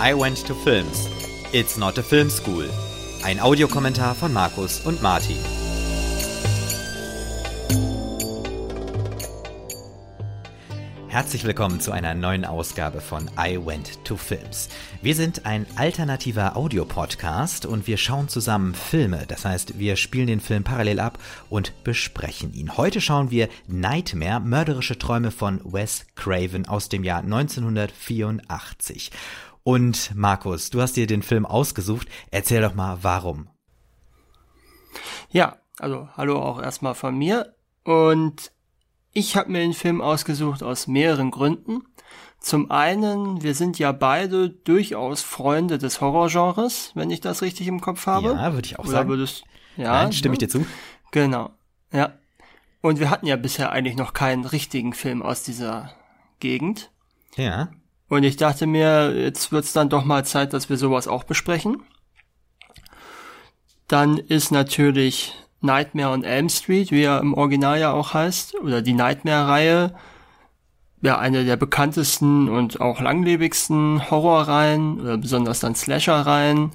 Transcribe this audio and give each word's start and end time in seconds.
I 0.00 0.12
Went 0.12 0.44
to 0.48 0.54
Films. 0.54 1.08
It's 1.52 1.76
not 1.76 1.96
a 1.98 2.02
film 2.02 2.28
school. 2.28 2.68
Ein 3.22 3.38
Audiokommentar 3.38 4.16
von 4.16 4.32
Markus 4.32 4.80
und 4.80 5.00
Martin. 5.02 5.36
Herzlich 11.06 11.44
willkommen 11.44 11.78
zu 11.78 11.92
einer 11.92 12.14
neuen 12.14 12.44
Ausgabe 12.44 13.00
von 13.00 13.30
I 13.38 13.56
Went 13.64 14.04
to 14.04 14.16
Films. 14.16 14.68
Wir 15.00 15.14
sind 15.14 15.46
ein 15.46 15.64
alternativer 15.76 16.56
Audiopodcast 16.56 17.64
und 17.64 17.86
wir 17.86 17.96
schauen 17.96 18.28
zusammen 18.28 18.74
Filme. 18.74 19.24
Das 19.28 19.44
heißt, 19.44 19.78
wir 19.78 19.94
spielen 19.94 20.26
den 20.26 20.40
Film 20.40 20.64
parallel 20.64 20.98
ab 20.98 21.20
und 21.50 21.84
besprechen 21.84 22.52
ihn. 22.52 22.76
Heute 22.76 23.00
schauen 23.00 23.30
wir 23.30 23.48
Nightmare, 23.68 24.40
mörderische 24.40 24.98
Träume 24.98 25.30
von 25.30 25.60
Wes 25.62 26.04
Craven 26.16 26.66
aus 26.66 26.88
dem 26.88 27.04
Jahr 27.04 27.20
1984. 27.20 29.12
Und 29.64 30.14
Markus, 30.14 30.68
du 30.68 30.82
hast 30.82 30.94
dir 30.96 31.06
den 31.06 31.22
Film 31.22 31.46
ausgesucht. 31.46 32.06
Erzähl 32.30 32.60
doch 32.60 32.74
mal, 32.74 32.98
warum. 33.00 33.48
Ja, 35.30 35.56
also 35.78 36.08
hallo 36.16 36.40
auch 36.40 36.60
erstmal 36.60 36.94
von 36.94 37.16
mir. 37.16 37.54
Und 37.82 38.52
ich 39.12 39.36
habe 39.36 39.50
mir 39.50 39.60
den 39.60 39.72
Film 39.72 40.02
ausgesucht 40.02 40.62
aus 40.62 40.86
mehreren 40.86 41.30
Gründen. 41.30 41.82
Zum 42.40 42.70
einen, 42.70 43.42
wir 43.42 43.54
sind 43.54 43.78
ja 43.78 43.92
beide 43.92 44.50
durchaus 44.50 45.22
Freunde 45.22 45.78
des 45.78 46.02
Horrorgenres, 46.02 46.92
wenn 46.94 47.10
ich 47.10 47.22
das 47.22 47.40
richtig 47.40 47.66
im 47.66 47.80
Kopf 47.80 48.06
habe. 48.06 48.34
Ja, 48.34 48.52
würde 48.52 48.66
ich 48.66 48.78
auch 48.78 48.84
Oder 48.84 48.92
sagen. 48.92 49.08
Würdest, 49.08 49.44
ja, 49.78 50.02
Nein, 50.02 50.12
stimme 50.12 50.34
ich 50.34 50.40
dir 50.40 50.48
zu. 50.50 50.66
Genau, 51.10 51.50
ja. 51.90 52.12
Und 52.82 53.00
wir 53.00 53.08
hatten 53.08 53.26
ja 53.26 53.36
bisher 53.36 53.72
eigentlich 53.72 53.96
noch 53.96 54.12
keinen 54.12 54.44
richtigen 54.44 54.92
Film 54.92 55.22
aus 55.22 55.42
dieser 55.42 55.94
Gegend. 56.38 56.90
Ja. 57.36 57.70
Und 58.14 58.22
ich 58.22 58.36
dachte 58.36 58.68
mir, 58.68 59.12
jetzt 59.12 59.50
wird's 59.50 59.72
dann 59.72 59.88
doch 59.88 60.04
mal 60.04 60.24
Zeit, 60.24 60.52
dass 60.52 60.70
wir 60.70 60.76
sowas 60.76 61.08
auch 61.08 61.24
besprechen. 61.24 61.82
Dann 63.88 64.18
ist 64.18 64.52
natürlich 64.52 65.34
Nightmare 65.60 66.12
on 66.12 66.22
Elm 66.22 66.48
Street, 66.48 66.92
wie 66.92 67.02
er 67.02 67.18
im 67.18 67.34
Original 67.34 67.80
ja 67.80 67.92
auch 67.92 68.14
heißt, 68.14 68.54
oder 68.62 68.82
die 68.82 68.92
Nightmare-Reihe, 68.92 69.96
ja 71.02 71.18
eine 71.18 71.44
der 71.44 71.56
bekanntesten 71.56 72.48
und 72.48 72.80
auch 72.80 73.00
langlebigsten 73.00 74.08
Horrorreihen, 74.08 75.00
oder 75.00 75.16
besonders 75.16 75.58
dann 75.58 75.74
Slasher-Reihen, 75.74 76.70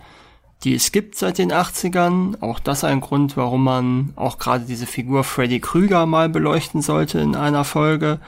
die 0.65 0.75
es 0.75 0.91
gibt 0.91 1.15
seit 1.15 1.37
den 1.37 1.53
80ern. 1.53 2.41
Auch 2.41 2.59
das 2.59 2.83
ein 2.83 2.99
Grund, 2.99 3.37
warum 3.37 3.63
man 3.63 4.11
auch 4.17 4.39
gerade 4.39 4.65
diese 4.65 4.87
Figur 4.87 5.23
Freddy 5.23 5.61
Krüger 5.61 6.05
mal 6.05 6.27
beleuchten 6.27 6.81
sollte 6.81 7.19
in 7.19 7.37
einer 7.37 7.63
Folge. 7.63 8.19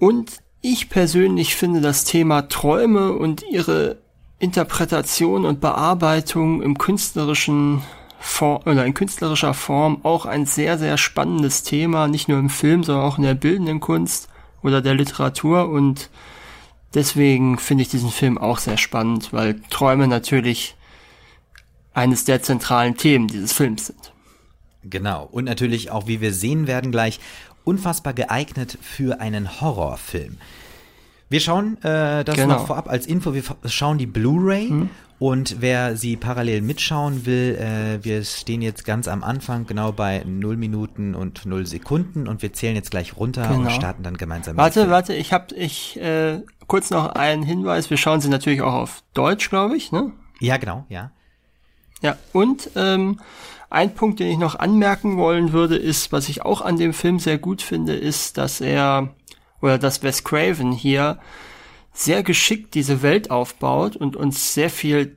Und 0.00 0.41
ich 0.62 0.88
persönlich 0.88 1.56
finde 1.56 1.80
das 1.80 2.04
Thema 2.04 2.48
Träume 2.48 3.12
und 3.12 3.42
ihre 3.50 3.98
Interpretation 4.38 5.44
und 5.44 5.60
Bearbeitung 5.60 6.62
im 6.62 6.78
künstlerischen 6.78 7.82
Form, 8.18 8.62
oder 8.64 8.86
in 8.86 8.94
künstlerischer 8.94 9.54
Form 9.54 10.04
auch 10.04 10.24
ein 10.24 10.46
sehr, 10.46 10.78
sehr 10.78 10.96
spannendes 10.96 11.64
Thema, 11.64 12.06
nicht 12.06 12.28
nur 12.28 12.38
im 12.38 12.48
Film, 12.48 12.84
sondern 12.84 13.04
auch 13.04 13.18
in 13.18 13.24
der 13.24 13.34
bildenden 13.34 13.80
Kunst 13.80 14.28
oder 14.62 14.80
der 14.80 14.94
Literatur 14.94 15.68
und 15.68 16.08
deswegen 16.94 17.58
finde 17.58 17.82
ich 17.82 17.88
diesen 17.88 18.10
Film 18.10 18.38
auch 18.38 18.58
sehr 18.58 18.78
spannend, 18.78 19.32
weil 19.32 19.60
Träume 19.70 20.06
natürlich 20.06 20.76
eines 21.94 22.24
der 22.24 22.42
zentralen 22.42 22.96
Themen 22.96 23.26
dieses 23.26 23.52
Films 23.52 23.88
sind. 23.88 24.12
Genau. 24.84 25.28
Und 25.30 25.44
natürlich 25.44 25.90
auch, 25.90 26.06
wie 26.06 26.20
wir 26.20 26.32
sehen 26.32 26.66
werden 26.66 26.90
gleich, 26.90 27.20
unfassbar 27.64 28.12
geeignet 28.12 28.78
für 28.80 29.20
einen 29.20 29.60
Horrorfilm. 29.60 30.38
Wir 31.32 31.40
schauen 31.40 31.78
äh, 31.82 32.24
das 32.24 32.36
genau. 32.36 32.56
noch 32.56 32.66
vorab 32.66 32.90
als 32.90 33.06
Info. 33.06 33.32
Wir 33.32 33.42
schauen 33.64 33.96
die 33.96 34.06
Blu-ray 34.06 34.68
hm. 34.68 34.90
und 35.18 35.62
wer 35.62 35.96
sie 35.96 36.18
parallel 36.18 36.60
mitschauen 36.60 37.24
will, 37.24 37.56
äh, 37.58 38.04
wir 38.04 38.22
stehen 38.22 38.60
jetzt 38.60 38.84
ganz 38.84 39.08
am 39.08 39.24
Anfang, 39.24 39.66
genau 39.66 39.92
bei 39.92 40.22
0 40.26 40.58
Minuten 40.58 41.14
und 41.14 41.46
0 41.46 41.66
Sekunden 41.66 42.28
und 42.28 42.42
wir 42.42 42.52
zählen 42.52 42.74
jetzt 42.74 42.90
gleich 42.90 43.16
runter 43.16 43.48
genau. 43.48 43.60
und 43.60 43.72
starten 43.72 44.02
dann 44.02 44.18
gemeinsam. 44.18 44.58
Warte, 44.58 44.90
warte, 44.90 45.14
ich 45.14 45.32
habe 45.32 45.54
ich 45.54 45.98
äh, 45.98 46.42
kurz 46.66 46.90
noch 46.90 47.14
einen 47.14 47.42
Hinweis. 47.42 47.88
Wir 47.88 47.96
schauen 47.96 48.20
sie 48.20 48.28
natürlich 48.28 48.60
auch 48.60 48.74
auf 48.74 49.02
Deutsch, 49.14 49.48
glaube 49.48 49.74
ich, 49.74 49.90
ne? 49.90 50.12
Ja, 50.38 50.58
genau, 50.58 50.84
ja. 50.90 51.12
Ja, 52.02 52.16
und 52.32 52.68
ähm, 52.76 53.20
ein 53.72 53.94
Punkt, 53.94 54.20
den 54.20 54.28
ich 54.28 54.38
noch 54.38 54.58
anmerken 54.58 55.16
wollen 55.16 55.52
würde, 55.52 55.76
ist, 55.76 56.12
was 56.12 56.28
ich 56.28 56.42
auch 56.42 56.60
an 56.60 56.76
dem 56.76 56.92
Film 56.92 57.18
sehr 57.18 57.38
gut 57.38 57.62
finde, 57.62 57.94
ist, 57.94 58.38
dass 58.38 58.60
er 58.60 59.14
oder 59.60 59.78
dass 59.78 60.02
Wes 60.02 60.24
Craven 60.24 60.72
hier 60.72 61.18
sehr 61.92 62.22
geschickt 62.22 62.74
diese 62.74 63.02
Welt 63.02 63.30
aufbaut 63.30 63.96
und 63.96 64.16
uns 64.16 64.54
sehr 64.54 64.70
viel 64.70 65.16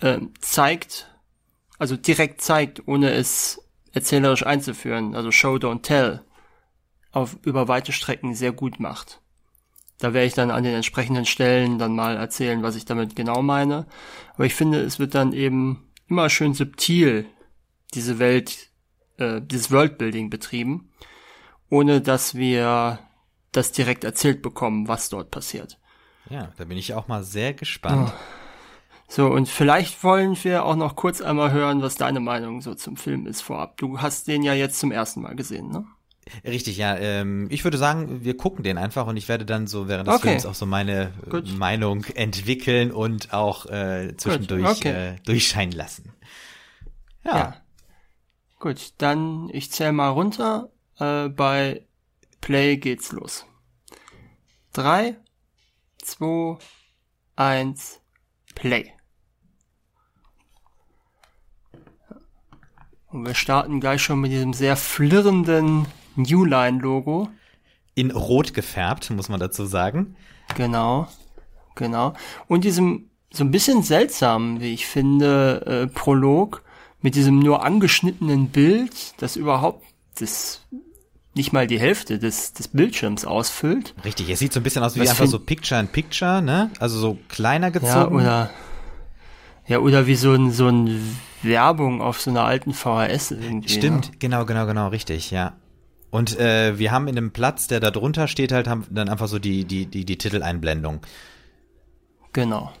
äh, 0.00 0.18
zeigt, 0.40 1.10
also 1.78 1.96
direkt 1.96 2.40
zeigt, 2.40 2.86
ohne 2.86 3.10
es 3.12 3.60
erzählerisch 3.92 4.46
einzuführen, 4.46 5.14
also 5.14 5.30
Show 5.30 5.56
Don't 5.56 5.82
Tell, 5.82 6.22
auf 7.12 7.36
über 7.42 7.68
weite 7.68 7.92
Strecken 7.92 8.34
sehr 8.34 8.52
gut 8.52 8.80
macht. 8.80 9.20
Da 9.98 10.12
werde 10.12 10.26
ich 10.26 10.34
dann 10.34 10.50
an 10.50 10.64
den 10.64 10.74
entsprechenden 10.74 11.24
Stellen 11.24 11.78
dann 11.78 11.94
mal 11.94 12.16
erzählen, 12.16 12.62
was 12.62 12.76
ich 12.76 12.84
damit 12.84 13.14
genau 13.14 13.42
meine. 13.42 13.86
Aber 14.34 14.44
ich 14.44 14.54
finde, 14.54 14.80
es 14.80 14.98
wird 14.98 15.14
dann 15.14 15.32
eben 15.32 15.88
immer 16.08 16.28
schön 16.28 16.54
subtil 16.54 17.26
diese 17.94 18.18
Welt, 18.18 18.70
äh, 19.18 19.40
dieses 19.42 19.70
Worldbuilding 19.70 20.30
betrieben, 20.30 20.90
ohne 21.70 22.00
dass 22.00 22.34
wir 22.34 22.98
das 23.52 23.72
direkt 23.72 24.04
erzählt 24.04 24.42
bekommen, 24.42 24.88
was 24.88 25.08
dort 25.08 25.30
passiert. 25.30 25.78
Ja, 26.30 26.52
da 26.56 26.64
bin 26.64 26.78
ich 26.78 26.94
auch 26.94 27.08
mal 27.08 27.22
sehr 27.22 27.54
gespannt. 27.54 28.12
Oh. 28.14 28.18
So, 29.06 29.26
und 29.26 29.48
vielleicht 29.48 30.02
wollen 30.02 30.36
wir 30.42 30.64
auch 30.64 30.76
noch 30.76 30.96
kurz 30.96 31.20
einmal 31.20 31.52
hören, 31.52 31.82
was 31.82 31.94
deine 31.94 32.20
Meinung 32.20 32.62
so 32.62 32.74
zum 32.74 32.96
Film 32.96 33.26
ist 33.26 33.42
vorab. 33.42 33.76
Du 33.76 34.00
hast 34.00 34.26
den 34.28 34.42
ja 34.42 34.54
jetzt 34.54 34.78
zum 34.80 34.90
ersten 34.90 35.22
Mal 35.22 35.36
gesehen, 35.36 35.70
ne? 35.70 35.84
Richtig, 36.42 36.78
ja. 36.78 36.96
Ähm, 36.96 37.48
ich 37.50 37.64
würde 37.64 37.76
sagen, 37.76 38.24
wir 38.24 38.36
gucken 38.36 38.64
den 38.64 38.78
einfach 38.78 39.06
und 39.06 39.18
ich 39.18 39.28
werde 39.28 39.44
dann 39.44 39.66
so 39.66 39.88
während 39.88 40.08
des 40.08 40.16
okay. 40.16 40.28
Films 40.30 40.46
auch 40.46 40.54
so 40.54 40.64
meine 40.64 41.12
Gut. 41.28 41.56
Meinung 41.58 42.04
entwickeln 42.14 42.90
und 42.90 43.34
auch 43.34 43.66
äh, 43.66 44.16
zwischendurch 44.16 44.64
okay. 44.64 44.88
äh, 44.88 45.16
durchscheinen 45.26 45.72
lassen. 45.72 46.12
Ja. 47.24 47.36
ja. 47.36 47.56
Gut, 48.64 48.94
dann 48.96 49.50
ich 49.52 49.70
zähle 49.72 49.92
mal 49.92 50.08
runter. 50.08 50.70
Äh, 50.98 51.28
bei 51.28 51.86
Play 52.40 52.78
geht's 52.78 53.12
los. 53.12 53.44
Drei, 54.72 55.18
zwei, 55.98 56.56
eins, 57.36 58.00
Play. 58.54 58.90
Und 63.08 63.26
wir 63.26 63.34
starten 63.34 63.80
gleich 63.80 64.00
schon 64.00 64.22
mit 64.22 64.32
diesem 64.32 64.54
sehr 64.54 64.76
flirrenden 64.76 65.86
Newline-Logo. 66.16 67.28
In 67.94 68.12
rot 68.12 68.54
gefärbt, 68.54 69.10
muss 69.10 69.28
man 69.28 69.40
dazu 69.40 69.66
sagen. 69.66 70.16
Genau, 70.56 71.06
genau. 71.74 72.14
Und 72.48 72.64
diesem 72.64 73.10
so 73.30 73.44
ein 73.44 73.50
bisschen 73.50 73.82
seltsamen, 73.82 74.62
wie 74.62 74.72
ich 74.72 74.86
finde, 74.86 75.66
äh, 75.66 75.86
Prolog, 75.86 76.64
mit 77.04 77.16
diesem 77.16 77.38
nur 77.38 77.62
angeschnittenen 77.62 78.48
Bild, 78.48 79.12
das 79.18 79.36
überhaupt 79.36 79.84
das 80.18 80.62
nicht 81.34 81.52
mal 81.52 81.66
die 81.66 81.78
Hälfte 81.78 82.18
des, 82.18 82.54
des 82.54 82.68
Bildschirms 82.68 83.26
ausfüllt. 83.26 83.94
Richtig, 84.06 84.30
es 84.30 84.38
sieht 84.38 84.54
so 84.54 84.60
ein 84.60 84.62
bisschen 84.62 84.82
aus 84.82 84.96
wie 84.96 85.00
Was 85.00 85.10
einfach 85.10 85.26
so 85.26 85.38
Picture 85.38 85.78
in 85.78 85.88
Picture, 85.88 86.40
ne? 86.40 86.70
Also 86.78 86.98
so 86.98 87.18
kleiner 87.28 87.70
gezogen. 87.70 88.20
Ja, 88.20 88.46
oder, 88.46 88.50
ja, 89.66 89.78
oder 89.80 90.06
wie 90.06 90.14
so 90.14 90.32
ein, 90.32 90.50
so 90.50 90.68
ein 90.68 91.18
Werbung 91.42 92.00
auf 92.00 92.22
so 92.22 92.30
einer 92.30 92.44
alten 92.44 92.72
VHS 92.72 93.32
irgendwie. 93.32 93.68
Stimmt, 93.68 94.12
ne? 94.12 94.16
genau, 94.18 94.46
genau, 94.46 94.64
genau, 94.64 94.88
richtig, 94.88 95.30
ja. 95.30 95.52
Und 96.10 96.40
äh, 96.40 96.78
wir 96.78 96.90
haben 96.90 97.06
in 97.06 97.16
dem 97.16 97.32
Platz, 97.32 97.66
der 97.66 97.80
da 97.80 97.90
drunter 97.90 98.28
steht, 98.28 98.50
halt, 98.50 98.66
haben 98.66 98.86
dann 98.88 99.10
einfach 99.10 99.28
so 99.28 99.38
die, 99.38 99.66
die, 99.66 99.84
die, 99.84 100.06
die 100.06 100.16
Titeleinblendung. 100.16 101.00
Genau. 102.32 102.72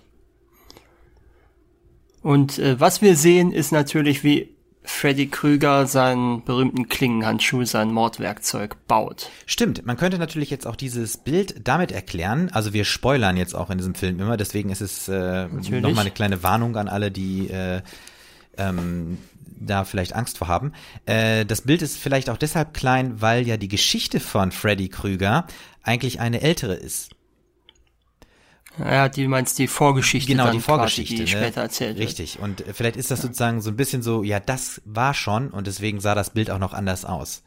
Und 2.24 2.58
äh, 2.58 2.80
was 2.80 3.02
wir 3.02 3.16
sehen, 3.16 3.52
ist 3.52 3.70
natürlich, 3.70 4.24
wie 4.24 4.48
Freddy 4.82 5.26
Krüger 5.26 5.86
seinen 5.86 6.42
berühmten 6.42 6.88
Klingenhandschuh, 6.88 7.66
sein 7.66 7.92
Mordwerkzeug 7.92 8.86
baut. 8.88 9.28
Stimmt, 9.44 9.84
man 9.84 9.98
könnte 9.98 10.18
natürlich 10.18 10.48
jetzt 10.48 10.66
auch 10.66 10.74
dieses 10.74 11.18
Bild 11.18 11.66
damit 11.68 11.92
erklären, 11.92 12.48
also 12.52 12.72
wir 12.72 12.86
spoilern 12.86 13.36
jetzt 13.36 13.54
auch 13.54 13.68
in 13.68 13.76
diesem 13.76 13.94
Film 13.94 14.18
immer, 14.20 14.38
deswegen 14.38 14.70
ist 14.70 14.80
es 14.80 15.06
äh, 15.06 15.48
nochmal 15.48 15.98
eine 15.98 16.10
kleine 16.12 16.42
Warnung 16.42 16.76
an 16.76 16.88
alle, 16.88 17.10
die 17.10 17.50
äh, 17.50 17.82
ähm, 18.56 19.18
da 19.60 19.84
vielleicht 19.84 20.14
Angst 20.14 20.38
vor 20.38 20.48
haben. 20.48 20.72
Äh, 21.04 21.44
das 21.44 21.60
Bild 21.60 21.82
ist 21.82 21.98
vielleicht 21.98 22.30
auch 22.30 22.38
deshalb 22.38 22.72
klein, 22.72 23.20
weil 23.20 23.46
ja 23.46 23.58
die 23.58 23.68
Geschichte 23.68 24.18
von 24.18 24.50
Freddy 24.50 24.88
Krüger 24.88 25.46
eigentlich 25.82 26.20
eine 26.20 26.40
ältere 26.40 26.74
ist. 26.74 27.13
Ja, 28.78 29.08
die 29.08 29.28
meinst 29.28 29.58
die 29.58 29.68
Vorgeschichte. 29.68 30.32
Genau, 30.32 30.50
die 30.50 30.60
Vorgeschichte, 30.60 31.14
quasi, 31.14 31.24
die 31.26 31.34
ne? 31.34 31.42
später 31.42 31.60
erzählt 31.62 31.98
Richtig. 31.98 32.40
Und 32.40 32.64
vielleicht 32.72 32.96
ist 32.96 33.10
das 33.10 33.22
sozusagen 33.22 33.60
so 33.60 33.70
ein 33.70 33.76
bisschen 33.76 34.02
so, 34.02 34.22
ja, 34.22 34.40
das 34.40 34.82
war 34.84 35.14
schon 35.14 35.50
und 35.50 35.66
deswegen 35.66 36.00
sah 36.00 36.14
das 36.14 36.30
Bild 36.30 36.50
auch 36.50 36.58
noch 36.58 36.72
anders 36.72 37.04
aus. 37.04 37.42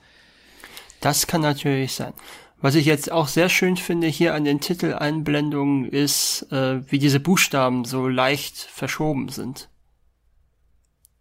Das 1.01 1.27
kann 1.27 1.41
natürlich 1.41 1.93
sein. 1.93 2.13
Was 2.59 2.75
ich 2.75 2.85
jetzt 2.85 3.11
auch 3.11 3.27
sehr 3.27 3.49
schön 3.49 3.77
finde 3.77 4.07
hier 4.07 4.33
an 4.33 4.43
den 4.43 4.59
Titeleinblendungen 4.59 5.85
ist, 5.85 6.47
äh, 6.51 6.81
wie 6.91 6.97
diese 6.97 7.19
Buchstaben 7.19 7.85
so 7.85 8.07
leicht 8.07 8.57
verschoben 8.57 9.29
sind. 9.29 9.69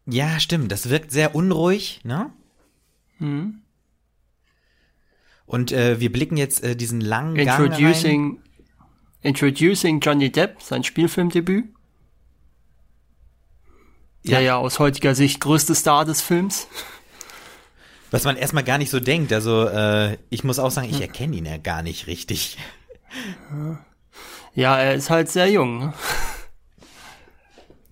Ja, 0.06 0.40
stimmt. 0.40 0.72
Das 0.72 0.88
wirkt 0.88 1.10
sehr 1.10 1.34
unruhig, 1.34 2.00
ne? 2.04 2.32
Mhm. 3.18 3.62
Und 5.44 5.72
äh, 5.72 6.00
wir 6.00 6.10
blicken 6.10 6.36
jetzt 6.36 6.62
äh, 6.64 6.74
diesen 6.74 7.00
langen 7.00 7.34
Gang 7.34 7.72
rein. 7.72 8.42
Introducing, 9.26 10.00
Johnny 10.00 10.30
Depp, 10.30 10.62
sein 10.62 10.84
Spielfilmdebüt. 10.84 11.66
Ja, 14.24 14.40
ja, 14.40 14.56
aus 14.56 14.78
heutiger 14.78 15.14
Sicht 15.14 15.40
größte 15.40 15.74
Star 15.74 16.04
des 16.04 16.20
Films. 16.20 16.66
Was 18.10 18.24
man 18.24 18.36
erstmal 18.36 18.64
gar 18.64 18.78
nicht 18.78 18.90
so 18.90 18.98
denkt. 18.98 19.32
Also 19.32 19.66
äh, 19.68 20.16
ich 20.30 20.42
muss 20.42 20.58
auch 20.58 20.70
sagen, 20.70 20.88
ich 20.90 21.00
erkenne 21.00 21.36
ihn 21.36 21.46
ja 21.46 21.58
gar 21.58 21.82
nicht 21.82 22.06
richtig. 22.06 22.58
Ja, 24.54 24.78
er 24.78 24.94
ist 24.94 25.10
halt 25.10 25.28
sehr 25.28 25.50
jung. 25.50 25.78
ne? 25.78 25.92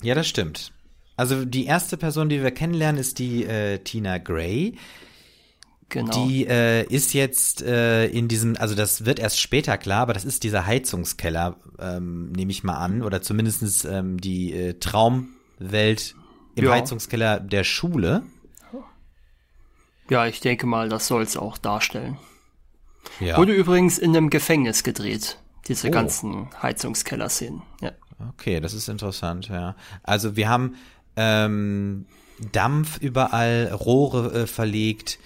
Ja, 0.03 0.15
das 0.15 0.27
stimmt. 0.27 0.73
Also 1.15 1.45
die 1.45 1.67
erste 1.67 1.99
Person, 1.99 2.31
die 2.31 2.43
wir 2.43 2.51
kennenlernen, 2.53 2.99
ist 2.99 3.19
die 3.19 3.45
äh, 3.45 3.79
Tina 3.81 4.17
Gray. 4.17 4.79
Genau. 5.91 6.27
Die 6.27 6.47
äh, 6.47 6.85
ist 6.87 7.13
jetzt 7.15 7.63
äh, 7.63 8.07
in 8.07 8.27
diesem, 8.27 8.57
also 8.57 8.75
das 8.75 9.05
wird 9.05 9.19
erst 9.19 9.39
später 9.41 9.77
klar, 9.79 10.03
aber 10.03 10.13
das 10.15 10.25
ist 10.25 10.43
dieser 10.43 10.67
Heizungskeller, 10.67 11.57
ähm, 11.79 12.33
nehme 12.33 12.51
ich 12.51 12.65
mal 12.65 12.77
an, 12.79 13.03
oder 13.03 13.23
zumindestens 13.23 13.85
ähm, 13.85 14.19
die 14.21 14.53
äh, 14.53 14.75
Traumwelt 14.81 16.15
im 16.57 16.65
Ja. 16.65 16.73
Heizungskeller 16.73 17.39
der 17.41 17.65
Schule. 17.65 18.23
ja, 20.11 20.27
ich 20.27 20.41
denke 20.41 20.67
mal, 20.67 20.89
das 20.89 21.07
soll's 21.07 21.37
auch 21.37 21.59
darstellen. 21.59 22.19
Ja. 23.21 23.37
Wurde 23.37 23.53
übrigens 23.55 23.99
in 23.99 24.17
einem 24.17 24.31
Gefängnis 24.31 24.83
gedreht, 24.83 25.39
diese 25.69 25.89
Oh. 25.89 25.91
ganzen 25.91 26.49
Heizungskeller-Szenen. 26.63 27.63
Ja. 27.81 27.93
Okay, 28.31 28.61
das 28.61 28.75
ist 28.75 28.89
interessant, 28.89 29.49
ja. 29.49 29.77
Also 30.03 30.37
wir 30.37 30.49
haben 30.49 30.77
ähm, 31.17 32.07
Dampf 32.53 32.99
überall, 32.99 33.71
Rohre 33.73 34.43
äh, 34.43 34.47
verlegt 34.47 35.19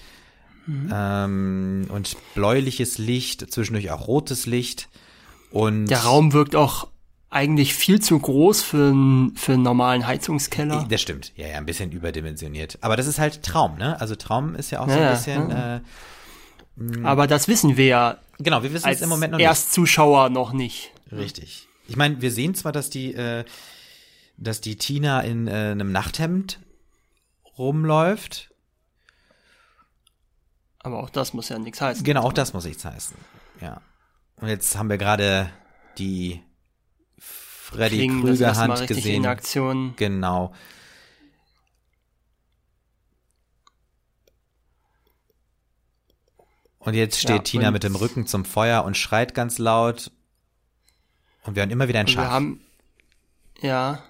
ähm, 0.91 1.87
und 1.89 2.15
bläuliches 2.35 2.97
Licht, 2.97 3.51
zwischendurch 3.51 3.91
auch 3.91 4.07
rotes 4.07 4.45
Licht. 4.45 4.87
Und 5.51 5.87
Der 5.87 5.99
Raum 5.99 6.33
wirkt 6.33 6.55
auch 6.55 6.87
eigentlich 7.31 7.73
viel 7.75 7.99
zu 8.01 8.17
groß 8.19 8.61
für, 8.63 8.89
einen- 8.89 9.35
für 9.35 9.53
einen 9.53 9.63
normalen 9.63 10.05
Heizungskeller. 10.07 10.85
Das 10.89 11.01
stimmt, 11.01 11.31
ja, 11.35 11.47
ja, 11.47 11.57
ein 11.57 11.65
bisschen 11.65 11.91
überdimensioniert. 11.91 12.77
Aber 12.81 12.97
das 12.97 13.05
ist 13.07 13.19
halt 13.19 13.43
Traum, 13.43 13.77
ne? 13.77 13.99
Also 14.01 14.15
Traum 14.15 14.55
ist 14.55 14.71
ja 14.71 14.79
auch 14.81 14.87
so 14.87 14.91
Ja, 14.91 14.97
ein 14.97 15.03
ja, 15.03 15.11
bisschen, 15.11 15.49
ja. 15.49 15.75
äh, 15.77 15.81
Aber 17.03 17.27
das 17.27 17.47
wissen 17.47 17.77
wir 17.77 17.85
ja 17.85 18.17
genau, 18.39 18.63
wir 18.63 18.73
wissen 18.73 18.89
es 18.89 19.01
im 19.01 19.09
Moment 19.09 19.33
noch 19.33 19.39
Erstzuschauer 19.39 20.29
noch 20.29 20.53
nicht. 20.53 20.91
nicht. 21.11 21.19
Richtig. 21.19 21.67
Ich 21.87 21.95
meine, 21.97 22.21
wir 22.21 22.31
sehen 22.31 22.55
zwar, 22.55 22.71
dass 22.71 22.89
die, 22.89 23.13
äh, 23.13 23.43
dass 24.37 24.61
die 24.61 24.75
Tina 24.77 25.21
in 25.21 25.47
äh, 25.47 25.51
einem 25.51 25.91
Nachthemd 25.91 26.59
rumläuft. 27.57 28.48
Aber 30.81 30.99
auch 30.99 31.09
das 31.09 31.33
muss 31.33 31.49
ja 31.49 31.59
nichts 31.59 31.81
heißen. 31.81 32.03
Genau, 32.03 32.23
auch 32.23 32.33
das 32.33 32.53
muss 32.53 32.65
ich 32.65 32.83
heißen. 32.83 33.17
Ja. 33.61 33.81
Und 34.37 34.47
jetzt 34.47 34.77
haben 34.77 34.89
wir 34.89 34.97
gerade 34.97 35.49
die 35.97 36.41
Freddy 37.17 38.07
Krüger 38.07 38.55
Hand 38.55 38.87
gesehen. 38.87 39.23
in 39.23 39.25
Aktion. 39.27 39.93
Genau. 39.97 40.53
Und 46.79 46.93
jetzt 46.93 47.19
steht 47.19 47.29
Ja, 47.29 47.39
Tina 47.39 47.71
mit 47.71 47.83
dem 47.83 47.95
Rücken 47.95 48.25
zum 48.25 48.45
Feuer 48.45 48.83
und 48.85 48.95
schreit 48.95 49.33
ganz 49.35 49.57
laut. 49.57 50.11
Und 51.43 51.55
wir 51.55 51.61
hören 51.61 51.71
immer 51.71 51.87
wieder 51.87 51.99
ein 51.99 52.05
Und 52.07 52.15
wir 52.15 52.23
Schaf. 52.23 52.31
haben, 52.31 52.61
ja, 53.61 54.01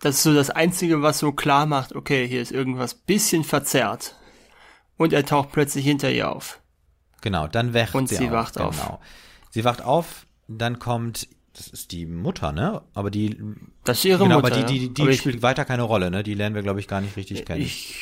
das 0.00 0.16
ist 0.16 0.22
so 0.22 0.34
das 0.34 0.50
Einzige, 0.50 1.02
was 1.02 1.18
so 1.18 1.32
klar 1.32 1.66
macht, 1.66 1.94
okay, 1.94 2.26
hier 2.26 2.40
ist 2.40 2.50
irgendwas 2.52 2.94
bisschen 2.94 3.44
verzerrt. 3.44 4.16
Und 4.98 5.12
er 5.14 5.24
taucht 5.24 5.52
plötzlich 5.52 5.84
hinter 5.86 6.10
ihr 6.10 6.30
auf. 6.30 6.60
Genau, 7.22 7.46
dann 7.46 7.72
wacht 7.72 7.94
Und 7.94 8.08
sie, 8.10 8.16
sie 8.16 8.26
auf. 8.26 8.32
wacht 8.32 8.60
auf. 8.60 8.76
genau. 8.78 9.00
Sie 9.50 9.64
wacht 9.64 9.80
auf, 9.82 10.26
dann 10.48 10.78
kommt, 10.78 11.26
das 11.56 11.68
ist 11.68 11.90
die 11.92 12.04
Mutter, 12.04 12.52
ne? 12.52 12.82
Aber 12.94 13.10
die, 13.10 13.40
Das 13.84 13.98
ist 13.98 14.04
ihre 14.04 14.24
genau, 14.24 14.40
Mutter. 14.40 14.56
aber 14.56 14.66
die, 14.66 14.88
die, 14.90 14.94
die 14.94 15.08
ich, 15.08 15.20
spielt 15.20 15.40
weiter 15.42 15.64
keine 15.64 15.82
Rolle, 15.84 16.10
ne? 16.10 16.22
Die 16.22 16.34
lernen 16.34 16.54
wir, 16.54 16.62
glaube 16.62 16.80
ich, 16.80 16.86
gar 16.88 17.00
nicht 17.00 17.16
richtig 17.16 17.46
kennen. 17.46 17.62
ich 17.62 17.96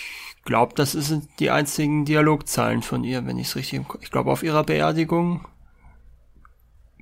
glaube, 0.45 0.75
das 0.75 0.93
sind 0.93 1.29
die 1.39 1.51
einzigen 1.51 2.05
Dialogzeilen 2.05 2.83
von 2.83 3.05
ihr, 3.05 3.25
wenn 3.27 3.39
ich 3.39 3.49
es 3.49 3.57
richtig 3.57 3.83
Ich 4.01 4.11
glaube, 4.11 4.31
auf 4.31 4.43
ihrer 4.43 4.65
Beerdigung 4.65 5.47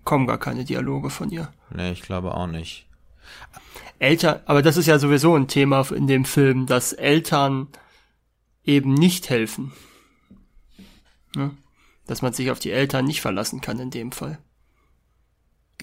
kommen 0.04 0.26
gar 0.26 0.38
keine 0.38 0.64
Dialoge 0.64 1.10
von 1.10 1.30
ihr. 1.30 1.52
nee, 1.70 1.92
ich 1.92 2.02
glaube 2.02 2.34
auch 2.34 2.46
nicht. 2.46 2.86
Eltern, 3.98 4.40
aber 4.46 4.60
das 4.62 4.76
ist 4.76 4.86
ja 4.86 4.98
sowieso 4.98 5.34
ein 5.34 5.48
Thema 5.48 5.86
in 5.92 6.06
dem 6.06 6.24
Film, 6.24 6.66
dass 6.66 6.92
Eltern 6.92 7.68
eben 8.64 8.94
nicht 8.94 9.30
helfen. 9.30 9.72
Ne? 11.34 11.50
Dass 12.06 12.22
man 12.22 12.32
sich 12.32 12.50
auf 12.50 12.58
die 12.58 12.70
Eltern 12.70 13.04
nicht 13.04 13.20
verlassen 13.20 13.60
kann 13.60 13.78
in 13.78 13.90
dem 13.90 14.12
Fall. 14.12 14.38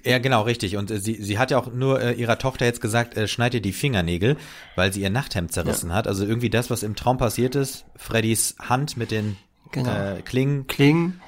Ja, 0.04 0.18
genau, 0.18 0.42
richtig. 0.44 0.78
Und 0.78 0.90
äh, 0.90 1.00
sie, 1.00 1.16
sie 1.16 1.38
hat 1.38 1.52
ja 1.52 1.60
auch 1.60 1.72
nur 1.72 2.02
äh, 2.02 2.14
ihrer 2.14 2.40
Tochter 2.40 2.66
jetzt 2.66 2.82
gesagt, 2.82 3.16
äh, 3.16 3.28
schneid 3.28 3.54
ihr 3.54 3.62
die 3.62 3.74
Fingernägel, 3.74 4.38
weil 4.76 4.92
sie 4.92 5.02
ihr 5.02 5.10
Nachthemd 5.10 5.52
zerrissen 5.52 5.94
hat. 5.94 6.08
Also 6.08 6.26
irgendwie 6.26 6.50
das, 6.50 6.70
was 6.70 6.84
im 6.84 6.96
Traum 6.96 7.18
passiert 7.18 7.56
ist, 7.56 7.86
Freddys 7.96 8.56
Hand 8.60 8.98
mit 8.98 9.12
den 9.12 9.38
Genau. 9.72 9.92
äh, 9.92 10.22
Klingen. 10.22 10.68
Klingen. 10.68 11.22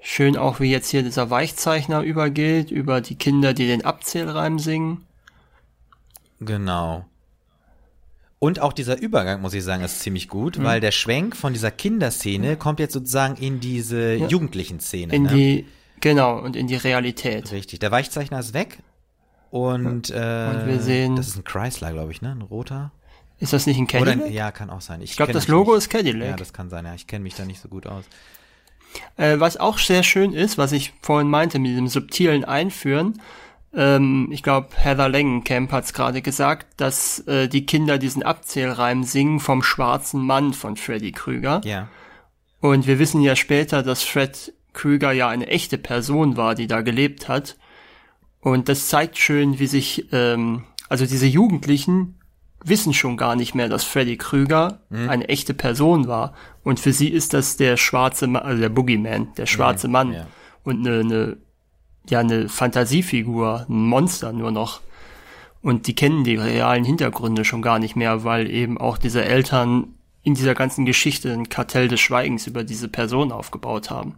Schön 0.00 0.36
auch, 0.36 0.60
wie 0.60 0.70
jetzt 0.70 0.90
hier 0.90 1.02
dieser 1.02 1.30
Weichzeichner 1.30 2.02
übergeht, 2.02 2.70
über 2.70 3.00
die 3.00 3.16
Kinder, 3.16 3.54
die 3.54 3.66
den 3.66 3.84
Abzählreim 3.84 4.58
singen. 4.58 5.06
Genau. 6.40 7.06
Und 8.44 8.60
auch 8.60 8.72
dieser 8.74 9.00
Übergang, 9.00 9.40
muss 9.40 9.54
ich 9.54 9.64
sagen, 9.64 9.82
ist 9.84 10.00
ziemlich 10.00 10.28
gut, 10.28 10.58
Mhm. 10.58 10.64
weil 10.64 10.80
der 10.80 10.90
Schwenk 10.92 11.34
von 11.36 11.52
dieser 11.54 11.70
Kinderszene 11.70 12.56
kommt 12.56 12.78
jetzt 12.78 12.92
sozusagen 12.92 13.36
in 13.36 13.60
diese 13.60 14.14
jugendlichen 14.14 14.80
Szene. 14.80 15.14
In 15.14 15.22
ne? 15.24 15.28
die, 15.30 15.66
genau, 16.00 16.38
und 16.40 16.54
in 16.56 16.66
die 16.66 16.76
Realität. 16.76 17.52
Richtig. 17.52 17.78
Der 17.80 17.90
Weichzeichner 17.90 18.38
ist 18.40 18.52
weg. 18.52 18.78
Und, 19.50 20.10
äh, 20.10 20.14
Und 20.14 20.66
wir 20.66 20.80
sehen- 20.80 21.16
das 21.16 21.28
ist 21.28 21.36
ein 21.36 21.44
Chrysler, 21.44 21.92
glaube 21.92 22.12
ich, 22.12 22.20
ne? 22.22 22.32
Ein 22.32 22.42
roter. 22.42 22.92
Ist 23.38 23.52
das 23.52 23.66
nicht 23.66 23.78
ein 23.78 23.86
Cadillac? 23.86 24.26
ein, 24.26 24.32
ja, 24.32 24.50
kann 24.52 24.68
auch 24.70 24.80
sein. 24.80 25.00
Ich, 25.00 25.12
ich 25.12 25.16
glaube, 25.16 25.32
das 25.32 25.48
Logo 25.48 25.70
nicht. 25.72 25.78
ist 25.84 25.90
Cadillac. 25.90 26.28
Ja, 26.30 26.36
das 26.36 26.52
kann 26.52 26.68
sein. 26.70 26.84
Ja, 26.84 26.94
ich 26.94 27.06
kenne 27.06 27.22
mich 27.22 27.34
da 27.34 27.44
nicht 27.44 27.60
so 27.60 27.68
gut 27.68 27.86
aus. 27.86 28.04
Äh, 29.16 29.40
was 29.40 29.56
auch 29.56 29.78
sehr 29.78 30.02
schön 30.02 30.32
ist, 30.32 30.56
was 30.58 30.72
ich 30.72 30.92
vorhin 31.02 31.28
meinte, 31.30 31.58
mit 31.58 31.70
diesem 31.70 31.88
subtilen 31.88 32.44
Einführen, 32.44 33.20
ähm, 33.76 34.28
ich 34.30 34.42
glaube, 34.42 34.68
Heather 34.76 35.08
Langenkamp 35.08 35.72
hat 35.72 35.84
es 35.84 35.92
gerade 35.92 36.22
gesagt, 36.22 36.66
dass 36.76 37.20
äh, 37.26 37.48
die 37.48 37.66
Kinder 37.66 37.98
diesen 37.98 38.22
Abzählreim 38.22 39.04
singen 39.04 39.40
vom 39.40 39.62
schwarzen 39.62 40.24
Mann 40.24 40.52
von 40.52 40.76
Freddy 40.76 41.12
Krüger. 41.12 41.60
Ja. 41.64 41.88
Und 42.60 42.86
wir 42.86 42.98
wissen 42.98 43.20
ja 43.20 43.36
später, 43.36 43.82
dass 43.82 44.02
Fred 44.02 44.52
Krüger 44.72 45.12
ja 45.12 45.28
eine 45.28 45.48
echte 45.48 45.78
Person 45.78 46.36
war, 46.36 46.54
die 46.54 46.66
da 46.66 46.80
gelebt 46.80 47.28
hat. 47.28 47.56
Und 48.40 48.68
das 48.68 48.88
zeigt 48.88 49.18
schön, 49.18 49.58
wie 49.58 49.66
sich, 49.66 50.06
ähm, 50.12 50.64
also 50.88 51.06
diese 51.06 51.26
Jugendlichen 51.26 52.18
wissen 52.64 52.94
schon 52.94 53.16
gar 53.16 53.36
nicht 53.36 53.54
mehr, 53.54 53.68
dass 53.68 53.84
Freddy 53.84 54.16
Krüger 54.16 54.80
eine 54.90 55.28
echte 55.28 55.52
Person 55.52 56.08
war. 56.08 56.34
Und 56.62 56.80
für 56.80 56.92
sie 56.92 57.08
ist 57.08 57.34
das 57.34 57.58
der 57.58 57.76
schwarze 57.76 58.26
Mann, 58.26 58.42
also 58.42 58.60
der 58.62 58.70
Boogeyman, 58.70 59.34
der 59.36 59.46
schwarze 59.46 59.86
Mann. 59.86 60.12
ja. 60.12 60.26
Und 60.62 60.86
eine, 60.86 61.00
eine, 61.00 61.36
ja, 62.08 62.20
eine 62.20 62.48
Fantasiefigur, 62.48 63.66
ein 63.68 63.86
Monster 63.86 64.32
nur 64.32 64.50
noch. 64.50 64.80
Und 65.62 65.86
die 65.86 65.94
kennen 65.94 66.24
die 66.24 66.36
realen 66.36 66.84
Hintergründe 66.84 67.44
schon 67.44 67.62
gar 67.62 67.78
nicht 67.78 67.96
mehr, 67.96 68.24
weil 68.24 68.50
eben 68.50 68.76
auch 68.76 68.98
diese 68.98 69.24
Eltern 69.24 69.94
in 70.22 70.34
dieser 70.34 70.54
ganzen 70.54 70.84
Geschichte 70.84 71.32
ein 71.32 71.48
Kartell 71.48 71.88
des 71.88 72.00
Schweigens 72.00 72.46
über 72.46 72.64
diese 72.64 72.88
Person 72.88 73.32
aufgebaut 73.32 73.90
haben. 73.90 74.16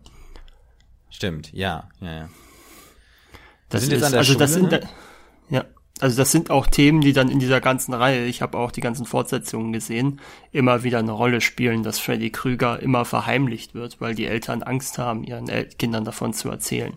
Stimmt, 1.11 1.53
ja, 1.53 1.89
ja, 2.01 2.13
ja. 2.13 2.29
Das 3.69 3.83
sind 3.83 3.95
ist, 3.95 4.03
also 4.03 4.35
das 4.35 4.55
Schule, 4.55 4.71
sind, 4.71 4.71
ne? 4.71 4.89
ja, 5.51 5.65
also 6.01 6.17
das 6.17 6.31
sind 6.31 6.51
auch 6.51 6.67
Themen, 6.67 7.01
die 7.01 7.13
dann 7.13 7.29
in 7.29 7.41
dieser 7.41 7.61
ganzen 7.61 7.95
Reihe, 7.95 8.27
ich 8.27 8.43
habe 8.43 8.59
auch 8.59 8.71
die 8.71 8.81
ganzen 8.81 9.07
Fortsetzungen 9.07 9.73
gesehen, 9.73 10.21
immer 10.53 10.85
wieder 10.85 10.99
eine 10.99 11.13
Rolle 11.13 11.41
spielen, 11.41 11.83
dass 11.83 11.99
Freddy 11.99 12.31
Krüger 12.31 12.81
immer 12.81 13.05
verheimlicht 13.05 13.75
wird, 13.75 14.01
weil 14.01 14.15
die 14.15 14.27
Eltern 14.27 14.63
Angst 14.63 14.99
haben, 14.99 15.25
ihren 15.25 15.49
El 15.49 15.67
Kindern 15.67 16.05
davon 16.05 16.33
zu 16.35 16.51
erzählen. 16.51 16.93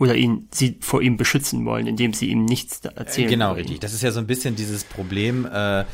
Oder 0.00 0.16
ihn, 0.16 0.48
sie 0.50 0.78
vor 0.80 1.02
ihm 1.02 1.16
beschützen 1.16 1.64
wollen, 1.66 1.86
indem 1.86 2.14
sie 2.14 2.30
ihm 2.30 2.44
nichts 2.46 2.80
erzählen. 2.80 3.28
Genau, 3.28 3.52
richtig. 3.52 3.78
Das 3.80 3.92
ist 3.92 4.02
ja 4.02 4.10
so 4.10 4.18
ein 4.18 4.26
bisschen 4.26 4.56
dieses 4.56 4.82
Problem, 4.82 5.46
äh, 5.46 5.84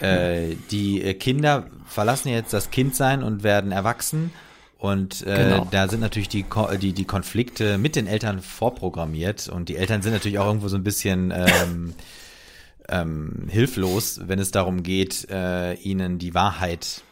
äh, 0.00 0.56
die 0.70 1.14
Kinder 1.14 1.66
verlassen 1.86 2.28
jetzt 2.28 2.52
das 2.52 2.70
Kindsein 2.70 3.22
und 3.22 3.42
werden 3.42 3.72
erwachsen. 3.72 4.32
Und 4.78 5.26
äh, 5.26 5.36
Genau. 5.36 5.68
da 5.70 5.88
sind 5.88 6.00
natürlich 6.00 6.28
die, 6.28 6.46
die, 6.80 6.92
die 6.92 7.04
Konflikte 7.04 7.76
mit 7.76 7.96
den 7.96 8.06
Eltern 8.06 8.40
vorprogrammiert. 8.40 9.48
Und 9.48 9.68
die 9.68 9.76
Eltern 9.76 10.00
sind 10.00 10.12
natürlich 10.12 10.38
auch 10.38 10.46
irgendwo 10.46 10.68
so 10.68 10.76
ein 10.76 10.84
bisschen 10.84 11.32
ähm, 11.34 11.94
ähm, 12.88 13.48
hilflos, 13.50 14.20
wenn 14.24 14.38
es 14.38 14.52
darum 14.52 14.82
geht, 14.82 15.28
äh, 15.28 15.74
ihnen 15.74 16.18
die 16.18 16.34
Wahrheit 16.34 17.02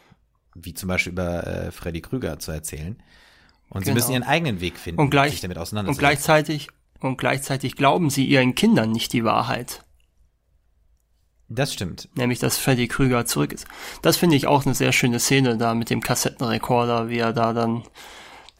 wie 0.55 0.73
zum 0.73 0.87
Beispiel 0.87 1.11
über 1.13 1.45
äh, 1.45 1.71
Freddy 1.71 2.01
Krüger 2.01 2.39
zu 2.39 2.51
erzählen. 2.51 2.97
Und 3.69 3.81
sie 3.85 3.91
Genau. 3.91 3.95
müssen 3.95 4.11
ihren 4.13 4.23
eigenen 4.23 4.61
Weg 4.61 4.77
finden, 4.77 4.99
Und 4.99 5.09
gleich- 5.11 5.31
sich 5.31 5.41
damit 5.41 5.57
Und 5.57 5.63
auseinandersetzen. 5.63 5.99
gleichzeitig, 5.99 6.67
und 6.99 7.17
gleichzeitig 7.17 7.75
glauben 7.75 8.09
sie 8.09 8.25
ihren 8.25 8.55
Kindern 8.55 8.91
nicht 8.91 9.13
die 9.13 9.23
Wahrheit. 9.23 9.83
das 11.51 11.73
stimmt. 11.73 12.09
Nämlich, 12.15 12.37
dass 12.39 12.57
Freddy 12.59 12.87
Krüger 12.87 13.25
zurück 13.25 13.51
ist. 13.53 13.65
Das 14.03 14.17
finde 14.17 14.35
ich 14.35 14.45
auch 14.45 14.65
eine 14.65 14.75
sehr 14.75 14.91
schöne 14.91 15.19
Szene 15.19 15.57
da 15.57 15.73
mit 15.73 15.89
dem 15.89 16.01
Kassettenrekorder, 16.01 17.09
wie 17.09 17.17
er 17.17 17.33
da 17.33 17.53
dann 17.53 17.83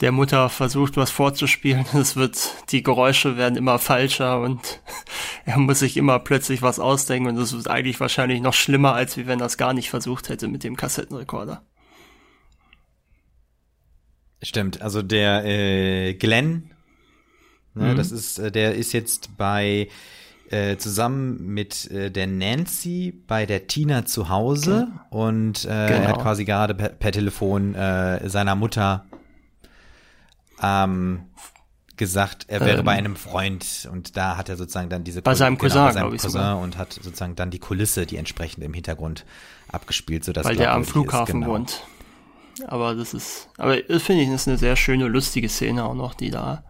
der 0.02 0.12
Mutter 0.12 0.50
versucht, 0.50 0.98
was 0.98 1.12
vorzuspielen. 1.12 1.86
Es 1.94 2.16
wird, 2.16 2.40
die 2.72 2.82
Geräusche 2.82 3.38
werden 3.38 3.58
immer 3.58 3.78
falscher 3.78 4.42
und 4.42 4.82
er 5.46 5.60
muss 5.60 5.80
sich 5.80 5.98
immer 5.98 6.18
plötzlich 6.18 6.64
was 6.64 6.80
ausdenken 6.80 7.30
und 7.30 7.38
es 7.38 7.54
ist 7.54 7.70
eigentlich 7.70 8.00
wahrscheinlich 8.00 8.42
noch 8.42 8.54
schlimmer, 8.56 8.94
als 8.96 9.18
wie 9.18 9.28
wenn 9.28 9.40
er 9.40 9.46
es 9.46 9.58
gar 9.58 9.74
nicht 9.74 9.90
versucht 9.92 10.30
hätte 10.30 10.48
mit 10.48 10.64
dem 10.64 10.76
Kassettenrekorder. 10.76 11.62
Stimmt, 14.42 14.82
also 14.82 15.02
der 15.02 15.44
äh, 15.46 16.14
Glenn, 16.14 16.72
ne, 17.74 17.94
das 17.96 18.12
ist, 18.12 18.40
äh, 18.40 18.52
der 18.52 18.76
ist 18.76 18.94
jetzt 18.94 19.36
bei 19.38 19.90
äh, 20.50 20.78
zusammen 20.78 21.46
mit 21.54 21.92
äh, 21.92 22.10
der 22.10 22.26
Nancy 22.28 23.14
bei 23.28 23.46
der 23.46 23.68
Tina 23.68 24.06
zu 24.06 24.30
Hause 24.30 24.88
und 25.10 25.66
äh, 25.66 25.70
er 25.70 26.00
hat 26.08 26.14
Genau. 26.14 26.22
quasi 26.24 26.46
gerade 26.46 26.74
per, 26.74 26.90
per 26.90 27.12
Telefon 27.12 27.76
äh, 27.76 28.28
seiner 28.30 28.56
Mutter 28.56 29.06
ähm, 30.62 31.26
gesagt, 31.98 32.46
er 32.48 32.62
wäre 32.62 32.80
Ähm. 32.80 32.86
bei 32.86 32.94
einem 32.94 33.16
Freund 33.18 33.88
und 33.92 34.16
da 34.16 34.38
hat 34.38 34.48
er 34.50 34.56
sozusagen 34.56 34.90
dann 34.90 35.04
diese 35.04 35.22
Bei 35.22 35.32
Kul- 35.32 35.38
seinem 35.38 35.58
genau, 35.58 35.74
Cousin, 35.74 35.84
bei 35.86 35.92
seinem 35.92 36.12
Cousin 36.12 36.30
sogar. 36.32 36.60
und 36.60 36.78
hat 36.78 36.94
sozusagen 36.94 37.36
dann 37.36 37.52
die 37.52 37.60
Kulisse, 37.60 38.06
die 38.06 38.16
entsprechend 38.18 38.64
im 38.64 38.74
Hintergrund 38.74 39.26
abgespielt, 39.70 40.24
sodass 40.24 40.46
weil 40.46 40.56
der 40.56 40.72
am 40.72 40.84
glaubwürdig 40.84 40.88
ist, 40.88 40.92
Flughafen 41.12 41.42
genau. 41.42 41.54
wohnt. 41.54 41.84
Aber 42.68 42.96
das 42.96 43.14
ist, 43.14 43.50
aber 43.58 43.82
das 43.82 44.04
finde 44.04 44.24
ich, 44.24 44.30
das 44.30 44.42
ist 44.42 44.48
eine 44.48 44.58
sehr 44.58 44.76
schöne, 44.76 45.08
lustige 45.08 45.50
Szene 45.50 45.84
auch 45.84 45.94
noch, 45.94 46.14
die 46.14 46.32
da, 46.32 46.64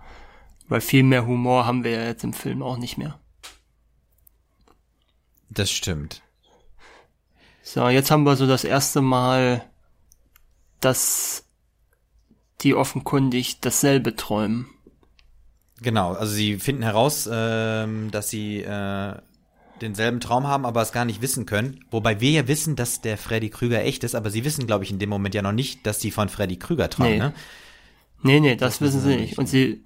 weil 0.68 0.82
viel 0.82 1.04
mehr 1.04 1.26
Humor 1.26 1.66
haben 1.66 1.84
wir 1.84 1.92
ja 1.92 2.04
jetzt 2.04 2.24
im 2.24 2.34
Film 2.34 2.62
auch 2.62 2.78
nicht 2.78 2.98
mehr. 2.98 3.20
Das 5.50 5.72
stimmt. 5.72 6.22
So, 7.64 7.88
jetzt 7.88 8.12
haben 8.12 8.24
wir 8.24 8.36
so 8.36 8.48
das 8.48 8.64
erste 8.64 9.02
Mal, 9.02 9.64
dass 10.80 11.46
die 12.62 12.76
offenkundig 12.76 13.60
dasselbe 13.62 14.16
träumen. 14.16 14.68
Genau, 15.82 16.14
also 16.14 16.34
sie 16.34 16.60
finden 16.60 16.84
heraus, 16.84 17.30
ähm, 17.32 18.12
dass 18.12 18.30
sie 18.30 18.62
äh, 18.62 19.16
denselben 19.82 20.20
Traum 20.20 20.48
haben, 20.48 20.66
aber 20.66 20.82
es 20.82 20.92
gar 20.92 21.06
nicht 21.06 21.22
wissen 21.22 21.46
können. 21.46 21.84
Wobei 21.92 22.20
wir 22.20 22.32
ja 22.32 22.48
wissen, 22.48 22.76
dass 22.76 23.02
der 23.02 23.18
Freddy 23.18 23.50
Krüger 23.50 23.84
echt 23.84 24.04
ist, 24.04 24.16
aber 24.16 24.30
sie 24.30 24.46
wissen, 24.46 24.68
glaube 24.68 24.84
ich, 24.84 24.92
in 24.92 25.00
dem 25.00 25.10
Moment 25.10 25.36
ja 25.36 25.42
noch 25.42 25.52
nicht, 25.52 25.86
dass 25.86 26.00
sie 26.00 26.12
von 26.12 26.30
Freddy 26.30 26.58
Krüger 26.58 26.90
träumen. 26.90 27.12
Nee. 27.14 27.20
Ne? 27.20 27.34
Nee, 28.22 28.40
nee, 28.40 28.56
das, 28.56 28.80
Das 28.80 28.82
wissen 28.82 29.02
sie 29.02 29.16
nicht. 29.16 29.38
Und 29.38 29.48
sie, 29.48 29.84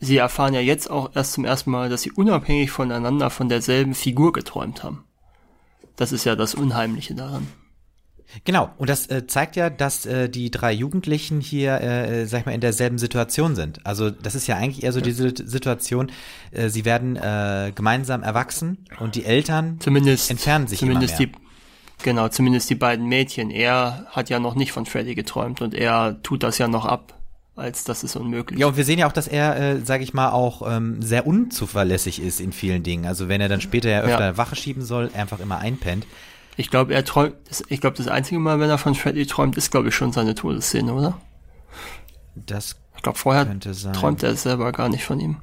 sie 0.00 0.18
erfahren 0.18 0.54
ja 0.54 0.60
jetzt 0.60 0.90
auch 0.90 1.14
erst 1.14 1.32
zum 1.32 1.44
ersten 1.44 1.70
Mal, 1.70 1.88
dass 1.88 2.02
sie 2.02 2.12
unabhängig 2.12 2.70
voneinander 2.70 3.30
von 3.30 3.48
derselben 3.48 3.94
Figur 3.94 4.32
geträumt 4.32 4.82
haben. 4.82 5.04
Das 5.96 6.12
ist 6.12 6.24
ja 6.24 6.36
das 6.36 6.54
Unheimliche 6.54 7.14
daran. 7.14 7.46
Genau, 8.44 8.70
und 8.78 8.88
das 8.88 9.06
äh, 9.08 9.26
zeigt 9.26 9.56
ja, 9.56 9.68
dass 9.70 10.06
äh, 10.06 10.28
die 10.28 10.50
drei 10.50 10.72
Jugendlichen 10.72 11.40
hier, 11.40 11.80
äh, 11.80 12.22
äh, 12.22 12.26
sag 12.26 12.40
ich 12.40 12.46
mal, 12.46 12.52
in 12.52 12.60
derselben 12.60 12.98
Situation 12.98 13.54
sind. 13.54 13.84
Also 13.84 14.10
das 14.10 14.34
ist 14.34 14.46
ja 14.46 14.56
eigentlich 14.56 14.82
eher 14.84 14.92
so 14.92 15.00
diese 15.00 15.34
Situation, 15.44 16.10
äh, 16.50 16.68
sie 16.68 16.84
werden 16.84 17.16
äh, 17.16 17.72
gemeinsam 17.74 18.22
erwachsen 18.22 18.86
und 19.00 19.14
die 19.14 19.24
Eltern 19.24 19.78
Zumindest, 19.80 20.30
entfernen 20.30 20.66
sich 20.66 20.78
zumindest 20.78 21.20
immer 21.20 21.28
mehr. 21.28 21.36
die, 21.98 22.04
genau, 22.04 22.28
zumindest 22.28 22.70
die 22.70 22.74
beiden 22.74 23.06
Mädchen. 23.06 23.50
Er 23.50 24.06
hat 24.10 24.30
ja 24.30 24.40
noch 24.40 24.54
nicht 24.54 24.72
von 24.72 24.86
Freddy 24.86 25.14
geträumt 25.14 25.60
und 25.60 25.74
er 25.74 26.22
tut 26.22 26.42
das 26.42 26.56
ja 26.58 26.68
noch 26.68 26.86
ab, 26.86 27.18
als 27.54 27.84
das 27.84 28.02
ist 28.02 28.16
unmöglich. 28.16 28.58
Ja, 28.58 28.66
und 28.66 28.78
wir 28.78 28.84
sehen 28.84 28.98
ja 28.98 29.06
auch, 29.06 29.12
dass 29.12 29.28
er, 29.28 29.56
äh, 29.60 29.80
sage 29.80 30.04
ich 30.04 30.14
mal, 30.14 30.30
auch 30.30 30.62
ähm, 30.66 31.02
sehr 31.02 31.26
unzuverlässig 31.26 32.18
ist 32.22 32.40
in 32.40 32.52
vielen 32.52 32.82
Dingen. 32.82 33.04
Also 33.04 33.28
wenn 33.28 33.42
er 33.42 33.50
dann 33.50 33.60
später 33.60 33.90
ja 33.90 34.00
öfter 34.00 34.30
Ja. 34.30 34.36
Wache 34.38 34.56
schieben 34.56 34.82
soll, 34.82 35.10
einfach 35.14 35.38
immer 35.38 35.58
einpennt. 35.58 36.06
Ich 36.56 36.70
glaube, 36.70 36.94
er 36.94 37.04
träumt, 37.04 37.34
das- 37.48 37.62
ich 37.68 37.80
glaube, 37.80 37.96
das 37.96 38.08
einzige 38.08 38.38
Mal, 38.38 38.60
wenn 38.60 38.68
er 38.70 38.78
von 38.78 38.94
Freddy 38.94 39.26
träumt, 39.26 39.56
ist, 39.56 39.70
glaube 39.70 39.88
ich, 39.88 39.94
schon 39.94 40.12
seine 40.12 40.34
Todesszene, 40.34 40.92
oder? 40.92 41.18
Das 42.34 42.76
Ich 42.96 43.02
glaube, 43.02 43.18
vorher 43.18 43.46
träumt 43.94 44.22
er 44.22 44.36
selber 44.36 44.70
gar 44.72 44.88
nicht 44.88 45.04
von 45.04 45.18
ihm. 45.18 45.38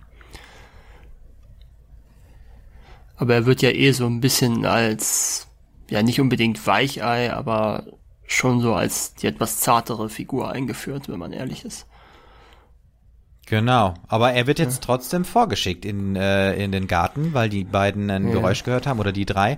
Aber 3.17 3.33
er 3.33 3.45
wird 3.45 3.61
ja 3.61 3.69
eh 3.71 3.91
so 3.91 4.05
ein 4.05 4.21
bisschen 4.21 4.65
als, 4.65 5.47
ja, 5.89 6.01
nicht 6.03 6.21
unbedingt 6.21 6.65
Weichei, 6.65 7.33
aber 7.33 7.83
schon 8.25 8.61
so 8.61 8.75
als 8.75 9.15
die 9.15 9.27
etwas 9.27 9.59
zartere 9.59 10.09
Figur 10.09 10.51
eingeführt, 10.51 11.09
wenn 11.09 11.19
man 11.19 11.33
ehrlich 11.33 11.65
ist. 11.65 11.85
Genau, 13.47 13.95
aber 14.07 14.31
er 14.33 14.45
wird 14.45 14.59
jetzt 14.59 14.83
trotzdem 14.83 15.25
vorgeschickt 15.25 15.83
in, 15.83 16.15
äh, 16.15 16.53
in 16.63 16.71
den 16.71 16.87
Garten, 16.87 17.33
weil 17.33 17.49
die 17.49 17.63
beiden 17.63 18.09
ein 18.11 18.27
Ja. 18.27 18.33
Geräusch 18.33 18.63
gehört 18.63 18.85
haben 18.85 18.99
oder 18.99 19.11
die 19.11 19.25
drei. 19.25 19.57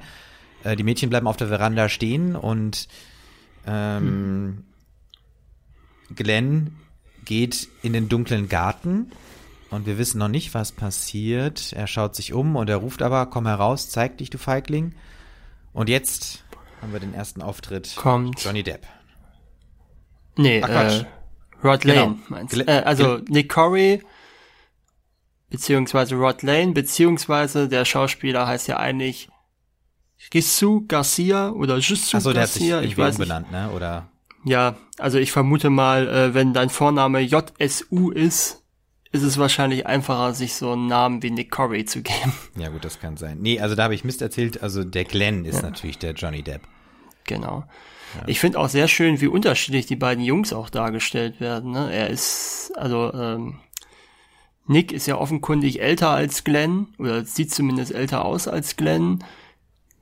Äh, 0.63 0.75
die 0.75 0.83
Mädchen 0.83 1.09
bleiben 1.09 1.27
auf 1.27 1.37
der 1.37 1.47
Veranda 1.47 1.89
stehen 1.89 2.35
und 2.35 2.87
ähm, 3.65 4.63
Glenn 6.15 6.75
geht 7.25 7.67
in 7.83 7.93
den 7.93 8.09
dunklen 8.09 8.49
Garten 8.49 9.11
und 9.69 9.85
wir 9.85 9.97
wissen 9.97 10.17
noch 10.17 10.27
nicht, 10.27 10.53
was 10.53 10.71
passiert. 10.71 11.71
Er 11.73 11.87
schaut 11.87 12.15
sich 12.15 12.33
um 12.33 12.55
und 12.55 12.69
er 12.69 12.77
ruft 12.77 13.01
aber, 13.01 13.27
komm 13.27 13.45
heraus, 13.47 13.89
zeig 13.89 14.17
dich, 14.17 14.29
du 14.29 14.37
Feigling. 14.37 14.93
Und 15.73 15.87
jetzt 15.87 16.43
haben 16.81 16.91
wir 16.91 16.99
den 16.99 17.13
ersten 17.13 17.41
Auftritt. 17.41 17.95
Kommt. 17.95 18.43
Johnny 18.43 18.63
Depp. 18.63 18.85
Nee, 20.35 20.61
Ach, 20.63 20.69
äh, 20.69 21.05
Rod 21.63 21.81
Genau. 21.81 21.93
Lane 21.95 22.19
meinst 22.27 22.53
du? 22.53 22.57
Gl- 22.61 22.67
Äh, 22.67 22.83
also 22.83 23.19
Nick 23.29 23.49
Corey, 23.49 24.01
beziehungsweise 25.49 26.15
Rod 26.15 26.41
Lane, 26.41 26.71
beziehungsweise 26.73 27.69
der 27.69 27.85
Schauspieler 27.85 28.47
heißt 28.47 28.67
ja 28.67 28.77
eigentlich 28.77 29.29
Gissu 30.29 30.85
Garcia 30.87 31.49
oder 31.49 31.75
hat 31.75 31.83
sich 31.83 32.11
Garcia, 32.13 32.81
ich 32.81 32.97
weiß 32.97 33.17
nicht. 33.17 33.29
umbenannt, 33.29 33.51
ne? 33.51 33.71
Oder 33.71 34.07
Ja, 34.45 34.75
also 34.97 35.17
ich 35.17 35.31
vermute 35.31 35.69
mal, 35.69 36.07
äh, 36.07 36.33
wenn 36.33 36.53
dein 36.53 36.69
Vorname 36.69 37.21
JSU 37.21 38.11
ist, 38.11 38.63
ist 39.11 39.23
es 39.23 39.37
wahrscheinlich 39.37 39.87
einfacher, 39.87 40.33
sich 40.33 40.55
so 40.55 40.71
einen 40.71 40.87
Namen 40.87 41.21
wie 41.21 41.31
Nick 41.31 41.51
Corey 41.51 41.85
zu 41.85 42.01
geben. 42.01 42.33
Ja, 42.57 42.69
gut, 42.69 42.85
das 42.85 42.99
kann 42.99 43.17
sein. 43.17 43.39
Nee, 43.41 43.59
also 43.59 43.75
da 43.75 43.83
habe 43.83 43.95
ich 43.95 44.03
Mist 44.03 44.21
erzählt. 44.21 44.61
Also 44.63 44.83
der 44.83 45.03
Glenn 45.03 45.45
ist 45.45 45.63
natürlich 45.63 45.97
der 45.97 46.13
Johnny 46.13 46.43
Depp. 46.43 46.61
Genau. 47.25 47.65
Ich 48.27 48.39
finde 48.39 48.59
auch 48.59 48.67
sehr 48.67 48.87
schön, 48.87 49.21
wie 49.21 49.27
unterschiedlich 49.27 49.85
die 49.85 49.95
beiden 49.95 50.23
Jungs 50.23 50.51
auch 50.53 50.69
dargestellt 50.69 51.39
werden. 51.39 51.71
Ne? 51.71 51.93
Er 51.93 52.09
ist, 52.09 52.71
also 52.75 53.13
ähm, 53.13 53.59
Nick 54.67 54.91
ist 54.91 55.07
ja 55.07 55.17
offenkundig 55.17 55.81
älter 55.81 56.09
als 56.09 56.43
Glenn 56.43 56.87
oder 56.97 57.23
sieht 57.25 57.53
zumindest 57.53 57.93
älter 57.93 58.25
aus 58.25 58.47
als 58.47 58.75
Glenn. 58.75 59.23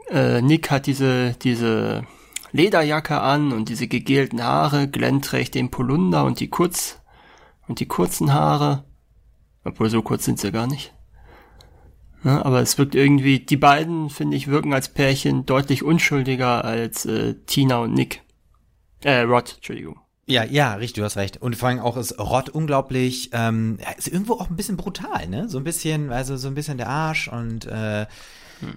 Äh, 0.10 0.42
Nick 0.42 0.72
hat 0.72 0.88
diese 0.88 1.34
diese 1.42 2.06
Lederjacke 2.52 3.20
an 3.22 3.52
und 3.52 3.70
diese 3.70 3.88
gegelten 3.88 4.44
Haare. 4.44 4.88
Glenn 4.88 5.22
trägt 5.22 5.56
den 5.56 5.70
Polunder 5.70 6.26
und 6.26 6.40
die 6.40 6.50
kurz 6.50 7.00
und 7.68 7.80
die 7.80 7.88
kurzen 7.88 8.34
Haare. 8.34 8.84
Obwohl 9.64 9.90
so 9.90 10.02
kurz 10.02 10.26
sind 10.26 10.40
sie 10.40 10.52
gar 10.52 10.68
nicht. 10.68 10.94
Ne, 12.24 12.44
aber 12.46 12.60
es 12.60 12.78
wirkt 12.78 12.96
irgendwie, 12.96 13.40
die 13.40 13.58
beiden, 13.58 14.10
finde 14.10 14.36
ich, 14.36 14.48
wirken 14.48 14.74
als 14.74 14.90
Pärchen 14.90 15.46
deutlich 15.46 15.84
unschuldiger 15.84 16.66
als 16.66 17.06
äh, 17.06 17.36
Tina 17.46 17.78
und 17.78 17.94
Nick. 17.94 18.24
Äh, 19.04 19.22
Rod, 19.22 19.56
Entschuldigung. 19.56 20.00
Ja, 20.26 20.44
ja, 20.44 20.74
richtig, 20.74 20.96
du 20.96 21.04
hast 21.04 21.18
recht. 21.18 21.38
Und 21.38 21.56
vor 21.56 21.70
allem 21.70 21.80
auch 21.80 21.98
ist 21.98 22.20
Rod 22.20 22.50
unglaublich, 22.50 23.30
ähm, 23.34 23.78
ja, 23.82 23.92
ist 23.92 24.10
irgendwo 24.10 24.34
auch 24.34 24.50
ein 24.50 24.58
bisschen 24.58 24.78
brutal, 24.78 25.28
ne? 25.28 25.48
So 25.48 25.58
ein 25.58 25.64
bisschen, 25.64 26.12
also 26.12 26.36
so 26.36 26.50
ein 26.50 26.56
bisschen 26.56 26.78
der 26.78 26.90
Arsch 26.90 27.30
und 27.30 27.66
äh, 27.66 28.06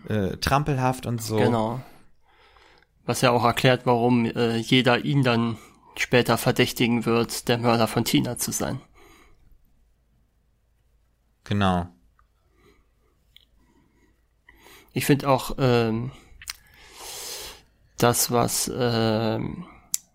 äh, 0.09 0.37
trampelhaft 0.37 1.07
und 1.07 1.23
so. 1.23 1.37
Genau. 1.37 1.81
Was 3.05 3.21
ja 3.21 3.31
auch 3.31 3.45
erklärt, 3.45 3.85
warum 3.85 4.27
äh, 4.27 4.57
jeder 4.57 5.05
ihn 5.05 5.23
dann 5.23 5.59
später 5.97 6.39
verdächtigen 6.39 7.05
wird, 7.05 7.49
der 7.49 7.59
Mörder 7.59 7.87
von 7.87 8.05
Tina 8.05 8.39
zu 8.39 8.53
sein. 8.53 8.81
Genau. 11.45 11.89
Ich 14.93 15.07
finde 15.07 15.29
auch 15.29 15.57
ähm, 15.59 16.13
das, 17.97 18.31
was 18.31 18.71
ähm, 18.75 19.67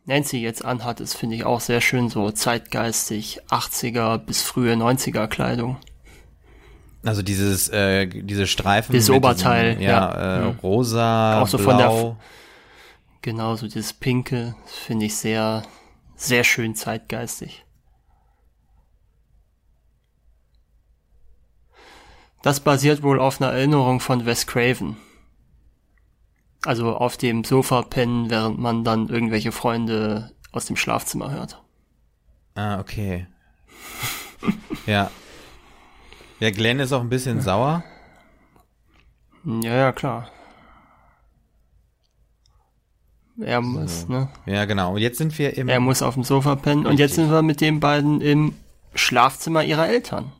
Nancy 0.06 0.38
jetzt 0.38 0.64
anhat, 0.64 1.00
ist, 1.00 1.16
finde 1.16 1.36
ich 1.36 1.44
auch 1.44 1.60
sehr 1.60 1.82
schön 1.82 2.10
so 2.10 2.32
zeitgeistig 2.32 3.42
80er 3.50 4.18
bis 4.18 4.42
frühe 4.42 4.74
90er 4.74 5.28
Kleidung. 5.28 5.78
Also 7.04 7.22
dieses, 7.22 7.70
äh, 7.70 8.08
diese 8.08 8.48
Streifen. 8.48 8.92
Dieses 8.92 9.10
Oberteil, 9.10 9.72
diesem, 9.76 9.84
ja, 9.84 9.90
ja. 9.90 10.38
Äh, 10.38 10.52
Mhm. 10.52 10.60
rosa, 10.60 11.42
Auch 11.42 11.48
so 11.48 11.58
von 11.58 11.78
der 11.78 11.88
blau. 11.88 12.18
Genau, 13.22 13.56
so 13.56 13.66
dieses 13.68 13.94
Pinke 13.94 14.56
finde 14.66 15.06
ich 15.06 15.16
sehr, 15.16 15.64
sehr 16.16 16.44
schön 16.44 16.76
zeitgeistig. 16.76 17.66
Das 22.42 22.60
basiert 22.60 23.04
wohl 23.04 23.20
auf 23.20 23.42
einer 23.42 23.52
Erinnerung 23.52 24.00
von 24.00 24.26
Wes 24.26 24.48
Craven. 24.48 24.98
Also 26.66 26.96
auf 26.96 27.18
dem 27.18 27.44
Sofa 27.44 27.82
pennen, 27.82 28.30
während 28.30 28.60
man 28.60 28.84
dann 28.84 29.10
irgendwelche 29.10 29.52
Freunde 29.52 30.32
aus 30.52 30.66
dem 30.66 30.76
Schlafzimmer 30.76 31.32
hört. 31.32 31.62
Ah, 32.56 32.80
okay. 32.80 33.28
ja. 34.86 35.12
Ja, 36.40 36.52
Glenn 36.52 36.80
ist 36.80 36.94
auch 36.94 37.02
ein 37.02 37.10
bisschen 37.10 37.42
sauer. 37.42 37.84
Ja, 39.44 39.76
ja, 39.76 39.92
klar. 39.92 40.30
Er 43.40 43.62
muss, 43.62 44.02
so. 44.02 44.08
ne? 44.08 44.30
Ja, 44.46 44.66
genau. 44.66 44.94
Und 44.94 45.00
jetzt 45.00 45.18
sind 45.18 45.38
wir 45.38 45.56
im. 45.58 45.70
Er 45.70 45.80
muss 45.80 46.02
auf 46.02 46.16
dem 46.16 46.24
Sofa 46.24 46.56
pennen. 46.56 46.82
Richtig. 46.82 46.92
Und 46.92 47.00
jetzt 47.00 47.16
sind 47.16 47.32
wir 47.32 47.42
mit 47.42 47.62
den 47.62 47.80
beiden 47.80 48.22
im 48.22 48.54
Schlafzimmer 48.96 49.64
ihrer 49.64 49.88
Eltern. 49.88 50.32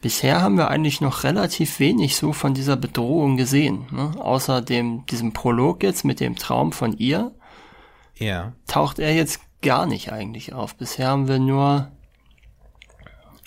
Bisher 0.00 0.40
haben 0.40 0.56
wir 0.56 0.68
eigentlich 0.68 1.00
noch 1.00 1.24
relativ 1.24 1.80
wenig 1.80 2.16
so 2.16 2.32
von 2.32 2.54
dieser 2.54 2.76
Bedrohung 2.76 3.36
gesehen, 3.36 3.86
ne? 3.90 4.12
außer 4.16 4.62
dem, 4.62 5.04
diesem 5.06 5.32
Prolog 5.32 5.82
jetzt 5.82 6.04
mit 6.04 6.20
dem 6.20 6.36
Traum 6.36 6.70
von 6.70 6.96
ihr. 6.96 7.32
Ja. 8.16 8.52
Taucht 8.68 9.00
er 9.00 9.14
jetzt 9.14 9.40
gar 9.60 9.86
nicht 9.86 10.12
eigentlich 10.12 10.52
auf. 10.52 10.76
Bisher 10.76 11.08
haben 11.08 11.26
wir 11.26 11.40
nur 11.40 11.90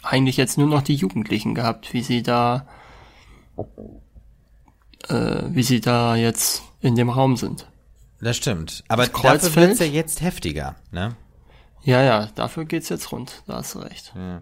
eigentlich 0.03 0.35
jetzt 0.35 0.57
nur 0.57 0.67
noch 0.67 0.81
die 0.81 0.95
Jugendlichen 0.95 1.55
gehabt, 1.55 1.93
wie 1.93 2.01
sie 2.01 2.21
da, 2.21 2.67
äh, 5.07 5.43
wie 5.49 5.63
sie 5.63 5.79
da 5.79 6.15
jetzt 6.15 6.63
in 6.81 6.95
dem 6.95 7.09
Raum 7.09 7.37
sind. 7.37 7.67
Das 8.19 8.37
stimmt. 8.37 8.83
Aber 8.87 9.07
das 9.07 9.43
dafür 9.43 9.67
wird's 9.67 9.79
ja 9.79 9.85
jetzt 9.85 10.21
heftiger, 10.21 10.75
ne? 10.91 11.15
Ja, 11.83 12.03
ja, 12.03 12.27
dafür 12.35 12.65
geht's 12.65 12.89
jetzt 12.89 13.11
rund. 13.11 13.41
Da 13.47 13.55
hast 13.55 13.73
du 13.73 13.79
recht. 13.79 14.13
Ja. 14.15 14.41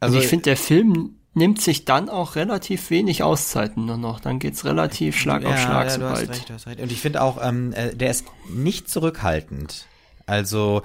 Also 0.00 0.16
Und 0.16 0.22
ich 0.22 0.28
finde, 0.28 0.44
der 0.44 0.56
Film 0.56 1.16
nimmt 1.34 1.60
sich 1.60 1.84
dann 1.84 2.08
auch 2.08 2.36
relativ 2.36 2.90
wenig 2.90 3.22
Auszeiten 3.22 3.86
nur 3.86 3.96
noch. 3.96 4.20
Dann 4.20 4.38
geht's 4.38 4.64
relativ 4.64 5.16
Schlag 5.16 5.42
ja, 5.42 5.50
auf 5.50 5.58
Schlag. 5.58 5.86
Ja, 5.86 5.90
sobald. 5.90 6.16
Du 6.16 6.20
hast 6.20 6.30
recht, 6.30 6.48
du 6.48 6.54
hast 6.54 6.66
recht. 6.66 6.80
Und 6.80 6.92
ich 6.92 7.00
finde 7.00 7.22
auch, 7.22 7.38
ähm, 7.42 7.72
äh, 7.72 7.94
der 7.94 8.10
ist 8.10 8.26
nicht 8.50 8.88
zurückhaltend. 8.90 9.86
Also 10.26 10.82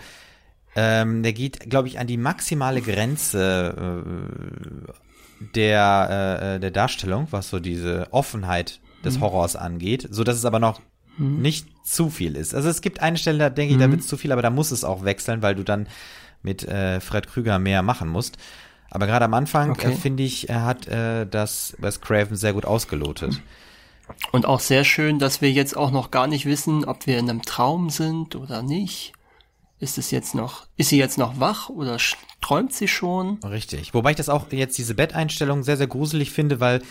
ähm, 0.75 1.24
der 1.24 1.34
geht, 1.34 1.70
glaube 1.70 1.88
ich, 1.88 2.00
an 2.00 2.08
die 2.08 2.17
maximale 2.17 2.82
Grenze 2.82 4.03
äh, 4.88 4.93
der, 5.55 6.55
äh, 6.55 6.60
der 6.60 6.72
Darstellung, 6.72 7.27
was 7.32 7.50
so 7.50 7.60
diese 7.60 8.08
Offenheit 8.12 8.79
des 9.03 9.17
mhm. 9.17 9.22
Horrors 9.22 9.55
angeht, 9.55 10.08
so 10.10 10.24
dass 10.24 10.38
es 10.38 10.46
aber 10.46 10.60
noch 10.60 10.79
mhm. 11.17 11.41
nicht 11.41 11.67
zu 11.84 12.10
viel 12.10 12.36
ist. 12.36 12.55
Also 12.55 12.70
es 12.70 12.82
gibt 12.82 13.01
eine 13.01 13.17
Stelle, 13.17 13.39
da 13.39 13.50
denke 13.50 13.72
ich, 13.72 13.77
mhm. 13.77 13.82
da 13.82 13.91
wird 13.91 14.01
es 14.01 14.08
zu 14.08 14.17
viel, 14.17 14.32
aber 14.32 14.41
da 14.41 14.50
muss 14.50 14.72
es 14.72 14.84
auch 14.84 15.03
wechseln, 15.03 15.41
weil 15.41 15.55
du 15.55 15.63
dann 15.63 15.88
mit 16.41 16.63
äh, 16.63 17.00
Fred 17.01 17.27
Krüger 17.27 17.60
mehr 17.60 17.82
machen 17.82 18.10
musst. 18.10 18.38
Aber 18.94 19.08
gerade 19.08 19.26
am 19.26 19.34
Anfang, 19.34 19.70
äh, 19.70 19.72
okay. 19.72 19.92
äh, 19.92 19.96
finde 19.96 20.22
ich, 20.22 20.50
er 20.50 20.66
hat 20.66 20.88
äh, 20.88 21.26
das 21.26 21.76
Wes 21.80 22.00
Craven 22.00 22.38
sehr 22.38 22.54
gut 22.54 22.66
ausgelotet. 22.66 23.42
Und 24.32 24.46
auch 24.46 24.60
sehr 24.60 24.84
schön, 24.84 25.18
dass 25.18 25.42
wir 25.42 25.52
jetzt 25.52 25.76
auch 25.76 25.90
noch 25.90 26.12
gar 26.12 26.28
nicht 26.28 26.46
wissen, 26.46 26.86
ob 26.86 27.08
wir 27.08 27.18
in 27.18 27.30
einem 27.30 27.42
Traum 27.42 27.90
sind 27.90 28.36
oder 28.36 28.62
nicht. 28.62 29.14
Ist 29.80 29.98
es 29.98 30.12
jetzt 30.12 30.36
noch, 30.36 30.68
ist 30.78 30.90
sie 30.90 31.00
jetzt 31.00 31.18
noch 31.18 31.40
wach 31.40 31.70
oder 31.70 31.98
träumt 32.40 32.72
sie 32.74 32.88
schon? 32.88 33.40
Richtig. 33.44 33.94
Wobei 33.96 34.12
ich 34.12 34.16
das 34.16 34.30
auch 34.30 34.52
jetzt 34.52 34.78
diese 34.78 34.94
Betteinstellung 34.94 35.64
sehr, 35.64 35.78
sehr 35.78 35.88
gruselig 35.88 36.32
finde, 36.32 36.60
weil 36.60 36.82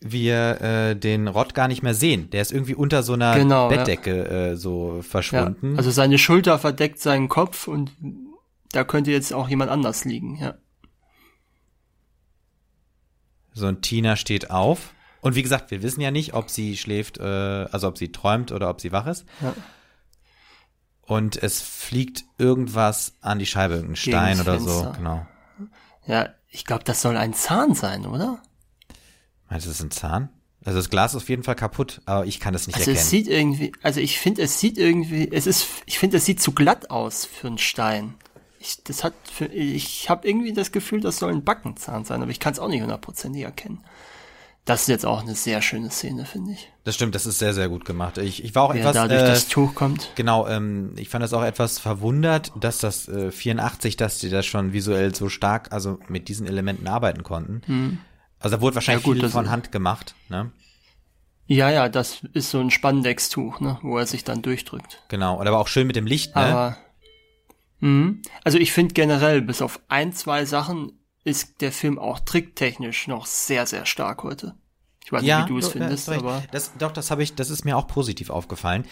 wir 0.00 0.60
äh, 0.60 0.94
den 0.94 1.26
Rott 1.26 1.54
gar 1.54 1.68
nicht 1.68 1.82
mehr 1.82 1.94
sehen. 1.94 2.28
Der 2.30 2.42
ist 2.42 2.52
irgendwie 2.52 2.74
unter 2.74 3.02
so 3.02 3.14
einer 3.14 3.34
genau, 3.34 3.68
Bettdecke 3.68 4.16
ja. 4.16 4.46
äh, 4.52 4.56
so 4.56 5.00
verschwunden. 5.00 5.72
Ja, 5.72 5.78
also 5.78 5.90
seine 5.90 6.18
Schulter 6.18 6.58
verdeckt 6.58 7.00
seinen 7.00 7.28
Kopf 7.28 7.66
und 7.66 7.92
da 8.72 8.84
könnte 8.84 9.10
jetzt 9.10 9.32
auch 9.32 9.48
jemand 9.48 9.70
anders 9.70 10.04
liegen, 10.04 10.36
ja. 10.36 10.54
So 13.56 13.66
ein 13.66 13.82
Tina 13.82 14.16
steht 14.16 14.50
auf. 14.50 14.92
Und 15.20 15.34
wie 15.34 15.42
gesagt, 15.42 15.70
wir 15.70 15.82
wissen 15.82 16.00
ja 16.00 16.10
nicht, 16.10 16.34
ob 16.34 16.50
sie 16.50 16.76
schläft, 16.76 17.18
äh, 17.18 17.22
also 17.22 17.88
ob 17.88 17.98
sie 17.98 18.12
träumt 18.12 18.52
oder 18.52 18.70
ob 18.70 18.80
sie 18.80 18.92
wach 18.92 19.06
ist. 19.06 19.24
Ja 19.40 19.54
und 21.06 21.40
es 21.40 21.62
fliegt 21.62 22.24
irgendwas 22.36 23.14
an 23.20 23.38
die 23.38 23.46
Scheibe, 23.46 23.74
irgendein 23.74 23.96
Stein 23.96 24.40
oder 24.40 24.60
so, 24.60 24.92
genau. 24.96 25.26
Ja, 26.06 26.30
ich 26.50 26.64
glaube, 26.64 26.84
das 26.84 27.00
soll 27.00 27.16
ein 27.16 27.32
Zahn 27.32 27.74
sein, 27.74 28.06
oder? 28.06 28.42
Meinst 29.48 29.66
du, 29.66 29.70
das 29.70 29.78
ist 29.78 29.84
ein 29.84 29.90
Zahn? 29.90 30.28
Also 30.64 30.78
das 30.80 30.90
Glas 30.90 31.12
ist 31.12 31.22
auf 31.22 31.28
jeden 31.28 31.44
Fall 31.44 31.54
kaputt, 31.54 32.00
aber 32.06 32.26
ich 32.26 32.40
kann 32.40 32.52
das 32.52 32.66
nicht 32.66 32.76
also 32.76 32.90
erkennen. 32.90 32.98
Also 32.98 33.06
es 33.06 33.10
sieht 33.10 33.28
irgendwie, 33.28 33.72
also 33.82 34.00
ich 34.00 34.18
finde, 34.18 34.42
es 34.42 34.58
sieht 34.58 34.78
irgendwie, 34.78 35.30
es 35.30 35.46
ist, 35.46 35.66
ich 35.86 35.98
finde, 35.98 36.16
es 36.16 36.24
sieht 36.24 36.42
zu 36.42 36.52
glatt 36.52 36.90
aus 36.90 37.24
für 37.24 37.46
einen 37.46 37.58
Stein. 37.58 38.14
Ich, 38.66 38.82
das 38.84 39.04
hat, 39.04 39.14
für, 39.32 39.46
ich 39.46 40.10
habe 40.10 40.26
irgendwie 40.26 40.52
das 40.52 40.72
Gefühl, 40.72 41.00
das 41.00 41.18
soll 41.18 41.32
ein 41.32 41.44
Backenzahn 41.44 42.04
sein, 42.04 42.22
aber 42.22 42.30
ich 42.30 42.40
kann 42.40 42.52
es 42.52 42.58
auch 42.58 42.68
nicht 42.68 42.82
hundertprozentig 42.82 43.42
erkennen. 43.42 43.84
Das 44.64 44.82
ist 44.82 44.88
jetzt 44.88 45.06
auch 45.06 45.22
eine 45.22 45.36
sehr 45.36 45.62
schöne 45.62 45.90
Szene, 45.90 46.24
finde 46.24 46.52
ich. 46.52 46.72
Das 46.82 46.96
stimmt, 46.96 47.14
das 47.14 47.24
ist 47.24 47.38
sehr, 47.38 47.54
sehr 47.54 47.68
gut 47.68 47.84
gemacht. 47.84 48.18
Ich, 48.18 48.42
ich 48.42 48.56
war 48.56 48.64
auch 48.64 48.74
Wer 48.74 48.80
etwas. 48.80 48.94
da 48.94 49.06
durch 49.06 49.22
äh, 49.22 49.26
das 49.26 49.46
Tuch 49.46 49.76
kommt. 49.76 50.10
Genau, 50.16 50.48
ähm, 50.48 50.92
ich 50.96 51.08
fand 51.08 51.22
das 51.22 51.32
auch 51.32 51.44
etwas 51.44 51.78
verwundert, 51.78 52.52
dass 52.58 52.78
das 52.78 53.06
äh, 53.06 53.30
84, 53.30 53.96
dass 53.96 54.18
die 54.18 54.28
das 54.28 54.44
schon 54.44 54.72
visuell 54.72 55.14
so 55.14 55.28
stark, 55.28 55.72
also 55.72 56.00
mit 56.08 56.26
diesen 56.26 56.48
Elementen 56.48 56.88
arbeiten 56.88 57.22
konnten. 57.22 57.62
Mhm. 57.68 57.98
Also 58.40 58.56
da 58.56 58.60
wurde 58.60 58.74
wahrscheinlich 58.74 59.06
ja, 59.06 59.12
gut, 59.12 59.20
viel 59.20 59.28
von 59.28 59.50
Hand 59.50 59.70
gemacht, 59.70 60.16
ne? 60.28 60.50
Ja, 61.46 61.70
ja, 61.70 61.88
das 61.88 62.22
ist 62.32 62.50
so 62.50 62.58
ein 62.58 62.72
Spandex-Tuch, 62.72 63.60
ne, 63.60 63.78
wo 63.82 63.98
er 63.98 64.06
sich 64.06 64.24
dann 64.24 64.42
durchdrückt. 64.42 65.00
Genau, 65.08 65.38
und 65.38 65.46
aber 65.46 65.58
auch 65.58 65.68
schön 65.68 65.86
mit 65.86 65.94
dem 65.94 66.06
Licht, 66.06 66.34
ne? 66.34 66.42
Aber, 66.42 66.76
mh, 67.80 68.16
also 68.44 68.58
ich 68.58 68.72
finde 68.72 68.94
generell, 68.94 69.42
bis 69.42 69.62
auf 69.62 69.80
ein, 69.88 70.12
zwei 70.12 70.44
Sachen 70.44 70.92
ist 71.24 71.60
der 71.60 71.72
Film 71.72 71.98
auch 71.98 72.20
tricktechnisch 72.20 73.08
noch 73.08 73.26
sehr, 73.26 73.66
sehr 73.66 73.84
stark 73.86 74.22
heute. 74.22 74.54
Ich 75.04 75.12
weiß 75.12 75.22
ja, 75.22 75.40
nicht, 75.40 75.48
wie 75.48 75.52
du 75.52 75.58
es 75.58 75.68
findest, 75.68 76.08
aber. 76.08 76.42
Das, 76.52 76.72
doch, 76.78 76.92
das 76.92 77.10
habe 77.10 77.22
ich, 77.22 77.34
das 77.34 77.50
ist 77.50 77.64
mir 77.64 77.76
auch 77.76 77.86
positiv 77.86 78.30
aufgefallen. 78.30 78.84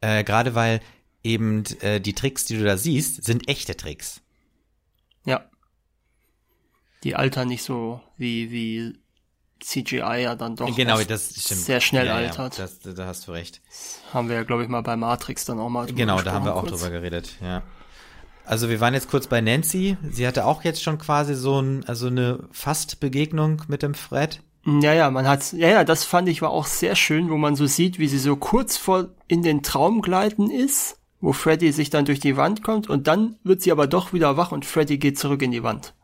Äh, 0.00 0.24
Gerade 0.24 0.54
weil 0.54 0.80
eben 1.22 1.64
äh, 1.80 2.00
die 2.00 2.14
Tricks, 2.14 2.44
die 2.44 2.56
du 2.56 2.64
da 2.64 2.76
siehst, 2.76 3.24
sind 3.24 3.48
echte 3.48 3.76
Tricks. 3.76 4.20
Ja. 5.24 5.44
Die 7.02 7.16
altern 7.16 7.48
nicht 7.48 7.62
so 7.62 8.00
wie, 8.16 8.50
wie 8.50 8.98
CGI 9.60 10.22
ja 10.22 10.34
dann 10.34 10.54
doch 10.56 10.74
genau, 10.76 11.02
das 11.02 11.30
stimmt. 11.30 11.60
sehr 11.60 11.80
schnell 11.80 12.06
ja, 12.06 12.14
altert. 12.14 12.58
Ja, 12.58 12.64
das, 12.64 12.94
da 12.94 13.06
hast 13.06 13.26
du 13.26 13.32
recht. 13.32 13.60
Das 13.66 14.00
haben 14.12 14.28
wir 14.28 14.36
ja, 14.36 14.42
glaube 14.44 14.62
ich, 14.62 14.68
mal 14.68 14.82
bei 14.82 14.96
Matrix 14.96 15.44
dann 15.44 15.58
auch 15.58 15.68
mal 15.68 15.86
drüber 15.86 15.96
Genau, 15.96 16.20
da 16.20 16.32
haben 16.32 16.44
wir 16.44 16.54
auch 16.54 16.60
kurz. 16.62 16.80
drüber 16.80 16.90
geredet, 16.90 17.36
ja. 17.40 17.62
Also 18.46 18.68
wir 18.68 18.80
waren 18.80 18.94
jetzt 18.94 19.10
kurz 19.10 19.26
bei 19.26 19.40
Nancy. 19.40 19.96
Sie 20.08 20.26
hatte 20.26 20.46
auch 20.46 20.62
jetzt 20.62 20.82
schon 20.82 20.98
quasi 20.98 21.34
so 21.34 21.60
ein, 21.60 21.84
also 21.86 22.06
eine 22.06 22.44
Fastbegegnung 22.52 23.62
mit 23.66 23.82
dem 23.82 23.94
Fred. 23.94 24.40
Ja, 24.64 24.92
ja, 24.92 25.10
man 25.10 25.28
hat, 25.28 25.52
ja, 25.52 25.68
ja, 25.68 25.84
das 25.84 26.04
fand 26.04 26.28
ich 26.28 26.42
war 26.42 26.50
auch 26.50 26.66
sehr 26.66 26.96
schön, 26.96 27.28
wo 27.28 27.36
man 27.36 27.54
so 27.54 27.66
sieht, 27.66 27.98
wie 27.98 28.08
sie 28.08 28.18
so 28.18 28.36
kurz 28.36 28.76
vor 28.76 29.08
in 29.28 29.42
den 29.42 29.62
Traum 29.62 30.00
gleiten 30.00 30.50
ist, 30.50 30.98
wo 31.20 31.32
Freddy 31.32 31.70
sich 31.72 31.90
dann 31.90 32.04
durch 32.04 32.20
die 32.20 32.36
Wand 32.36 32.62
kommt 32.62 32.88
und 32.88 33.06
dann 33.06 33.36
wird 33.44 33.62
sie 33.62 33.70
aber 33.70 33.86
doch 33.86 34.12
wieder 34.12 34.36
wach 34.36 34.50
und 34.50 34.64
Freddy 34.64 34.98
geht 34.98 35.18
zurück 35.18 35.42
in 35.42 35.52
die 35.52 35.62
Wand. 35.62 35.94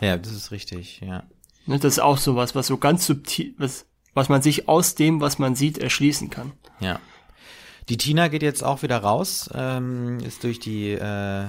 Ja, 0.00 0.16
das 0.16 0.32
ist 0.32 0.50
richtig, 0.50 1.00
ja. 1.00 1.24
Ne, 1.66 1.78
das 1.78 1.94
ist 1.94 1.98
auch 2.00 2.18
sowas, 2.18 2.54
was 2.54 2.66
so 2.66 2.76
ganz 2.76 3.06
subtil, 3.06 3.54
was, 3.56 3.86
was 4.14 4.28
man 4.28 4.42
sich 4.42 4.68
aus 4.68 4.94
dem, 4.94 5.20
was 5.20 5.38
man 5.38 5.54
sieht, 5.54 5.78
erschließen 5.78 6.28
kann. 6.28 6.52
Ja. 6.80 7.00
Die 7.88 7.96
Tina 7.96 8.28
geht 8.28 8.42
jetzt 8.42 8.62
auch 8.62 8.82
wieder 8.82 8.98
raus, 8.98 9.48
ähm, 9.54 10.18
ist 10.20 10.44
durch 10.44 10.60
die 10.60 10.90
äh, 10.90 11.46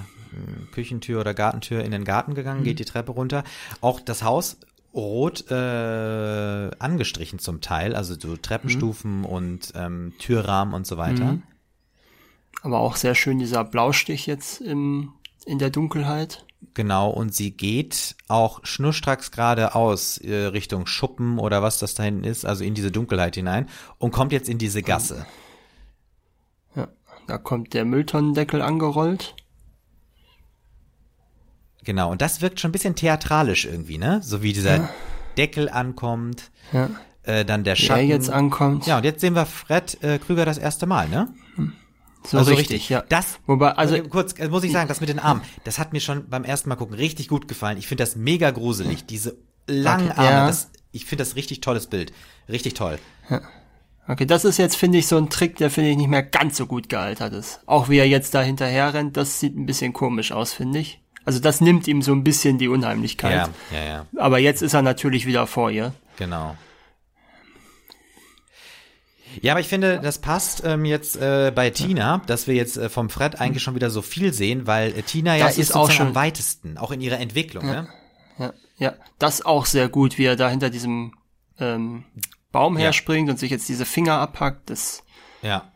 Küchentür 0.72 1.20
oder 1.22 1.34
Gartentür 1.34 1.84
in 1.84 1.92
den 1.92 2.04
Garten 2.04 2.36
gegangen, 2.36 2.62
mhm. 2.62 2.66
geht 2.66 2.80
die 2.80 2.86
Treppe 2.86 3.12
runter. 3.12 3.44
Auch 3.82 4.00
das 4.00 4.24
Haus 4.24 4.58
rot 4.94 5.50
äh, 5.50 6.72
angestrichen 6.80 7.40
zum 7.40 7.62
Teil, 7.62 7.96
also 7.96 8.16
so 8.20 8.38
Treppenstufen 8.38 9.20
mhm. 9.20 9.26
und 9.26 9.74
ähm, 9.76 10.14
Türrahmen 10.20 10.74
und 10.74 10.86
so 10.86 10.98
weiter. 10.98 11.34
Mhm. 11.34 11.44
Aber 12.62 12.80
auch 12.80 12.96
sehr 12.96 13.16
schön 13.16 13.40
dieser 13.40 13.64
Blaustich 13.64 14.28
jetzt 14.28 14.62
im, 14.62 15.14
in 15.46 15.60
der 15.60 15.70
Dunkelheit. 15.70 16.46
Genau, 16.74 17.10
und 17.10 17.36
sie 17.36 17.52
geht 17.52 18.16
auch 18.28 18.62
schnurstracks 18.64 19.32
geradeaus 19.32 20.18
äh, 20.20 20.46
Richtung 20.46 20.86
Schuppen 20.86 21.40
oder 21.40 21.62
was 21.62 21.80
das 21.80 21.94
da 21.94 22.04
hinten 22.04 22.24
ist, 22.24 22.46
also 22.46 22.64
in 22.64 22.74
diese 22.74 22.92
Dunkelheit 22.92 23.36
hinein 23.36 23.68
und 23.98 24.12
kommt 24.12 24.32
jetzt 24.32 24.48
in 24.48 24.60
diese 24.60 24.82
Gasse. 24.82 25.26
Ja, 26.76 26.88
da 27.28 27.38
kommt 27.38 27.74
der 27.74 27.84
Mülltonnendeckel 27.84 28.62
angerollt. 28.62 29.36
Genau, 31.84 32.12
und 32.12 32.22
das 32.22 32.42
wirkt 32.42 32.60
schon 32.60 32.70
ein 32.70 32.72
bisschen 32.72 32.96
theatralisch 32.96 33.66
irgendwie, 33.66 33.98
ne? 33.98 34.22
So 34.24 34.42
wie 34.42 34.54
dieser 34.54 34.78
ja. 34.78 34.90
Deckel 35.38 35.70
ankommt, 35.70 36.52
ja. 36.72 36.90
äh, 37.24 37.44
dann 37.44 37.64
der 37.64 37.76
Schatten. 37.76 38.08
Der 38.08 38.16
jetzt 38.16 38.30
ankommt. 38.30 38.88
Ja, 38.88 38.98
und 38.98 39.04
jetzt 39.04 39.22
sehen 39.22 39.36
wir 39.36 39.46
Fred 39.46 40.02
äh, 40.02 40.18
Krüger 40.20 40.46
das 40.46 40.58
erste 40.58 40.86
Mal, 40.86 41.10
ne? 41.10 41.34
So 42.26 42.38
also 42.38 42.52
richtig, 42.52 42.76
richtig, 42.76 42.90
ja. 42.90 43.04
Das, 43.10 43.40
Wobei, 43.48 43.72
also 43.72 44.02
kurz, 44.04 44.34
äh, 44.40 44.48
muss 44.48 44.64
ich 44.64 44.72
sagen, 44.72 44.88
das 44.88 45.02
mit 45.02 45.10
den 45.10 45.20
Armen, 45.20 45.42
das 45.66 45.78
hat 45.78 45.94
mir 45.94 46.00
schon 46.00 46.30
beim 46.30 46.46
ersten 46.46 46.70
Mal 46.70 46.76
gucken 46.76 46.96
richtig 46.96 47.28
gut 47.28 47.48
gefallen. 47.48 47.78
Ich 47.78 47.88
finde 47.88 48.04
das 48.04 48.16
mega 48.16 48.52
gruselig, 48.52 49.06
diese 49.06 49.36
langen 49.68 50.10
okay, 50.10 50.20
Arme. 50.20 50.30
Ja. 50.30 50.48
Das, 50.48 50.70
ich 50.92 51.06
finde 51.06 51.24
das 51.24 51.36
richtig 51.36 51.62
tolles 51.62 51.88
Bild, 51.88 52.14
richtig 52.48 52.76
toll. 52.76 52.98
Ja. 53.30 53.42
Okay, 54.08 54.26
das 54.26 54.46
ist 54.46 54.58
jetzt, 54.58 54.76
finde 54.76 54.98
ich, 54.98 55.08
so 55.08 55.18
ein 55.18 55.30
Trick, 55.30 55.58
der, 55.58 55.70
finde 55.70 55.90
ich, 55.90 55.98
nicht 55.98 56.10
mehr 56.10 56.24
ganz 56.24 56.58
so 56.58 56.66
gut 56.66 56.90
gealtert 56.90 57.34
ist. 57.34 57.62
Auch 57.66 57.90
wie 57.90 57.98
er 57.98 58.08
jetzt 58.08 58.34
da 58.34 58.42
hinterher 58.42 58.94
rennt, 58.94 59.16
das 59.16 59.40
sieht 59.40 59.58
ein 59.58 59.66
bisschen 59.66 59.94
komisch 59.94 60.32
aus, 60.32 60.54
finde 60.54 60.80
ich. 60.80 61.02
Also 61.26 61.40
das 61.40 61.62
nimmt 61.62 61.88
ihm 61.88 62.02
so 62.02 62.12
ein 62.14 62.24
bisschen 62.24 62.58
die 62.58 62.68
Unheimlichkeit. 62.68 63.50
Ja, 63.72 63.78
ja, 63.78 63.84
ja. 63.86 64.06
Aber 64.18 64.40
jetzt 64.40 64.62
ist 64.62 64.74
er 64.74 64.82
natürlich 64.82 65.26
wieder 65.26 65.48
vor 65.48 65.72
ihr. 65.72 65.94
Genau. 66.18 66.56
Ja, 69.42 69.54
aber 69.54 69.62
ich 69.62 69.68
finde, 69.68 70.00
das 70.00 70.20
passt 70.20 70.64
ähm, 70.64 70.86
jetzt 70.86 71.16
äh, 71.16 71.52
bei 71.56 71.72
Tina, 71.72 72.22
dass 72.28 72.46
wir 72.46 72.54
jetzt 72.54 72.78
äh, 72.78 72.88
vom 72.90 73.10
Fred 73.10 73.40
eigentlich 73.42 73.64
schon 73.64 73.74
wieder 73.74 73.90
so 73.90 74.04
viel 74.04 74.32
sehen, 74.32 74.68
weil 74.68 74.92
äh, 74.96 75.02
Tina 75.02 75.36
ja 75.36 75.48
Das 75.48 75.58
ist 75.58 75.70
ist 75.70 75.76
auch 75.76 75.90
schon- 75.90 76.08
am 76.08 76.16
weitesten, 76.16 76.78
auch 76.78 76.92
in 76.92 77.02
ihrer 77.02 77.20
Entwicklung. 77.20 77.66
Ne? 77.66 77.88
Ja, 78.38 78.54
ja, 78.78 78.94
das 79.18 79.44
auch 79.44 79.66
sehr 79.66 79.90
gut, 79.90 80.18
wie 80.20 80.26
er 80.26 80.36
da 80.36 80.50
hinter 80.50 80.70
diesem 80.70 81.14
ähm, 81.58 82.04
Baum 82.52 82.76
Ja. 82.78 82.84
herspringt 82.86 83.28
und 83.30 83.40
sich 83.40 83.50
jetzt 83.50 83.68
diese 83.70 83.86
Finger 83.86 84.20
abhackt. 84.20 84.70
Das 84.70 85.04
Ja, 85.42 85.72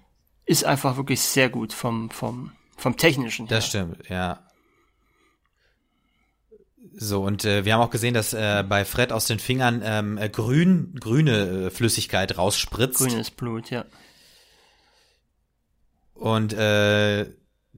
ist 0.45 0.63
einfach 0.63 0.95
wirklich 0.97 1.21
sehr 1.21 1.49
gut 1.49 1.73
vom, 1.73 2.11
vom, 2.11 2.51
vom 2.77 2.95
Technischen 2.95 3.47
her. 3.47 3.57
das 3.57 3.67
stimmt, 3.67 4.07
ja. 4.09 4.39
So, 6.99 7.23
und 7.23 7.45
äh, 7.45 7.63
wir 7.63 7.75
haben 7.75 7.81
auch 7.81 7.91
gesehen, 7.91 8.15
dass 8.15 8.33
äh, 8.33 8.63
bei 8.67 8.83
Fred 8.83 9.11
aus 9.11 9.25
den 9.27 9.37
Fingern 9.37 9.83
ähm, 9.85 10.17
äh, 10.17 10.29
grün, 10.29 10.95
grüne 10.99 11.67
äh, 11.67 11.69
Flüssigkeit 11.69 12.39
rausspritzt. 12.39 12.97
Grünes 12.97 13.29
Blut, 13.29 13.69
ja. 13.69 13.85
Und 16.15 16.53
äh, 16.53 17.31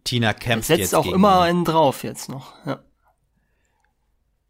Tina 0.05 0.33
kämpft 0.33 0.67
setzt 0.67 0.79
jetzt 0.79 0.95
auch 0.95 1.05
immer 1.05 1.41
einen 1.41 1.65
drauf 1.65 2.03
jetzt 2.03 2.29
noch. 2.29 2.53
Ja. 2.65 2.79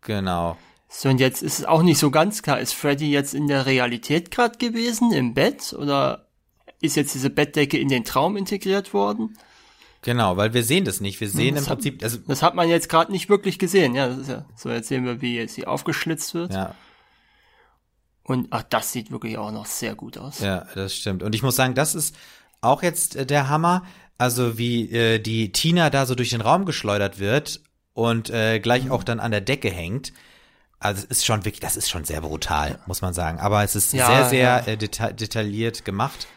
Genau. 0.02 0.56
So, 0.88 1.10
und 1.10 1.20
jetzt 1.20 1.42
ist 1.42 1.60
es 1.60 1.66
auch 1.66 1.82
nicht 1.82 1.98
so 1.98 2.12
ganz 2.12 2.44
klar, 2.44 2.60
ist 2.60 2.74
Freddy 2.74 3.12
jetzt 3.12 3.34
in 3.34 3.48
der 3.48 3.66
Realität 3.66 4.30
gerade 4.30 4.60
gewesen, 4.60 5.12
im 5.12 5.34
Bett, 5.34 5.74
oder 5.74 6.28
ist 6.80 6.96
jetzt 6.96 7.16
diese 7.16 7.32
Bettdecke 7.32 7.80
in 7.80 7.90
den 7.90 8.06
Traum 8.06 8.38
integriert 8.38 8.94
worden? 8.94 9.36
Genau, 10.02 10.38
weil 10.38 10.54
wir 10.54 10.64
sehen 10.64 10.86
das 10.86 11.02
nicht. 11.02 11.20
Wir 11.20 11.30
sehen 11.30 11.56
das 11.56 11.66
im 11.66 11.70
hat- 11.72 11.78
Prinzip, 11.80 12.04
also 12.04 12.18
Das 12.28 12.42
hat 12.42 12.56
man 12.56 12.70
jetzt 12.70 12.88
gerade 12.90 13.12
nicht 13.12 13.28
wirklich 13.30 13.60
gesehen, 13.60 13.96
ja, 13.96 14.08
ja, 14.08 14.46
so 14.56 14.70
jetzt 14.70 14.88
sehen 14.88 15.04
wir, 15.06 15.22
wie 15.22 15.36
jetzt 15.36 15.56
sie 15.56 15.68
aufgeschlitzt 15.68 16.34
wird. 16.34 16.54
ja, 16.54 16.74
Und, 18.24 18.48
ach, 18.52 18.64
das 18.64 18.92
sieht 18.92 19.12
wirklich 19.12 19.38
auch 19.38 19.52
noch 19.52 19.66
sehr 19.66 19.96
gut 19.96 20.18
aus. 20.18 20.40
Ja, 20.40 20.66
das 20.76 20.96
stimmt. 20.96 21.24
Und 21.24 21.34
ich 21.36 21.42
muss 21.44 21.56
sagen, 21.56 21.74
das 21.76 21.96
ist 21.96 22.16
auch 22.62 22.84
jetzt 22.84 23.16
äh, 23.16 23.26
der 23.26 23.50
Hammer. 23.50 23.84
Also 24.18 24.58
wie 24.58 24.92
äh, 24.92 25.20
die 25.20 25.52
Tina 25.52 25.90
da 25.90 26.06
so 26.06 26.14
durch 26.14 26.30
den 26.30 26.42
Raum 26.42 26.66
geschleudert 26.66 27.20
wird 27.20 27.62
und 27.94 28.30
äh, 28.30 28.60
gleich 28.60 28.86
Mhm. 28.86 28.92
auch 28.92 29.04
dann 29.04 29.20
an 29.20 29.32
der 29.32 29.42
Decke 29.42 29.70
hängt. 29.70 30.14
Also 30.78 31.04
es 31.10 31.20
ist 31.20 31.26
schon 31.26 31.44
wirklich, 31.46 31.60
das 31.62 31.76
ist 31.78 31.90
schon 31.90 32.06
sehr 32.06 32.22
brutal, 32.22 32.80
muss 32.86 33.02
man 33.02 33.14
sagen. 33.14 33.40
Aber 33.40 33.64
es 33.64 33.76
ist 33.76 33.94
Ja, 33.94 34.08
sehr, 34.08 34.30
sehr 34.30 34.40
ja. 34.40 34.60
äh, 34.60 34.78
deta 34.78 35.12
detailliert 35.12 35.84
gemacht. 35.86 36.28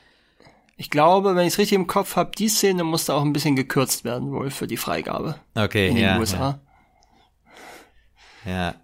Ich 0.82 0.90
glaube, 0.90 1.36
wenn 1.36 1.46
ich 1.46 1.52
es 1.52 1.58
richtig 1.60 1.76
im 1.76 1.86
Kopf 1.86 2.16
habe, 2.16 2.32
die 2.36 2.48
Szene 2.48 2.82
musste 2.82 3.14
auch 3.14 3.22
ein 3.22 3.32
bisschen 3.32 3.54
gekürzt 3.54 4.02
werden, 4.02 4.32
wohl 4.32 4.50
für 4.50 4.66
die 4.66 4.76
Freigabe 4.76 5.38
Okay, 5.54 5.86
in 5.90 5.94
den 5.94 6.02
ja, 6.02 6.18
USA. 6.18 6.58
ja. 8.44 8.74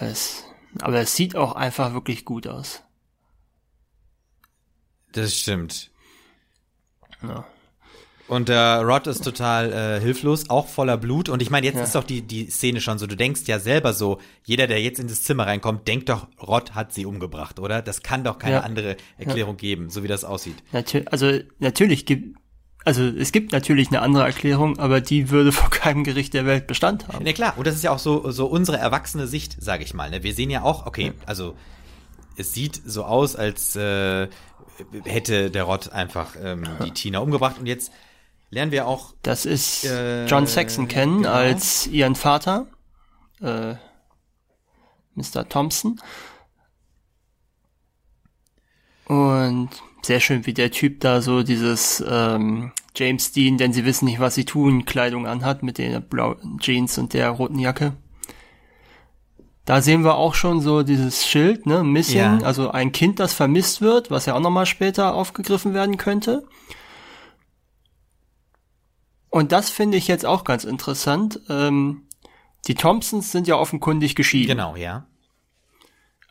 Es, 0.00 0.42
aber 0.80 0.98
es 0.98 1.14
sieht 1.14 1.36
auch 1.36 1.52
einfach 1.52 1.94
wirklich 1.94 2.24
gut 2.24 2.48
aus. 2.48 2.82
Das 5.12 5.38
stimmt. 5.38 5.92
Ja. 7.22 7.46
Und 8.26 8.48
der 8.48 8.80
Rod 8.82 9.06
ist 9.06 9.22
total 9.22 9.72
äh, 9.72 10.00
hilflos, 10.00 10.48
auch 10.48 10.66
voller 10.66 10.96
Blut. 10.96 11.28
Und 11.28 11.42
ich 11.42 11.50
meine, 11.50 11.66
jetzt 11.66 11.76
Ja. 11.76 11.82
ist 11.84 11.94
doch 11.94 12.04
die, 12.04 12.22
die 12.22 12.48
Szene 12.50 12.80
schon 12.80 12.98
so, 12.98 13.06
du 13.06 13.16
denkst 13.16 13.42
ja 13.46 13.58
selber 13.58 13.92
so, 13.92 14.18
jeder, 14.44 14.66
der 14.66 14.80
jetzt 14.80 14.98
in 14.98 15.08
das 15.08 15.22
Zimmer 15.24 15.46
reinkommt, 15.46 15.86
denkt 15.86 16.08
doch, 16.08 16.26
Rod 16.42 16.74
hat 16.74 16.92
sie 16.94 17.04
umgebracht, 17.04 17.58
oder? 17.58 17.82
Das 17.82 18.02
kann 18.02 18.24
doch 18.24 18.38
keine 18.38 18.56
Ja. 18.56 18.60
andere 18.60 18.96
Erklärung 19.18 19.58
geben, 19.58 19.90
so 19.90 20.02
wie 20.02 20.08
das 20.08 20.24
aussieht. 20.24 20.56
Natür 20.72 21.02
also 21.10 21.38
natürlich 21.58 22.06
gibt, 22.06 22.38
also 22.86 23.02
es 23.04 23.30
gibt 23.30 23.52
natürlich 23.52 23.88
eine 23.88 24.00
andere 24.00 24.24
Erklärung, 24.24 24.78
aber 24.78 25.02
die 25.02 25.28
würde 25.28 25.52
vor 25.52 25.68
keinem 25.68 26.02
Gericht 26.02 26.32
der 26.32 26.46
Welt 26.46 26.66
Bestand 26.66 27.08
haben. 27.08 27.24
Ne, 27.24 27.34
klar, 27.34 27.54
und 27.58 27.66
das 27.66 27.74
ist 27.74 27.84
ja 27.84 27.90
auch 27.90 27.98
so, 27.98 28.30
so 28.30 28.46
unsere 28.46 28.78
erwachsene 28.78 29.26
Sicht, 29.26 29.62
sage 29.62 29.84
ich 29.84 29.92
mal. 29.92 30.08
Ne? 30.08 30.22
Wir 30.22 30.32
sehen 30.32 30.48
ja 30.48 30.62
auch, 30.62 30.86
okay, 30.86 31.12
also 31.26 31.54
es 32.38 32.54
sieht 32.54 32.80
so 32.86 33.04
aus, 33.04 33.36
als 33.36 33.76
äh, 33.76 34.28
hätte 35.04 35.50
der 35.50 35.64
Rod 35.64 35.92
einfach 35.92 36.36
ähm, 36.42 36.64
die 36.84 36.90
Tina 36.90 37.18
umgebracht. 37.20 37.56
Und 37.60 37.66
jetzt 37.66 37.92
lernen 38.54 38.72
wir 38.72 38.86
auch, 38.86 39.14
Das 39.22 39.44
ist 39.44 39.84
Äh, 39.84 40.26
John 40.26 40.46
Saxon 40.46 40.88
kennen 40.88 41.18
genau. 41.18 41.30
als 41.32 41.86
ihren 41.88 42.14
Vater, 42.14 42.66
äh, 43.42 43.74
Mr. 45.14 45.48
Thompson. 45.48 46.00
Und 49.06 49.68
sehr 50.02 50.20
schön, 50.20 50.46
wie 50.46 50.54
der 50.54 50.70
Typ 50.70 51.00
da 51.00 51.20
so 51.20 51.42
dieses 51.42 52.02
ähm, 52.08 52.72
James 52.96 53.32
Dean, 53.32 53.58
denn 53.58 53.72
sie 53.72 53.84
wissen 53.84 54.06
nicht, 54.06 54.20
was 54.20 54.34
sie 54.34 54.44
tun, 54.44 54.84
Kleidung 54.86 55.26
anhat 55.26 55.62
mit 55.62 55.78
den 55.78 56.00
blauen 56.02 56.58
Jeans 56.60 56.96
und 56.98 57.12
der 57.12 57.30
roten 57.30 57.58
Jacke. 57.58 57.94
Da 59.66 59.80
sehen 59.80 60.04
wir 60.04 60.14
auch 60.16 60.34
schon 60.34 60.60
so 60.60 60.82
dieses 60.82 61.26
Schild, 61.26 61.64
ne, 61.66 61.82
Missing, 61.82 62.18
Ja. 62.18 62.38
also 62.42 62.70
ein 62.70 62.92
Kind, 62.92 63.18
das 63.18 63.32
vermisst 63.32 63.80
wird, 63.80 64.10
was 64.10 64.26
ja 64.26 64.34
auch 64.34 64.40
nochmal 64.40 64.66
später 64.66 65.14
aufgegriffen 65.14 65.72
werden 65.74 65.96
könnte. 65.96 66.46
Und 69.34 69.50
das 69.50 69.68
finde 69.68 69.98
ich 69.98 70.06
jetzt 70.06 70.24
auch 70.24 70.44
ganz 70.44 70.62
interessant. 70.62 71.40
Ähm, 71.48 72.02
die 72.68 72.76
Thompsons 72.76 73.32
sind 73.32 73.48
ja 73.48 73.56
offenkundig 73.56 74.14
geschieden. 74.14 74.46
genau, 74.46 74.76
ja. 74.76 75.08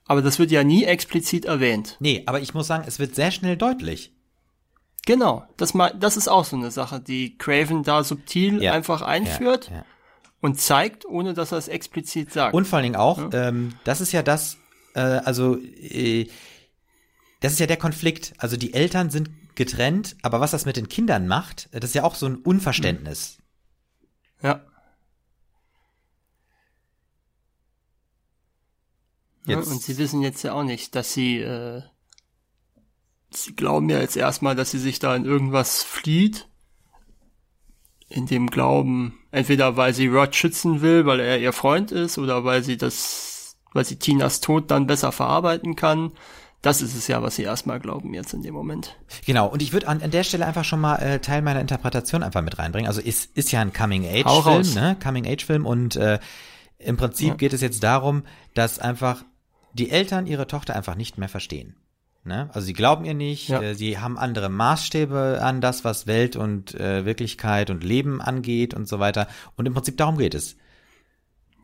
Aber 0.06 0.22
das 0.22 0.40
wird 0.40 0.52
ja 0.52 0.64
nie 0.64 0.86
explizit 0.86 1.44
erwähnt. 1.44 1.98
Nee, 2.00 2.24
aber 2.28 2.40
ich 2.40 2.54
muss 2.54 2.68
sagen, 2.68 2.86
es 2.88 3.00
wird 3.00 3.14
sehr 3.14 3.32
schnell 3.32 3.58
deutlich. 3.58 4.14
Genau, 5.06 5.44
das, 5.58 5.74
das 6.00 6.16
ist 6.16 6.30
auch 6.30 6.46
so 6.46 6.56
eine 6.56 6.72
Sache, 6.72 7.02
die 7.02 7.38
Craven 7.38 7.84
da 7.84 8.06
subtil 8.06 8.64
Ja. 8.64 8.72
einfach 8.72 9.02
einführt 9.02 9.68
Ja, 9.70 9.76
ja. 9.80 9.86
und 10.40 10.62
zeigt, 10.62 11.06
ohne 11.06 11.34
dass 11.34 11.52
er 11.52 11.58
es 11.58 11.68
explizit 11.68 12.32
sagt. 12.32 12.54
Und 12.54 12.66
vor 12.70 12.78
allen 12.78 12.84
Dingen 12.84 12.96
auch, 12.96 13.32
ähm, 13.34 13.74
das 13.84 14.00
ist 14.00 14.14
ja 14.14 14.24
das, 14.24 14.56
äh, 14.96 15.02
also 15.02 15.58
äh, 15.58 16.30
das 17.42 17.52
ist 17.52 17.60
ja 17.60 17.68
der 17.68 17.76
Konflikt. 17.76 18.34
Also 18.38 18.56
die 18.56 18.74
Eltern 18.74 19.10
sind 19.10 19.30
getrennt, 19.56 20.16
aber 20.22 20.40
was 20.40 20.52
das 20.52 20.66
mit 20.66 20.78
den 20.78 20.90
Kindern 20.90 21.28
macht, 21.28 21.70
das 21.72 21.86
ist 21.92 21.96
ja 21.96 22.04
auch 22.04 22.16
so 22.16 22.26
ein 22.28 22.38
Unverständnis. 22.38 23.38
ja. 24.42 24.62
Ja, 29.46 29.58
Jetzt- 29.58 29.72
und 29.72 29.82
sie 29.82 29.98
wissen 29.98 30.22
jetzt 30.22 30.44
ja 30.44 30.54
auch 30.54 30.64
nicht, 30.64 30.96
dass 30.96 31.14
sie, 31.14 31.40
äh, 31.40 31.82
sie 33.32 33.56
glauben 33.56 33.90
ja 33.90 34.00
jetzt 34.00 34.16
erstmal, 34.16 34.56
dass 34.56 34.72
sie 34.72 34.80
sich 34.80 35.00
da 35.00 35.16
in 35.16 35.26
irgendwas 35.26 35.84
flieht. 35.84 36.48
In 38.08 38.26
dem 38.28 38.48
Glauben, 38.48 39.20
entweder 39.32 39.76
weil 39.76 39.94
sie 39.94 40.08
Rod 40.08 40.36
schützen 40.36 40.82
will, 40.82 41.06
weil 41.06 41.20
er 41.20 41.40
ihr 41.40 41.52
Freund 41.52 41.92
ist, 41.92 42.18
oder 42.18 42.44
weil 42.46 42.64
sie 42.64 42.78
das, 42.78 43.58
weil 43.74 43.86
sie 43.86 43.98
Tinas 43.98 44.40
Tod 44.40 44.70
dann 44.70 44.88
besser 44.88 45.12
verarbeiten 45.12 45.76
kann. 45.76 46.14
Das 46.64 46.82
ist 46.82 46.96
es 46.96 47.08
ja, 47.08 47.22
was 47.22 47.36
sie 47.36 47.44
erstmal 47.44 47.80
glauben 47.80 48.14
jetzt 48.16 48.34
in 48.34 48.42
dem 48.42 48.54
Moment. 48.56 48.96
Genau, 49.26 49.48
und 49.48 49.62
ich 49.62 49.74
würde 49.74 49.88
an, 49.88 50.02
an 50.02 50.10
der 50.12 50.24
Stelle 50.24 50.46
einfach 50.48 50.64
schon 50.64 50.80
mal 50.80 50.96
äh, 50.96 51.20
Teil 51.20 51.42
meiner 51.44 51.60
Interpretation 51.62 52.24
einfach 52.24 52.42
mit 52.42 52.58
reinbringen. 52.58 52.88
Also 52.88 53.02
ist, 53.02 53.36
ist 53.38 53.52
ja 53.52 53.60
ein 53.62 53.74
Coming-Age-Film, 53.74 54.74
ne? 54.74 54.96
Coming-Age-Film 55.04 55.66
und 55.66 55.96
äh, 55.98 56.20
im 56.80 56.98
Prinzip 56.98 57.28
Ja. 57.28 57.34
geht 57.36 57.54
es 57.54 57.62
jetzt 57.62 57.84
darum, 57.84 58.24
dass 58.56 58.80
einfach 58.80 59.24
die 59.74 59.90
Eltern 59.92 60.26
ihre 60.26 60.48
Tochter 60.48 60.76
einfach 60.76 60.96
nicht 60.96 61.18
mehr 61.18 61.30
verstehen. 61.30 61.76
Ne? 62.24 62.50
Also 62.54 62.66
sie 62.66 62.74
glauben 62.74 63.04
ihr 63.04 63.14
nicht, 63.14 63.50
Ja. 63.50 63.62
äh, 63.62 63.76
sie 63.76 64.00
haben 64.00 64.18
andere 64.18 64.48
Maßstäbe 64.50 65.40
an 65.44 65.60
das, 65.60 65.84
was 65.84 66.08
Welt 66.08 66.38
und 66.38 66.74
äh, 66.76 67.04
Wirklichkeit 67.06 67.70
und 67.72 67.84
Leben 67.84 68.22
angeht 68.22 68.74
und 68.74 68.88
so 68.88 69.00
weiter. 69.00 69.28
Und 69.58 69.66
im 69.66 69.74
Prinzip 69.74 69.98
darum 69.98 70.18
geht 70.18 70.34
es. 70.34 70.56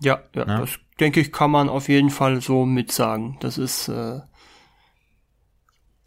Ja, 0.02 0.20
ja, 0.36 0.44
Ne? 0.46 0.58
das 0.60 0.72
denke 1.00 1.22
ich, 1.22 1.32
kann 1.32 1.52
man 1.52 1.70
auf 1.70 1.88
jeden 1.88 2.10
Fall 2.10 2.42
so 2.42 2.66
mit 2.66 2.92
sagen. 2.92 3.38
Das 3.40 3.58
ist 3.58 3.88
äh, 3.88 4.20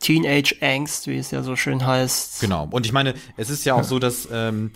Teenage 0.03 0.57
Angst, 0.61 1.07
wie 1.07 1.17
es 1.17 1.31
ja 1.31 1.43
so 1.43 1.57
schön 1.57 1.87
heißt. 1.87 2.41
Genau. 2.41 2.69
Und 2.71 2.85
ich 2.85 2.93
meine, 2.93 3.15
es 3.37 3.49
ist 3.49 3.65
ja 3.65 3.75
auch 3.75 3.85
so, 3.85 3.99
dass, 3.99 4.29
ähm, 4.31 4.73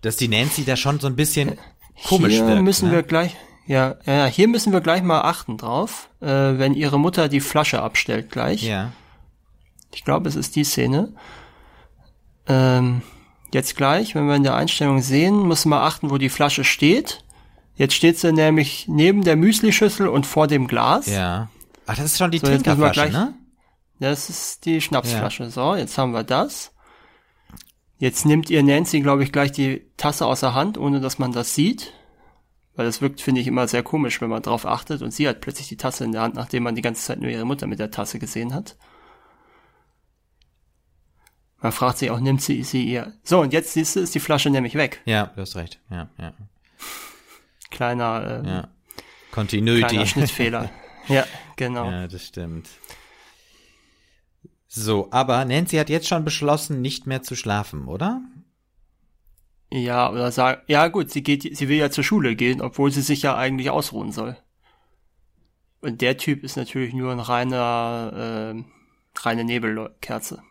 dass 0.00 0.16
die 0.16 0.28
Nancy 0.28 0.64
da 0.64 0.76
schon 0.76 1.00
so 1.00 1.06
ein 1.06 1.16
bisschen 1.16 1.58
komisch 2.04 2.34
hier 2.34 2.46
wirkt. 2.46 2.62
müssen 2.62 2.88
ne? 2.88 2.94
wir 2.94 3.02
gleich, 3.02 3.36
ja, 3.66 3.96
ja, 4.06 4.26
hier 4.26 4.48
müssen 4.48 4.72
wir 4.72 4.80
gleich 4.80 5.02
mal 5.02 5.20
achten 5.20 5.58
drauf, 5.58 6.08
äh, 6.20 6.26
wenn 6.26 6.74
ihre 6.74 6.98
Mutter 6.98 7.28
die 7.28 7.40
Flasche 7.40 7.82
abstellt 7.82 8.30
gleich. 8.30 8.62
Ja. 8.62 8.92
Ich 9.94 10.04
glaube, 10.04 10.28
es 10.28 10.36
ist 10.36 10.56
die 10.56 10.64
Szene. 10.64 11.12
Ähm, 12.46 13.02
jetzt 13.52 13.76
gleich, 13.76 14.14
wenn 14.14 14.26
wir 14.26 14.36
in 14.36 14.42
der 14.42 14.54
Einstellung 14.54 15.02
sehen, 15.02 15.46
müssen 15.46 15.70
wir 15.70 15.82
achten, 15.82 16.10
wo 16.10 16.18
die 16.18 16.28
Flasche 16.28 16.64
steht. 16.64 17.24
Jetzt 17.74 17.94
steht 17.94 18.18
sie 18.18 18.32
nämlich 18.32 18.86
neben 18.88 19.22
der 19.22 19.36
Müslischüssel 19.36 20.08
und 20.08 20.26
vor 20.26 20.46
dem 20.46 20.66
Glas. 20.66 21.06
Ja. 21.06 21.48
Ach, 21.86 21.96
das 21.96 22.06
ist 22.06 22.18
schon 22.18 22.30
die 22.30 22.38
So, 22.38 22.46
Trinkerflasche, 22.46 23.10
ne? 23.10 23.34
Das 24.00 24.30
ist 24.30 24.64
die 24.64 24.80
Schnapsflasche. 24.80 25.50
So, 25.50 25.74
jetzt 25.74 25.98
haben 25.98 26.12
wir 26.12 26.24
das. 26.24 26.72
Jetzt 27.98 28.26
nimmt 28.26 28.48
ihr 28.48 28.62
Nancy, 28.62 29.00
glaube 29.00 29.24
ich, 29.24 29.32
gleich 29.32 29.50
die 29.50 29.90
Tasse 29.96 30.26
aus 30.26 30.40
der 30.40 30.54
Hand, 30.54 30.78
ohne 30.78 31.00
dass 31.00 31.18
man 31.18 31.32
das 31.32 31.54
sieht. 31.54 31.92
Weil 32.76 32.86
das 32.86 33.02
wirkt, 33.02 33.20
finde 33.20 33.40
ich, 33.40 33.48
immer 33.48 33.66
sehr 33.66 33.82
komisch, 33.82 34.20
wenn 34.20 34.30
man 34.30 34.42
drauf 34.42 34.64
achtet. 34.64 35.02
Und 35.02 35.10
sie 35.10 35.28
hat 35.28 35.40
plötzlich 35.40 35.66
die 35.66 35.76
Tasse 35.76 36.04
in 36.04 36.12
der 36.12 36.22
Hand, 36.22 36.36
nachdem 36.36 36.62
man 36.62 36.76
die 36.76 36.82
ganze 36.82 37.02
Zeit 37.02 37.20
nur 37.20 37.28
ihre 37.30 37.44
Mutter 37.44 37.66
mit 37.66 37.80
der 37.80 37.90
Tasse 37.90 38.20
gesehen 38.20 38.54
hat. 38.54 38.76
Man 41.60 41.72
fragt 41.72 41.98
sich 41.98 42.10
auch, 42.12 42.20
nimmt 42.20 42.40
sie 42.40 42.62
sie 42.62 42.84
ihr. 42.84 43.14
So, 43.24 43.40
und 43.40 43.52
jetzt 43.52 43.72
siehst 43.72 43.96
du, 43.96 44.00
ist 44.00 44.14
die 44.14 44.20
Flasche 44.20 44.48
nämlich 44.48 44.74
weg. 44.76 45.00
Ja, 45.06 45.32
du 45.34 45.40
hast 45.40 45.56
recht. 45.56 45.80
Ja, 45.90 46.08
ja. 46.18 46.32
Kleiner, 47.70 48.42
äh, 48.44 48.48
Ja. 48.48 48.68
Continuity. 49.32 49.88
kleiner 49.88 50.06
Schnittfehler. 50.06 50.70
ja, 51.08 51.26
genau. 51.56 51.90
Ja, 51.90 52.06
das 52.06 52.24
stimmt. 52.26 52.68
So, 54.68 55.08
aber 55.10 55.44
Nancy 55.46 55.76
hat 55.76 55.88
jetzt 55.88 56.06
schon 56.06 56.24
beschlossen, 56.24 56.82
nicht 56.82 57.06
mehr 57.06 57.22
zu 57.22 57.34
schlafen, 57.34 57.86
oder? 57.86 58.20
Ja, 59.70 60.10
oder 60.10 60.30
sag, 60.30 60.64
ja 60.68 60.88
gut, 60.88 61.10
sie 61.10 61.22
geht, 61.22 61.56
sie 61.56 61.68
will 61.68 61.78
ja 61.78 61.90
zur 61.90 62.04
Schule 62.04 62.36
gehen, 62.36 62.60
obwohl 62.60 62.90
sie 62.90 63.02
sich 63.02 63.22
ja 63.22 63.36
eigentlich 63.36 63.70
ausruhen 63.70 64.12
soll. 64.12 64.36
Und 65.80 66.00
der 66.00 66.18
Typ 66.18 66.44
ist 66.44 66.56
natürlich 66.56 66.92
nur 66.92 67.12
ein 67.12 67.20
reiner, 67.20 68.54
äh, 68.54 68.62
reine 69.18 69.44
Nebelkerze. 69.44 70.42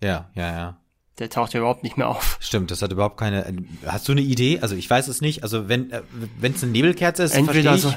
Ja, 0.00 0.30
ja, 0.34 0.52
ja. 0.52 0.78
Der 1.18 1.28
taucht 1.30 1.54
ja 1.54 1.60
überhaupt 1.60 1.82
nicht 1.82 1.96
mehr 1.96 2.08
auf. 2.08 2.38
Stimmt, 2.40 2.70
das 2.70 2.82
hat 2.82 2.92
überhaupt 2.92 3.16
keine. 3.18 3.54
Hast 3.86 4.08
du 4.08 4.12
eine 4.12 4.22
Idee? 4.22 4.60
Also 4.60 4.74
ich 4.74 4.88
weiß 4.88 5.08
es 5.08 5.20
nicht. 5.20 5.42
Also 5.42 5.68
wenn 5.68 5.90
äh, 5.90 6.02
wenn 6.38 6.52
es 6.54 6.62
eine 6.62 6.72
Nebelkerze 6.72 7.22
ist, 7.22 7.34
Entweder 7.34 7.78
verstehe 7.78 7.92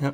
so, 0.00 0.04
ja. 0.04 0.12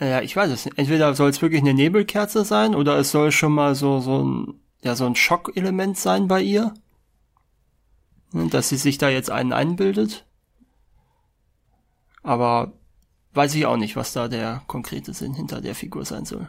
Ja, 0.00 0.22
ich 0.22 0.34
weiß 0.34 0.50
es 0.50 0.64
nicht. 0.64 0.78
Entweder 0.78 1.14
soll 1.14 1.28
es 1.28 1.42
wirklich 1.42 1.60
eine 1.60 1.74
Nebelkerze 1.74 2.44
sein 2.44 2.74
oder 2.74 2.98
es 2.98 3.10
soll 3.10 3.32
schon 3.32 3.52
mal 3.52 3.74
so, 3.74 4.00
so 4.00 4.24
ein, 4.24 4.54
ja, 4.82 4.96
so 4.96 5.04
ein 5.04 5.14
Schockelement 5.14 5.98
sein 5.98 6.26
bei 6.26 6.40
ihr. 6.40 6.72
Ne, 8.32 8.48
Dass 8.48 8.70
sie 8.70 8.78
sich 8.78 8.96
da 8.96 9.10
jetzt 9.10 9.30
einen 9.30 9.52
einbildet. 9.52 10.24
Aber 12.22 12.72
weiß 13.34 13.54
ich 13.54 13.66
auch 13.66 13.76
nicht, 13.76 13.94
was 13.94 14.12
da 14.14 14.28
der 14.28 14.62
konkrete 14.66 15.12
Sinn 15.12 15.34
hinter 15.34 15.60
der 15.60 15.74
Figur 15.74 16.04
sein 16.06 16.24
soll. 16.24 16.48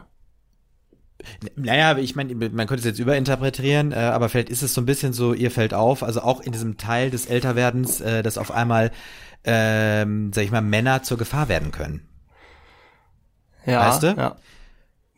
Naja, 1.54 1.96
ich 1.98 2.16
meine, 2.16 2.34
man 2.34 2.66
könnte 2.66 2.80
es 2.80 2.84
jetzt 2.84 2.98
überinterpretieren, 2.98 3.92
äh, 3.92 3.96
aber 3.96 4.28
vielleicht 4.28 4.48
ist 4.50 4.62
es 4.62 4.74
so 4.74 4.80
ein 4.80 4.86
bisschen 4.86 5.12
so, 5.12 5.34
ihr 5.34 5.52
fällt 5.52 5.72
auf, 5.72 6.02
also 6.02 6.22
auch 6.22 6.40
in 6.40 6.50
diesem 6.50 6.78
Teil 6.78 7.10
des 7.10 7.26
Älterwerdens, 7.26 8.00
äh, 8.00 8.24
dass 8.24 8.38
auf 8.38 8.50
einmal, 8.50 8.90
ähm, 9.44 10.32
sag 10.32 10.42
ich 10.42 10.50
mal, 10.50 10.62
Männer 10.62 11.04
zur 11.04 11.18
Gefahr 11.18 11.48
werden 11.48 11.70
können. 11.70 12.08
Ja, 13.66 13.88
Weißt 13.88 14.02
du? 14.02 14.06
Ja. 14.16 14.36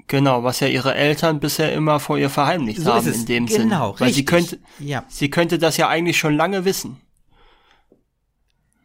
Genau, 0.07 0.43
was 0.45 0.61
ja 0.61 0.67
ihre 0.69 0.95
Eltern 0.95 1.41
bisher 1.41 1.73
immer 1.73 1.99
vor 1.99 2.19
ihr 2.19 2.29
verheimlicht 2.29 2.81
So 2.81 2.93
haben 2.93 3.11
in 3.11 3.25
dem 3.27 3.49
Sinn. 3.49 3.63
Genau, 3.71 3.93
Weil 3.99 4.13
sie 4.13 4.21
richtig. 4.21 4.27
könnte, 4.27 4.59
Ja, 4.79 5.05
sie 5.09 5.31
könnte 5.31 5.59
das 5.59 5.77
ja 5.79 5.89
eigentlich 5.89 6.19
schon 6.19 6.37
lange 6.37 6.65
wissen 6.67 7.01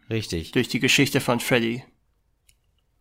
richtig. 0.10 0.52
durch 0.52 0.70
die 0.70 0.80
Geschichte 0.80 1.20
von 1.22 1.40
Freddy. 1.40 1.84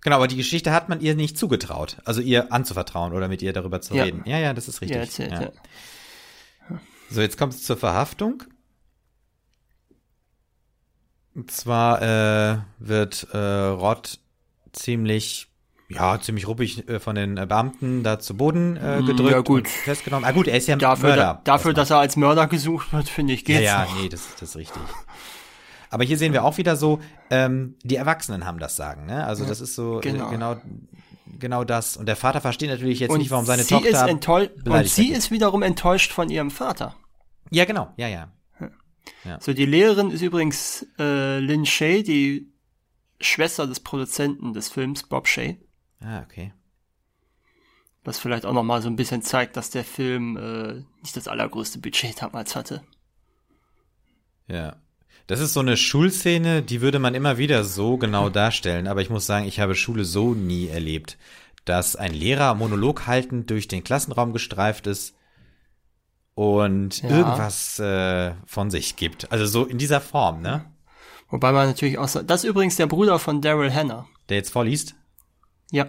Genau, 0.00 0.16
aber 0.16 0.28
die 0.28 0.36
Geschichte 0.36 0.72
hat 0.72 0.88
man 0.88 1.00
ihr 1.00 1.14
nicht 1.14 1.36
zugetraut, 1.38 1.98
also 2.04 2.20
ihr 2.20 2.52
anzuvertrauen 2.52 3.12
oder 3.12 3.28
mit 3.28 3.42
ihr 3.42 3.52
darüber 3.52 3.80
zu 3.80 3.94
Ja. 3.94 4.04
reden. 4.04 4.22
Ja, 4.26 4.38
ja, 4.38 4.52
das 4.54 4.68
ist 4.68 4.80
richtig. 4.80 4.96
Ja, 4.96 5.02
erzählt, 5.02 5.30
ja. 5.32 5.40
ja. 5.42 6.80
So, 7.10 7.20
jetzt 7.20 7.38
kommt 7.38 7.54
es 7.54 7.62
zur 7.64 7.76
Verhaftung. 7.76 8.44
Und 11.34 11.50
zwar 11.50 12.02
äh, 12.02 12.58
wird 12.78 13.28
äh, 13.32 13.38
Rod 13.38 14.18
ziemlich, 14.72 15.47
ja, 15.88 16.20
ziemlich 16.20 16.46
ruppig 16.46 16.88
äh, 16.88 17.00
von 17.00 17.14
den 17.14 17.36
äh, 17.36 17.46
Beamten 17.46 18.02
da 18.02 18.18
zu 18.18 18.36
Boden 18.36 18.76
äh, 18.76 19.00
Mm, 19.00 19.06
gedrückt 19.06 19.32
ja, 19.32 19.40
gut. 19.40 19.68
festgenommen. 19.68 20.24
Ah 20.24 20.32
gut, 20.32 20.46
er 20.46 20.56
ist 20.56 20.68
ja 20.68 20.76
Dafür, 20.76 21.08
Mörder. 21.10 21.40
da, 21.44 21.52
dafür 21.52 21.72
dass 21.72 21.90
er 21.90 21.98
als 21.98 22.16
Mörder 22.16 22.46
gesucht 22.46 22.92
wird, 22.92 23.08
finde 23.08 23.32
ich, 23.34 23.40
ja, 23.40 23.46
geht's 23.46 23.64
ja, 23.66 23.84
noch. 23.84 24.00
nee, 24.00 24.08
das, 24.08 24.28
das 24.38 24.50
ist 24.50 24.56
richtig. 24.56 24.82
Aber 25.90 26.04
hier 26.04 26.18
sehen 26.18 26.32
wir 26.34 26.44
auch 26.44 26.58
wieder 26.58 26.76
so, 26.76 27.00
ähm, 27.30 27.76
die 27.82 27.96
Erwachsenen 27.96 28.44
haben 28.44 28.58
das 28.58 28.76
Sagen, 28.76 29.06
ne? 29.06 29.24
Also 29.24 29.46
das 29.46 29.62
ist 29.62 29.74
so 29.74 30.00
genau. 30.02 30.28
äh, 30.28 30.32
genau 30.32 30.56
genau 31.38 31.64
das. 31.64 31.96
Und 31.96 32.06
der 32.06 32.16
Vater 32.16 32.40
versteht 32.40 32.68
natürlich 32.70 33.00
jetzt 33.00 33.10
Und 33.10 33.18
nicht, 33.18 33.30
warum 33.30 33.44
seine 33.44 33.62
sie 33.62 33.74
Tochter 33.74 33.88
ist 33.88 34.02
enttäuscht 34.02 34.50
und 34.66 34.88
sie 34.88 35.10
ist 35.10 35.30
wiederum 35.30 35.62
enttäuscht 35.62 36.12
von 36.12 36.30
ihrem 36.30 36.50
Vater. 36.50 36.96
Ja, 37.50 37.64
genau, 37.64 37.92
ja, 37.96 38.08
ja. 38.08 38.32
So, 39.40 39.52
die 39.52 39.66
Lehrerin 39.66 40.10
ist 40.10 40.22
übrigens 40.22 40.86
äh, 40.98 41.38
Lynn 41.38 41.66
Shay, 41.66 42.02
die 42.02 42.52
Schwester 43.20 43.66
des 43.66 43.80
Produzenten 43.80 44.52
des 44.52 44.68
Films, 44.68 45.02
Bob 45.02 45.26
Shay. 45.28 45.58
Ah, 46.00 46.22
okay. 46.22 46.52
Was 48.04 48.18
vielleicht 48.18 48.46
auch 48.46 48.52
nochmal 48.52 48.80
so 48.80 48.88
ein 48.88 48.96
bisschen 48.96 49.22
zeigt, 49.22 49.56
dass 49.56 49.70
der 49.70 49.84
Film 49.84 50.36
äh, 50.36 50.84
nicht 51.02 51.16
das 51.16 51.28
allergrößte 51.28 51.78
Budget 51.78 52.22
damals 52.22 52.56
hatte. 52.56 52.82
Ja. 54.46 54.76
Das 55.26 55.40
ist 55.40 55.52
so 55.52 55.60
eine 55.60 55.76
Schulszene, 55.76 56.62
die 56.62 56.80
würde 56.80 56.98
man 56.98 57.14
immer 57.14 57.36
wieder 57.36 57.62
so 57.64 57.98
genau 57.98 58.30
darstellen, 58.30 58.86
aber 58.86 59.02
ich 59.02 59.10
muss 59.10 59.26
sagen, 59.26 59.46
ich 59.46 59.60
habe 59.60 59.74
Schule 59.74 60.06
so 60.06 60.32
nie 60.32 60.68
erlebt, 60.68 61.18
dass 61.66 61.96
ein 61.96 62.14
Lehrer 62.14 62.54
Monolog 62.54 63.06
haltend 63.06 63.50
durch 63.50 63.68
den 63.68 63.84
Klassenraum 63.84 64.32
gestreift 64.32 64.86
ist 64.86 65.14
und 66.34 67.02
Ja. 67.02 67.10
irgendwas 67.10 67.78
äh, 67.78 68.32
von 68.46 68.70
sich 68.70 68.96
gibt. 68.96 69.30
Also 69.30 69.44
so 69.44 69.66
in 69.66 69.76
dieser 69.76 70.00
Form, 70.00 70.40
ne? 70.40 70.64
Wobei 71.28 71.52
man 71.52 71.66
natürlich 71.66 71.98
auch 71.98 72.08
sagt, 72.08 72.30
das 72.30 72.44
ist 72.44 72.48
übrigens 72.48 72.76
der 72.76 72.86
Bruder 72.86 73.18
von 73.18 73.42
Daryl 73.42 73.74
Hannah. 73.74 74.06
Der 74.30 74.38
jetzt 74.38 74.50
vorliest. 74.50 74.94
Ja. 75.70 75.86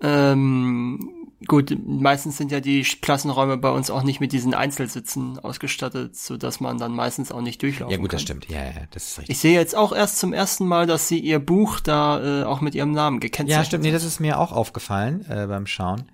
Ähm, 0.00 1.30
gut, 1.46 1.76
meistens 1.86 2.36
sind 2.36 2.50
ja 2.52 2.60
die 2.60 2.82
Klassenräume 2.82 3.56
bei 3.56 3.70
uns 3.70 3.90
auch 3.90 4.02
nicht 4.02 4.20
mit 4.20 4.32
diesen 4.32 4.54
Einzelsitzen 4.54 5.38
ausgestattet, 5.38 6.16
so 6.16 6.36
dass 6.36 6.60
man 6.60 6.78
dann 6.78 6.92
meistens 6.92 7.32
auch 7.32 7.40
nicht 7.40 7.62
durchlaufen 7.62 7.90
Ja 7.92 7.96
gut, 7.98 8.10
kann. 8.10 8.16
das 8.16 8.22
stimmt. 8.22 8.48
Ja, 8.48 8.64
ja, 8.64 8.72
das 8.90 9.04
ist 9.10 9.18
richtig. 9.18 9.36
Ich 9.36 9.40
sehe 9.40 9.54
jetzt 9.54 9.74
auch 9.76 9.92
erst 9.92 10.18
zum 10.18 10.32
ersten 10.32 10.66
Mal, 10.66 10.86
dass 10.86 11.08
sie 11.08 11.18
ihr 11.18 11.38
Buch 11.38 11.80
da 11.80 12.42
äh, 12.42 12.44
auch 12.44 12.60
mit 12.60 12.74
ihrem 12.74 12.92
Namen 12.92 13.20
gekennzeichnet 13.20 13.62
Ja, 13.62 13.64
stimmt. 13.64 13.84
Nee, 13.84 13.90
hat. 13.90 13.96
das 13.96 14.04
ist 14.04 14.20
mir 14.20 14.38
auch 14.38 14.52
aufgefallen 14.52 15.24
äh, 15.28 15.46
beim 15.46 15.66
Schauen. 15.66 16.10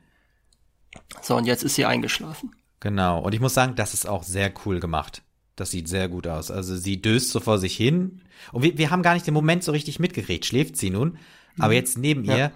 So, 1.22 1.36
und 1.36 1.46
jetzt 1.46 1.62
ist 1.62 1.74
sie 1.74 1.84
eingeschlafen. 1.86 2.54
Genau. 2.80 3.20
Und 3.20 3.34
ich 3.34 3.40
muss 3.40 3.54
sagen, 3.54 3.74
das 3.76 3.94
ist 3.94 4.08
auch 4.08 4.22
sehr 4.22 4.52
cool 4.64 4.80
gemacht. 4.80 5.22
Das 5.56 5.70
sieht 5.70 5.88
sehr 5.88 6.08
gut 6.08 6.26
aus. 6.26 6.50
Also 6.50 6.76
sie 6.76 7.02
döst 7.02 7.30
so 7.30 7.40
vor 7.40 7.58
sich 7.58 7.76
hin. 7.76 8.22
Und 8.52 8.62
wir, 8.62 8.78
wir 8.78 8.90
haben 8.90 9.02
gar 9.02 9.14
nicht 9.14 9.26
den 9.26 9.34
Moment 9.34 9.62
so 9.64 9.72
richtig 9.72 9.98
mitgekriegt. 10.00 10.46
Schläft 10.46 10.76
sie 10.76 10.90
nun? 10.90 11.18
Aber 11.60 11.74
jetzt 11.74 11.98
neben 11.98 12.24
Ja. 12.24 12.36
ihr 12.36 12.52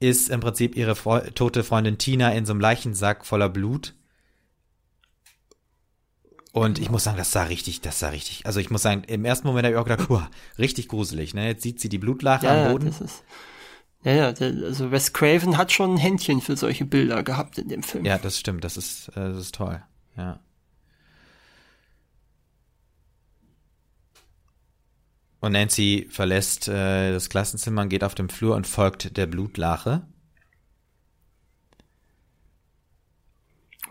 ist 0.00 0.28
im 0.30 0.40
Prinzip 0.40 0.76
ihre 0.76 0.94
Freu 0.96 1.20
tote 1.34 1.64
Freundin 1.64 1.98
Tina 1.98 2.32
in 2.32 2.44
so 2.46 2.52
einem 2.52 2.60
Leichensack 2.60 3.24
voller 3.24 3.48
Blut. 3.48 3.94
Und 6.52 6.78
ich 6.78 6.88
muss 6.90 7.02
sagen, 7.04 7.16
das 7.16 7.32
sah 7.32 7.44
richtig, 7.44 7.80
das 7.80 7.98
sah 7.98 8.10
richtig. 8.10 8.46
Also 8.46 8.60
ich 8.60 8.70
muss 8.70 8.82
sagen, 8.82 9.02
im 9.04 9.24
ersten 9.24 9.46
Moment 9.48 9.66
habe 9.66 9.74
ich 9.74 9.80
auch 9.80 9.86
gedacht, 9.88 10.08
uah, 10.08 10.30
richtig 10.56 10.86
gruselig. 10.88 11.34
Ne? 11.34 11.46
Jetzt 11.48 11.62
sieht 11.64 11.80
sie 11.80 11.88
die 11.88 11.98
Blutlache 11.98 12.46
Ja, 12.46 12.52
am 12.52 12.58
ja, 12.58 12.72
Boden. 12.72 12.86
das 12.86 13.00
ist. 13.00 13.24
Ja, 14.04 14.12
ja, 14.12 14.26
also 14.26 14.90
Wes 14.92 15.12
Craven 15.12 15.56
hat 15.56 15.72
schon 15.72 15.94
ein 15.94 15.96
Händchen 15.96 16.40
für 16.42 16.56
solche 16.56 16.84
Bilder 16.84 17.22
gehabt 17.22 17.58
in 17.58 17.68
dem 17.68 17.82
Film. 17.82 18.04
Ja, 18.04 18.18
das 18.18 18.38
stimmt. 18.38 18.62
Das 18.62 18.76
ist, 18.76 19.08
äh, 19.08 19.12
das 19.14 19.38
ist 19.38 19.54
toll. 19.54 19.82
Ja. 20.16 20.38
Und 25.44 25.52
Nancy 25.52 26.08
verlässt 26.10 26.68
äh, 26.68 27.12
das 27.12 27.28
Klassenzimmer 27.28 27.82
und 27.82 27.90
geht 27.90 28.02
auf 28.02 28.14
dem 28.14 28.30
Flur 28.30 28.56
und 28.56 28.66
folgt 28.66 29.18
der 29.18 29.26
Blutlache. 29.26 30.00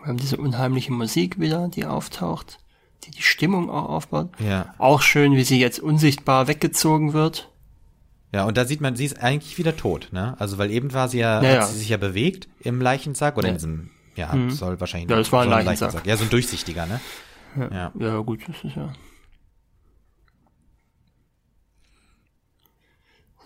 Wir 0.00 0.08
haben 0.08 0.16
diese 0.16 0.36
unheimliche 0.36 0.92
Musik 0.92 1.38
wieder, 1.38 1.68
die 1.68 1.84
auftaucht, 1.84 2.58
die 3.04 3.12
die 3.12 3.22
Stimmung 3.22 3.70
auch 3.70 3.88
aufbaut. 3.88 4.30
Ja. 4.40 4.74
Auch 4.78 5.00
schön, 5.00 5.36
wie 5.36 5.44
sie 5.44 5.60
jetzt 5.60 5.78
unsichtbar 5.78 6.48
weggezogen 6.48 7.12
wird. 7.12 7.52
Ja, 8.32 8.46
und 8.46 8.56
da 8.56 8.64
sieht 8.64 8.80
man, 8.80 8.96
sie 8.96 9.04
ist 9.04 9.22
eigentlich 9.22 9.56
wieder 9.56 9.76
tot, 9.76 10.08
ne? 10.10 10.34
Also, 10.40 10.58
weil 10.58 10.72
eben 10.72 10.92
war 10.92 11.08
sie 11.08 11.18
ja, 11.20 11.40
Ja, 11.40 11.48
hat 11.50 11.54
ja. 11.54 11.66
sie 11.66 11.78
sich 11.78 11.88
ja 11.88 11.98
bewegt 11.98 12.48
im 12.58 12.80
Leichensack 12.80 13.36
oder 13.36 13.46
in 13.46 13.54
Ja. 13.54 13.58
diesem, 13.58 13.90
ja, 14.16 14.50
soll 14.50 14.80
wahrscheinlich. 14.80 15.08
Ja, 15.08 15.16
das 15.18 15.30
war 15.30 15.42
ein 15.42 15.50
soll 15.50 15.62
Leichensack. 15.62 16.04
Ja, 16.04 16.16
so 16.16 16.24
ein 16.24 16.30
durchsichtiger, 16.30 16.86
ne? 16.86 17.00
Ja. 17.70 17.92
Ja, 17.96 18.18
gut, 18.18 18.40
das 18.48 18.56
ist 18.64 18.74
ja. 18.74 18.92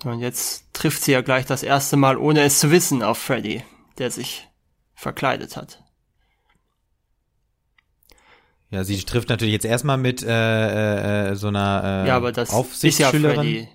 Und 0.05 0.21
jetzt 0.21 0.65
trifft 0.73 1.03
sie 1.03 1.13
ja 1.13 1.21
gleich 1.21 1.47
das 1.47 1.63
erste 1.63 1.97
Mal, 1.97 2.17
ohne 2.17 2.43
es 2.43 2.61
zu 2.61 2.71
wissen, 2.71 3.03
auf 3.03 3.19
Freddy, 3.19 3.63
der 3.99 4.11
sich 4.11 4.49
verkleidet 4.95 5.57
hat. 5.57 5.83
Ja, 8.71 8.85
sie 8.85 8.99
trifft 9.03 9.29
natürlich 9.31 9.55
jetzt 9.55 9.65
erstmal 9.65 9.97
mit 9.97 10.23
äh, 10.23 11.31
äh, 11.31 11.35
so 11.37 11.49
einer 11.49 12.05
äh, 12.05 12.09
ja, 12.09 12.17
aber 12.17 12.33
das 12.33 12.49
ist 12.49 12.53
ja 12.55 12.59
Aufsichtsschülerin. 12.61 13.37
Freddy. 13.37 13.69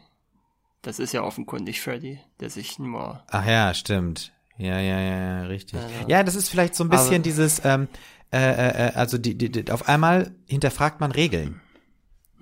Das 0.83 0.99
ist 0.99 1.13
ja 1.13 1.23
offenkundig 1.23 1.81
Freddy, 1.81 2.19
der 2.39 2.49
sich 2.49 2.77
nur. 2.77 3.23
Ach 3.27 3.45
ja, 3.45 3.73
stimmt. 3.73 4.33
Ja, 4.57 4.79
ja, 4.79 4.99
ja, 4.99 5.41
richtig. 5.43 5.79
Ja, 5.79 6.17
Ja, 6.19 6.23
das 6.23 6.35
ist 6.35 6.49
vielleicht 6.49 6.75
so 6.75 6.83
ein 6.83 6.89
bisschen 6.89 7.15
Aber- 7.15 7.19
dieses, 7.19 7.61
ähm, 7.65 7.87
äh, 8.31 8.37
äh, 8.37 8.87
äh, 8.89 8.91
also 8.93 9.17
die, 9.17 9.35
die, 9.35 9.49
die, 9.51 9.71
auf 9.71 9.87
einmal 9.87 10.35
hinterfragt 10.45 10.99
man 10.99 11.11
Regeln. 11.11 11.61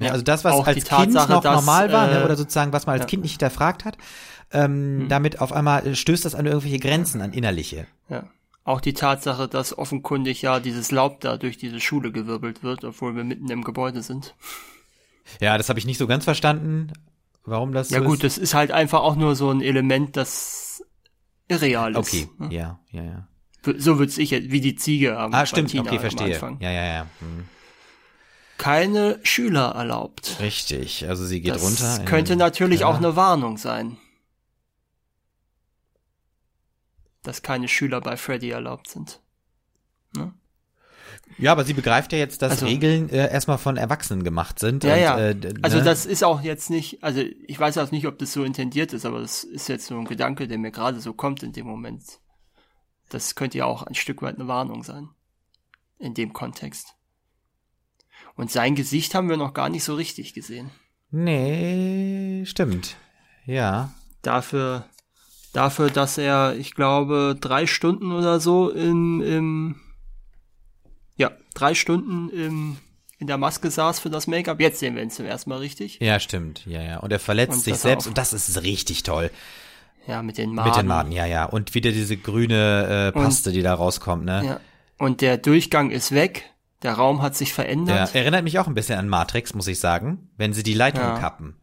Ja, 0.01 0.11
also 0.11 0.23
das, 0.23 0.43
was 0.43 0.53
auch 0.53 0.67
als 0.67 0.75
Kind 0.75 0.87
Tatsache, 0.87 1.31
noch 1.31 1.41
dass, 1.41 1.55
normal 1.55 1.91
war, 1.91 2.07
ne, 2.07 2.21
äh, 2.21 2.23
oder 2.23 2.35
sozusagen, 2.35 2.73
was 2.73 2.85
man 2.85 2.93
als 2.93 3.03
ja. 3.03 3.07
Kind 3.07 3.23
nicht 3.23 3.33
hinterfragt 3.33 3.85
hat, 3.85 3.97
ähm, 4.51 5.07
damit 5.09 5.39
auf 5.39 5.53
einmal 5.53 5.85
äh, 5.85 5.95
stößt 5.95 6.25
das 6.25 6.35
an 6.35 6.45
irgendwelche 6.45 6.79
Grenzen, 6.79 7.21
an 7.21 7.33
innerliche. 7.33 7.87
Ja. 8.09 8.23
Auch 8.63 8.81
die 8.81 8.93
Tatsache, 8.93 9.47
dass 9.47 9.77
offenkundig 9.77 10.41
ja 10.41 10.59
dieses 10.59 10.91
Laub 10.91 11.21
da 11.21 11.37
durch 11.37 11.57
diese 11.57 11.79
Schule 11.79 12.11
gewirbelt 12.11 12.63
wird, 12.63 12.83
obwohl 12.83 13.15
wir 13.15 13.23
mitten 13.23 13.49
im 13.49 13.63
Gebäude 13.63 14.03
sind. 14.03 14.35
Ja, 15.39 15.57
das 15.57 15.69
habe 15.69 15.79
ich 15.79 15.85
nicht 15.85 15.97
so 15.97 16.07
ganz 16.07 16.25
verstanden, 16.25 16.91
warum 17.43 17.73
das 17.73 17.89
Ja 17.89 17.99
so 17.99 18.05
gut, 18.05 18.23
ist. 18.23 18.37
das 18.37 18.37
ist 18.37 18.53
halt 18.53 18.71
einfach 18.71 19.01
auch 19.01 19.15
nur 19.15 19.35
so 19.35 19.49
ein 19.49 19.61
Element, 19.61 20.15
das 20.15 20.83
irreal 21.47 21.91
ist. 21.91 21.97
Okay, 21.97 22.29
ne? 22.37 22.49
ja, 22.51 22.79
ja, 22.91 23.03
ja. 23.03 23.27
So 23.77 23.99
würde 23.99 24.11
ich 24.17 24.31
jetzt, 24.31 24.51
wie 24.51 24.61
die 24.61 24.75
Ziege 24.75 25.17
am 25.17 25.33
Ah, 25.33 25.45
stimmt, 25.45 25.73
okay, 25.73 25.89
am 25.89 25.99
verstehe. 25.99 26.33
Anfang. 26.33 26.57
Ja, 26.61 26.71
ja, 26.71 26.85
ja. 26.85 27.07
Hm. 27.19 27.45
Keine 28.61 29.19
Schüler 29.23 29.69
erlaubt. 29.71 30.37
Richtig, 30.39 31.07
also 31.09 31.25
sie 31.25 31.41
geht 31.41 31.55
das 31.55 31.63
runter. 31.63 31.97
in 31.99 32.05
könnte 32.05 32.35
natürlich 32.35 32.81
Keller. 32.81 32.91
auch 32.91 32.97
eine 32.97 33.15
Warnung 33.15 33.57
sein. 33.57 33.97
Dass 37.23 37.41
keine 37.41 37.67
Schüler 37.67 38.01
bei 38.01 38.17
Freddy 38.17 38.51
erlaubt 38.51 38.87
sind. 38.87 39.19
Ja, 41.39 41.53
aber 41.53 41.63
sie 41.63 41.73
begreift 41.73 42.11
ja 42.11 42.19
jetzt, 42.19 42.43
dass 42.43 42.51
Also- 42.51 42.65
Regeln 42.67 43.09
äh, 43.09 43.31
erstmal 43.31 43.57
von 43.57 43.77
Erwachsenen 43.77 44.23
gemacht 44.23 44.59
sind. 44.59 44.83
Ja, 44.83 44.93
und, 44.93 44.99
ja. 44.99 45.17
Äh, 45.29 45.53
Also 45.63 45.77
ne? 45.77 45.83
das 45.83 46.05
ist 46.05 46.23
auch 46.23 46.41
jetzt 46.41 46.69
nicht, 46.69 47.03
also 47.03 47.21
ich 47.21 47.59
weiß 47.59 47.79
auch 47.79 47.89
nicht, 47.89 48.05
ob 48.05 48.19
das 48.19 48.31
so 48.33 48.43
intendiert 48.43 48.93
ist, 48.93 49.05
aber 49.05 49.21
das 49.21 49.43
ist 49.43 49.69
jetzt 49.69 49.87
so 49.87 49.97
ein 49.97 50.05
Gedanke, 50.05 50.47
der 50.47 50.59
mir 50.59 50.69
gerade 50.71 50.99
so 50.99 51.13
kommt 51.13 51.41
in 51.41 51.51
dem 51.53 51.65
Moment. 51.65 52.03
Das 53.09 53.33
könnte 53.33 53.57
ja 53.57 53.65
auch 53.65 53.81
ein 53.83 53.95
Stück 53.95 54.21
weit 54.21 54.35
eine 54.35 54.47
Warnung 54.47 54.83
sein. 54.83 55.09
In 55.97 56.13
dem 56.13 56.31
Kontext. 56.33 56.95
Und 58.35 58.51
sein 58.51 58.75
Gesicht 58.75 59.13
haben 59.15 59.29
wir 59.29 59.37
noch 59.37 59.53
gar 59.53 59.69
nicht 59.69 59.83
so 59.83 59.95
richtig 59.95 60.33
gesehen. 60.33 60.69
Nee, 61.11 62.43
stimmt. 62.45 62.95
Ja. 63.45 63.93
Dafür, 64.21 64.85
dafür, 65.53 65.89
dass 65.89 66.17
er, 66.17 66.55
ich 66.57 66.73
glaube, 66.73 67.37
drei 67.39 67.67
Stunden 67.67 68.11
oder 68.11 68.39
so 68.39 68.69
im, 68.69 69.21
im, 69.21 69.75
ja, 71.17 71.31
drei 71.53 71.75
Stunden 71.75 72.29
im, 72.29 72.77
in 73.19 73.27
der 73.27 73.37
Maske 73.37 73.69
saß 73.69 73.99
für 73.99 74.09
das 74.09 74.27
Make-up. 74.27 74.59
Jetzt 74.59 74.79
sehen 74.79 74.95
wir 74.95 75.03
ihn 75.03 75.11
zum 75.11 75.25
ersten 75.25 75.49
Mal 75.49 75.59
richtig. 75.59 75.99
Ja, 75.99 76.19
stimmt. 76.19 76.65
Ja, 76.65 76.81
ja. 76.81 76.99
Und 76.99 77.11
er 77.11 77.19
verletzt 77.19 77.53
Und 77.53 77.63
sich 77.63 77.75
selbst 77.75 78.07
und 78.07 78.17
das 78.17 78.33
ist 78.33 78.63
richtig 78.63 79.03
toll. 79.03 79.29
Ja, 80.07 80.23
mit 80.23 80.37
den 80.37 80.53
Maden. 80.55 80.69
Mit 80.69 80.77
den 80.77 80.87
Maden, 80.87 81.11
ja, 81.11 81.25
ja. 81.25 81.45
Und 81.45 81.75
wieder 81.75 81.91
diese 81.91 82.17
grüne 82.17 83.11
äh, 83.15 83.19
Paste, 83.19 83.51
die 83.51 83.61
da 83.61 83.73
rauskommt, 83.73 84.25
ne? 84.25 84.43
Ja. 84.45 84.59
Und 84.97 85.21
der 85.21 85.37
Durchgang 85.37 85.91
ist 85.91 86.11
weg. 86.11 86.45
Der 86.83 86.93
Raum 86.93 87.21
hat 87.21 87.35
sich 87.35 87.53
verändert. 87.53 88.15
erinnert 88.15 88.43
mich 88.43 88.57
auch 88.59 88.67
ein 88.67 88.73
bisschen 88.73 88.97
an 88.97 89.07
Matrix, 89.07 89.53
muss 89.53 89.67
ich 89.67 89.79
sagen, 89.79 90.29
wenn 90.37 90.53
sie 90.53 90.63
die 90.63 90.73
Leitung 90.73 91.03
Ja. 91.03 91.19
kappen. 91.19 91.55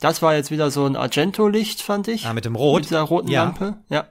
Das 0.00 0.22
war 0.22 0.34
jetzt 0.34 0.50
wieder 0.50 0.70
so 0.70 0.86
ein 0.86 0.96
Argento-Licht, 0.96 1.82
fand 1.82 2.08
ich. 2.08 2.24
Ah, 2.24 2.32
mit 2.32 2.46
dem 2.46 2.56
Rot. 2.56 2.80
Mit 2.80 2.84
dieser 2.90 3.02
roten 3.02 3.28
Ja. 3.28 3.44
Lampe. 3.44 3.82
Ja. 3.90 4.08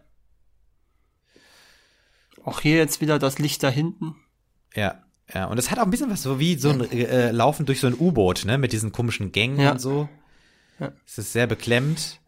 Auch 2.44 2.62
hier 2.62 2.78
jetzt 2.78 3.02
wieder 3.02 3.18
das 3.20 3.40
Licht 3.40 3.64
da 3.64 3.70
hinten. 3.70 4.16
Ja, 4.76 5.02
ja. 5.34 5.46
Und 5.46 5.58
es 5.58 5.72
hat 5.72 5.80
auch 5.80 5.84
ein 5.84 5.90
bisschen 5.90 6.12
was 6.12 6.22
so 6.22 6.40
wie 6.40 6.56
so 6.56 6.70
ein 6.70 6.92
äh, 6.92 7.32
Laufen 7.32 7.66
durch 7.66 7.80
so 7.80 7.88
ein 7.88 7.96
U-Boot, 8.00 8.46
ne? 8.46 8.58
Mit 8.60 8.72
diesen 8.72 8.92
komischen 8.92 9.32
Gängen 9.32 9.60
Ja. 9.60 9.72
und 9.72 9.80
so. 9.80 10.08
Ja. 10.80 10.92
Es 11.08 11.18
ist 11.18 11.34
sehr 11.34 11.48
beklemmt. 11.48 12.20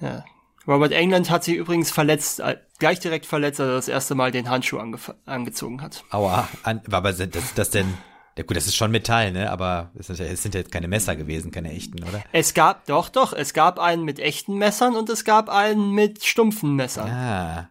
Ja. 0.00 0.24
Robert 0.70 0.92
England 0.92 1.28
hat 1.30 1.44
sich 1.44 1.56
übrigens 1.56 1.90
verletzt, 1.90 2.40
äh, 2.40 2.56
gleich 2.78 3.00
direkt 3.00 3.26
verletzt, 3.26 3.60
als 3.60 3.68
er 3.68 3.74
das 3.74 3.88
erste 3.88 4.14
Mal 4.14 4.30
den 4.30 4.48
Handschuh 4.48 4.78
angezogen 5.26 5.82
hat. 5.82 6.04
Aua. 6.10 6.48
An, 6.62 6.80
aber 6.90 7.12
das, 7.12 7.54
das 7.54 7.70
denn. 7.70 7.92
Ja 8.38 8.44
gut, 8.44 8.56
das 8.56 8.66
ist 8.66 8.76
schon 8.76 8.92
Metall, 8.92 9.32
ne? 9.32 9.50
Aber 9.50 9.90
es 9.98 10.06
sind, 10.06 10.18
ja, 10.20 10.24
es 10.26 10.42
sind 10.42 10.54
ja 10.54 10.60
jetzt 10.60 10.70
keine 10.72 10.86
Messer 10.88 11.16
gewesen, 11.16 11.50
keine 11.50 11.72
echten, 11.72 12.02
oder? 12.04 12.22
Es 12.32 12.54
gab, 12.54 12.86
doch, 12.86 13.08
doch, 13.08 13.32
es 13.32 13.52
gab 13.52 13.78
einen 13.80 14.04
mit 14.04 14.20
echten 14.20 14.54
Messern 14.56 14.94
und 14.94 15.10
es 15.10 15.24
gab 15.24 15.48
einen 15.50 15.90
mit 15.90 16.24
stumpfen 16.24 16.74
Messern. 16.76 17.10
Ah. 17.10 17.68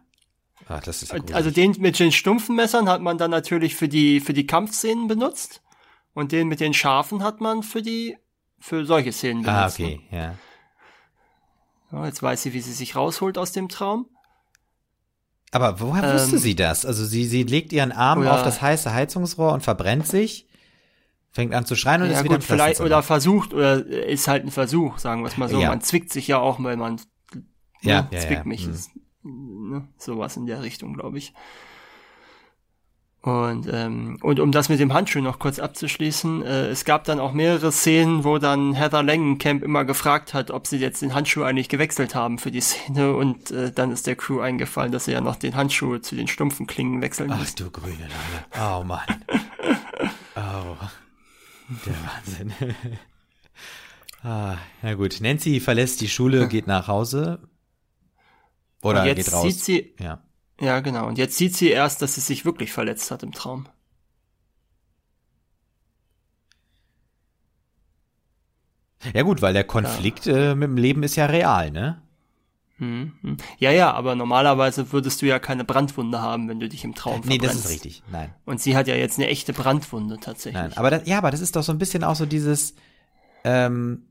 Ach, 0.68 0.82
das 0.82 1.02
ist 1.02 1.10
ja 1.10 1.18
gruselig. 1.18 1.34
Also 1.34 1.50
den 1.50 1.74
mit 1.78 1.98
den 1.98 2.12
stumpfen 2.12 2.54
Messern 2.54 2.88
hat 2.88 3.00
man 3.00 3.16
dann 3.18 3.30
natürlich 3.32 3.74
für 3.74 3.88
die, 3.88 4.20
für 4.20 4.34
die 4.34 4.46
Kampfszenen 4.46 5.08
benutzt. 5.08 5.62
Und 6.12 6.30
den 6.32 6.46
mit 6.48 6.60
den 6.60 6.74
scharfen 6.74 7.24
hat 7.24 7.40
man 7.40 7.62
für 7.62 7.82
die, 7.82 8.16
für 8.58 8.84
solche 8.84 9.10
Szenen 9.12 9.44
Ah, 9.48 9.60
benutzt. 9.62 9.80
okay, 9.80 10.00
ja. 10.12 10.34
Ja, 11.92 12.06
jetzt 12.06 12.22
weiß 12.22 12.42
sie, 12.42 12.52
wie 12.52 12.60
sie 12.60 12.72
sich 12.72 12.94
rausholt 12.96 13.36
aus 13.38 13.52
dem 13.52 13.68
Traum. 13.68 14.06
Aber 15.52 15.80
woher 15.80 16.04
Ähm, 16.04 16.14
wusste 16.14 16.38
sie 16.38 16.54
das? 16.54 16.86
Also 16.86 17.04
sie, 17.04 17.24
sie 17.24 17.42
legt 17.42 17.72
ihren 17.72 17.90
Arm 17.92 18.20
oder- 18.20 18.34
auf 18.34 18.42
das 18.44 18.62
heiße 18.62 18.92
Heizungsrohr 18.92 19.52
und 19.52 19.62
verbrennt 19.62 20.06
sich, 20.06 20.46
fängt 21.32 21.54
an 21.54 21.66
zu 21.66 21.74
schreien 21.74 22.02
und 22.02 22.10
Ja 22.10 22.18
ist 22.18 22.24
wieder 22.24 22.36
gut, 22.36 22.44
im 22.44 22.46
vielleicht, 22.56 22.80
oder 22.80 23.02
versucht, 23.02 23.52
oder 23.52 23.84
ist 23.84 24.28
halt 24.28 24.44
ein 24.44 24.50
Versuch, 24.52 24.98
sagen 24.98 25.22
wir 25.22 25.28
es 25.28 25.36
mal 25.36 25.48
so. 25.48 25.60
Ja. 25.60 25.68
Man 25.70 25.80
zwickt 25.80 26.12
sich 26.12 26.28
ja 26.28 26.38
auch, 26.38 26.62
weil 26.62 26.76
man, 26.76 27.00
Ja, 27.82 28.02
ne, 28.02 28.08
ja, 28.12 28.20
zwickt 28.20 28.46
mich. 28.46 28.64
hm. 28.64 28.72
Ist, 28.72 28.90
ne, 29.24 29.88
sowas 29.98 30.36
in 30.36 30.46
der 30.46 30.62
Richtung, 30.62 30.94
glaube 30.94 31.18
ich. 31.18 31.34
Und, 33.22 33.68
ähm, 33.70 34.16
und 34.22 34.40
um 34.40 34.50
das 34.50 34.70
mit 34.70 34.80
dem 34.80 34.94
Handschuh 34.94 35.20
noch 35.20 35.38
kurz 35.38 35.58
abzuschließen, 35.58 36.42
äh, 36.42 36.68
es 36.68 36.86
gab 36.86 37.04
dann 37.04 37.20
auch 37.20 37.34
mehrere 37.34 37.70
Szenen, 37.70 38.24
wo 38.24 38.38
dann 38.38 38.72
Heather 38.72 39.02
Langenkamp 39.02 39.62
immer 39.62 39.84
gefragt 39.84 40.32
hat, 40.32 40.50
ob 40.50 40.66
sie 40.66 40.78
jetzt 40.78 41.02
den 41.02 41.12
Handschuh 41.12 41.42
eigentlich 41.42 41.68
gewechselt 41.68 42.14
haben 42.14 42.38
für 42.38 42.50
die 42.50 42.62
Szene 42.62 43.12
und 43.14 43.50
äh, 43.50 43.72
dann 43.72 43.92
ist 43.92 44.06
der 44.06 44.16
Crew 44.16 44.40
eingefallen, 44.40 44.90
dass 44.90 45.04
sie 45.04 45.12
ja 45.12 45.20
noch 45.20 45.36
den 45.36 45.54
Handschuh 45.54 45.98
zu 45.98 46.16
den 46.16 46.28
stumpfen 46.28 46.66
Klingen 46.66 47.02
wechseln 47.02 47.30
Ach 47.30 47.38
müssen. 47.38 47.56
du 47.56 47.70
grüne 47.70 47.94
Neune. 47.98 48.80
Oh 48.80 48.84
Mann. 48.84 49.00
Oh. 50.36 50.76
Der 51.84 51.94
Wahnsinn. 52.02 52.54
ah, 54.22 54.56
na 54.80 54.94
gut. 54.94 55.18
Nancy 55.20 55.60
verlässt 55.60 56.00
die 56.00 56.08
Schule, 56.08 56.48
geht 56.48 56.66
nach 56.66 56.88
Hause. 56.88 57.40
Oder 58.82 59.02
und 59.02 59.06
jetzt 59.08 59.26
geht 59.26 59.34
raus. 59.34 59.42
sieht 59.42 59.60
sie, 59.60 59.94
ja. 60.00 60.22
Ja 60.60 60.80
genau, 60.80 61.06
und 61.06 61.18
jetzt 61.18 61.36
sieht 61.36 61.56
sie 61.56 61.68
erst, 61.68 62.02
dass 62.02 62.14
sie 62.14 62.20
sich 62.20 62.44
wirklich 62.44 62.72
verletzt 62.72 63.10
hat 63.10 63.22
im 63.22 63.32
Traum. 63.32 63.66
ja 69.14 69.22
gut, 69.22 69.42
weil 69.42 69.54
der 69.54 69.64
Konflikt 69.64 70.26
äh, 70.26 70.54
mit 70.54 70.68
dem 70.68 70.76
Leben 70.76 71.02
ist 71.02 71.16
ja 71.16 71.26
real, 71.26 71.70
ne? 71.70 72.02
Mhm. 72.78 73.12
mhm. 73.22 73.36
Ja, 73.58 73.70
ja, 73.70 73.92
aber 73.92 74.14
normalerweise 74.14 74.92
würdest 74.92 75.22
du 75.22 75.26
ja 75.26 75.38
keine 75.38 75.64
Brandwunde 75.64 76.20
haben, 76.20 76.48
wenn 76.48 76.60
du 76.60 76.68
dich 76.68 76.84
im 76.84 76.94
Traum 76.94 77.20
Nee, 77.24 77.38
verbrennst. 77.38 77.44
das 77.44 77.64
ist 77.66 77.70
richtig. 77.70 78.02
Nein. 78.10 78.34
Und 78.46 78.60
sie 78.60 78.76
hat 78.76 78.88
ja 78.88 78.94
jetzt 78.94 79.18
eine 79.18 79.28
echte 79.28 79.52
Brandwunde 79.52 80.18
tatsächlich. 80.18 80.62
Nein, 80.62 80.76
aber 80.76 80.90
das, 80.90 81.06
ja, 81.06 81.18
aber 81.18 81.30
das 81.30 81.40
ist 81.40 81.56
doch 81.56 81.62
so 81.62 81.72
ein 81.72 81.78
bisschen 81.78 82.04
auch 82.04 82.16
so 82.16 82.26
dieses, 82.26 82.74
ähm, 83.44 84.06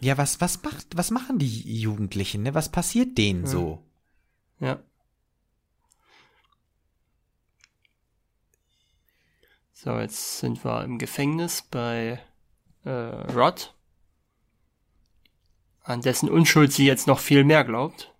ja, 0.00 0.18
was, 0.18 0.40
was 0.40 0.62
macht, 0.62 0.96
was 0.96 1.10
machen 1.10 1.38
die 1.38 1.80
Jugendlichen, 1.80 2.42
ne? 2.42 2.54
Was 2.54 2.68
passiert 2.68 3.16
denen 3.16 3.46
so? 3.46 3.82
Ja. 4.60 4.80
So, 9.84 9.98
jetzt 9.98 10.38
sind 10.38 10.64
wir 10.64 10.82
im 10.82 10.96
Gefängnis 10.98 11.60
bei 11.60 12.18
äh, 12.84 12.90
Rod. 12.90 13.74
An 15.82 16.00
dessen 16.00 16.30
Unschuld 16.30 16.72
sie 16.72 16.86
jetzt 16.86 17.06
noch 17.06 17.18
viel 17.18 17.44
mehr 17.44 17.64
glaubt. 17.64 18.10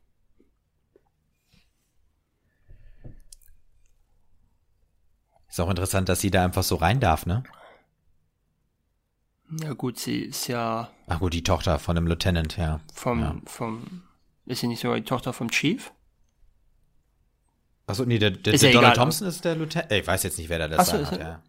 Ist 5.48 5.58
auch 5.58 5.70
interessant, 5.70 6.10
dass 6.10 6.20
sie 6.20 6.30
da 6.30 6.44
einfach 6.44 6.64
so 6.64 6.76
rein 6.76 7.00
darf, 7.00 7.24
ne? 7.24 7.44
Ja 9.62 9.72
gut, 9.72 9.98
sie 9.98 10.18
ist 10.18 10.48
ja 10.48 10.90
Ach 11.06 11.18
gut, 11.18 11.32
die 11.32 11.44
Tochter 11.44 11.78
von 11.78 11.96
einem 11.96 12.06
Lieutenant, 12.06 12.58
ja. 12.58 12.80
vom, 12.92 13.20
Ja. 13.20 13.36
vom, 13.46 14.02
ist 14.44 14.60
sie 14.60 14.66
nicht 14.66 14.80
sogar 14.80 14.96
die 14.98 15.04
Tochter 15.04 15.32
vom 15.32 15.50
Chief? 15.50 15.92
Achso, 17.86 18.04
nee, 18.04 18.18
der, 18.18 18.32
der, 18.32 18.52
der 18.52 18.58
Donald 18.58 18.74
egal. 18.76 18.92
Thompson 18.92 19.28
ist 19.28 19.46
der 19.46 19.54
Lieutenant. 19.56 19.90
Ich 19.92 20.06
weiß 20.06 20.24
jetzt 20.24 20.36
nicht, 20.36 20.50
wer 20.50 20.58
da 20.58 20.68
das 20.68 20.80
Ach 20.80 20.84
so, 20.86 20.92
da 20.92 21.02
ist 21.02 21.10
hat, 21.12 21.20
ja. 21.20 21.42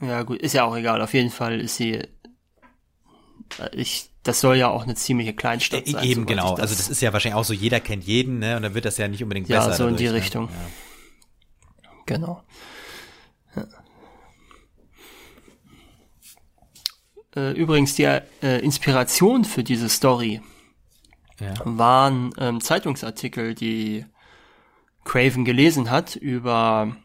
Ja 0.00 0.22
gut, 0.22 0.40
ist 0.42 0.52
ja 0.52 0.64
auch 0.64 0.76
egal. 0.76 1.00
Auf 1.02 1.14
jeden 1.14 1.30
Fall 1.30 1.60
ist 1.60 1.76
sie, 1.76 1.92
äh, 1.94 2.08
ich, 3.72 4.10
das 4.22 4.40
soll 4.40 4.56
ja 4.56 4.68
auch 4.68 4.82
eine 4.82 4.94
ziemliche 4.94 5.32
Kleinstadt 5.34 5.86
Äh, 5.86 5.90
sein. 5.92 6.04
Eben, 6.04 6.26
genau. 6.26 6.54
ich 6.54 6.60
Also 6.60 6.74
das 6.74 6.88
ist 6.88 7.00
ja 7.00 7.12
wahrscheinlich 7.12 7.36
auch 7.36 7.44
so, 7.44 7.54
jeder 7.54 7.80
kennt 7.80 8.04
jeden, 8.04 8.38
ne? 8.38 8.56
Und 8.56 8.62
dann 8.62 8.74
wird 8.74 8.84
das 8.84 8.98
ja 8.98 9.08
nicht 9.08 9.22
unbedingt 9.22 9.48
Ja, 9.48 9.64
besser. 9.66 9.76
so 9.76 9.86
in 9.88 9.96
die 9.96 10.04
dadurch, 10.04 10.24
Richtung. 10.24 10.46
Ne? 10.46 10.50
Genau. 12.06 12.42
Ja. 13.56 13.66
Äh, 17.34 17.52
Übrigens, 17.52 17.94
die 17.94 18.04
äh, 18.04 18.20
Inspiration 18.62 19.44
für 19.44 19.62
diese 19.64 19.88
Story 19.88 20.40
Ja. 21.40 21.48
ja. 21.54 21.54
waren 21.64 22.32
ähm, 22.38 22.60
Zeitungsartikel, 22.60 23.54
die 23.54 24.04
Craven 25.04 25.44
gelesen 25.44 25.90
hat 25.90 26.16
über 26.16 26.96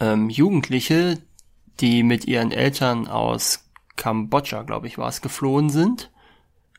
ähm, 0.00 0.30
Jugendliche, 0.30 1.18
die 1.80 2.02
mit 2.02 2.26
ihren 2.26 2.52
Eltern 2.52 3.08
aus 3.08 3.64
Kambodscha, 3.96 4.62
glaube 4.62 4.86
ich, 4.86 4.98
war 4.98 5.08
es, 5.08 5.20
geflohen 5.20 5.70
sind. 5.70 6.10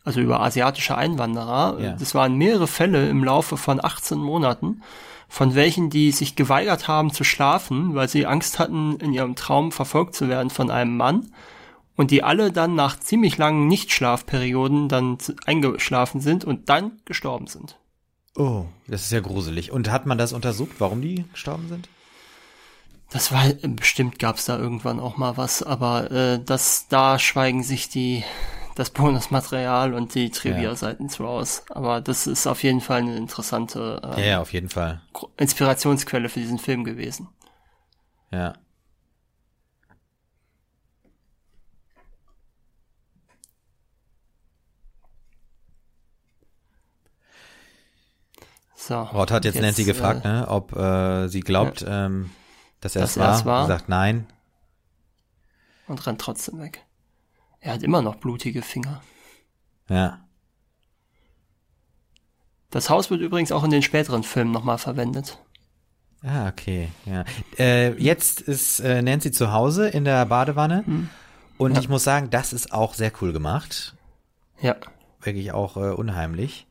Also 0.03 0.19
über 0.19 0.41
asiatische 0.41 0.97
Einwanderer. 0.97 1.79
Ja. 1.79 1.91
Das 1.93 2.13
waren 2.13 2.35
mehrere 2.35 2.67
Fälle 2.67 3.09
im 3.09 3.23
Laufe 3.23 3.55
von 3.55 3.83
18 3.83 4.17
Monaten, 4.17 4.81
von 5.29 5.55
welchen 5.55 5.89
die 5.89 6.11
sich 6.11 6.35
geweigert 6.35 6.87
haben 6.87 7.11
zu 7.11 7.23
schlafen, 7.23 7.95
weil 7.95 8.09
sie 8.09 8.25
Angst 8.25 8.59
hatten, 8.59 8.97
in 8.97 9.13
ihrem 9.13 9.35
Traum 9.35 9.71
verfolgt 9.71 10.15
zu 10.15 10.27
werden 10.27 10.49
von 10.49 10.69
einem 10.69 10.97
Mann. 10.97 11.31
Und 11.95 12.11
die 12.11 12.23
alle 12.23 12.51
dann 12.51 12.75
nach 12.75 12.99
ziemlich 12.99 13.37
langen 13.37 13.67
Nichtschlafperioden 13.67 14.89
dann 14.89 15.17
eingeschlafen 15.45 16.21
sind 16.21 16.43
und 16.43 16.67
dann 16.67 16.99
gestorben 17.05 17.47
sind. 17.47 17.77
Oh, 18.35 18.65
das 18.87 19.03
ist 19.03 19.11
ja 19.11 19.19
gruselig. 19.19 19.71
Und 19.71 19.91
hat 19.91 20.07
man 20.07 20.17
das 20.17 20.33
untersucht, 20.33 20.75
warum 20.79 21.01
die 21.01 21.25
gestorben 21.31 21.67
sind? 21.69 21.87
Das 23.13 23.31
war 23.31 23.45
äh, 23.45 23.67
bestimmt 23.67 24.17
gab's 24.17 24.45
da 24.45 24.57
irgendwann 24.57 24.99
auch 24.99 25.17
mal 25.17 25.37
was, 25.37 25.61
aber 25.61 26.09
äh, 26.11 26.39
das 26.43 26.87
da 26.89 27.19
schweigen 27.19 27.61
sich 27.61 27.87
die 27.87 28.23
das 28.73 28.89
Bonusmaterial 28.89 29.93
und 29.93 30.15
die 30.15 30.31
Trivia-Seiten 30.31 31.07
ja. 31.19 31.25
aus. 31.25 31.63
Aber 31.69 32.01
das 32.01 32.25
ist 32.25 32.47
auf 32.47 32.63
jeden 32.63 32.81
Fall 32.81 33.01
eine 33.01 33.15
interessante 33.15 34.01
äh, 34.17 34.29
ja, 34.29 34.41
auf 34.41 34.51
jeden 34.51 34.69
Fall. 34.69 35.03
Inspirationsquelle 35.37 36.27
für 36.27 36.39
diesen 36.39 36.57
Film 36.57 36.83
gewesen. 36.83 37.27
Ja. 38.31 38.55
So, 48.75 49.03
Rod 49.03 49.29
hat 49.29 49.45
jetzt, 49.45 49.53
jetzt 49.53 49.61
Nancy 49.61 49.83
äh, 49.83 49.85
gefragt, 49.85 50.25
ne, 50.25 50.47
ob 50.49 50.75
äh, 50.75 51.27
sie 51.27 51.41
glaubt, 51.41 51.81
ja. 51.81 52.07
ähm, 52.07 52.31
dass 52.83 52.95
er 52.95 53.03
es 53.03 53.17
war. 53.17 53.45
war. 53.45 53.67
Sagt 53.67 53.89
nein. 53.89 54.27
Und 55.87 56.05
rennt 56.05 56.21
trotzdem 56.21 56.59
weg. 56.59 56.85
Er 57.59 57.73
hat 57.73 57.83
immer 57.83 58.01
noch 58.01 58.15
blutige 58.15 58.61
Finger. 58.61 59.01
Ja. 59.89 60.19
Das 62.69 62.89
Haus 62.89 63.09
wird 63.09 63.21
übrigens 63.21 63.51
auch 63.51 63.63
in 63.63 63.69
den 63.69 63.81
späteren 63.83 64.23
Filmen 64.23 64.51
nochmal 64.51 64.77
verwendet. 64.77 65.37
Ah, 66.23 66.47
okay, 66.47 66.89
ja. 67.05 67.25
Äh, 67.59 67.91
jetzt 68.01 68.41
ist 68.41 68.79
äh, 68.79 69.01
Nancy 69.01 69.31
zu 69.31 69.51
Hause 69.51 69.89
in 69.89 70.05
der 70.05 70.25
Badewanne 70.25 70.83
und 71.57 71.77
ich 71.77 71.89
muss 71.89 72.03
sagen, 72.05 72.29
das 72.29 72.53
ist 72.53 72.71
auch 72.71 72.93
sehr 72.93 73.11
cool 73.21 73.33
gemacht. 73.33 73.95
Ja. 74.61 74.77
Wirklich 75.21 75.51
auch 75.51 75.75
äh, 75.77 75.91
unheimlich. 75.91 76.65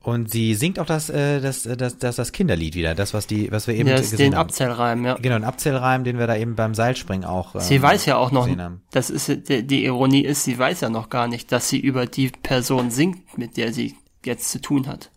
Und 0.00 0.30
sie 0.30 0.54
singt 0.54 0.78
auch 0.78 0.86
das, 0.86 1.10
äh, 1.10 1.40
das, 1.40 1.66
äh, 1.66 1.76
das, 1.76 1.98
das, 1.98 2.16
das 2.16 2.32
Kinderlied 2.32 2.74
wieder, 2.74 2.94
das, 2.94 3.14
was 3.14 3.26
die, 3.26 3.50
was 3.50 3.66
wir 3.66 3.74
eben 3.74 3.86
Der 3.86 3.96
ist 3.96 4.12
gesehen 4.12 4.30
den 4.30 4.38
haben. 4.38 4.46
Abzählreim, 4.46 5.04
ja. 5.04 5.14
Genau, 5.14 5.34
ein 5.34 5.44
Abzählreim, 5.44 6.04
den 6.04 6.18
wir 6.18 6.26
da 6.26 6.36
eben 6.36 6.54
beim 6.54 6.74
Seilspringen 6.74 7.24
auch. 7.24 7.56
Ähm, 7.56 7.60
Sie 7.60 7.82
weiß 7.82 8.06
ja 8.06 8.16
auch 8.16 8.30
noch, 8.30 8.48
das 8.92 9.10
ist 9.10 9.28
die, 9.48 9.66
die 9.66 9.84
Ironie 9.84 10.24
ist, 10.24 10.44
sie 10.44 10.56
weiß 10.58 10.80
ja 10.82 10.88
noch 10.88 11.10
gar 11.10 11.26
nicht, 11.26 11.50
dass 11.50 11.68
sie 11.68 11.80
über 11.80 12.06
die 12.06 12.28
Person 12.28 12.90
singt, 12.90 13.36
mit 13.36 13.56
der 13.56 13.72
sie 13.72 13.96
jetzt 14.24 14.50
zu 14.50 14.60
tun 14.60 14.86
hat. 14.86 15.10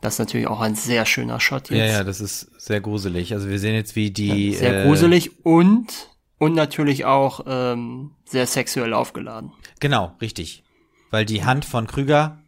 Das 0.00 0.14
ist 0.14 0.18
natürlich 0.20 0.46
auch 0.46 0.60
ein 0.60 0.76
sehr 0.76 1.06
schöner 1.06 1.40
Shot 1.40 1.70
jetzt. 1.70 1.78
Ja, 1.78 1.86
ja, 1.86 2.04
das 2.04 2.20
ist 2.20 2.50
sehr 2.58 2.80
gruselig. 2.80 3.32
Also 3.32 3.48
wir 3.48 3.58
sehen 3.58 3.74
jetzt, 3.74 3.96
wie 3.96 4.10
die. 4.10 4.54
sehr 4.54 4.82
äh, 4.82 4.86
gruselig 4.86 5.44
und 5.44 6.08
und 6.38 6.54
natürlich 6.54 7.04
auch 7.04 7.40
ähm, 7.46 8.12
sehr 8.24 8.46
sexuell 8.46 8.94
aufgeladen. 8.94 9.52
Genau, 9.80 10.14
richtig. 10.20 10.62
Weil 11.10 11.24
die 11.24 11.44
Hand 11.44 11.64
von 11.64 11.86
Krüger, 11.88 12.38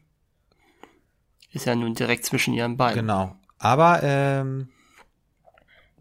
Ist 1.53 1.66
ja 1.66 1.74
nun 1.74 1.94
direkt 1.94 2.24
zwischen 2.24 2.55
ihren 2.55 2.76
Beinen. 2.76 2.96
genau. 2.96 3.36
Aber 3.59 4.03
ähm, 4.03 4.68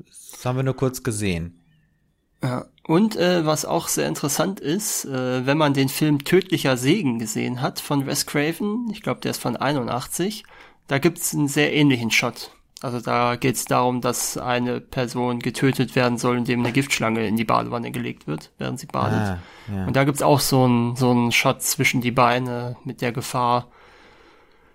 das 0.05 0.45
haben 0.45 0.55
wir 0.55 0.63
nur 0.63 0.75
kurz 0.75 1.03
gesehen. 1.03 1.59
Ja. 2.43 2.65
Und 2.87 3.15
äh, 3.17 3.45
was 3.45 3.65
auch 3.65 3.87
sehr 3.87 4.07
interessant 4.07 4.59
ist, 4.59 5.05
äh, 5.05 5.45
wenn 5.45 5.59
man 5.59 5.75
den 5.75 5.89
Film 5.89 6.23
Tödlicher 6.23 6.75
Segen 6.75 7.19
gesehen 7.19 7.61
hat 7.61 7.79
von 7.79 8.07
Wes 8.07 8.25
Craven, 8.25 8.89
ich 8.91 9.03
glaube, 9.03 9.19
der 9.19 9.31
ist 9.31 9.41
von 9.41 9.55
81, 9.55 10.43
da 10.87 10.97
gibt's 10.97 11.35
einen 11.35 11.47
sehr 11.47 11.71
ähnlichen 11.71 12.09
Shot. 12.09 12.51
Also 12.81 13.01
da 13.01 13.35
geht's 13.35 13.65
darum, 13.65 14.01
dass 14.01 14.37
eine 14.37 14.79
Person 14.79 15.39
getötet 15.39 15.95
werden 15.95 16.17
soll, 16.17 16.37
indem 16.37 16.61
eine 16.61 16.71
Giftschlange 16.71 17.27
in 17.27 17.35
die 17.35 17.43
Badewanne 17.43 17.91
gelegt 17.91 18.25
wird, 18.25 18.51
während 18.57 18.79
sie 18.79 18.87
badet. 18.87 19.19
Ah, 19.19 19.39
ja. 19.71 19.85
Und 19.85 19.95
da 19.95 20.05
gibt's 20.05 20.21
auch 20.21 20.39
so 20.39 20.63
einen 20.63 20.95
so 20.95 21.11
einen 21.11 21.31
Shot 21.31 21.61
zwischen 21.61 22.01
die 22.01 22.11
Beine 22.11 22.77
mit 22.85 23.01
der 23.01 23.11
Gefahr, 23.11 23.67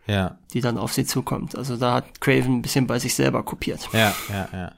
Ja, 0.07 0.39
die 0.53 0.61
dann 0.61 0.77
auf 0.79 0.93
sie 0.93 1.07
zukommt. 1.07 1.57
Also 1.57 1.77
da 1.77 1.95
hat 1.95 2.21
Craven 2.21 2.59
ein 2.59 2.63
bisschen 2.63 2.87
bei 2.87 2.99
sich 2.99 3.15
selber 3.15 3.43
kopiert. 3.43 3.89
ja, 3.93 4.15
ja, 4.31 4.49
ja. 4.53 4.73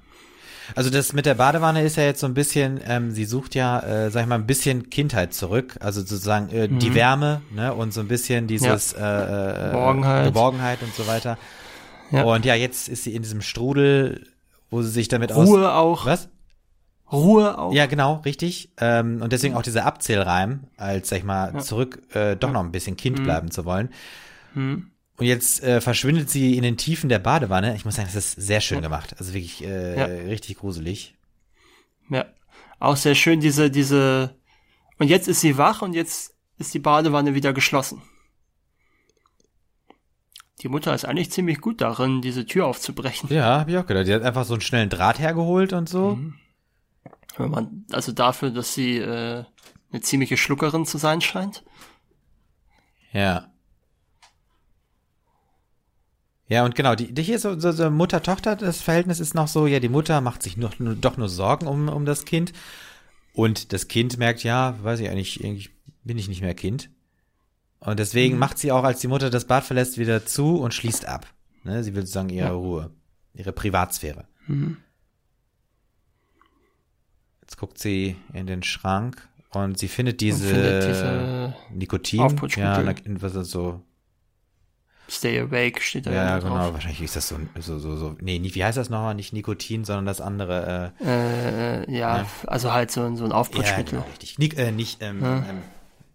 Also 0.74 0.90
das 0.90 1.12
mit 1.12 1.26
der 1.26 1.34
Badewanne 1.34 1.82
ist 1.82 1.96
ja 1.96 2.02
jetzt 2.02 2.20
so 2.20 2.26
ein 2.26 2.34
bisschen, 2.34 2.80
ähm, 2.84 3.12
sie 3.12 3.24
sucht 3.24 3.54
ja, 3.54 3.78
äh, 3.80 4.10
sag 4.10 4.22
ich 4.22 4.26
mal, 4.26 4.34
ein 4.34 4.46
bisschen 4.46 4.90
Kindheit 4.90 5.32
zurück. 5.32 5.76
Also 5.80 6.00
sozusagen 6.00 6.48
äh, 6.50 6.68
die 6.68 6.94
Wärme, 6.94 7.42
ne, 7.52 7.72
und 7.72 7.92
so 7.92 8.00
ein 8.00 8.08
bisschen 8.08 8.48
dieses 8.48 8.92
äh, 8.92 8.98
äh, 8.98 9.66
Geborgenheit. 9.70 10.24
Geborgenheit 10.26 10.82
und 10.82 10.94
so 10.94 11.06
weiter. 11.06 11.38
Ja. 12.10 12.24
Und 12.24 12.44
ja, 12.44 12.54
jetzt 12.54 12.88
ist 12.88 13.04
sie 13.04 13.14
in 13.14 13.22
diesem 13.22 13.42
Strudel, 13.42 14.26
wo 14.70 14.82
sie 14.82 14.90
sich 14.90 15.08
damit 15.08 15.32
aus. 15.32 15.48
Ruhe 15.48 15.72
auch. 15.72 16.06
Was? 16.06 16.28
Ruhe 17.12 17.56
auch. 17.56 17.72
Ja, 17.72 17.86
genau, 17.86 18.14
richtig. 18.24 18.72
Ähm, 18.78 19.22
und 19.22 19.32
deswegen 19.32 19.54
auch 19.54 19.62
dieser 19.62 19.86
Abzählreim, 19.86 20.64
als, 20.76 21.08
sag 21.08 21.18
ich 21.18 21.24
mal, 21.24 21.60
zurück 21.62 22.02
äh, 22.14 22.34
doch 22.36 22.50
noch 22.50 22.64
ein 22.64 22.72
bisschen 22.72 22.96
Kind 22.96 23.22
bleiben 23.22 23.50
zu 23.52 23.64
wollen. 23.64 23.90
Und 25.18 25.26
jetzt 25.26 25.62
äh, 25.62 25.80
verschwindet 25.80 26.28
sie 26.28 26.56
in 26.56 26.62
den 26.62 26.76
Tiefen 26.76 27.08
der 27.08 27.18
Badewanne. 27.18 27.74
Ich 27.74 27.84
muss 27.84 27.96
sagen, 27.96 28.08
das 28.12 28.16
ist 28.16 28.32
sehr 28.32 28.60
schön 28.60 28.82
gemacht. 28.82 29.14
Also 29.18 29.32
wirklich 29.32 29.64
äh, 29.64 29.96
Ja. 29.98 30.04
richtig 30.04 30.58
gruselig. 30.58 31.14
Ja. 32.10 32.26
Auch 32.78 32.96
sehr 32.96 33.14
schön 33.14 33.40
diese, 33.40 33.70
diese, 33.70 34.36
und 34.98 35.08
jetzt 35.08 35.28
ist 35.28 35.40
sie 35.40 35.56
wach 35.56 35.80
und 35.80 35.94
jetzt 35.94 36.34
ist 36.58 36.74
die 36.74 36.78
Badewanne 36.78 37.34
wieder 37.34 37.52
geschlossen. 37.54 38.02
Die 40.62 40.68
Mutter 40.68 40.94
ist 40.94 41.04
eigentlich 41.04 41.30
ziemlich 41.30 41.60
gut 41.60 41.80
darin, 41.80 42.22
diese 42.22 42.46
Tür 42.46 42.66
aufzubrechen. 42.66 43.30
Ja, 43.32 43.60
hab 43.60 43.68
ich 43.68 43.76
auch 43.76 43.86
gedacht. 43.86 44.06
Die 44.06 44.14
hat 44.14 44.22
einfach 44.22 44.44
so 44.44 44.54
einen 44.54 44.62
schnellen 44.62 44.88
Draht 44.88 45.18
hergeholt 45.18 45.72
und 45.72 45.88
so. 45.88 46.18
Wenn 47.36 47.50
man, 47.50 47.84
also 47.92 48.12
dafür, 48.12 48.50
dass 48.50 48.72
sie 48.74 48.96
äh, 48.98 49.44
eine 49.92 50.00
ziemliche 50.00 50.36
Schluckerin 50.38 50.86
zu 50.86 50.96
sein 50.98 51.20
scheint. 51.20 51.62
Ja. 53.12 53.50
Ja, 56.48 56.64
und 56.64 56.74
genau, 56.74 56.94
die, 56.94 57.12
die 57.12 57.22
hier 57.22 57.38
so, 57.38 57.58
so, 57.58 57.72
so 57.72 57.90
Mutter-Tochter, 57.90 58.54
das 58.54 58.80
Verhältnis 58.80 59.18
ist 59.18 59.34
noch 59.34 59.48
so, 59.48 59.66
ja, 59.66 59.80
die 59.80 59.88
Mutter 59.88 60.20
macht 60.20 60.42
sich 60.42 60.56
noch, 60.56 60.78
nur, 60.78 60.94
doch 60.94 61.16
nur 61.16 61.28
Sorgen 61.28 61.66
um, 61.66 61.88
um 61.88 62.04
das 62.04 62.24
Kind. 62.24 62.52
Und 63.32 63.72
das 63.72 63.88
Kind 63.88 64.16
merkt, 64.18 64.44
ja, 64.44 64.76
weiß 64.82 65.00
ich 65.00 65.10
eigentlich, 65.10 65.44
eigentlich 65.44 65.70
bin 66.04 66.18
ich 66.18 66.28
nicht 66.28 66.42
mehr 66.42 66.54
Kind. 66.54 66.88
Und 67.80 67.98
deswegen 67.98 68.38
macht 68.38 68.58
sie 68.58 68.72
auch, 68.72 68.84
als 68.84 69.00
die 69.00 69.08
Mutter 69.08 69.28
das 69.28 69.46
Bad 69.46 69.64
verlässt, 69.64 69.98
wieder 69.98 70.24
zu 70.24 70.56
und 70.56 70.72
schließt 70.72 71.06
ab. 71.06 71.26
Ne? 71.64 71.82
Sie 71.82 71.94
will 71.94 72.02
sozusagen 72.02 72.30
ihre 72.30 72.48
Ja. 72.48 72.52
Ruhe, 72.54 72.90
ihre 73.34 73.52
Privatsphäre. 73.52 74.26
Jetzt 77.42 77.58
guckt 77.58 77.78
sie 77.78 78.16
in 78.32 78.46
den 78.46 78.62
Schrank 78.62 79.28
und 79.50 79.78
sie 79.78 79.88
findet 79.88 80.20
diese, 80.20 80.48
findet 80.48 80.84
diese 80.88 81.54
Nikotin. 81.72 82.20
Ja, 82.56 82.82
was 83.20 83.34
ist 83.34 83.50
so, 83.50 83.82
Stay 85.08 85.38
awake 85.38 85.80
steht 85.80 86.06
da 86.06 86.10
ja, 86.10 86.24
ja 86.24 86.38
genau. 86.40 86.56
drauf. 86.56 86.72
Wahrscheinlich 86.74 87.00
ist 87.02 87.14
das 87.14 87.28
so, 87.28 87.36
so, 87.60 87.78
so, 87.78 87.96
so. 87.96 88.16
Nee, 88.20 88.40
wie 88.42 88.64
heißt 88.64 88.76
das 88.76 88.90
nochmal? 88.90 89.14
Nicht 89.14 89.32
Nikotin, 89.32 89.84
sondern 89.84 90.04
das 90.06 90.20
andere. 90.20 90.92
Äh, 91.00 91.82
äh, 91.84 91.96
ja, 91.96 92.26
also 92.46 92.72
halt 92.72 92.90
so, 92.90 93.02
ein- 93.02 93.16
so 93.16 93.24
ein 93.24 93.30
Äh, 93.30 93.34
ja, 93.34 93.38
Aufputschmittel. 93.40 93.98
genau, 93.98 94.10
richtig. 94.10 94.38
Nik, 94.38 94.58
äh, 94.58 94.72
nicht 94.72 95.00
ähm, 95.02 95.22
ähm, 95.22 95.44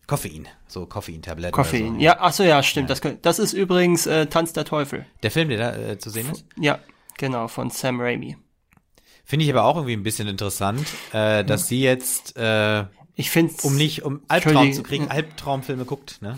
Koffein. 0.08 0.48
So 0.68 0.86
Koffeintabletten. 0.86 1.54
Koffein. 1.54 1.96
So. 1.96 2.00
Ja, 2.02 2.18
ach 2.20 2.34
so, 2.34 2.44
ja, 2.44 2.62
stimmt. 2.64 2.90
Das, 2.90 3.00
könnt- 3.02 3.26
das 3.26 3.40
ist 3.40 3.54
übrigens 3.54 4.08
äh, 4.08 4.26
Tanz 4.28 4.52
der 4.52 4.66
Teufel. 4.66 5.06
Der 5.24 5.32
Film, 5.32 5.48
der 5.50 5.58
da 5.58 5.76
äh, 5.92 5.98
zu 5.98 6.10
sehen 6.10 6.30
ist, 6.30 6.46
Ja, 6.60 6.80
genau, 7.18 7.48
von 7.48 7.70
Sam 7.70 8.02
Raimi. 8.02 8.36
finde 9.24 9.46
ich 9.46 9.52
aber 9.52 9.64
auch 9.64 9.76
irgendwie 9.78 9.94
ein 9.94 10.04
bisschen 10.04 10.28
interessant, 10.28 10.86
äh, 11.14 11.46
dass 11.46 11.70
sie 11.70 11.82
jetzt, 11.82 12.36
äh, 12.36 12.84
Ich 13.16 13.30
find's, 13.32 13.64
um 13.64 13.78
nicht, 13.78 14.04
um 14.04 14.20
Albtraum 14.28 14.74
zu 14.74 14.84
kriegen, 14.84 15.08
Albtraumfilme 15.10 15.86
guckt, 15.86 16.22
ne? 16.22 16.36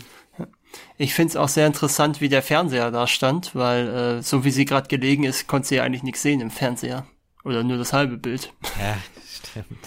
Ich 0.98 1.14
find's 1.14 1.36
auch 1.36 1.48
sehr 1.48 1.66
interessant, 1.66 2.20
wie 2.20 2.28
der 2.28 2.42
Fernseher 2.42 2.90
da 2.90 3.06
stand, 3.06 3.54
weil 3.54 3.88
äh, 3.88 4.22
so 4.22 4.44
wie 4.44 4.50
sie 4.50 4.64
gerade 4.64 4.88
gelegen 4.88 5.24
ist, 5.24 5.46
konnte 5.46 5.68
sie 5.68 5.74
ja 5.76 5.82
eigentlich 5.82 6.02
nichts 6.02 6.22
sehen 6.22 6.40
im 6.40 6.50
Fernseher. 6.50 7.06
Oder 7.44 7.62
nur 7.62 7.76
das 7.78 7.92
halbe 7.92 8.16
Bild. 8.16 8.52
Ja, 8.80 8.96
stimmt. 9.26 9.84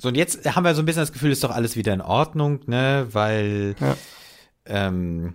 So, 0.00 0.08
und 0.08 0.14
jetzt 0.16 0.44
haben 0.54 0.62
wir 0.64 0.74
so 0.74 0.82
ein 0.82 0.86
bisschen 0.86 1.02
das 1.02 1.12
Gefühl, 1.12 1.32
ist 1.32 1.42
doch 1.42 1.50
alles 1.50 1.74
wieder 1.76 1.92
in 1.92 2.00
Ordnung, 2.00 2.60
ne? 2.66 3.08
Weil, 3.10 3.74
Ja. 3.80 3.96
ähm, 4.66 5.34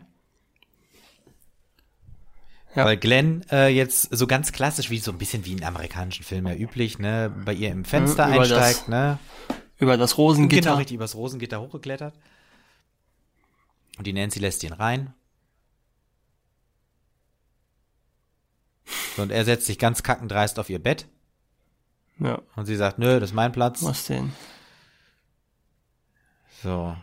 Ja. 2.73 2.85
weil 2.85 2.95
Glenn 2.97 3.45
äh, 3.51 3.67
jetzt 3.67 4.07
so 4.15 4.25
ganz 4.25 4.51
klassisch, 4.53 4.89
wie 4.89 4.99
so 4.99 5.11
ein 5.11 5.17
bisschen 5.17 5.45
wie 5.45 5.51
in 5.51 5.63
amerikanischen 5.65 6.23
Filmen 6.23 6.47
ja 6.47 6.55
üblich, 6.57 6.97
ne, 6.97 7.31
bei 7.45 7.53
ihr 7.53 7.71
im 7.71 7.83
Fenster 7.85 8.27
Ja, 8.29 8.39
das 8.39 8.51
einsteigt, 8.51 8.87
ne? 8.87 9.19
Über 9.83 9.97
das 9.97 10.17
Rosengitter. 10.17 10.61
Genau, 10.61 10.77
richtig 10.77 10.95
übers 10.95 11.13
Rosengitter 11.13 11.59
hochgeklettert. 11.59 12.15
Und 13.97 14.07
die 14.07 14.13
Nancy 14.13 14.39
lässt 14.39 14.63
ihn 14.63 14.71
rein. 14.71 15.13
So, 19.15 19.21
und 19.23 19.31
er 19.31 19.43
setzt 19.43 19.65
sich 19.65 19.77
ganz 19.77 20.01
kackendreist 20.01 20.57
auf 20.57 20.69
ihr 20.69 20.81
Bett. 20.81 21.07
Ja, 22.17 22.41
Und 22.55 22.65
sie 22.65 22.77
sagt, 22.77 22.97
nö, 22.97 23.19
das 23.19 23.31
ist 23.31 23.35
mein 23.35 23.51
Platz. 23.51 23.83
was 23.83 24.05
denn? 24.05 24.31
So. 26.61 26.95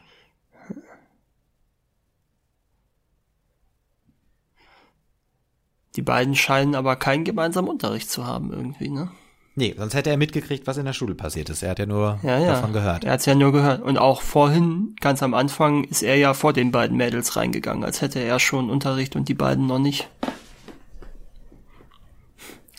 Die 5.96 6.02
beiden 6.02 6.34
scheinen 6.34 6.74
aber 6.74 6.96
keinen 6.96 7.24
gemeinsamen 7.24 7.68
Unterricht 7.68 8.10
zu 8.10 8.26
haben 8.26 8.52
irgendwie, 8.52 8.88
ne? 8.88 9.10
Nee, 9.56 9.74
sonst 9.76 9.94
hätte 9.94 10.10
er 10.10 10.16
mitgekriegt, 10.16 10.66
was 10.66 10.76
in 10.76 10.84
der 10.86 10.92
Schule 10.92 11.14
passiert 11.14 11.50
ist. 11.50 11.62
Er 11.62 11.70
hat 11.70 11.78
ja 11.80 11.86
nur 11.86 12.18
Ja, 12.22 12.38
ja. 12.38 12.46
davon 12.52 12.72
gehört. 12.72 13.04
Er 13.04 13.12
hat's 13.12 13.26
ja 13.26 13.34
nur 13.34 13.52
gehört. 13.52 13.82
Und 13.82 13.98
auch 13.98 14.22
vorhin, 14.22 14.94
ganz 15.00 15.22
am 15.22 15.34
Anfang, 15.34 15.84
ist 15.84 16.02
er 16.02 16.16
ja 16.16 16.34
vor 16.34 16.52
den 16.52 16.70
beiden 16.70 16.96
Mädels 16.96 17.36
reingegangen, 17.36 17.84
als 17.84 18.00
hätte 18.00 18.20
er 18.20 18.38
schon 18.38 18.70
Unterricht 18.70 19.16
und 19.16 19.28
die 19.28 19.34
beiden 19.34 19.66
noch 19.66 19.78
nicht. 19.80 20.08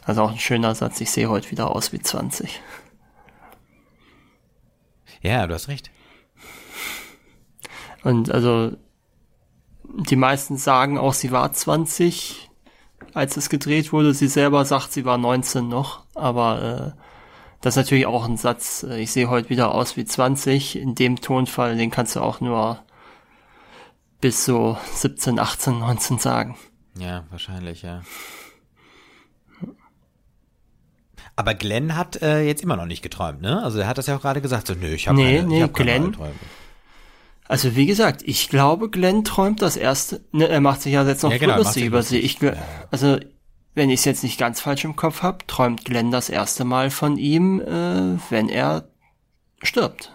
Also 0.04 0.24
auch 0.24 0.32
ein 0.32 0.40
schöner 0.40 0.74
Satz, 0.74 1.00
ich 1.02 1.12
sehe 1.12 1.30
heute 1.30 1.52
wieder 1.52 1.76
aus 1.76 1.94
wie 1.94 2.00
20. 2.00 2.60
Ja, 5.22 5.46
du 5.46 5.54
hast 5.54 5.68
recht. 5.68 5.92
Und 8.04 8.32
also 8.32 8.72
die 9.84 10.16
meisten 10.16 10.58
sagen 10.58 10.98
auch, 10.98 11.14
sie 11.14 11.32
war 11.32 11.52
20, 11.54 12.50
als 13.14 13.38
es 13.38 13.50
gedreht 13.50 13.92
wurde. 13.94 14.14
Sie 14.14 14.28
selber 14.28 14.66
sagt, 14.66 14.92
sie 14.94 15.06
war 15.06 15.18
19 15.18 15.68
noch. 15.68 16.04
Aber 16.16 16.94
äh, 16.96 17.02
das 17.62 17.74
ist 17.74 17.84
natürlich 17.84 18.06
auch 18.06 18.26
ein 18.28 18.38
Satz, 18.38 18.84
äh, 18.84 19.00
ich 19.02 19.12
sehe 19.12 19.30
heute 19.30 19.50
wieder 19.50 19.74
aus 19.74 19.98
wie 19.98 20.06
20. 20.06 20.76
In 20.78 20.96
dem 20.96 21.18
Tonfall, 21.22 21.78
den 21.78 21.92
kannst 21.92 22.16
du 22.16 22.22
auch 22.22 22.42
nur 22.42 22.80
bis 24.20 24.46
so 24.46 24.78
17, 24.96 25.40
18, 25.40 25.80
19 25.80 26.18
Tagen. 26.20 26.56
Ja, 26.98 27.24
wahrscheinlich, 27.32 27.82
ja. 27.82 28.02
Aber 31.36 31.54
Glenn 31.56 31.96
hat 31.96 32.22
äh, 32.22 32.42
jetzt 32.46 32.62
immer 32.62 32.76
noch 32.76 32.86
nicht 32.86 33.02
geträumt, 33.02 33.42
ne? 33.42 33.64
Also 33.64 33.80
er 33.80 33.88
hat 33.88 33.98
das 33.98 34.08
ja 34.08 34.16
auch 34.18 34.22
gerade 34.22 34.42
gesagt, 34.42 34.68
so, 34.68 34.74
nö, 34.74 34.88
ich 34.94 35.08
habe 35.08 35.18
Nee, 35.18 35.38
keine, 35.38 35.48
nee, 35.48 35.58
ich 35.58 35.64
hab 35.64 35.74
keine 35.74 35.92
Glenn- 35.92 36.04
Albträume. 36.06 36.34
Also 37.48 37.76
wie 37.76 37.86
gesagt, 37.86 38.22
ich 38.26 38.50
glaube, 38.50 38.90
Glenn 38.90 39.24
träumt 39.24 39.62
das 39.62 39.76
erste. 39.76 40.24
Ne, 40.32 40.48
er 40.48 40.62
macht 40.62 40.82
sich 40.82 40.94
ja 40.94 41.06
jetzt 41.06 41.24
noch 41.24 41.32
Ja, 41.32 41.38
genau, 41.38 41.58
lustig 41.58 41.86
über 41.86 42.02
sie. 42.02 42.20
Ich, 42.20 42.40
also 42.92 43.18
wenn 43.74 43.90
ich 43.90 44.00
es 44.00 44.06
jetzt 44.06 44.24
nicht 44.24 44.40
ganz 44.40 44.60
falsch 44.60 44.86
im 44.86 44.96
Kopf 44.96 45.22
habe, 45.22 45.46
träumt 45.48 45.86
Glenn 45.86 46.12
das 46.12 46.30
erste 46.30 46.64
Mal 46.64 46.90
von 46.90 47.18
ihm, 47.18 47.60
äh, 47.62 48.18
wenn 48.30 48.50
er 48.50 48.90
stirbt. 49.62 50.12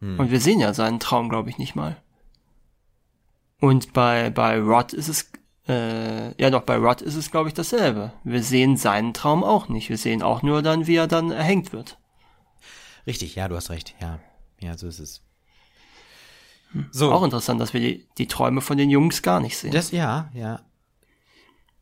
Hm. 0.00 0.18
Und 0.18 0.30
wir 0.30 0.40
sehen 0.40 0.60
ja 0.60 0.74
seinen 0.74 1.00
Traum, 1.00 1.28
glaube 1.28 1.50
ich, 1.50 1.58
nicht 1.58 1.74
mal. 1.74 1.96
Und 3.60 3.92
bei 3.92 4.30
bei 4.30 4.58
Rod 4.58 4.92
ist 4.92 5.08
es 5.08 5.30
äh, 5.68 6.40
ja 6.40 6.50
doch 6.50 6.62
bei 6.62 6.76
Rod 6.76 7.00
ist 7.00 7.14
es, 7.14 7.30
glaube 7.30 7.48
ich, 7.48 7.54
dasselbe. 7.54 8.12
Wir 8.22 8.42
sehen 8.42 8.76
seinen 8.76 9.14
Traum 9.14 9.42
auch 9.42 9.68
nicht. 9.68 9.88
Wir 9.88 9.98
sehen 9.98 10.22
auch 10.22 10.42
nur 10.42 10.62
dann, 10.62 10.86
wie 10.86 10.96
er 10.96 11.06
dann 11.06 11.30
erhängt 11.30 11.72
wird. 11.72 11.98
Richtig, 13.06 13.34
ja, 13.34 13.48
du 13.48 13.56
hast 13.56 13.70
recht, 13.70 13.94
ja. 14.00 14.18
Ja, 14.60 14.76
so 14.76 14.86
ist 14.86 14.98
es. 14.98 15.22
So, 16.90 17.12
Auch 17.12 17.22
interessant, 17.22 17.60
dass 17.60 17.72
wir 17.72 17.80
die, 17.80 18.06
die 18.18 18.26
Träume 18.26 18.60
von 18.60 18.76
den 18.76 18.90
Jungs 18.90 19.22
gar 19.22 19.40
nicht 19.40 19.56
sehen. 19.56 19.72
das, 19.72 19.90
ja, 19.90 20.30
ja. 20.34 20.60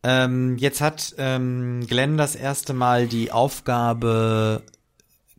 Ähm, 0.03 0.59
jetzt 0.59 0.81
hat 0.81 1.15
ähm, 1.19 1.87
Glenn 1.87 2.17
das 2.17 2.35
erste 2.35 2.75
Mal 2.75 3.07
die 3.07 3.31
Aufgabe, 3.31 4.63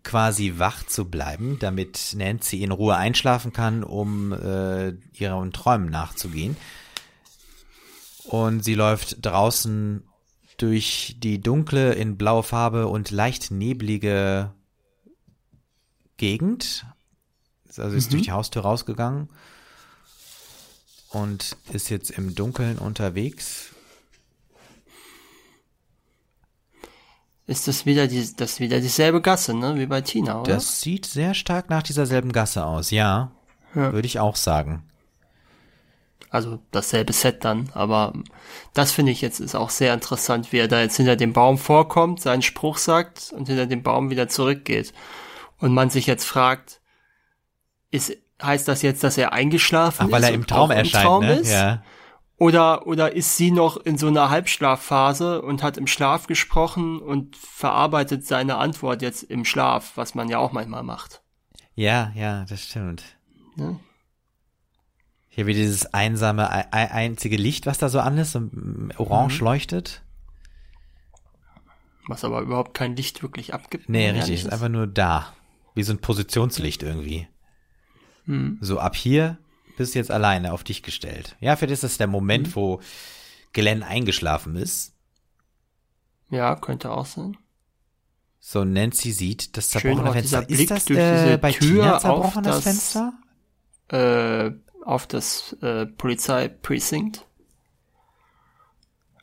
quasi 0.03 0.55
wach 0.57 0.85
zu 0.85 1.09
bleiben, 1.09 1.57
damit 1.59 2.13
Nancy 2.15 2.63
in 2.63 2.71
Ruhe 2.71 2.95
einschlafen 2.95 3.53
kann, 3.53 3.83
um 3.83 4.33
äh, 4.33 4.93
ihren 5.13 5.51
Träumen 5.53 5.89
nachzugehen. 5.89 6.57
Und 8.25 8.63
sie 8.63 8.75
läuft 8.75 9.25
draußen 9.25 10.03
durch 10.57 11.15
die 11.19 11.41
dunkle, 11.41 11.93
in 11.93 12.17
blaue 12.17 12.43
Farbe 12.43 12.87
und 12.87 13.11
leicht 13.11 13.51
neblige 13.51 14.51
Gegend. 16.17 16.85
Also 17.75 17.95
ist 17.95 18.13
durch 18.13 18.23
die 18.23 18.31
Haustür 18.31 18.61
rausgegangen 18.61 19.29
und 21.13 21.55
ist 21.71 21.89
jetzt 21.89 22.11
im 22.11 22.35
Dunkeln 22.35 22.77
unterwegs. 22.77 23.73
ist 27.45 27.67
das 27.67 27.85
wieder 27.85 28.07
die, 28.07 28.35
das 28.35 28.59
wieder 28.59 28.79
dieselbe 28.79 29.21
Gasse, 29.21 29.53
ne, 29.53 29.75
wie 29.77 29.85
bei 29.85 30.01
Tina, 30.01 30.41
oder? 30.41 30.53
Das 30.53 30.81
sieht 30.81 31.05
sehr 31.05 31.33
stark 31.33 31.69
nach 31.69 31.83
dieser 31.83 32.05
selben 32.05 32.31
Gasse 32.31 32.65
aus, 32.65 32.91
ja. 32.91 33.31
Ja. 33.75 33.91
Würde 33.91 34.05
ich 34.05 34.19
auch 34.19 34.35
sagen. 34.35 34.83
Also 36.29 36.59
dasselbe 36.71 37.13
Set 37.13 37.43
dann, 37.43 37.69
aber 37.73 38.13
das 38.73 38.91
finde 38.91 39.11
ich 39.11 39.21
jetzt 39.21 39.39
ist 39.39 39.55
auch 39.55 39.69
sehr 39.69 39.93
interessant, 39.93 40.51
wie 40.51 40.57
er 40.57 40.67
da 40.67 40.81
jetzt 40.81 40.97
hinter 40.97 41.15
dem 41.15 41.33
Baum 41.33 41.57
vorkommt, 41.57 42.21
seinen 42.21 42.41
Spruch 42.41 42.77
sagt 42.77 43.31
und 43.35 43.47
hinter 43.47 43.67
dem 43.67 43.83
Baum 43.83 44.09
wieder 44.09 44.29
zurückgeht. 44.29 44.93
Und 45.59 45.73
man 45.73 45.89
sich 45.89 46.07
jetzt 46.07 46.25
fragt, 46.25 46.81
ist, 47.91 48.17
heißt 48.43 48.67
das 48.67 48.81
jetzt, 48.81 49.03
dass 49.03 49.17
er 49.17 49.33
eingeschlafen 49.33 50.07
Ach, 50.07 50.11
weil 50.11 50.21
ist 50.23 50.29
er 50.29 50.35
im 50.35 50.47
Traum 50.47 50.71
erscheint, 50.71 51.05
Traum 51.05 51.25
ne? 51.25 51.33
ist? 51.35 51.51
Ja. 51.51 51.83
Oder, 52.37 52.87
oder 52.87 53.13
ist 53.15 53.37
sie 53.37 53.51
noch 53.51 53.77
in 53.77 53.97
so 53.97 54.07
einer 54.07 54.29
Halbschlafphase 54.29 55.41
und 55.41 55.63
hat 55.63 55.77
im 55.77 55.87
Schlaf 55.87 56.27
gesprochen 56.27 56.99
und 56.99 57.35
verarbeitet 57.37 58.25
seine 58.25 58.57
Antwort 58.57 59.01
jetzt 59.01 59.23
im 59.23 59.45
Schlaf, 59.45 59.93
was 59.95 60.13
man 60.15 60.27
ja 60.29 60.39
auch 60.39 60.51
manchmal 60.51 60.83
macht. 60.83 61.21
Ja, 61.75 62.11
ja, 62.15 62.43
das 62.45 62.63
stimmt. 62.63 63.03
Ne? 63.55 63.79
Hier 65.29 65.47
wie 65.47 65.53
dieses 65.53 65.93
einsame, 65.93 66.51
ei- 66.51 66.67
ei- 66.71 66.91
einzige 66.91 67.37
Licht, 67.37 67.65
was 67.65 67.77
da 67.77 67.89
so 67.89 67.99
an 67.99 68.17
ist, 68.17 68.35
orange 68.97 69.39
Mhm. 69.39 69.45
leuchtet. 69.45 70.01
Was 72.07 72.23
aber 72.25 72.41
überhaupt 72.41 72.73
kein 72.73 72.95
Licht 72.95 73.23
wirklich 73.23 73.53
abgibt. 73.53 73.87
Nee, 73.89 74.09
richtig, 74.09 74.43
ist 74.43 74.51
einfach 74.51 74.69
nur 74.69 74.87
da. 74.87 75.33
Wie 75.75 75.83
so 75.83 75.93
ein 75.93 75.99
Positionslicht 75.99 76.83
irgendwie. 76.83 77.27
Mhm. 78.25 78.57
So 78.61 78.79
ab 78.79 78.95
hier 78.95 79.37
bist 79.77 79.95
du 79.95 79.99
jetzt 79.99 80.11
alleine 80.11 80.53
auf 80.53 80.63
dich 80.63 80.83
gestellt. 80.83 81.35
Ja, 81.39 81.55
vielleicht 81.55 81.73
ist 81.73 81.83
das 81.83 81.97
der 81.97 82.07
Moment, 82.07 82.47
Mhm. 82.49 82.55
wo 82.55 82.81
Glenn 83.53 83.83
eingeschlafen 83.83 84.55
ist. 84.55 84.93
Ja, 86.29 86.55
könnte 86.55 86.91
auch 86.91 87.05
sein. 87.05 87.37
So 88.39 88.63
Nancy 88.65 89.11
sieht 89.11 89.55
das 89.55 89.71
Schön 89.71 89.81
zerbrochene 89.95 90.21
dieser 90.21 90.37
Fenster. 90.39 90.49
Ist 90.51 90.57
Blick 90.57 90.69
das 90.69 90.85
durch 90.85 90.99
äh, 90.99 91.23
diese 91.25 91.37
bei 91.37 91.51
Tür 91.51 91.67
Tina 91.67 91.95
auf 91.95 92.01
zerbrochen, 92.01 92.43
das 92.43 92.55
das- 92.55 92.63
Fenster? 92.63 93.13
Äh, 93.89 94.51
auf 94.85 95.07
das 95.07 95.53
äh, 95.61 95.85
Polizeiprecinct. 95.85 97.25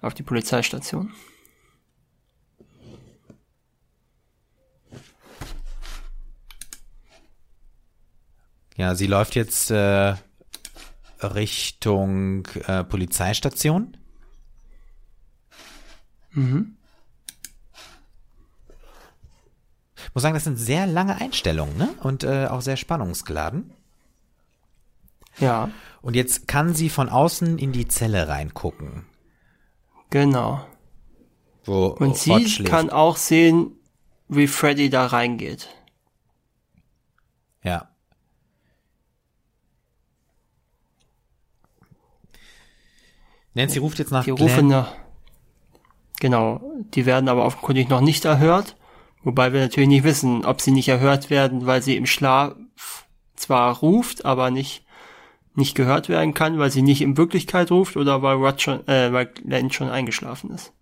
Auf 0.01 0.15
die 0.15 0.23
Polizeistation. 0.23 1.13
Ja, 8.81 8.95
sie 8.95 9.07
läuft 9.07 9.35
jetzt 9.35 9.71
äh, 9.71 10.15
Richtung 11.21 12.47
äh, 12.67 12.83
Polizeistation. 12.83 13.95
Mhm. 16.31 16.79
Ich 19.97 20.15
muss 20.15 20.23
sagen, 20.23 20.33
das 20.33 20.45
sind 20.45 20.57
sehr 20.57 20.87
lange 20.87 21.21
Einstellungen, 21.21 21.77
ne? 21.77 21.91
Und 22.03 22.25
äh, 22.25 22.47
auch 22.47 22.63
sehr 22.63 22.79
spannungsgeladen. 22.79 23.75
Ja, 25.39 25.71
Und 26.01 26.17
jetzt 26.17 26.49
kann 26.49 26.73
sie 26.75 26.89
von 26.89 27.11
außen 27.11 27.59
in 27.59 27.73
die 27.73 27.87
Zelle 27.87 28.29
reingucken, 28.29 29.05
genau. 30.09 30.67
wo 31.65 31.89
Und 31.89 32.17
sie 32.17 32.49
schläft. 32.49 32.71
kann 32.71 32.89
auch 32.89 33.19
sehen, 33.19 33.73
wie 34.29 34.47
Freddy 34.47 34.89
da 34.89 35.05
reingeht. 35.05 35.69
Ja. 37.63 37.90
Nancy 43.55 43.79
ruft 43.79 43.99
jetzt 43.99 44.13
nach 44.13 44.25
Die 44.25 44.33
Glenn. 44.33 44.49
rufen 44.49 44.67
nach. 44.69 44.93
Genau, 46.21 46.61
die 46.95 47.07
werden 47.07 47.29
aber 47.29 47.45
offenkundig 47.45 47.89
noch 47.89 48.01
nicht 48.01 48.25
erhört. 48.25 48.77
Wobei 49.23 49.53
wir 49.53 49.61
natürlich 49.61 49.89
nicht 49.89 50.05
wissen, 50.05 50.45
ob 50.45 50.61
sie 50.61 50.71
nicht 50.71 50.89
erhört 50.89 51.31
werden, 51.31 51.67
weil 51.67 51.83
sie 51.83 51.97
im 51.97 52.07
Schlaf 52.07 52.55
zwar 53.37 53.77
ruft, 53.79 54.25
aber 54.25 54.51
nicht, 54.51 54.85
nicht 55.55 55.75
gehört 55.75 56.09
werden 56.09 56.33
kann, 56.35 56.59
weil 56.59 56.71
sie 56.71 56.83
nicht 56.83 57.03
in 57.03 57.17
Wirklichkeit 57.17 57.71
ruft 57.71 57.97
oder 57.97 58.23
weil 58.23 58.37
Rod 58.37 58.61
schon, 58.61 58.87
äh, 58.89 59.13
weil 59.13 59.27
Glenn 59.27 59.71
schon 59.71 59.89
eingeschlafen 59.91 60.51
ist. 60.51 60.73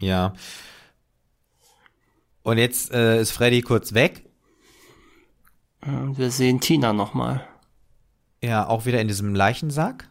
Ja. 0.00 0.34
Und 2.42 2.58
jetzt 2.58 2.92
äh, 2.92 3.20
ist 3.20 3.30
Freddy 3.30 3.62
kurz 3.62 3.94
weg. 3.94 4.24
Und 5.86 6.18
wir 6.18 6.30
sehen 6.30 6.60
Tina 6.60 6.92
nochmal. 6.92 7.46
Ja, 8.42 8.66
auch 8.66 8.84
wieder 8.86 9.00
in 9.00 9.08
diesem 9.08 9.34
Leichensack. 9.34 10.08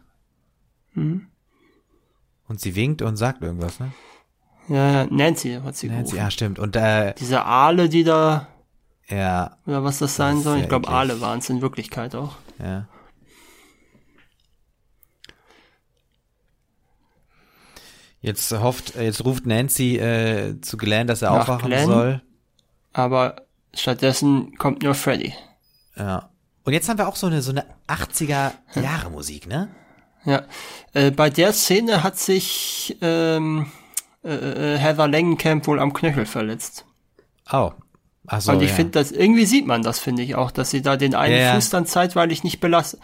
Mhm. 0.94 1.26
Und 2.48 2.60
sie 2.60 2.74
winkt 2.76 3.02
und 3.02 3.16
sagt 3.16 3.42
irgendwas, 3.42 3.80
ne? 3.80 3.92
Ja, 4.68 4.92
ja, 5.02 5.06
Nancy 5.10 5.58
hat 5.64 5.74
sie 5.76 5.88
Nancy, 5.88 6.02
gerufen. 6.02 6.16
ja, 6.16 6.30
stimmt. 6.30 6.58
Und 6.58 6.76
äh, 6.76 7.14
Diese 7.18 7.44
Aale, 7.44 7.88
die 7.88 8.04
da, 8.04 8.46
ja, 9.08 9.56
oder 9.66 9.82
was 9.84 9.98
das 9.98 10.14
sein 10.16 10.36
Das 10.36 10.44
soll, 10.44 10.58
ich 10.60 10.68
glaube. 10.68 10.88
Aale 10.88 11.20
waren 11.20 11.38
es 11.40 11.50
in 11.50 11.60
Wirklichkeit 11.62 12.14
auch. 12.14 12.36
ja. 12.58 12.86
Jetzt 18.20 18.52
hofft, 18.52 18.94
äh, 18.94 19.04
jetzt 19.04 19.24
ruft 19.24 19.46
Nancy 19.46 19.96
äh, 19.98 20.60
zu 20.60 20.76
Glenn, 20.76 21.06
dass 21.08 21.22
er 21.22 21.30
Nach 21.30 21.40
aufwachen 21.40 21.68
Glenn? 21.68 21.86
soll. 21.86 22.22
Aber 22.92 23.36
stattdessen 23.74 24.56
kommt 24.58 24.82
nur 24.82 24.94
Freddy. 24.94 25.34
Ja. 25.96 26.30
Und 26.64 26.72
jetzt 26.72 26.88
haben 26.88 26.98
wir 26.98 27.08
auch 27.08 27.16
so 27.16 27.26
eine 27.26 27.42
so 27.42 27.50
eine 27.50 27.64
80er 27.88 28.52
Jahre 28.80 29.10
Musik, 29.10 29.48
ne? 29.48 29.68
Ja, 30.24 30.42
äh, 30.92 31.10
bei 31.10 31.30
der 31.30 31.52
Szene 31.52 32.02
hat 32.02 32.18
sich 32.18 32.96
ähm, 33.00 33.66
äh, 34.24 34.74
äh, 34.74 34.78
Heather 34.78 35.08
Langenkamp 35.08 35.66
wohl 35.66 35.80
am 35.80 35.92
Knöchel 35.92 36.26
verletzt. 36.26 36.84
Oh. 37.52 37.72
Ach 38.28 38.40
so, 38.40 38.52
und 38.52 38.62
ich 38.62 38.70
ja. 38.70 38.76
finde 38.76 38.92
das, 38.92 39.10
irgendwie 39.10 39.46
sieht 39.46 39.66
man 39.66 39.82
das, 39.82 39.98
finde 39.98 40.22
ich 40.22 40.36
auch, 40.36 40.52
dass 40.52 40.70
sie 40.70 40.80
da 40.80 40.96
den 40.96 41.16
einen 41.16 41.34
Ja, 41.34 41.40
ja. 41.40 41.54
Fuß 41.54 41.70
dann 41.70 41.86
zeitweilig 41.86 42.44
nicht 42.44 42.60
belastet. 42.60 43.00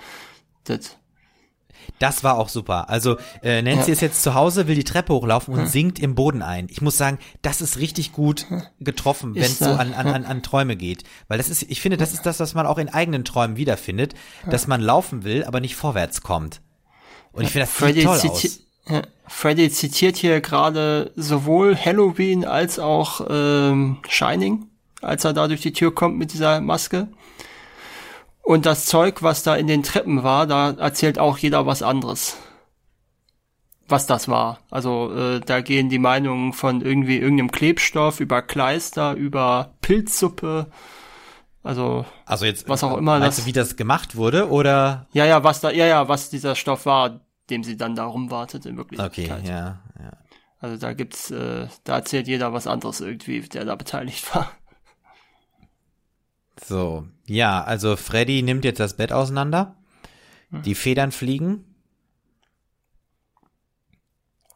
Das 1.99 2.23
war 2.23 2.39
auch 2.39 2.49
super. 2.49 2.89
Also 2.89 3.17
äh, 3.43 3.63
Nancy 3.63 3.89
Ja. 3.89 3.93
ist 3.95 4.03
jetzt 4.03 4.23
zu 4.23 4.35
Hause, 4.35 4.69
will 4.69 4.77
die 4.77 4.85
Treppe 4.85 5.13
hochlaufen 5.13 5.55
und 5.55 5.67
sinkt 5.67 5.99
im 5.99 6.15
Boden 6.15 6.43
ein. 6.43 6.69
Ich 6.71 6.81
muss 6.81 6.97
sagen, 6.97 7.19
das 7.43 7.61
ist 7.61 7.79
richtig 7.79 8.13
gut 8.13 8.47
getroffen, 8.79 9.35
wenn 9.35 9.43
es 9.43 9.59
so 9.59 9.71
an, 9.71 9.93
an, 9.95 10.07
an, 10.07 10.25
an 10.25 10.43
Träume 10.43 10.77
geht. 10.77 11.03
Weil 11.27 11.39
das 11.39 11.49
ist, 11.49 11.63
ich 11.63 11.81
finde, 11.81 11.97
das 11.97 12.13
ist 12.13 12.25
das, 12.27 12.39
was 12.39 12.55
man 12.55 12.67
auch 12.67 12.79
in 12.79 12.89
eigenen 12.89 13.25
Träumen 13.25 13.57
wiederfindet, 13.57 14.15
dass 14.49 14.69
man 14.69 14.81
laufen 14.81 15.25
will, 15.25 15.43
aber 15.45 15.61
nicht 15.61 15.75
vorwärts 15.75 16.21
kommt. 16.21 16.61
Und 17.33 17.45
ich 17.45 17.51
finde, 17.51 17.67
das 17.67 17.75
Freddy, 17.75 18.05
toll 18.05 18.17
aus. 18.17 18.61
ja, 18.89 19.03
Freddy 19.27 19.71
zitiert 19.71 20.17
hier 20.17 20.41
gerade 20.41 21.13
sowohl 21.17 21.77
Halloween 21.77 22.45
als 22.45 22.79
auch 22.79 23.27
ähm, 23.29 23.99
Shining, 24.09 24.67
als 25.03 25.25
er 25.25 25.33
da 25.33 25.49
durch 25.49 25.61
die 25.61 25.73
Tür 25.73 25.95
kommt 25.95 26.19
mit 26.19 26.33
dieser 26.33 26.61
Maske. 26.61 27.09
Und 28.43 28.65
das 28.65 28.87
Zeug, 28.87 29.23
was 29.23 29.43
da 29.43 29.57
in 29.57 29.67
den 29.67 29.83
Treppen 29.83 30.23
war, 30.23 30.47
da 30.47 30.71
erzählt 30.71 31.19
auch 31.19 31.37
jeder 31.37 31.67
was 31.67 31.83
anderes. 31.83 32.39
Was 33.87 34.07
das 34.07 34.27
war. 34.29 34.61
Also 34.71 35.15
äh, 35.15 35.41
da 35.41 35.61
gehen 35.61 35.91
die 35.91 35.99
Meinungen 35.99 36.55
von 36.55 36.81
irgendwie 36.81 37.19
irgendeinem 37.19 37.51
Klebstoff 37.51 38.21
über 38.21 38.41
Kleister, 38.41 39.13
über 39.15 39.75
Pilzsuppe. 39.83 40.69
Also, 41.69 42.07
also 42.25 42.47
jetzt, 42.47 42.67
was 42.67 42.83
auch 42.83 42.97
immer 42.97 43.21
das. 43.21 43.37
Du, 43.37 43.45
wie 43.45 43.53
das 43.53 43.77
gemacht 43.77 44.17
wurde 44.17 44.49
oder? 44.49 45.07
Ja, 45.13 45.27
ja, 45.27 45.45
was 45.45 45.61
da, 45.61 45.71
ja, 45.71 45.85
ja, 45.85 46.09
was 46.09 46.31
dieser 46.31 46.55
Stoff 46.55 46.87
war, 46.87 47.21
dem 47.51 47.63
sie 47.63 47.77
dann 47.77 47.95
da 47.95 48.07
rumwartet 48.07 48.65
in 48.65 48.79
Wirklichkeit. 48.79 49.11
Okay, 49.11 49.47
ja, 49.47 49.79
ja. 50.01 50.13
Also 50.61 50.79
da 50.79 50.95
gibt's, 50.95 51.31
äh, 51.31 51.69
da 51.85 51.97
erzählt 51.97 52.27
jeder 52.27 52.55
was 52.55 52.67
anderes 52.67 53.03
irgendwie, 53.03 53.43
der 53.43 53.67
da 53.67 53.75
beteiligt 53.75 54.35
war. 54.35 54.51
So, 56.65 57.07
ja, 57.27 57.63
also 57.63 57.97
Freddy 57.97 58.41
nimmt 58.43 58.65
jetzt 58.65 58.81
das 58.81 58.97
Bett 58.97 59.13
auseinander. 59.13 59.77
Hm. 60.49 60.63
Die 60.63 60.75
Federn 60.75 61.13
fliegen. 61.13 61.67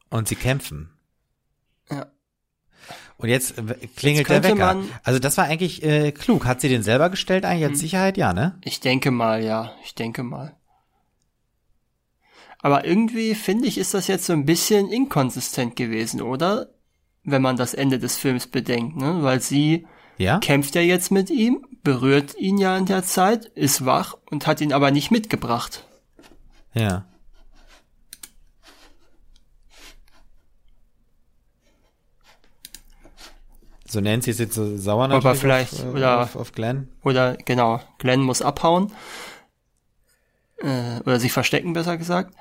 Und 0.08 0.28
sie 0.28 0.36
kämpfen. 0.36 0.91
Und 3.18 3.28
jetzt 3.28 3.54
klingelt 3.96 4.28
jetzt 4.28 4.44
der 4.44 4.56
Wecker. 4.56 4.82
also 5.04 5.18
das 5.18 5.36
war 5.36 5.44
eigentlich 5.44 5.82
äh, 5.82 6.12
klug. 6.12 6.44
Hat 6.44 6.60
sie 6.60 6.68
den 6.68 6.82
selber 6.82 7.10
gestellt 7.10 7.44
eigentlich 7.44 7.64
als 7.64 7.74
hm. 7.74 7.80
Sicherheit? 7.80 8.16
Ja, 8.16 8.32
ne? 8.32 8.58
Ich 8.62 8.80
denke 8.80 9.10
mal, 9.10 9.42
ja. 9.42 9.72
Ich 9.84 9.94
denke 9.94 10.22
mal. 10.22 10.56
Aber 12.58 12.84
irgendwie 12.84 13.34
finde 13.34 13.66
ich, 13.66 13.76
ist 13.76 13.92
das 13.94 14.06
jetzt 14.06 14.24
so 14.24 14.32
ein 14.32 14.46
bisschen 14.46 14.88
inkonsistent 14.88 15.76
gewesen, 15.76 16.22
oder? 16.22 16.68
Wenn 17.24 17.42
man 17.42 17.56
das 17.56 17.74
Ende 17.74 17.98
des 17.98 18.16
Films 18.16 18.46
bedenkt, 18.46 18.96
ne? 18.96 19.18
Weil 19.22 19.40
sie 19.40 19.86
ja? 20.18 20.38
kämpft 20.38 20.74
ja 20.74 20.80
jetzt 20.80 21.10
mit 21.10 21.30
ihm, 21.30 21.66
berührt 21.82 22.36
ihn 22.36 22.58
ja 22.58 22.76
in 22.76 22.86
der 22.86 23.04
Zeit, 23.04 23.46
ist 23.46 23.84
wach 23.84 24.16
und 24.30 24.46
hat 24.46 24.60
ihn 24.60 24.72
aber 24.72 24.90
nicht 24.90 25.10
mitgebracht. 25.10 25.86
Ja. 26.74 27.04
So 33.92 34.00
Nancy 34.00 34.30
ist 34.30 34.40
jetzt 34.40 34.54
so 34.54 34.78
sauer 34.78 35.06
natürlich 35.06 35.26
aber 35.26 35.34
vielleicht, 35.34 35.74
auf, 35.74 35.84
äh, 35.84 35.88
oder, 35.88 36.22
auf, 36.22 36.34
auf 36.34 36.52
Glenn. 36.52 36.88
Oder 37.02 37.36
genau, 37.36 37.78
Glenn 37.98 38.22
muss 38.22 38.40
abhauen. 38.40 38.90
Äh, 40.56 41.00
oder 41.00 41.20
sich 41.20 41.30
verstecken, 41.30 41.74
besser 41.74 41.98
gesagt. 41.98 42.34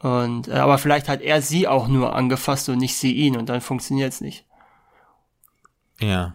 Und 0.00 0.48
äh, 0.48 0.54
aber 0.54 0.78
vielleicht 0.78 1.08
hat 1.08 1.20
er 1.20 1.42
sie 1.42 1.68
auch 1.68 1.86
nur 1.86 2.16
angefasst 2.16 2.68
und 2.68 2.78
nicht 2.78 2.96
sie 2.96 3.12
ihn 3.12 3.36
und 3.36 3.48
dann 3.48 3.60
funktioniert's 3.60 4.20
nicht. 4.20 4.46
Ja. 6.00 6.34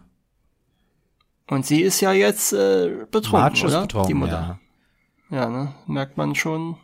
Und 1.48 1.66
sie 1.66 1.82
ist 1.82 2.00
ja 2.00 2.14
jetzt 2.14 2.54
äh, 2.54 3.06
betrunken, 3.12 3.42
Marge 3.42 3.66
oder? 3.66 3.82
Betrunken, 3.82 4.08
Die 4.08 4.14
Mutter. 4.14 4.60
Ja. 5.30 5.38
ja, 5.38 5.50
ne? 5.50 5.76
Merkt 5.86 6.16
man 6.16 6.34
schon. 6.34 6.78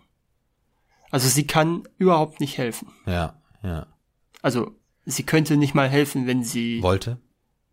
Also 1.09 1.29
sie 1.29 1.47
kann 1.47 1.87
überhaupt 1.97 2.41
nicht 2.41 2.57
helfen. 2.57 2.89
Ja, 3.05 3.41
ja. 3.63 3.87
Also 4.41 4.71
sie 5.05 5.23
könnte 5.23 5.55
nicht 5.55 5.73
mal 5.73 5.87
helfen, 5.87 6.27
wenn 6.27 6.43
sie 6.43 6.81
wollte. 6.83 7.17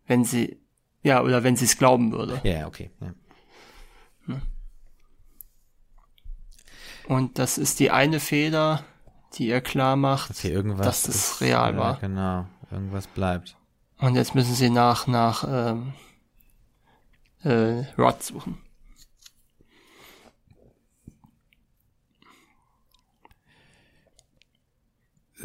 Wenn 0.05 0.25
sie 0.25 0.57
ja 1.03 1.21
oder 1.21 1.43
wenn 1.43 1.55
sie 1.55 1.65
es 1.65 1.77
glauben 1.77 2.11
würde. 2.11 2.41
Ja, 2.43 2.67
okay. 2.67 2.91
Ja. 3.01 3.13
Hm. 4.25 4.41
Und 7.07 7.39
das 7.39 7.57
ist 7.57 7.79
die 7.79 7.91
eine 7.91 8.19
Feder, 8.19 8.83
die 9.33 9.47
ihr 9.47 9.61
klar 9.61 9.95
macht, 9.95 10.29
dass, 10.29 10.43
irgendwas 10.43 10.85
dass 10.85 11.07
es 11.07 11.15
ist, 11.15 11.41
real 11.41 11.77
war. 11.77 11.93
Ja, 11.93 11.99
genau, 11.99 12.45
irgendwas 12.71 13.07
bleibt. 13.07 13.57
Und 13.99 14.15
jetzt 14.15 14.35
müssen 14.35 14.55
sie 14.55 14.69
nach 14.69 15.07
nach 15.07 15.43
ähm, 15.47 15.93
äh, 17.43 17.83
Rod 17.97 18.23
suchen. 18.23 18.57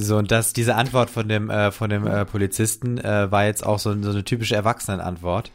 So, 0.00 0.16
und 0.16 0.30
das, 0.30 0.52
diese 0.52 0.76
Antwort 0.76 1.10
von 1.10 1.28
dem, 1.28 1.50
äh, 1.50 1.72
von 1.72 1.90
dem 1.90 2.06
äh, 2.06 2.24
Polizisten 2.24 2.98
äh, 2.98 3.30
war 3.32 3.46
jetzt 3.46 3.66
auch 3.66 3.80
so, 3.80 4.00
so 4.00 4.10
eine 4.10 4.24
typische 4.24 4.54
Erwachsenenantwort. 4.54 5.50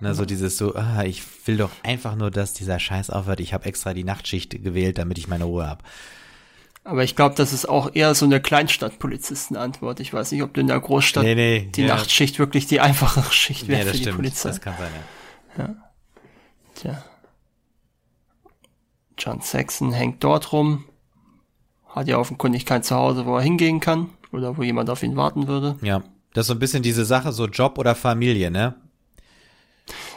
Ne, 0.00 0.14
so 0.14 0.24
dieses 0.24 0.56
so, 0.56 0.74
ah, 0.74 1.04
ich 1.04 1.22
will 1.46 1.56
doch 1.56 1.70
einfach 1.82 2.16
nur, 2.16 2.30
dass 2.30 2.52
dieser 2.52 2.80
Scheiß 2.80 3.10
aufhört. 3.10 3.40
Ich 3.40 3.54
habe 3.54 3.66
extra 3.66 3.94
die 3.94 4.02
Nachtschicht 4.02 4.50
gewählt, 4.62 4.98
damit 4.98 5.18
ich 5.18 5.28
meine 5.28 5.44
Ruhe 5.44 5.68
habe. 5.68 5.84
Aber 6.82 7.04
ich 7.04 7.14
glaube, 7.14 7.34
das 7.34 7.52
ist 7.52 7.68
auch 7.68 7.94
eher 7.94 8.14
so 8.14 8.24
eine 8.24 8.40
Kleinstadtpolizistenantwort. 8.40 10.00
Ich 10.00 10.12
weiß 10.12 10.32
nicht, 10.32 10.42
ob 10.42 10.52
du 10.52 10.60
in 10.60 10.66
der 10.66 10.80
Großstadt 10.80 11.24
nee, 11.24 11.34
nee, 11.34 11.70
die 11.74 11.82
ja. 11.82 11.94
Nachtschicht 11.94 12.38
wirklich 12.38 12.66
die 12.66 12.80
einfache 12.80 13.22
Schicht 13.32 13.68
wäre 13.68 13.80
ja, 13.80 13.86
für 13.86 13.92
die 13.92 14.02
stimmt. 14.02 14.16
Polizei. 14.16 14.48
Das 14.48 14.60
kann 14.60 14.74
sein, 14.78 14.90
ja. 15.56 15.64
ja. 15.64 15.74
Tja. 16.74 17.04
John 19.16 19.40
Saxon 19.40 19.92
hängt 19.92 20.24
dort 20.24 20.52
rum. 20.52 20.84
Hat 21.94 22.08
ja 22.08 22.18
offenkundig 22.18 22.66
kein 22.66 22.82
Zuhause, 22.82 23.24
wo 23.24 23.36
er 23.36 23.42
hingehen 23.42 23.78
kann. 23.78 24.10
Oder 24.32 24.56
wo 24.56 24.64
jemand 24.64 24.90
auf 24.90 25.04
ihn 25.04 25.14
warten 25.14 25.46
würde. 25.46 25.76
Ja. 25.80 26.02
Das 26.32 26.42
ist 26.42 26.46
so 26.48 26.54
ein 26.54 26.58
bisschen 26.58 26.82
diese 26.82 27.04
Sache, 27.04 27.30
so 27.30 27.46
Job 27.46 27.78
oder 27.78 27.94
Familie, 27.94 28.50
ne? 28.50 28.74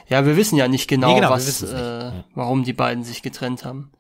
Ja, 0.08 0.26
wir 0.26 0.36
wissen 0.36 0.58
ja 0.58 0.68
nicht 0.68 0.88
genau, 0.88 1.10
nee, 1.10 1.20
genau 1.20 1.30
was, 1.30 1.62
äh, 1.62 2.12
warum 2.34 2.64
die 2.64 2.74
beiden 2.74 3.04
sich 3.04 3.22
getrennt 3.22 3.64
haben. 3.64 3.92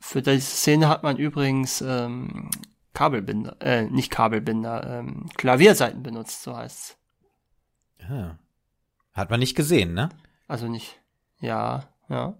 Für 0.00 0.22
diese 0.22 0.40
Szene 0.40 0.88
hat 0.88 1.04
man 1.04 1.16
übrigens 1.16 1.80
ähm, 1.82 2.50
Kabelbinder, 2.92 3.56
äh, 3.60 3.84
nicht 3.84 4.10
Kabelbinder, 4.10 4.98
ähm, 4.98 5.28
Klavierseiten 5.36 6.02
benutzt, 6.02 6.42
so 6.42 6.56
heißt's. 6.56 6.96
Ja. 8.00 8.38
Hat 9.12 9.30
man 9.30 9.38
nicht 9.38 9.54
gesehen, 9.54 9.94
ne? 9.94 10.08
Also 10.48 10.66
nicht. 10.66 10.98
Ja, 11.38 11.84
ja. 12.08 12.34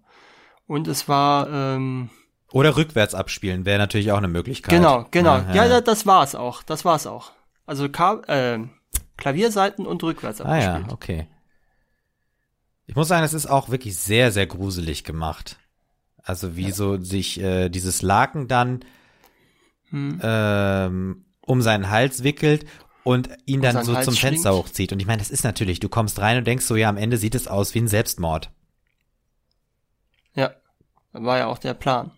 Und 0.67 0.89
es 0.89 1.09
war. 1.09 1.49
Ähm, 1.49 2.11
Oder 2.53 2.77
rückwärts 2.77 3.15
abspielen 3.15 3.65
wäre 3.65 3.79
natürlich 3.79 4.11
auch 4.13 4.19
eine 4.19 4.29
Möglichkeit. 4.29 4.71
Genau, 4.71 5.07
genau. 5.11 5.39
Ja, 5.55 5.67
ja. 5.67 5.81
das 5.81 6.07
war's 6.07 6.35
auch. 6.35 6.63
Das 6.63 6.85
war's 6.85 7.07
auch. 7.07 7.31
Also 7.67 7.89
Ka 7.89 8.23
äh, 8.27 8.59
Klavierseiten 9.17 9.87
und 9.87 10.03
rückwärts 10.03 10.41
abgespielt. 10.41 10.75
Ah 10.75 10.89
ja, 10.89 10.93
okay. 10.93 11.27
Ich 12.87 12.97
muss 12.97 13.07
sagen, 13.07 13.25
es 13.25 13.35
ist 13.35 13.47
auch 13.47 13.69
wirklich 13.69 13.97
sehr, 13.97 14.33
sehr 14.33 14.47
gruselig 14.47 15.05
gemacht. 15.05 15.59
Also 16.23 16.57
wie 16.57 16.69
ja. 16.69 16.73
so 16.73 16.97
sich 16.99 17.41
äh, 17.41 17.69
dieses 17.69 18.03
Laken 18.03 18.49
dann 18.49 18.81
hm. 19.91 20.21
ähm, 20.23 21.25
um 21.43 21.63
seinen 21.63 21.91
Hals 21.91 22.25
wickelt 22.25 22.67
und 23.05 23.29
ihn 23.47 23.61
dann 23.61 23.85
so 23.85 23.95
Hals 23.95 24.07
zum 24.07 24.15
schlingt. 24.15 24.35
Fenster 24.35 24.55
hochzieht. 24.55 24.93
Und 24.93 25.01
ich 25.01 25.07
meine, 25.07 25.19
das 25.19 25.31
ist 25.31 25.45
natürlich, 25.45 25.79
du 25.79 25.89
kommst 25.89 26.19
rein 26.19 26.39
und 26.39 26.47
denkst 26.47 26.65
so, 26.65 26.75
ja, 26.75 26.89
am 26.89 26.97
Ende 26.97 27.17
sieht 27.17 27.35
es 27.35 27.47
aus 27.47 27.75
wie 27.75 27.81
ein 27.81 27.89
Selbstmord. 27.89 28.51
Ja, 30.35 30.51
war 31.13 31.39
ja 31.39 31.47
auch 31.47 31.59
der 31.59 31.75
Plan. 31.75 32.11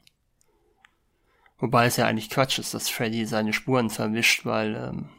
Wobei 1.63 1.87
es 1.87 1.97
ja 1.97 2.09
eigentlich 2.09 2.29
Quatsch 2.29 2.59
ist, 2.59 2.75
dass 2.75 2.89
Freddy 2.89 3.25
seine 3.25 3.53
Spuren 3.53 3.89
verwischt, 3.89 4.45
weil 4.45 4.75
ähm, 4.75 5.11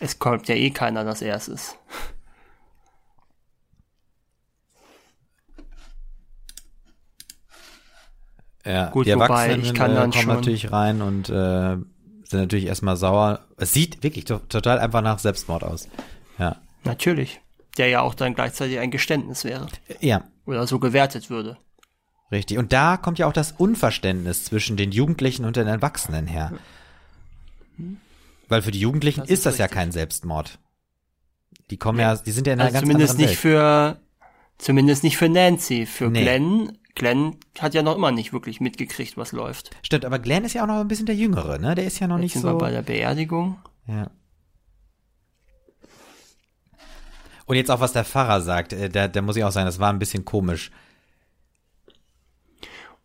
es 0.00 0.18
kommt 0.18 0.48
ja 0.48 0.54
eh 0.54 0.68
keiner, 0.68 1.02
dass 1.02 1.22
er 1.22 1.34
es 1.34 1.48
ist. 1.48 1.78
Ja, 8.66 8.90
Gut, 8.90 9.06
die 9.06 9.12
Erwachsenen 9.12 9.62
ich 9.62 9.72
kann 9.72 9.92
äh, 9.92 10.00
kommen 10.00 10.12
schon 10.12 10.26
natürlich 10.26 10.70
rein 10.70 11.00
und 11.00 11.30
äh, 11.30 11.78
sind 12.24 12.40
natürlich 12.40 12.66
erstmal 12.66 12.98
sauer. 12.98 13.46
Es 13.56 13.72
sieht 13.72 14.02
wirklich 14.02 14.26
to 14.26 14.40
total 14.40 14.78
einfach 14.78 15.00
nach 15.00 15.20
Selbstmord 15.20 15.64
aus. 15.64 15.88
Ja. 16.38 16.56
Natürlich. 16.84 17.40
Der 17.78 17.88
ja 17.88 18.02
auch 18.02 18.14
dann 18.14 18.34
gleichzeitig 18.34 18.78
ein 18.78 18.90
Geständnis 18.90 19.44
wäre. 19.44 19.68
Ja. 20.00 20.24
Oder 20.44 20.66
so 20.66 20.78
gewertet 20.78 21.30
würde. 21.30 21.56
Richtig. 22.32 22.56
Und 22.58 22.72
da 22.72 22.96
kommt 22.96 23.18
ja 23.18 23.26
auch 23.26 23.32
das 23.32 23.52
Unverständnis 23.52 24.44
zwischen 24.44 24.78
den 24.78 24.90
Jugendlichen 24.90 25.44
und 25.44 25.56
den 25.56 25.66
Erwachsenen 25.66 26.26
her. 26.26 26.52
Weil 28.48 28.62
für 28.62 28.70
die 28.70 28.80
Jugendlichen 28.80 29.20
das 29.20 29.28
ist, 29.28 29.38
ist 29.40 29.46
das 29.46 29.58
ja 29.58 29.68
kein 29.68 29.92
Selbstmord. 29.92 30.58
Die 31.70 31.76
kommen 31.76 32.00
ja, 32.00 32.14
ja 32.14 32.20
die 32.20 32.32
sind 32.32 32.46
ja 32.46 32.54
in 32.54 32.60
einer 32.60 32.68
also 32.68 32.74
ganz 32.74 32.84
zumindest 32.84 33.10
anderen 33.12 33.30
nicht 33.30 33.44
Welt. 33.44 33.54
für 33.54 34.00
zumindest 34.58 35.04
nicht 35.04 35.16
für 35.18 35.28
Nancy, 35.28 35.86
für 35.86 36.08
nee. 36.08 36.22
Glenn 36.22 36.78
Glenn 36.94 37.36
hat 37.58 37.74
ja 37.74 37.82
noch 37.82 37.96
immer 37.96 38.12
nicht 38.12 38.32
wirklich 38.32 38.60
mitgekriegt, 38.60 39.16
was 39.16 39.32
läuft. 39.32 39.70
Stimmt, 39.82 40.04
aber 40.04 40.18
Glenn 40.18 40.44
ist 40.44 40.54
ja 40.54 40.62
auch 40.62 40.66
noch 40.66 40.80
ein 40.80 40.88
bisschen 40.88 41.06
der 41.06 41.14
Jüngere, 41.14 41.58
ne? 41.58 41.74
Der 41.74 41.86
ist 41.86 41.98
ja 42.00 42.06
noch 42.06 42.16
Jetzt 42.16 42.22
nicht 42.22 42.32
sind 42.34 42.42
so. 42.42 42.48
Wir 42.48 42.58
bei 42.58 42.70
der 42.70 42.82
Beerdigung. 42.82 43.58
Ja. 43.86 44.10
Und 47.46 47.56
jetzt 47.56 47.70
auch, 47.70 47.80
was 47.80 47.92
der 47.92 48.04
Pfarrer 48.04 48.40
sagt, 48.40 48.72
äh, 48.72 48.88
da, 48.88 49.08
da 49.08 49.22
muss 49.22 49.36
ich 49.36 49.44
auch 49.44 49.50
sagen, 49.50 49.66
das 49.66 49.78
war 49.78 49.90
ein 49.90 49.98
bisschen 49.98 50.24
komisch. 50.24 50.70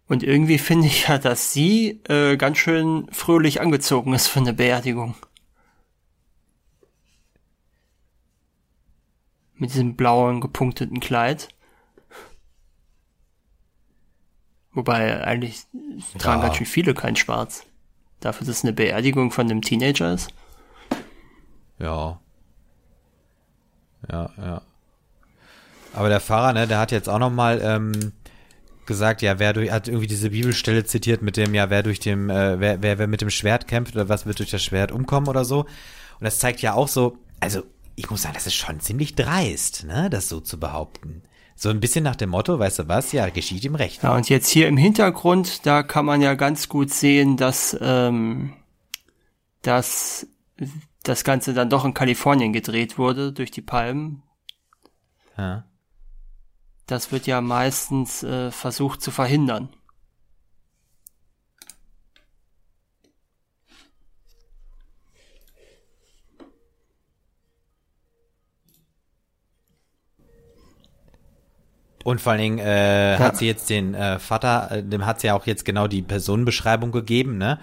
Und 0.07 0.23
irgendwie 0.23 0.57
finde 0.57 0.87
ich 0.87 1.07
ja, 1.07 1.17
dass 1.17 1.51
sie 1.51 2.01
äh, 2.07 2.37
ganz 2.37 2.57
schön 2.57 3.07
fröhlich 3.11 3.59
angezogen 3.59 4.13
ist 4.13 4.27
für 4.27 4.39
eine 4.39 4.53
Beerdigung. 4.53 5.15
Mit 9.55 9.73
diesem 9.73 9.95
blauen 9.95 10.39
gepunkteten 10.39 10.99
Kleid. 10.99 11.49
Wobei 14.71 15.25
eigentlich 15.25 15.65
tragen 16.19 16.41
ja. 16.41 16.47
ganz 16.47 16.57
schön 16.57 16.67
viele 16.67 16.93
kein 16.93 17.15
Schwarz. 17.15 17.65
Dafür, 18.19 18.47
dass 18.47 18.57
es 18.57 18.63
eine 18.63 18.73
Beerdigung 18.73 19.31
von 19.31 19.49
einem 19.49 19.61
Teenager 19.61 20.13
ist. 20.13 20.29
Ja. 21.79 22.19
Ja, 24.09 24.29
ja. 24.37 24.61
Aber 25.93 26.09
der 26.09 26.19
Pfarrer, 26.19 26.53
ne, 26.53 26.67
der 26.67 26.79
hat 26.79 26.91
jetzt 26.91 27.09
auch 27.09 27.19
noch 27.19 27.31
mal 27.31 27.59
ähm, 27.63 28.13
gesagt, 28.87 29.21
ja, 29.21 29.39
wer 29.39 29.53
durch, 29.53 29.71
hat 29.71 29.87
irgendwie 29.87 30.07
diese 30.07 30.31
Bibelstelle 30.31 30.83
zitiert 30.85 31.21
mit 31.21 31.37
dem, 31.37 31.53
ja, 31.53 31.69
wer 31.69 31.83
durch 31.83 31.99
dem, 31.99 32.29
äh, 32.29 32.59
wer, 32.59 32.81
wer, 32.81 32.97
wer 32.97 33.07
mit 33.07 33.21
dem 33.21 33.29
Schwert 33.29 33.67
kämpft 33.67 33.95
oder 33.95 34.09
was 34.09 34.25
wird 34.25 34.39
durch 34.39 34.49
das 34.49 34.63
Schwert 34.63 34.91
umkommen 34.91 35.27
oder 35.27 35.45
so. 35.45 35.61
Und 35.61 36.23
das 36.23 36.39
zeigt 36.39 36.61
ja 36.61 36.73
auch 36.73 36.87
so, 36.87 37.17
also 37.39 37.63
ich 37.95 38.09
muss 38.09 38.23
sagen, 38.23 38.35
das 38.35 38.47
ist 38.47 38.55
schon 38.55 38.79
ziemlich 38.79 39.15
dreist, 39.15 39.85
ne, 39.85 40.09
das 40.09 40.29
so 40.29 40.39
zu 40.39 40.59
behaupten. 40.59 41.23
So 41.55 41.69
ein 41.69 41.79
bisschen 41.79 42.03
nach 42.03 42.15
dem 42.15 42.29
Motto, 42.29 42.59
weißt 42.59 42.79
du 42.79 42.87
was, 42.87 43.11
ja, 43.11 43.29
geschieht 43.29 43.63
ihm 43.63 43.75
recht. 43.75 44.03
Ja, 44.03 44.15
und 44.15 44.29
jetzt 44.29 44.49
hier 44.49 44.67
im 44.67 44.77
Hintergrund, 44.77 45.65
da 45.65 45.81
kann 45.81 46.05
man 46.05 46.21
ja 46.21 46.35
ganz 46.35 46.69
gut 46.69 46.91
sehen, 46.91 47.35
dass, 47.35 47.75
ähm, 47.81 48.53
dass 49.63 50.27
das 51.01 51.23
Ganze 51.23 51.53
dann 51.55 51.69
doch 51.71 51.83
in 51.83 51.95
Kalifornien 51.95 52.53
gedreht 52.53 52.99
wurde, 52.99 53.33
durch 53.33 53.49
die 53.49 53.61
Palmen. 53.61 54.21
Ja. 55.37 55.66
Das 56.87 57.11
wird 57.11 57.27
ja 57.27 57.41
meistens 57.41 58.23
äh, 58.23 58.49
versucht 58.49 59.01
zu 59.01 59.11
verhindern. 59.11 59.69
Und 72.05 72.21
vor 72.21 72.31
allen 72.31 72.41
Dingen 72.41 72.59
äh, 72.59 73.13
ja. 73.13 73.19
hat 73.19 73.35
sie 73.35 73.47
jetzt 73.47 73.69
den 73.69 73.93
äh, 73.93 74.17
Vater, 74.17 74.71
äh, 74.71 74.81
dem 74.81 75.05
hat 75.05 75.19
sie 75.19 75.27
ja 75.27 75.35
auch 75.35 75.45
jetzt 75.45 75.65
genau 75.65 75.87
die 75.87 76.01
Personenbeschreibung 76.01 76.93
gegeben, 76.93 77.37
ne? 77.37 77.59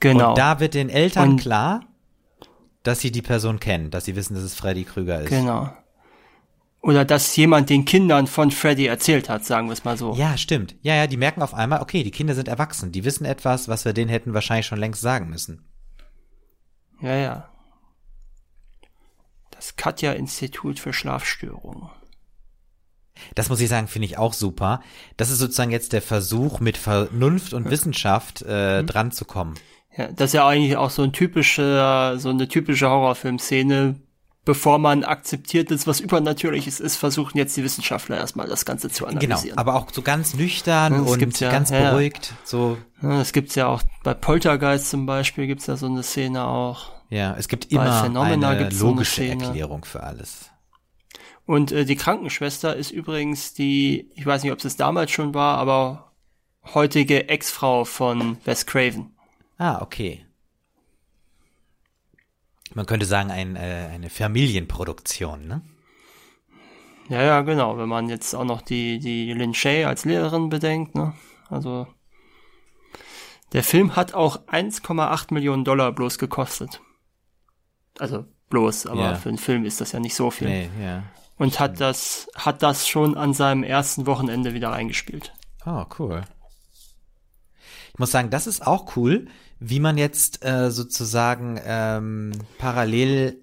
Genau. 0.00 0.30
Und 0.30 0.38
da 0.38 0.60
wird 0.60 0.72
den 0.72 0.88
Eltern 0.88 1.32
Und 1.32 1.40
klar, 1.42 1.80
dass 2.84 3.00
sie 3.00 3.10
die 3.12 3.20
Person 3.20 3.60
kennen, 3.60 3.90
dass 3.90 4.06
sie 4.06 4.16
wissen, 4.16 4.32
dass 4.32 4.44
es 4.44 4.54
Freddy 4.54 4.84
Krüger 4.84 5.20
ist. 5.20 5.28
Genau. 5.28 5.70
Oder 6.80 7.04
dass 7.04 7.34
jemand 7.36 7.70
den 7.70 7.84
Kindern 7.84 8.26
von 8.26 8.50
Freddy 8.50 8.86
erzählt 8.86 9.28
hat, 9.28 9.44
sagen 9.44 9.66
wir 9.66 9.72
es 9.72 9.84
mal 9.84 9.96
so. 9.96 10.14
Ja, 10.14 10.36
stimmt. 10.36 10.76
Ja, 10.82 10.94
ja, 10.94 11.06
die 11.06 11.16
merken 11.16 11.42
auf 11.42 11.52
einmal, 11.52 11.82
okay, 11.82 12.04
die 12.04 12.12
Kinder 12.12 12.34
sind 12.34 12.48
erwachsen, 12.48 12.92
die 12.92 13.04
wissen 13.04 13.24
etwas, 13.24 13.68
was 13.68 13.84
wir 13.84 13.92
denen 13.92 14.10
hätten 14.10 14.32
wahrscheinlich 14.32 14.66
schon 14.66 14.78
längst 14.78 15.00
sagen 15.00 15.28
müssen. 15.28 15.64
Ja, 17.00 17.16
ja. 17.16 17.48
Das 19.50 19.74
Katja-Institut 19.76 20.78
für 20.78 20.92
Schlafstörungen. 20.92 21.90
Das 23.34 23.48
muss 23.48 23.60
ich 23.60 23.68
sagen, 23.68 23.88
finde 23.88 24.06
ich 24.06 24.18
auch 24.18 24.32
super. 24.32 24.80
Das 25.16 25.30
ist 25.30 25.38
sozusagen 25.38 25.72
jetzt 25.72 25.92
der 25.92 26.02
Versuch, 26.02 26.60
mit 26.60 26.76
Vernunft 26.76 27.52
und 27.52 27.70
Wissenschaft 27.70 28.44
äh, 28.46 28.82
mhm. 28.82 28.86
dran 28.86 29.10
zu 29.10 29.24
kommen. 29.24 29.54
Ja, 29.96 30.12
das 30.12 30.30
ist 30.30 30.34
ja 30.34 30.46
eigentlich 30.46 30.76
auch 30.76 30.90
so 30.90 31.02
ein 31.02 31.12
typischer, 31.12 32.18
so 32.18 32.28
eine 32.28 32.46
typische 32.46 32.88
Horrorfilmszene. 32.88 33.96
Bevor 34.48 34.78
man 34.78 35.04
akzeptiert, 35.04 35.70
dass 35.70 35.86
was 35.86 36.00
Übernatürliches 36.00 36.80
ist, 36.80 36.96
versuchen 36.96 37.36
jetzt 37.36 37.54
die 37.58 37.64
Wissenschaftler 37.64 38.16
erstmal 38.16 38.48
das 38.48 38.64
Ganze 38.64 38.88
zu 38.88 39.04
genau, 39.04 39.18
analysieren. 39.18 39.56
Genau, 39.56 39.60
aber 39.60 39.74
auch 39.74 39.92
so 39.92 40.00
ganz 40.00 40.32
nüchtern 40.32 40.94
ja, 40.94 41.00
und 41.00 41.38
ja, 41.38 41.50
ganz 41.50 41.68
ja, 41.68 41.90
beruhigt. 41.90 42.32
So. 42.44 42.78
Ja, 43.02 43.18
das 43.18 43.34
gibt's 43.34 43.56
ja 43.56 43.66
auch 43.66 43.82
bei 44.04 44.14
Poltergeist 44.14 44.88
zum 44.88 45.04
Beispiel 45.04 45.48
gibt's 45.48 45.66
ja 45.66 45.76
so 45.76 45.84
eine 45.84 46.02
Szene 46.02 46.46
auch. 46.46 46.92
Ja, 47.10 47.36
es 47.36 47.48
gibt 47.48 47.70
immer 47.70 48.04
eine 48.04 48.70
logische 48.70 49.26
so 49.26 49.32
eine 49.32 49.44
Erklärung 49.44 49.84
für 49.84 50.02
alles. 50.02 50.48
Und 51.44 51.70
äh, 51.70 51.84
die 51.84 51.96
Krankenschwester 51.96 52.74
ist 52.74 52.90
übrigens 52.90 53.52
die, 53.52 54.10
ich 54.14 54.24
weiß 54.24 54.44
nicht, 54.44 54.52
ob 54.52 54.64
es 54.64 54.76
damals 54.76 55.10
schon 55.10 55.34
war, 55.34 55.58
aber 55.58 56.12
heutige 56.72 57.28
Ex-Frau 57.28 57.84
von 57.84 58.38
Wes 58.46 58.64
Craven. 58.64 59.14
Ah, 59.58 59.82
okay. 59.82 60.24
Man 62.74 62.86
könnte 62.86 63.06
sagen, 63.06 63.30
ein, 63.30 63.56
äh, 63.56 63.88
eine 63.92 64.10
Familienproduktion, 64.10 65.46
ne? 65.46 65.62
Ja, 67.08 67.22
ja, 67.22 67.40
genau. 67.40 67.78
Wenn 67.78 67.88
man 67.88 68.08
jetzt 68.08 68.34
auch 68.34 68.44
noch 68.44 68.60
die, 68.60 68.98
die 68.98 69.32
Lin 69.32 69.54
Shay 69.54 69.84
als 69.84 70.04
Lehrerin 70.04 70.50
bedenkt, 70.50 70.94
ne? 70.94 71.14
Also, 71.48 71.86
der 73.52 73.64
Film 73.64 73.96
hat 73.96 74.12
auch 74.12 74.46
1,8 74.46 75.32
Millionen 75.32 75.64
Dollar 75.64 75.92
bloß 75.92 76.18
gekostet. 76.18 76.82
Also, 77.98 78.26
bloß, 78.50 78.86
aber 78.86 79.00
yeah. 79.00 79.14
für 79.14 79.30
einen 79.30 79.38
Film 79.38 79.64
ist 79.64 79.80
das 79.80 79.92
ja 79.92 80.00
nicht 80.00 80.14
so 80.14 80.30
viel. 80.30 80.48
Nee, 80.48 80.70
ja 80.82 81.04
und 81.38 81.60
hat 81.60 81.80
das, 81.80 82.28
hat 82.34 82.62
das 82.62 82.86
schon 82.86 83.16
an 83.16 83.32
seinem 83.32 83.62
ersten 83.62 84.06
Wochenende 84.06 84.54
wieder 84.54 84.72
eingespielt. 84.72 85.32
Oh, 85.64 85.84
cool. 85.98 86.22
Ich 87.92 87.98
muss 87.98 88.10
sagen, 88.10 88.30
das 88.30 88.46
ist 88.46 88.66
auch 88.66 88.96
cool, 88.96 89.28
wie 89.60 89.80
man 89.80 89.98
jetzt 89.98 90.44
äh, 90.44 90.70
sozusagen 90.70 91.60
ähm, 91.64 92.32
parallel 92.58 93.42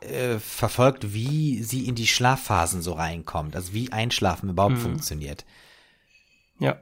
äh, 0.00 0.38
verfolgt, 0.38 1.12
wie 1.12 1.62
sie 1.62 1.86
in 1.86 1.94
die 1.94 2.06
Schlafphasen 2.06 2.82
so 2.82 2.94
reinkommt, 2.94 3.54
also 3.54 3.72
wie 3.72 3.92
Einschlafen 3.92 4.50
überhaupt 4.50 4.76
mhm. 4.76 4.80
funktioniert. 4.80 5.44
Ja. 6.58 6.80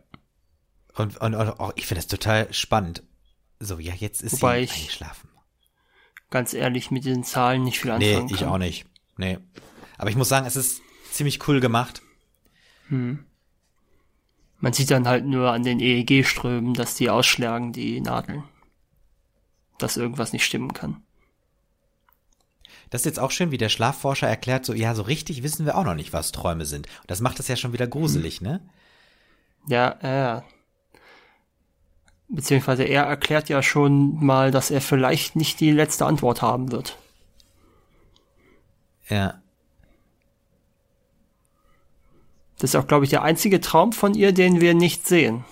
Und, 0.95 1.17
und, 1.19 1.35
und 1.35 1.61
auch, 1.61 1.73
ich 1.77 1.87
finde 1.87 2.01
das 2.01 2.09
total 2.09 2.53
spannend. 2.53 3.03
So, 3.61 3.79
ja, 3.79 3.95
jetzt 3.95 4.23
ist 4.23 4.35
Wobei 4.35 4.67
sie 4.67 4.73
eingeschlafen. 4.73 5.29
Ganz 6.31 6.55
ehrlich, 6.55 6.91
mit 6.91 7.05
den 7.05 7.25
Zahlen 7.25 7.65
nicht 7.65 7.81
viel 7.81 7.91
anfangen 7.91 8.27
Nee, 8.27 8.33
ich 8.33 8.41
kann. 8.41 8.49
auch 8.49 8.59
nicht. 8.59 8.87
Nee. 9.17 9.39
Aber 9.97 10.11
ich 10.11 10.17
muss 10.17 10.29
sagen, 10.29 10.47
es 10.47 10.57
ist 10.57 10.81
ziemlich 11.11 11.47
cool 11.49 11.61
gemacht. 11.61 12.03
Hm. 12.89 13.25
Man 14.59 14.73
sieht 14.73 14.91
dann 14.91 15.07
halt 15.07 15.25
nur 15.25 15.53
an 15.53 15.63
den 15.63 15.81
EEG-Strömen, 15.81 16.75
dass 16.75 16.97
die 16.97 17.11
ausschlagen, 17.11 17.73
die 17.73 18.01
Nadeln. 18.01 18.45
Dass 19.79 19.97
irgendwas 19.97 20.33
nicht 20.33 20.45
stimmen 20.45 20.73
kann. 20.73 21.03
Das 22.91 23.03
ist 23.03 23.07
jetzt 23.07 23.21
auch 23.21 23.31
schön, 23.31 23.51
wie 23.51 23.59
der 23.59 23.69
Schlafforscher 23.69 24.27
erklärt, 24.27 24.65
so, 24.65 24.73
ja, 24.73 24.95
so 24.95 25.03
richtig 25.03 25.43
wissen 25.43 25.67
wir 25.67 25.77
auch 25.77 25.85
noch 25.85 25.95
nicht, 25.95 26.13
was 26.13 26.33
Träume 26.33 26.65
sind. 26.65 26.87
Und 26.87 27.11
das 27.11 27.21
macht 27.21 27.39
das 27.39 27.49
ja 27.49 27.57
schon 27.57 27.73
wieder 27.73 27.87
gruselig, 27.87 28.39
hm. 28.39 28.47
ne? 28.47 28.69
Ja, 29.69 29.99
ja. 30.03 30.39
Äh, 30.39 30.43
beziehungsweise 32.29 32.85
er 32.85 33.05
erklärt 33.05 33.49
ja 33.49 33.63
schon 33.63 34.25
mal, 34.25 34.51
dass 34.51 34.71
er 34.71 34.81
vielleicht 34.81 35.37
nicht 35.37 35.61
die 35.61 35.71
letzte 35.71 36.07
Antwort 36.07 36.43
haben 36.43 36.73
wird. 36.73 36.99
Ja. 39.09 39.41
Das 42.59 42.71
ist 42.71 42.77
auch, 42.77 42.87
glaube 42.87 43.05
ich, 43.05 43.11
der 43.11 43.23
einzige 43.23 43.61
Traum 43.61 43.93
von 43.93 44.15
ihr, 44.15 44.33
den 44.33 44.61
wir 44.61 44.75
nicht 44.75 45.07
sehen. 45.07 45.45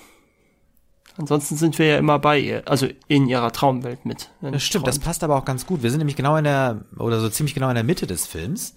Ansonsten 1.18 1.56
sind 1.56 1.78
wir 1.78 1.86
ja 1.86 1.98
immer 1.98 2.18
bei 2.18 2.38
ihr, 2.38 2.62
also 2.66 2.88
in 3.08 3.26
ihrer 3.26 3.50
Traumwelt 3.50 4.04
mit. 4.04 4.28
Das 4.42 4.62
stimmt, 4.62 4.84
träumt. 4.84 4.88
das 4.88 4.98
passt 4.98 5.24
aber 5.24 5.36
auch 5.36 5.46
ganz 5.46 5.64
gut. 5.64 5.82
Wir 5.82 5.90
sind 5.90 5.98
nämlich 5.98 6.16
genau 6.16 6.36
in 6.36 6.44
der, 6.44 6.84
oder 6.98 7.20
so 7.20 7.30
ziemlich 7.30 7.54
genau 7.54 7.68
in 7.70 7.74
der 7.74 7.84
Mitte 7.84 8.06
des 8.06 8.26
Films. 8.26 8.74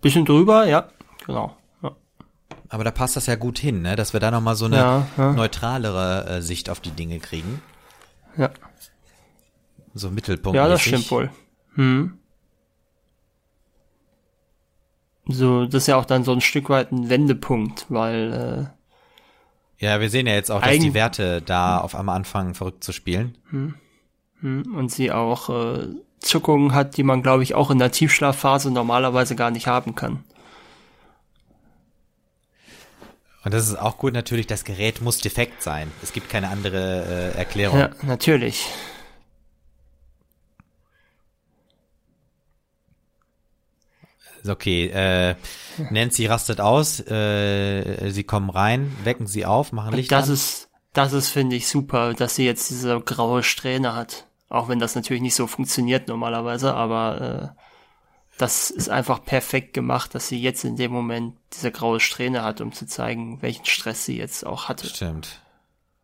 Bisschen 0.00 0.24
drüber, 0.24 0.66
ja, 0.66 0.88
genau. 1.26 1.56
Ja. 1.82 1.96
Aber 2.68 2.84
da 2.84 2.92
passt 2.92 3.16
das 3.16 3.26
ja 3.26 3.34
gut 3.34 3.58
hin, 3.58 3.82
ne? 3.82 3.96
dass 3.96 4.12
wir 4.12 4.20
da 4.20 4.30
nochmal 4.30 4.54
so 4.54 4.66
eine 4.66 4.76
ja, 4.76 5.06
ja. 5.16 5.32
neutralere 5.32 6.28
äh, 6.28 6.42
Sicht 6.42 6.70
auf 6.70 6.78
die 6.78 6.92
Dinge 6.92 7.18
kriegen. 7.18 7.60
Ja. 8.36 8.50
So 9.94 10.10
Mittelpunkt. 10.10 10.54
Ja, 10.54 10.68
das 10.68 10.82
stimmt 10.82 11.10
wohl. 11.10 11.30
Hm. 11.74 12.18
So, 15.28 15.66
das 15.66 15.82
ist 15.82 15.86
ja 15.86 15.96
auch 15.96 16.06
dann 16.06 16.24
so 16.24 16.32
ein 16.32 16.40
Stück 16.40 16.70
weit 16.70 16.90
ein 16.90 17.10
Wendepunkt, 17.10 17.86
weil 17.88 18.70
äh, 18.72 19.84
ja, 19.84 20.00
wir 20.00 20.10
sehen 20.10 20.26
ja 20.26 20.34
jetzt 20.34 20.50
auch, 20.50 20.60
dass 20.60 20.78
die 20.78 20.94
Werte 20.94 21.40
da 21.40 21.78
auf 21.78 21.94
einmal 21.94 22.16
anfangen 22.16 22.54
verrückt 22.54 22.82
zu 22.82 22.92
spielen. 22.92 23.38
Hm, 23.50 23.74
hm, 24.40 24.74
und 24.74 24.90
sie 24.90 25.12
auch 25.12 25.50
äh, 25.50 25.86
Zuckungen 26.18 26.74
hat, 26.74 26.96
die 26.96 27.04
man, 27.04 27.22
glaube 27.22 27.44
ich, 27.44 27.54
auch 27.54 27.70
in 27.70 27.78
der 27.78 27.92
Tiefschlafphase 27.92 28.72
normalerweise 28.72 29.36
gar 29.36 29.50
nicht 29.52 29.68
haben 29.68 29.94
kann. 29.94 30.24
Und 33.44 33.54
das 33.54 33.68
ist 33.68 33.76
auch 33.76 33.98
gut 33.98 34.14
natürlich, 34.14 34.46
das 34.48 34.64
Gerät 34.64 35.00
muss 35.00 35.18
defekt 35.18 35.62
sein. 35.62 35.92
Es 36.02 36.12
gibt 36.12 36.28
keine 36.28 36.48
andere 36.48 37.32
äh, 37.34 37.38
Erklärung. 37.38 37.78
Ja, 37.78 37.90
natürlich. 38.02 38.66
Okay, 44.48 44.88
äh, 44.88 45.34
Nancy 45.90 46.26
rastet 46.26 46.60
aus, 46.60 47.00
äh, 47.00 48.10
sie 48.10 48.24
kommen 48.24 48.50
rein, 48.50 48.94
wecken 49.04 49.26
sie 49.26 49.46
auf, 49.46 49.72
machen 49.72 49.94
Licht 49.94 50.12
das 50.12 50.28
an. 50.28 50.34
ist, 50.34 50.68
das 50.92 51.12
ist, 51.12 51.28
finde 51.28 51.56
ich, 51.56 51.68
super, 51.68 52.14
dass 52.14 52.34
sie 52.34 52.44
jetzt 52.44 52.70
diese 52.70 53.00
graue 53.00 53.42
Strähne 53.42 53.94
hat. 53.94 54.26
Auch 54.48 54.68
wenn 54.68 54.78
das 54.78 54.94
natürlich 54.94 55.22
nicht 55.22 55.34
so 55.34 55.46
funktioniert 55.46 56.08
normalerweise, 56.08 56.74
aber 56.74 57.54
äh, 57.54 57.62
das 58.38 58.70
ist 58.70 58.88
einfach 58.88 59.24
perfekt 59.24 59.74
gemacht, 59.74 60.14
dass 60.14 60.28
sie 60.28 60.40
jetzt 60.40 60.64
in 60.64 60.76
dem 60.76 60.92
Moment 60.92 61.34
diese 61.52 61.70
graue 61.70 62.00
Strähne 62.00 62.42
hat, 62.42 62.60
um 62.60 62.72
zu 62.72 62.86
zeigen, 62.86 63.42
welchen 63.42 63.66
Stress 63.66 64.04
sie 64.04 64.16
jetzt 64.16 64.46
auch 64.46 64.68
hatte. 64.68 64.86
Stimmt. 64.86 65.42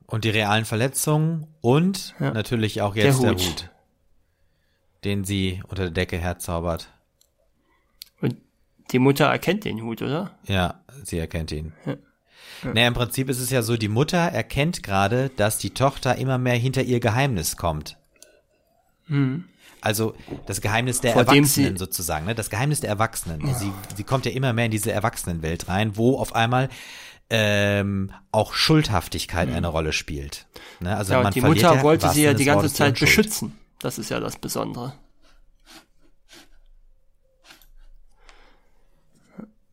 Und 0.07 0.25
die 0.25 0.31
realen 0.31 0.65
Verletzungen 0.65 1.47
und 1.61 2.15
ja. 2.21 2.33
natürlich 2.33 2.83
auch 2.83 2.95
jetzt 2.97 3.23
der 3.23 3.31
Hut. 3.31 3.41
der 3.41 3.47
Hut, 3.47 3.71
den 5.05 5.25
sie 5.25 5.63
unter 5.69 5.85
der 5.85 5.93
Decke 5.93 6.19
herzaubert. 6.19 6.89
Die 8.91 8.99
Mutter 8.99 9.27
erkennt 9.27 9.65
den 9.65 9.83
Hut, 9.83 10.03
oder? 10.03 10.33
Ja, 10.47 10.81
sie 11.03 11.19
erkennt 11.19 11.53
ihn. 11.53 11.73
Ja. 11.87 11.97
Ja. 12.63 12.73
Naja, 12.73 12.89
im 12.89 12.95
Prinzip 12.95 13.29
ist 13.29 13.41
es 13.41 13.51
ja 13.51 13.63
so, 13.63 13.77
die 13.77 13.89
Mutter 13.89 14.19
erkennt 14.19 14.83
gerade, 14.83 15.31
dass 15.37 15.59
die 15.59 15.71
Tochter 15.71 16.17
immer 16.17 16.39
mehr 16.39 16.57
hinter 16.57 16.83
ihr 16.83 17.01
Geheimnis 17.01 17.57
kommt. 17.57 17.97
Hm. 19.07 19.45
Also 19.81 20.15
das 20.47 20.63
Geheimnis 20.63 21.01
der 21.03 21.13
Vor 21.13 21.23
Erwachsenen 21.23 21.77
sozusagen, 21.77 22.25
ne? 22.25 22.35
Das 22.35 22.49
Geheimnis 22.49 22.81
der 22.81 22.89
Erwachsenen. 22.89 23.55
Sie, 23.55 23.71
sie 23.95 24.05
kommt 24.05 24.25
ja 24.25 24.33
immer 24.33 24.55
mehr 24.55 24.65
in 24.67 24.71
diese 24.71 24.93
Erwachsenenwelt 24.93 25.69
rein, 25.69 25.99
wo 25.99 26.19
auf 26.19 26.35
einmal 26.35 26.71
ähm, 27.29 28.11
auch 28.33 28.55
Schuldhaftigkeit 28.55 29.51
eine 29.53 29.67
Rolle 29.69 29.93
spielt. 29.93 30.47
Ne? 30.81 30.97
Also 30.97 31.13
Mhm. 31.13 31.19
Ja, 31.19 31.23
man 31.23 31.33
die 31.35 31.41
Mutter 31.43 31.75
ja, 31.75 31.83
wollte 31.83 32.09
sie 32.11 32.23
ja 32.23 32.33
die 32.33 32.45
ganze 32.45 32.73
Zeit 32.73 32.99
beschützen. 32.99 33.53
Das 33.79 33.99
ist 33.99 34.11
ja 34.11 34.21
das 34.21 34.39
Besondere. 34.39 34.95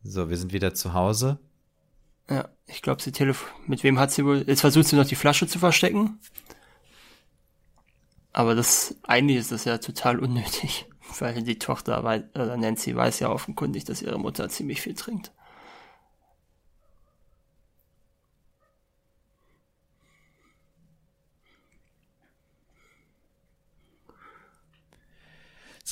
So, 0.04 0.28
wir 0.30 0.36
sind 0.36 0.52
wieder 0.52 0.74
zu 0.74 0.94
Hause. 0.94 1.38
Ja, 2.28 2.48
ich 2.66 2.82
glaube, 2.82 3.02
sie 3.02 3.12
telefon. 3.12 3.48
Mit 3.66 3.82
wem 3.84 3.98
hat 3.98 4.10
sie 4.10 4.24
wohl? 4.24 4.44
Jetzt 4.46 4.60
versucht 4.60 4.86
sie 4.86 4.96
noch 4.96 5.06
die 5.06 5.14
Flasche 5.14 5.46
zu 5.46 5.58
verstecken. 5.58 6.18
Aber 8.32 8.54
das 8.54 8.96
eigentlich 9.02 9.38
ist 9.38 9.52
das 9.52 9.64
ja 9.64 9.78
total 9.78 10.18
unnötig, 10.18 10.86
weil 11.18 11.42
die 11.42 11.58
Tochter 11.58 12.00
oder 12.34 12.56
Nancy 12.56 12.96
weiß 12.96 13.20
ja 13.20 13.30
offenkundig, 13.30 13.84
dass 13.84 14.02
ihre 14.02 14.18
Mutter 14.18 14.48
ziemlich 14.48 14.80
viel 14.80 14.94
trinkt. 14.94 15.32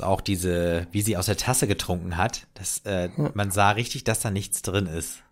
Ist 0.01 0.07
auch 0.07 0.23
diese, 0.23 0.87
wie 0.93 1.03
sie 1.03 1.19
aus 1.19 1.27
der 1.27 1.37
Tasse 1.37 1.67
getrunken 1.69 2.17
hat. 2.17 2.47
Das, 2.55 2.79
äh, 2.87 3.11
Man 3.35 3.51
sah 3.51 3.73
richtig, 3.73 4.03
dass 4.03 4.21
da 4.21 4.31
nichts 4.31 4.63
drin 4.63 4.87
ist. 4.87 5.23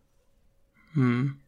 Hm. 0.93 1.41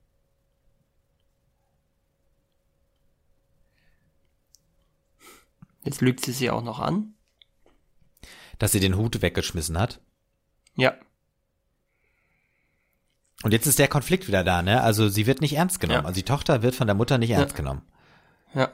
Jetzt 5.82 6.00
lügt 6.00 6.24
sie 6.24 6.32
sie 6.32 6.50
auch 6.50 6.62
noch 6.62 6.78
an. 6.80 7.14
Dass 8.58 8.72
sie 8.72 8.80
den 8.80 8.96
Hut 8.96 9.20
weggeschmissen 9.22 9.78
hat. 9.78 10.00
Ja, 10.76 10.94
Und 13.42 13.52
jetzt 13.52 13.66
ist 13.66 13.78
der 13.78 13.88
Konflikt 13.88 14.28
wieder 14.28 14.44
da, 14.44 14.62
ne? 14.62 14.82
Also 14.82 15.08
sie 15.08 15.26
wird 15.26 15.40
nicht 15.40 15.54
ernst 15.56 15.80
genommen. 15.80 16.02
Ja. 16.02 16.06
Also 16.06 16.14
die 16.20 16.24
Tochter 16.24 16.62
wird 16.62 16.74
von 16.74 16.86
der 16.86 16.94
Mutter 16.94 17.16
nicht 17.18 17.30
ernst 17.30 17.52
Ja. 17.52 17.56
genommen. 17.56 17.82
ja. 18.54 18.70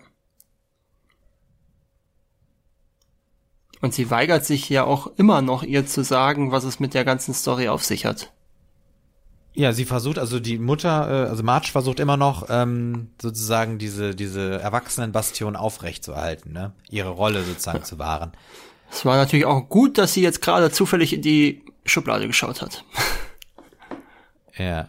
Und 3.80 3.94
sie 3.94 4.10
weigert 4.10 4.44
sich 4.44 4.68
ja 4.68 4.84
auch 4.84 5.08
immer 5.16 5.42
noch, 5.42 5.62
ihr 5.62 5.86
zu 5.86 6.02
sagen, 6.02 6.50
was 6.50 6.64
es 6.64 6.80
mit 6.80 6.94
der 6.94 7.04
ganzen 7.04 7.34
Story 7.34 7.68
auf 7.68 7.84
sich 7.84 8.06
hat. 8.06 8.32
Ja, 9.54 9.72
sie 9.72 9.86
versucht, 9.86 10.18
also 10.18 10.38
die 10.38 10.58
Mutter, 10.58 11.26
äh, 11.26 11.28
also 11.30 11.42
Marge 11.42 11.68
versucht 11.68 11.98
immer 11.98 12.18
noch 12.18 12.46
ähm, 12.50 13.08
sozusagen 13.20 13.78
diese, 13.78 14.14
diese 14.14 14.60
Erwachsenenbastion 14.60 15.56
aufrechtzuerhalten, 15.56 16.52
ne? 16.52 16.72
Ihre 16.90 17.08
Rolle 17.08 17.42
sozusagen 17.42 17.82
zu 17.82 17.98
wahren. 17.98 18.32
Es 18.90 19.04
war 19.06 19.16
natürlich 19.16 19.46
auch 19.46 19.68
gut, 19.68 19.96
dass 19.96 20.12
sie 20.12 20.22
jetzt 20.22 20.42
gerade 20.42 20.70
zufällig 20.70 21.14
in 21.14 21.22
die 21.22 21.64
Schublade 21.86 22.26
geschaut 22.26 22.60
hat. 22.60 22.84
Ja. 24.58 24.88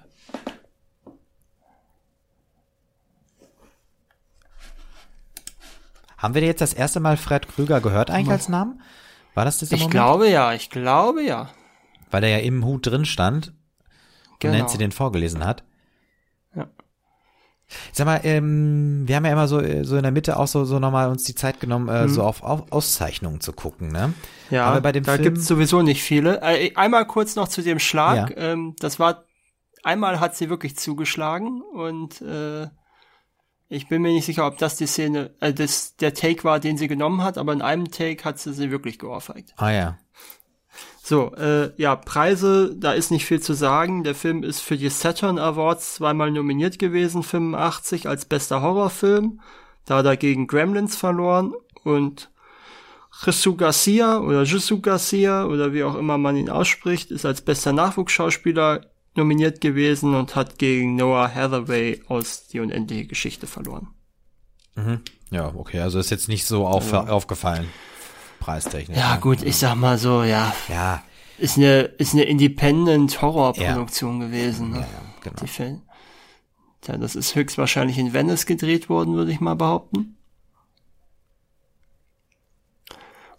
Haben 6.18 6.34
wir 6.34 6.41
jetzt 6.43 6.61
das 6.61 6.74
erste 6.74 6.99
Mal 6.99 7.15
Fred 7.18 7.47
Krüger 7.47 7.80
gehört 7.82 8.09
eigentlich 8.09 8.32
als 8.32 8.49
Namen? 8.49 8.82
War 9.36 9.45
das 9.45 9.59
dieser 9.59 9.76
Ich 9.76 9.82
Moment? 9.82 9.91
glaube 9.93 10.30
ja, 10.30 10.53
ich 10.53 10.70
glaube 10.70 11.24
ja. 11.24 11.49
Weil 12.09 12.22
der 12.22 12.30
ja 12.32 12.38
im 12.39 12.65
Hut 12.65 12.88
drin 12.88 13.05
stand 13.05 13.49
und 13.49 14.39
Genau. 14.39 14.57
Nancy 14.57 14.78
den 14.78 14.91
vorgelesen 14.91 15.45
hat. 15.45 15.63
Ja. 16.55 16.68
Sag 17.91 18.05
mal, 18.05 18.22
ähm, 18.24 19.03
wir 19.07 19.15
haben 19.15 19.26
ja 19.26 19.32
immer 19.34 19.47
so, 19.47 19.59
äh, 19.61 19.84
so 19.84 19.97
in 19.97 20.03
der 20.03 20.11
Mitte 20.11 20.38
auch 20.38 20.47
so, 20.47 20.63
so 20.65 20.80
nochmal 20.80 21.09
uns 21.09 21.24
die 21.26 21.36
Zeit 21.36 21.59
genommen, 21.59 21.89
äh, 21.89 22.07
so 22.07 22.24
auf, 22.24 22.41
auf 22.41 22.72
Auszeichnungen 22.72 23.41
zu 23.41 23.51
gucken, 23.53 23.89
ne? 23.91 24.07
Mhm. 24.09 24.13
Ja, 24.55 24.65
Aber 24.68 24.82
bei 24.82 24.91
dem 24.93 25.03
da 25.03 25.13
Film- 25.13 25.24
gibt's 25.24 25.45
sowieso 25.47 25.82
nicht 25.82 26.01
viele. 26.01 26.41
Äh, 26.41 26.74
einmal 26.76 27.05
kurz 27.05 27.36
noch 27.36 27.47
zu 27.49 27.61
dem 27.61 27.80
Schlag. 27.80 28.32
Ja. 28.32 28.38
Ähm, 28.53 28.76
das 28.80 28.99
war 28.99 29.24
einmal 29.84 30.20
hat 30.20 30.36
sie 30.36 30.49
wirklich 30.49 30.78
zugeschlagen 30.78 31.61
und 31.61 32.22
äh, 32.22 32.68
ich 33.70 33.89
bin 33.89 34.01
mir 34.01 34.13
nicht 34.13 34.26
sicher, 34.26 34.47
ob 34.47 34.57
das 34.57 34.78
die 34.78 34.88
Szene, 34.88 35.32
äh, 35.39 35.53
das 35.53 35.95
der 35.97 36.13
Take 36.13 36.43
war, 36.43 36.59
den 36.59 36.78
sie 36.78 36.88
genommen 36.88 37.24
hat, 37.24 37.38
aber 37.38 37.53
in 37.53 37.61
einem 37.61 37.91
Take 37.91 38.24
hat 38.24 38.39
sie 38.39 38.53
sie 38.53 38.72
wirklich 38.72 38.99
geohrfeigt. 38.99 39.53
Ah 39.57 39.72
ja. 39.72 39.97
So, 41.03 41.34
äh, 41.36 41.72
ja, 41.78 41.95
Preise, 41.95 42.76
da 42.76 42.91
ist 42.91 43.11
nicht 43.11 43.26
viel 43.26 43.41
zu 43.41 43.53
sagen. 43.53 44.03
Der 44.03 44.13
Film 44.13 44.43
ist 44.43 44.59
für 44.59 44.78
die 44.78 44.89
Saturn 44.89 45.39
Awards 45.39 45.95
zweimal 45.95 46.32
nominiert 46.32 46.80
gewesen, 46.80 47.24
85 47.24 48.09
als 48.09 48.26
bester 48.26 48.61
Horrorfilm. 48.61 49.39
Da 49.86 49.97
hat 49.97 50.05
er 50.05 50.18
gegen 50.18 50.47
Gremlins 50.47 50.97
verloren 50.97 51.53
und 51.84 52.30
Jesu 53.26 53.55
Garcia 53.55 54.20
oder 54.20 54.43
Jesu 54.43 54.82
Garcia 54.82 55.45
oder 55.45 55.74
wie 55.74 55.84
auch 55.84 55.95
immer 55.95 56.18
man 56.18 56.36
ihn 56.36 56.49
ausspricht, 56.49 57.09
ist 57.09 57.26
als 57.26 57.41
bester 57.41 57.72
Nachwuchsschauspieler 57.72 58.82
nominiert 59.18 59.61
gewesen 59.61 60.15
und 60.15 60.36
hat 60.36 60.57
gegen 60.57 60.95
Noah 60.95 61.34
Hathaway 61.34 62.01
aus 62.07 62.47
Die 62.47 62.59
unendliche 62.59 63.07
Geschichte 63.07 63.47
verloren. 63.47 63.89
Ja, 65.32 65.53
okay, 65.55 65.80
also 65.80 65.99
ist 65.99 66.11
jetzt 66.11 66.30
nicht 66.30 66.45
so 66.45 66.68
auf, 66.68 66.93
aufgefallen. 66.93 67.68
Preistechnisch. 68.39 68.97
Ja, 68.97 69.15
ne? 69.15 69.22
gut, 69.22 69.41
ich 69.41 69.57
sag 69.57 69.76
mal 69.76 69.97
so, 69.97 70.24
ja, 70.24 70.53
Ja, 70.70 71.03
ist 71.39 71.57
eine, 71.57 71.82
ist 71.82 72.13
eine 72.13 72.24
Independent 72.24 73.22
Horrorproduktion 73.22 74.20
gewesen. 74.20 74.72
Ne? 74.72 74.78
ja, 74.78 74.82
ja, 74.84 75.01
genau. 75.24 75.36
Die 75.41 75.47
Film. 75.47 75.82
Ja, 76.88 76.97
das 76.97 77.15
ist 77.15 77.36
höchstwahrscheinlich 77.36 77.97
in 77.97 78.13
Venice 78.13 78.45
gedreht 78.45 78.88
worden, 78.88 79.15
würde 79.15 79.32
ich 79.32 79.39
mal 79.39 79.55
behaupten. 79.55 80.15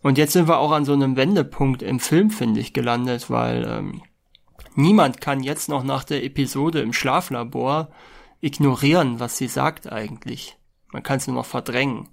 Und 0.02 0.18
jetzt 0.18 0.32
sind 0.32 0.48
wir 0.48 0.58
auch 0.58 0.72
an 0.72 0.84
so 0.84 0.92
einem 0.92 1.16
Wendepunkt 1.16 1.82
im 1.82 1.98
Film, 1.98 2.30
finde 2.30 2.60
ich, 2.60 2.72
gelandet, 2.72 3.30
weil 3.30 3.64
ähm, 3.64 4.02
niemand 4.74 5.20
kann 5.20 5.42
jetzt 5.42 5.68
noch 5.68 5.84
nach 5.84 6.04
der 6.04 6.24
Episode 6.24 6.80
im 6.80 6.92
Schlaflabor 6.92 7.90
ignorieren, 8.40 9.20
was 9.20 9.36
sie 9.36 9.48
sagt 9.48 9.90
eigentlich. 9.90 10.56
Man 10.92 11.02
kann 11.02 11.18
es 11.18 11.26
nur 11.26 11.36
noch 11.36 11.46
verdrängen. 11.46 12.08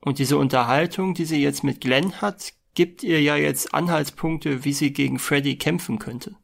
Und 0.00 0.18
diese 0.18 0.38
Unterhaltung, 0.38 1.14
die 1.14 1.24
sie 1.24 1.42
jetzt 1.42 1.64
mit 1.64 1.80
Glenn 1.80 2.20
hat, 2.20 2.52
gibt 2.74 3.02
ihr 3.02 3.20
ja 3.20 3.36
jetzt 3.36 3.74
Anhaltspunkte, 3.74 4.64
wie 4.64 4.72
sie 4.72 4.92
gegen 4.92 5.18
Freddy 5.18 5.56
kämpfen 5.56 5.98
könnte. 5.98 6.36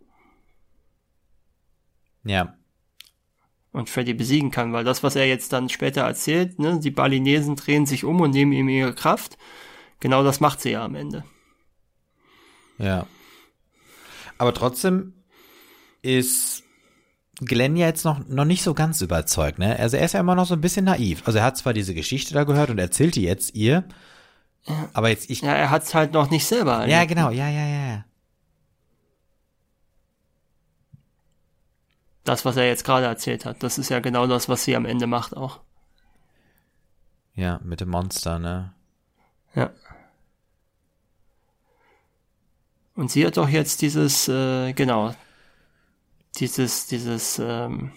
Ja. 2.24 2.56
und 3.72 3.88
Freddy 3.90 4.14
besiegen 4.14 4.50
kann, 4.50 4.72
weil 4.72 4.84
das, 4.84 5.02
was 5.02 5.16
er 5.16 5.26
jetzt 5.26 5.52
dann 5.52 5.68
später 5.68 6.02
erzählt, 6.02 6.58
ne, 6.58 6.78
die 6.78 6.90
Balinesen 6.90 7.56
drehen 7.56 7.86
sich 7.86 8.04
um 8.04 8.20
und 8.20 8.30
nehmen 8.30 8.52
ihm 8.52 8.68
ihre 8.68 8.94
Kraft, 8.94 9.38
genau 9.98 10.22
das 10.22 10.40
macht 10.40 10.60
sie 10.60 10.70
ja 10.72 10.84
am 10.84 10.94
Ende. 10.94 11.24
Ja. 12.78 13.06
Aber 14.42 14.52
trotzdem 14.52 15.12
ist 16.02 16.64
Glenn 17.38 17.76
ja 17.76 17.86
jetzt 17.86 18.04
noch, 18.04 18.26
noch 18.26 18.44
nicht 18.44 18.64
so 18.64 18.74
ganz 18.74 19.00
überzeugt, 19.00 19.60
ne? 19.60 19.78
Also 19.78 19.96
er 19.96 20.04
ist 20.04 20.14
ja 20.14 20.20
immer 20.20 20.34
noch 20.34 20.46
so 20.46 20.54
ein 20.54 20.60
bisschen 20.60 20.84
naiv. 20.84 21.22
Also 21.26 21.38
er 21.38 21.44
hat 21.44 21.56
zwar 21.56 21.72
diese 21.72 21.94
Geschichte 21.94 22.34
da 22.34 22.42
gehört 22.42 22.68
und 22.68 22.80
erzählt 22.80 23.14
die 23.14 23.22
jetzt 23.22 23.54
ihr, 23.54 23.84
aber 24.94 25.10
jetzt 25.10 25.30
ich. 25.30 25.42
Ja, 25.42 25.54
er 25.54 25.70
hat's 25.70 25.94
halt 25.94 26.12
noch 26.12 26.28
nicht 26.28 26.44
selber 26.44 26.72
erlebt. 26.72 26.90
Ja, 26.90 27.04
genau, 27.04 27.30
ja, 27.30 27.48
ja, 27.48 27.64
ja. 27.64 27.86
ja. 27.86 28.04
Das, 32.24 32.44
was 32.44 32.56
er 32.56 32.66
jetzt 32.66 32.82
gerade 32.82 33.06
erzählt 33.06 33.44
hat, 33.44 33.62
das 33.62 33.78
ist 33.78 33.90
ja 33.90 34.00
genau 34.00 34.26
das, 34.26 34.48
was 34.48 34.64
sie 34.64 34.74
am 34.74 34.86
Ende 34.86 35.06
macht 35.06 35.36
auch. 35.36 35.60
Ja, 37.36 37.60
mit 37.62 37.80
dem 37.80 37.90
Monster, 37.90 38.40
ne? 38.40 38.74
Ja. 39.54 39.70
Und 42.94 43.10
sie 43.10 43.24
hat 43.26 43.36
doch 43.36 43.48
jetzt 43.48 43.82
dieses, 43.82 44.28
äh, 44.28 44.72
genau, 44.74 45.14
dieses, 46.38 46.86
dieses, 46.86 47.38
ähm, 47.38 47.92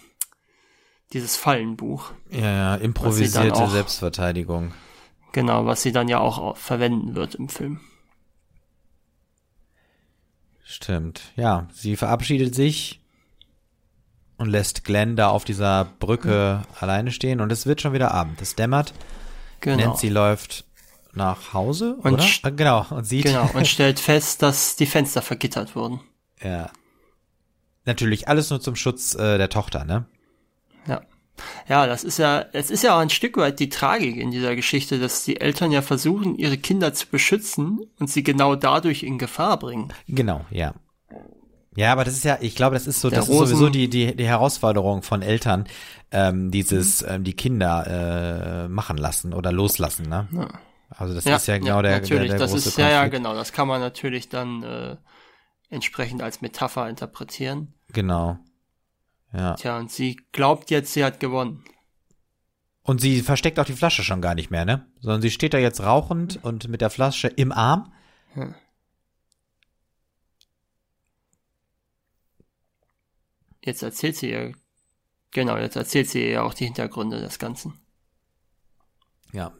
dieses 1.14 1.36
Fallenbuch. 1.38 2.12
Ja, 2.32 2.39
ja, 2.39 2.76
improvisierte 2.76 3.54
auch- 3.56 3.70
Selbstverteidigung. 3.72 4.74
Genau, 5.34 5.66
was 5.66 5.82
sie 5.82 5.91
dann 5.91 6.08
ja 6.08 6.20
auch 6.20 6.38
au- 6.38 6.54
verwenden 6.56 7.16
wird 7.16 7.36
im 7.36 7.50
Film. 7.50 7.82
Stimmt. 10.64 11.22
Ja, 11.36 11.68
sie 11.74 11.96
verabschiedet 11.96 12.56
sich 12.56 13.00
und 14.38 14.48
lässt 14.50 14.84
Glenn 14.84 15.16
da 15.16 15.30
auf 15.30 15.46
dieser 15.46 15.86
Brücke 16.00 16.64
alleine 16.80 17.12
stehen 17.12 17.39
und 17.41 17.52
es 17.52 17.66
wird 17.66 17.82
schon 17.82 17.93
wieder 17.93 18.12
Abend. 18.12 18.41
Es 18.41 18.56
dämmert. 18.56 18.93
Genau. 19.62 19.86
Nancy 19.89 20.10
läuft 20.10 20.64
nach 21.16 21.53
Hause, 21.53 21.95
Und 22.01 22.13
oder? 22.13 22.24
Äh, 22.43 22.51
Genau, 22.51 22.86
und 22.89 23.05
sieht, 23.05 23.26
Genau, 23.26 23.49
und 23.53 23.68
stellt 23.68 23.99
fest, 23.99 24.41
dass 24.41 24.76
die 24.76 24.86
Fenster 24.86 25.22
vergittert 25.22 25.76
wurden. 25.76 25.99
ja. 26.41 26.70
Natürlich 27.88 28.28
alles 28.28 28.49
nur 28.49 28.59
zum 28.59 28.76
Schutz 28.76 29.13
äh, 29.13 29.38
der 29.38 29.49
Tochter, 29.49 29.86
ne? 29.86 30.05
Ja. 30.88 31.01
Ja, 31.68 31.86
das 31.86 32.03
ist 32.03 32.18
ja, 32.18 32.43
es 32.51 32.72
ist 32.72 32.82
ja 32.84 32.95
auch 32.95 32.99
ein 32.99 33.11
Stück 33.11 33.38
weit 33.38 33.59
die 33.59 33.70
Tragik 33.70 34.16
in 34.18 34.32
dieser 34.32 34.55
Geschichte, 34.55 34.97
dass 34.99 35.24
die 35.24 35.39
Eltern 35.39 35.72
ja 35.72 35.84
versuchen, 35.84 36.36
ihre 36.36 36.57
Kinder 36.57 36.95
zu 36.95 37.05
beschützen 37.07 37.80
und 37.99 38.09
sie 38.09 38.24
genau 38.24 38.55
dadurch 38.55 39.03
in 39.03 39.20
Gefahr 39.20 39.59
bringen. 39.59 39.93
Genau, 40.07 40.45
ja. 40.49 40.74
Ja, 41.76 41.91
aber 41.91 42.05
das 42.05 42.16
ist 42.16 42.24
ja, 42.24 42.38
ich 42.41 42.55
glaube, 42.55 42.74
das 42.74 42.88
ist 42.88 43.01
so, 43.01 43.09
Der 43.11 43.20
das 43.20 43.28
ist 43.30 43.36
Rosen- 43.36 43.55
sowieso 43.57 43.70
die, 43.70 43.88
die, 43.89 44.16
die 44.16 44.26
Herausforderung 44.26 45.03
von 45.03 45.22
Eltern, 45.22 45.66
ähm, 46.09 46.49
dieses, 46.49 47.03
ähm, 47.03 47.24
die 47.24 47.34
Kinder 47.36 48.63
äh, 48.66 48.68
machen 48.70 48.97
lassen 48.97 49.32
oder 49.34 49.51
loslassen, 49.51 50.09
ne? 50.09 50.28
Also 50.90 51.14
das 51.14 51.26
ja, 51.26 51.36
ist 51.36 51.48
ja 51.48 51.58
genau 51.58 51.78
ja, 51.78 51.82
der, 51.82 51.92
natürlich, 52.00 52.30
der, 52.30 52.38
der 52.38 52.40
das 52.40 52.52
große 52.52 52.70
ist 52.70 52.78
ja, 52.78 52.90
ja 52.90 53.08
genau, 53.08 53.34
das 53.34 53.52
kann 53.52 53.68
man 53.68 53.82
natürlich 53.82 54.30
dann 54.30 54.64
äh, 54.64 54.98
entsprechend 55.70 56.22
als 56.22 56.42
Metapher 56.42 56.90
interpretieren. 56.90 57.74
Genau. 57.90 58.38
Ja. 59.34 59.56
Tja, 59.56 59.78
und 59.78 59.92
sie 59.92 60.16
glaubt 60.32 60.72
jetzt, 60.72 60.94
sie 60.94 61.04
hat 61.04 61.20
gewonnen. 61.20 61.64
Und 62.84 63.02
sie 63.02 63.22
versteckt 63.22 63.60
auch 63.60 63.66
die 63.66 63.74
Flasche 63.74 64.04
schon 64.04 64.22
gar 64.22 64.36
nicht 64.36 64.52
mehr, 64.52 64.64
ne? 64.64 64.86
Sondern 65.00 65.22
sie 65.22 65.32
steht 65.32 65.54
da 65.54 65.58
jetzt 65.58 65.82
rauchend 65.82 66.44
und 66.44 66.68
mit 66.68 66.82
der 66.82 66.92
Flasche 66.92 67.28
im 67.28 67.52
Arm. 67.52 67.92
Hm. 68.34 68.54
Jetzt 73.64 73.82
erzählt 73.82 74.16
sie 74.16 74.30
ihr, 74.30 74.54
genau, 75.32 75.58
jetzt 75.58 75.76
erzählt 75.76 76.10
sie 76.10 76.30
ihr 76.30 76.44
auch 76.44 76.54
die 76.54 76.66
Hintergründe 76.66 77.20
des 77.20 77.40
Ganzen. 77.40 77.74
Ja, 79.34 79.52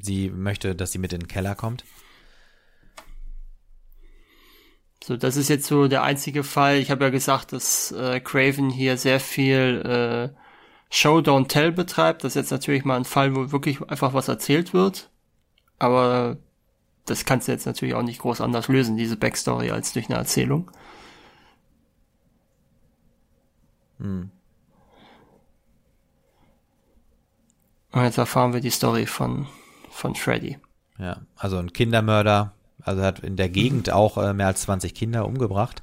sie 0.00 0.30
möchte, 0.30 0.74
dass 0.74 0.92
sie 0.92 0.98
mit 0.98 1.12
in 1.12 1.20
den 1.20 1.28
Keller 1.28 1.54
kommt. 1.54 1.84
So, 5.02 5.16
das 5.16 5.36
ist 5.36 5.48
jetzt 5.48 5.66
so 5.66 5.88
der 5.88 6.02
einzige 6.02 6.44
Fall. 6.44 6.76
Ich 6.76 6.90
habe 6.90 7.04
ja 7.04 7.10
gesagt, 7.10 7.52
dass 7.52 7.90
äh, 7.92 8.20
Craven 8.20 8.68
hier 8.70 8.96
sehr 8.96 9.18
viel 9.18 9.82
äh, 10.34 10.36
Show 10.90 11.18
Don't 11.18 11.48
Tell 11.48 11.72
betreibt. 11.72 12.22
Das 12.22 12.32
ist 12.32 12.42
jetzt 12.42 12.50
natürlich 12.50 12.84
mal 12.84 12.96
ein 12.96 13.04
Fall, 13.04 13.34
wo 13.34 13.50
wirklich 13.50 13.80
einfach 13.88 14.12
was 14.12 14.28
erzählt 14.28 14.74
wird. 14.74 15.10
Aber 15.78 16.36
das 17.06 17.24
kannst 17.24 17.48
du 17.48 17.52
jetzt 17.52 17.66
natürlich 17.66 17.94
auch 17.94 18.02
nicht 18.02 18.20
groß 18.20 18.40
anders 18.40 18.68
lösen, 18.68 18.96
diese 18.96 19.16
Backstory, 19.16 19.70
als 19.70 19.92
durch 19.92 20.08
eine 20.10 20.18
Erzählung. 20.18 20.70
Hm. 23.98 24.30
Und 27.92 28.04
jetzt 28.04 28.18
erfahren 28.18 28.52
wir 28.52 28.60
die 28.60 28.70
Story 28.70 29.06
von, 29.06 29.48
von 30.00 30.14
Freddy. 30.14 30.58
Ja, 30.98 31.18
also 31.36 31.58
ein 31.58 31.72
Kindermörder, 31.72 32.52
also 32.82 33.02
hat 33.02 33.20
in 33.20 33.36
der 33.36 33.48
Gegend 33.48 33.86
mhm. 33.86 33.92
auch 33.92 34.18
äh, 34.18 34.32
mehr 34.32 34.48
als 34.48 34.62
20 34.62 34.94
Kinder 34.94 35.26
umgebracht. 35.26 35.82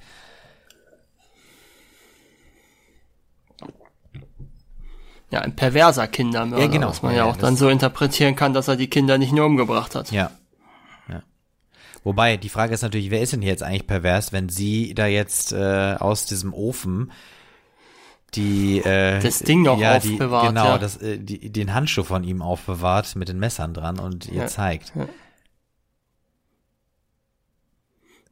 Ja, 5.29 5.41
ein 5.41 5.55
perverser 5.55 6.07
Kindermörder, 6.07 6.63
ja, 6.63 6.71
genau. 6.71 6.89
was 6.89 7.01
man 7.01 7.11
ja, 7.11 7.19
ja 7.19 7.25
auch 7.25 7.35
dann 7.35 7.57
so 7.57 7.67
interpretieren 7.67 8.35
kann, 8.35 8.53
dass 8.53 8.69
er 8.69 8.77
die 8.77 8.89
Kinder 8.89 9.17
nicht 9.17 9.33
nur 9.33 9.45
umgebracht 9.45 9.93
hat. 9.93 10.09
Ja. 10.11 10.31
ja. 11.09 11.21
Wobei, 12.05 12.37
die 12.37 12.47
Frage 12.47 12.73
ist 12.73 12.81
natürlich, 12.81 13.11
wer 13.11 13.21
ist 13.21 13.33
denn 13.33 13.41
hier 13.41 13.51
jetzt 13.51 13.63
eigentlich 13.63 13.87
pervers, 13.87 14.31
wenn 14.31 14.47
sie 14.47 14.93
da 14.93 15.05
jetzt 15.05 15.51
äh, 15.51 15.95
aus 15.99 16.25
diesem 16.27 16.53
Ofen 16.53 17.11
die 18.33 18.79
äh, 18.79 19.19
das 19.19 19.39
Ding 19.39 19.61
noch 19.63 19.79
ja, 19.79 19.97
aufbewahrt, 19.97 20.43
die, 20.43 20.47
genau, 20.49 20.65
ja. 20.65 20.77
das, 20.77 20.97
äh, 20.97 21.17
die, 21.17 21.51
den 21.51 21.73
Handschuh 21.73 22.03
von 22.03 22.23
ihm 22.23 22.41
aufbewahrt 22.41 23.15
mit 23.15 23.29
den 23.29 23.39
Messern 23.39 23.73
dran 23.73 23.99
und 23.99 24.27
ihr 24.27 24.41
ja, 24.41 24.47
zeigt. 24.47 24.93
Ja. 24.95 25.07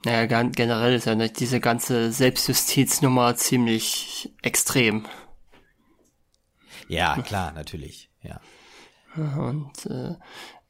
Naja, 0.05 0.43
generell 0.43 0.93
ist 0.93 1.05
ja 1.05 1.15
nicht 1.15 1.39
diese 1.39 1.59
ganze 1.59 2.11
Selbstjustiznummer 2.11 3.35
ziemlich 3.35 4.31
extrem. 4.43 5.07
Ja, 6.87 7.19
klar, 7.23 7.51
natürlich, 7.53 8.11
ja. 8.21 8.39
Und 9.15 9.85
äh, 9.87 10.15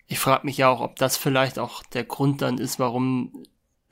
ich 0.07 0.19
frage 0.19 0.45
mich 0.45 0.57
ja 0.57 0.69
auch, 0.69 0.80
ob 0.80 0.95
das 0.95 1.17
vielleicht 1.17 1.59
auch 1.59 1.84
der 1.84 2.05
Grund 2.05 2.41
dann 2.41 2.59
ist, 2.59 2.80
warum 2.80 3.43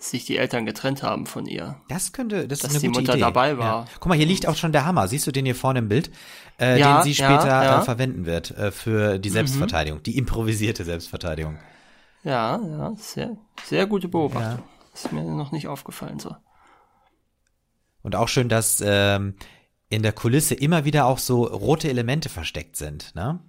sich 0.09 0.25
die 0.25 0.37
Eltern 0.37 0.65
getrennt 0.65 1.03
haben 1.03 1.25
von 1.25 1.45
ihr. 1.45 1.77
Das 1.87 2.11
könnte, 2.11 2.47
das 2.47 2.59
dass 2.59 2.71
ist 2.71 2.77
eine 2.77 2.81
die 2.81 2.87
gute 2.87 2.99
Mutter 3.01 3.13
Idee. 3.13 3.21
dabei 3.21 3.57
war. 3.57 3.85
Ja. 3.85 3.85
Guck 3.99 4.07
mal, 4.07 4.17
hier 4.17 4.25
liegt 4.25 4.47
auch 4.47 4.55
schon 4.55 4.71
der 4.71 4.85
Hammer. 4.85 5.07
Siehst 5.07 5.25
du 5.27 5.31
den 5.31 5.45
hier 5.45 5.55
vorne 5.55 5.79
im 5.79 5.89
Bild, 5.89 6.11
äh, 6.59 6.79
ja, 6.79 6.97
den 6.97 7.03
sie 7.03 7.15
später 7.15 7.47
ja, 7.47 7.63
ja. 7.63 7.81
Äh, 7.81 7.83
verwenden 7.83 8.25
wird 8.25 8.51
äh, 8.51 8.71
für 8.71 9.19
die 9.19 9.29
mhm. 9.29 9.33
Selbstverteidigung, 9.33 9.99
mhm. 9.99 10.03
die 10.03 10.17
improvisierte 10.17 10.83
Selbstverteidigung. 10.83 11.57
Ja, 12.23 12.59
ja, 12.61 12.93
sehr, 12.97 13.37
sehr 13.65 13.85
gute 13.85 14.07
Beobachtung. 14.07 14.63
Ist 14.93 15.11
mir 15.11 15.23
noch 15.23 15.51
nicht 15.51 15.67
aufgefallen 15.67 16.19
so. 16.19 16.35
Und 18.01 18.15
auch 18.15 18.27
schön, 18.27 18.49
dass 18.49 18.81
ähm, 18.85 19.35
in 19.89 20.03
der 20.03 20.11
Kulisse 20.11 20.55
immer 20.55 20.85
wieder 20.85 21.05
auch 21.05 21.17
so 21.17 21.45
rote 21.45 21.89
Elemente 21.89 22.29
versteckt 22.29 22.75
sind, 22.75 23.15
ne? 23.15 23.39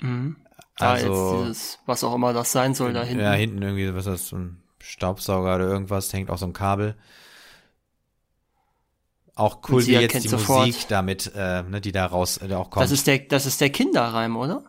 Mhm. 0.00 0.36
Also, 0.78 1.34
jetzt 1.36 1.48
dieses, 1.48 1.78
was 1.86 2.02
auch 2.02 2.14
immer 2.14 2.32
das 2.32 2.50
sein 2.50 2.74
soll, 2.74 2.92
da 2.92 3.02
hinten. 3.02 3.22
Ja, 3.22 3.32
hinten 3.32 3.62
irgendwie, 3.62 3.94
was 3.94 4.06
ist 4.06 4.12
das, 4.12 4.28
so 4.28 4.36
ein 4.36 4.62
Staubsauger 4.82 5.54
oder 5.54 5.68
irgendwas, 5.68 6.12
hängt 6.12 6.30
auch 6.30 6.38
so 6.38 6.46
ein 6.46 6.52
Kabel. 6.52 6.96
Auch 9.34 9.60
cool, 9.68 9.86
wie 9.86 9.92
jetzt 9.92 10.24
die 10.24 10.28
sofort. 10.28 10.66
Musik 10.66 10.88
damit, 10.88 11.32
äh, 11.34 11.62
ne, 11.62 11.80
die 11.80 11.92
da 11.92 12.04
raus, 12.06 12.38
äh, 12.42 12.52
auch 12.54 12.68
kommt. 12.68 12.84
Das 12.84 12.90
ist 12.90 13.06
der, 13.06 13.20
das 13.20 13.46
ist 13.46 13.60
der 13.60 13.70
Kinderreim, 13.70 14.36
oder? 14.36 14.64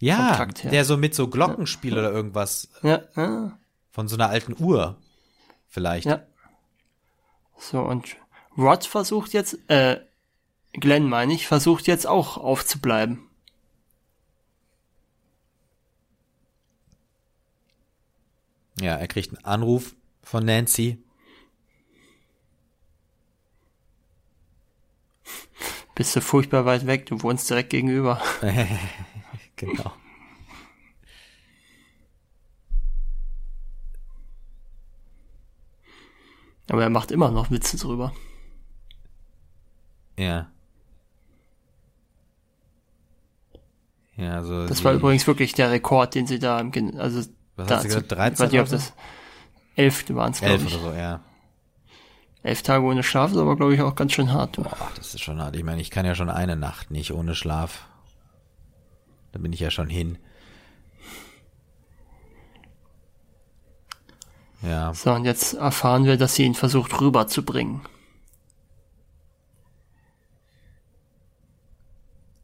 Ja, 0.00 0.44
der 0.64 0.84
so 0.84 0.96
mit 0.96 1.14
so 1.14 1.28
Glockenspiel 1.28 1.92
ja. 1.92 1.98
oder 2.00 2.12
irgendwas. 2.12 2.68
Ja, 2.82 3.02
ja. 3.16 3.56
Von 3.92 4.08
so 4.08 4.16
einer 4.16 4.28
alten 4.28 4.56
Uhr. 4.58 4.96
Vielleicht. 5.68 6.06
Ja. 6.06 6.22
So, 7.56 7.80
und 7.80 8.16
Rod 8.58 8.84
versucht 8.84 9.32
jetzt, 9.32 9.58
äh, 9.68 10.00
Glenn 10.72 11.08
meine 11.08 11.32
ich, 11.32 11.46
versucht 11.46 11.86
jetzt 11.86 12.06
auch 12.06 12.36
aufzubleiben. 12.36 13.30
Ja, 18.80 18.96
er 18.96 19.08
kriegt 19.08 19.30
einen 19.30 19.44
Anruf 19.44 19.94
von 20.22 20.44
Nancy. 20.44 21.02
Bist 25.94 26.16
du 26.16 26.20
furchtbar 26.20 26.64
weit 26.64 26.86
weg, 26.86 27.06
du 27.06 27.22
wohnst 27.22 27.50
direkt 27.50 27.70
gegenüber. 27.70 28.20
genau. 29.56 29.92
Aber 36.68 36.82
er 36.82 36.90
macht 36.90 37.10
immer 37.10 37.30
noch 37.30 37.50
Witze 37.50 37.76
drüber. 37.76 38.14
Ja. 40.18 40.50
Ja, 44.16 44.36
also. 44.36 44.66
Das 44.66 44.84
war 44.84 44.94
übrigens 44.94 45.26
wirklich 45.26 45.52
der 45.52 45.70
Rekord, 45.70 46.14
den 46.14 46.26
sie 46.26 46.38
da 46.38 46.60
im, 46.60 46.72
also 46.98 47.28
was 47.56 47.70
hast 47.70 47.84
du 47.84 47.88
gesagt? 47.88 48.12
13 48.12 48.46
ich 48.46 48.52
weiß 48.52 48.70
nicht, 48.70 48.72
das 48.72 48.92
elf 49.76 50.04
waren 50.10 50.32
es, 50.32 50.40
glaube 50.40 50.54
ich. 50.54 50.62
Elf 50.62 50.74
oder 50.74 50.92
so, 50.92 50.96
ja. 50.96 51.20
Elf 52.42 52.62
Tage 52.62 52.84
ohne 52.84 53.02
Schlaf 53.02 53.30
ist 53.30 53.36
aber, 53.36 53.56
glaube 53.56 53.74
ich, 53.74 53.80
auch 53.80 53.94
ganz 53.94 54.12
schön 54.12 54.32
hart. 54.32 54.56
Boah, 54.56 54.76
das 54.96 55.14
ist 55.14 55.20
schon 55.20 55.40
hart. 55.40 55.54
Ich 55.54 55.62
meine, 55.62 55.80
ich 55.80 55.90
kann 55.90 56.04
ja 56.04 56.14
schon 56.14 56.28
eine 56.28 56.56
Nacht 56.56 56.90
nicht 56.90 57.12
ohne 57.12 57.34
Schlaf. 57.34 57.86
Da 59.30 59.38
bin 59.38 59.52
ich 59.52 59.60
ja 59.60 59.70
schon 59.70 59.88
hin. 59.88 60.18
Ja. 64.62 64.94
So, 64.94 65.12
und 65.12 65.24
jetzt 65.24 65.54
erfahren 65.54 66.04
wir, 66.04 66.16
dass 66.16 66.34
sie 66.34 66.44
ihn 66.44 66.54
versucht 66.54 67.00
rüberzubringen. 67.00 67.80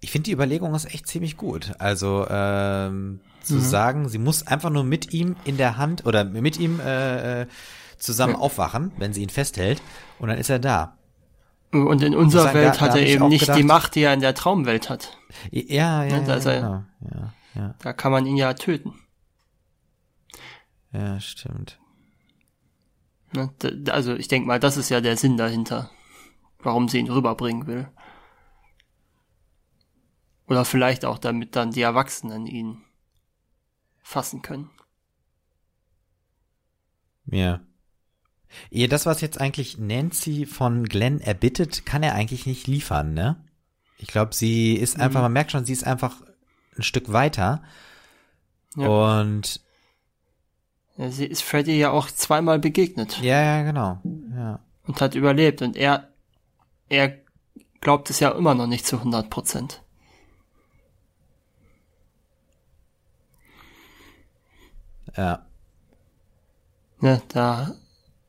Ich 0.01 0.11
finde 0.13 0.25
die 0.25 0.33
Überlegung 0.33 0.75
ist 0.75 0.87
echt 0.87 1.07
ziemlich 1.07 1.37
gut. 1.37 1.73
Also 1.79 2.27
ähm, 2.31 3.21
zu 3.49 3.57
mhm. 3.57 3.61
sagen, 3.61 4.09
sie 4.09 4.19
muss 4.19 4.47
einfach 4.47 4.71
nur 4.71 4.85
mit 4.85 5.13
ihm 5.13 5.37
in 5.45 5.57
der 5.57 5.77
Hand 5.77 6.07
oder 6.07 6.25
mit 6.25 6.59
ihm 6.59 6.81
äh, 6.81 7.43
äh 7.43 7.47
zusammen 7.99 8.35
ja. 8.35 8.39
aufwachen, 8.39 8.93
wenn 8.99 9.13
sie 9.13 9.23
ihn 9.23 9.29
festhält, 9.29 9.83
und 10.21 10.29
dann 10.29 10.39
ist 10.39 10.51
er 10.51 10.61
da. 10.61 10.97
Und 11.73 12.03
in 12.03 12.15
unserer 12.15 12.45
sagen, 12.45 12.59
Welt 12.59 12.77
da, 12.77 12.81
hat 12.81 12.95
da 12.95 12.99
er 12.99 13.07
eben 13.07 13.29
nicht 13.29 13.41
gedacht, 13.41 13.59
die 13.59 13.63
Macht, 13.63 13.95
die 13.95 14.03
er 14.03 14.15
in 14.15 14.21
der 14.21 14.35
Traumwelt 14.35 14.89
hat. 14.89 15.19
Ja, 15.51 16.05
ja, 16.05 16.17
ja, 16.17 16.21
da, 16.21 16.39
ja, 16.39 16.61
genau. 16.61 16.85
ja, 17.01 17.35
ja. 17.55 17.75
da 17.81 17.93
kann 17.93 18.13
man 18.13 18.25
ihn 18.25 18.37
ja 18.37 18.55
töten. 18.55 18.95
Ja, 20.93 21.21
stimmt. 21.21 21.79
Ne, 23.35 23.51
also 23.91 24.15
ich 24.15 24.29
denke 24.29 24.47
mal, 24.47 24.59
das 24.59 24.79
ist 24.79 24.89
ja 24.89 25.03
der 25.03 25.19
Sinn 25.19 25.37
dahinter, 25.37 25.91
warum 26.61 26.89
sie 26.89 26.99
ihn 26.99 27.11
rüberbringen 27.11 27.67
will. 27.67 27.89
Oder 30.47 30.65
vielleicht 30.65 31.05
auch, 31.05 31.19
damit 31.19 31.55
dann 31.57 31.73
die 31.73 31.83
Erwachsenen 31.83 32.47
ihn 32.47 32.83
fassen 34.09 34.41
können. 34.41 34.71
Ja. 37.27 37.61
Ihr 38.71 38.89
das, 38.89 39.05
was 39.05 39.21
jetzt 39.21 39.39
eigentlich 39.39 39.77
Nancy 39.77 40.47
von 40.47 40.85
Glenn 40.85 41.21
erbittet, 41.21 41.85
kann 41.85 42.03
er 42.03 42.15
eigentlich 42.15 42.47
nicht 42.47 42.67
liefern, 42.67 43.13
ne? 43.13 43.45
Ich 43.99 44.09
glaube, 44.09 44.35
sie 44.35 44.73
ist 44.73 44.97
mhm. 44.97 45.03
einfach, 45.03 45.21
man 45.21 45.33
merkt 45.35 45.53
schon, 45.53 45.67
sie 45.67 45.75
ist 45.75 45.87
einfach 45.87 46.23
ein 46.75 46.83
Stück 46.83 47.13
weiter. 47.13 47.63
Ja. 48.77 48.89
Und 48.89 49.61
ja, 50.97 51.11
sie 51.11 51.27
ist 51.27 51.43
Freddy 51.43 51.79
ja 51.79 51.91
auch 51.91 52.11
zweimal 52.11 52.59
begegnet. 52.59 53.21
Ja, 53.21 53.43
ja, 53.43 53.63
genau. 53.63 54.01
Ja. 54.35 54.61
Und 54.87 55.03
hat 55.03 55.17
überlebt. 55.17 55.61
Und 55.61 55.77
er, 55.77 56.09
er 56.89 57.19
glaubt 57.83 58.09
es 58.09 58.21
ja 58.21 58.31
immer 58.31 58.55
noch 58.55 58.67
nicht 58.69 58.87
zu 58.87 58.97
100 58.97 59.29
Prozent. 59.29 59.83
Ja. 65.19 65.43
Ne, 67.01 67.21
da, 67.29 67.75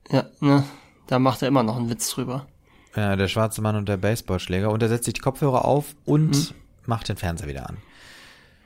ja, 0.10 0.26
ne, 0.40 0.64
da 1.06 1.20
macht 1.20 1.44
er 1.44 1.48
immer 1.48 1.62
noch 1.62 1.78
einen 1.78 1.90
Witz 1.90 2.10
drüber. 2.10 2.48
Ja, 2.96 3.16
der 3.16 3.28
schwarze 3.28 3.62
Mann 3.62 3.76
und 3.76 3.88
der 3.88 3.98
Baseballschläger. 3.98 4.72
Und 4.72 4.82
er 4.82 4.90
setzt 4.90 5.06
sich 5.06 5.14
die 5.14 5.22
Kopfhörer 5.22 5.66
auf 5.66 5.96
und 6.06 6.32
mhm. 6.32 6.56
macht 6.88 7.08
den 7.08 7.18
Fernseher 7.18 7.48
wieder 7.48 7.70
an. 7.70 7.78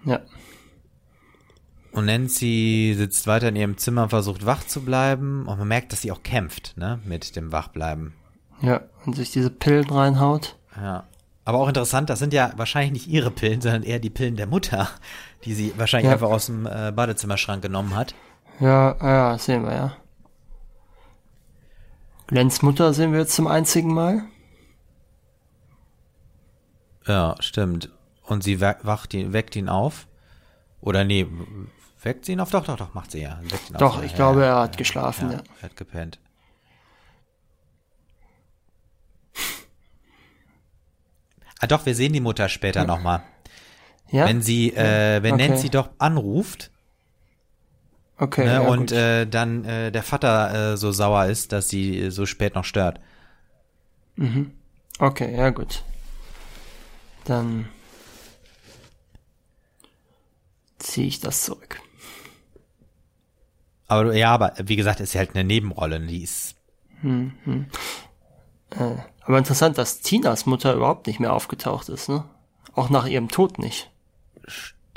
Ja. 0.06 0.22
Und 1.92 2.06
Nancy 2.06 2.96
sitzt 2.98 3.28
weiter 3.28 3.50
in 3.50 3.58
ihrem 3.58 3.78
Zimmer 3.78 4.04
und 4.04 4.10
versucht 4.10 4.46
wach 4.46 4.66
zu 4.66 4.82
bleiben. 4.82 5.46
Und 5.46 5.60
man 5.60 5.68
merkt, 5.68 5.92
dass 5.92 6.02
sie 6.02 6.12
auch 6.12 6.24
kämpft, 6.24 6.78
ne, 6.78 7.00
mit 7.04 7.36
dem 7.36 7.52
Wachbleiben. 7.52 8.14
Ja, 8.62 8.82
und 9.06 9.18
sich 9.18 9.32
diese 9.32 9.50
Pillen 9.50 9.90
reinhaut. 9.90 10.58
Ja. 10.78 11.04
Aber 11.46 11.58
auch 11.60 11.68
interessant, 11.68 12.10
das 12.10 12.20
sind 12.20 12.34
ja 12.34 12.54
wahrscheinlich 12.56 12.94
nicht 12.94 13.08
ihre 13.08 13.30
Pillen, 13.30 13.60
sondern 13.60 13.84
eher 13.84 14.00
die 14.00 14.10
Pillen 14.10 14.38
der 14.38 14.48
Mutter, 14.48 14.88
die 15.46 15.54
sie 15.54 15.74
wahrscheinlich 15.78 16.08
Ja. 16.08 16.14
einfach 16.14 16.30
aus 16.30 16.46
dem 16.48 16.66
äh, 16.66 16.92
Badezimmerschrank 16.92 17.62
genommen 17.62 17.96
hat. 17.96 18.16
Ja, 18.60 18.96
ja, 19.02 19.38
sehen 19.38 19.64
wir 19.66 19.74
ja. 19.74 19.98
Glens 22.28 22.62
Mutter 22.62 22.94
sehen 22.94 23.12
wir 23.12 23.20
jetzt 23.20 23.36
zum 23.36 23.48
einzigen 23.48 23.94
Mal. 23.94 24.24
Ja, 27.06 27.36
stimmt. 27.40 27.90
Und 28.24 28.44
sie 28.44 28.62
wa- 28.62 28.78
wacht 28.84 29.14
ihn, 29.14 29.34
weckt 29.34 29.56
ihn 29.56 29.68
auf. 29.70 30.08
Oder 30.80 31.04
nee, 31.04 31.28
weckt 32.02 32.26
sie 32.26 32.34
ihn 32.34 32.40
auf? 32.40 32.50
Doch, 32.52 32.64
doch, 32.66 32.78
doch, 32.78 32.94
macht 32.94 33.12
sie 33.12 33.22
ja. 33.22 33.40
Weckt 33.44 33.70
ihn 33.70 33.78
Doch, 33.78 33.98
auf. 33.98 34.04
ich 34.04 34.12
Ja, 34.12 34.18
glaube, 34.18 34.42
ja, 34.42 34.48
er 34.58 34.64
hat 34.64 34.76
ja, 34.76 34.78
geschlafen, 34.78 35.32
ja. 35.32 35.38
Er 35.62 35.64
hat 35.64 35.76
gepennt. 35.76 36.20
Ah 41.60 41.68
doch, 41.68 41.86
wir 41.86 41.96
sehen 41.96 42.14
die 42.14 42.20
Mutter 42.20 42.50
später 42.50 42.86
nochmal. 42.86 43.24
Ja? 44.14 44.28
Wenn 44.28 44.42
sie, 44.42 44.70
äh, 44.72 45.22
wenn 45.24 45.34
Okay. 45.36 45.50
Nancy 45.50 45.70
doch 45.70 45.90
anruft 45.98 46.72
okay, 48.18 48.46
ne, 48.46 48.54
ja, 48.64 48.70
und 48.70 48.92
äh, 48.92 49.26
dann 49.26 49.66
äh, 49.66 49.92
der 49.92 50.04
Vater 50.04 50.74
äh, 50.74 50.78
so 50.78 50.92
sauer 50.92 51.26
ist, 51.26 51.52
dass 51.52 51.68
sie 51.70 52.00
äh, 52.00 52.10
so 52.12 52.26
spät 52.26 52.56
noch 52.56 52.64
stört. 52.66 53.00
Okay, 55.00 55.36
ja 55.36 55.50
gut. 55.50 55.84
Dann 57.26 57.68
ziehe 60.78 61.08
ich 61.08 61.20
das 61.20 61.42
zurück. 61.44 61.80
Aber 63.88 64.14
ja, 64.16 64.32
aber 64.32 64.54
wie 64.64 64.76
gesagt, 64.76 65.00
ist 65.00 65.14
ja 65.14 65.20
halt 65.20 65.36
eine 65.36 65.44
Nebenrolle. 65.44 66.00
ne, 66.00 66.08
Die 66.08 66.24
ist 66.24 66.56
Aber 69.26 69.38
interessant, 69.38 69.78
dass 69.78 70.02
Tinas 70.02 70.46
Mutter 70.46 70.74
überhaupt 70.74 71.08
nicht 71.08 71.20
mehr 71.20 71.34
aufgetaucht 71.34 71.90
ist, 71.90 72.10
ne? 72.10 72.26
Auch 72.74 72.90
nach 72.90 73.06
ihrem 73.06 73.30
Tod 73.30 73.60
nicht. 73.60 73.93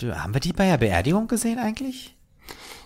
Haben 0.03 0.35
wir 0.35 0.41
die 0.41 0.53
bei 0.53 0.67
der 0.67 0.79
Beerdigung 0.79 1.27
gesehen 1.29 1.59
eigentlich? 1.59 2.15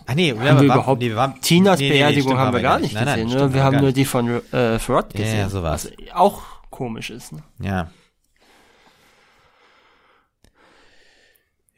Ah 0.07 0.15
nee, 0.15 0.31
Haben 0.33 0.59
wir 0.59 0.63
überhaupt 0.63 1.01
nee, 1.01 1.09
wir 1.09 1.17
waren- 1.17 1.41
Tinas 1.41 1.79
nee, 1.79 1.91
Beerdigung 1.91 2.37
haben 2.37 2.53
wir 2.53 2.63
gar 2.63 2.79
nicht 2.79 2.95
Nein, 2.95 3.05
nein, 3.05 3.15
gesehen, 3.25 3.31
stimmt, 3.31 3.51
ne? 3.53 3.55
Wir 3.55 3.65
haben 3.65 3.77
nur 3.77 3.87
nicht. 3.87 3.97
die 3.97 4.05
von 4.05 4.43
äh, 4.53 4.79
Rod 4.89 5.11
gesehen. 5.13 5.39
ja, 5.39 5.49
sowas. 5.49 5.91
Was 6.09 6.15
auch 6.15 6.43
komisch 6.71 7.11
ist, 7.11 7.33
ne? 7.33 7.43
Ja. 7.61 7.91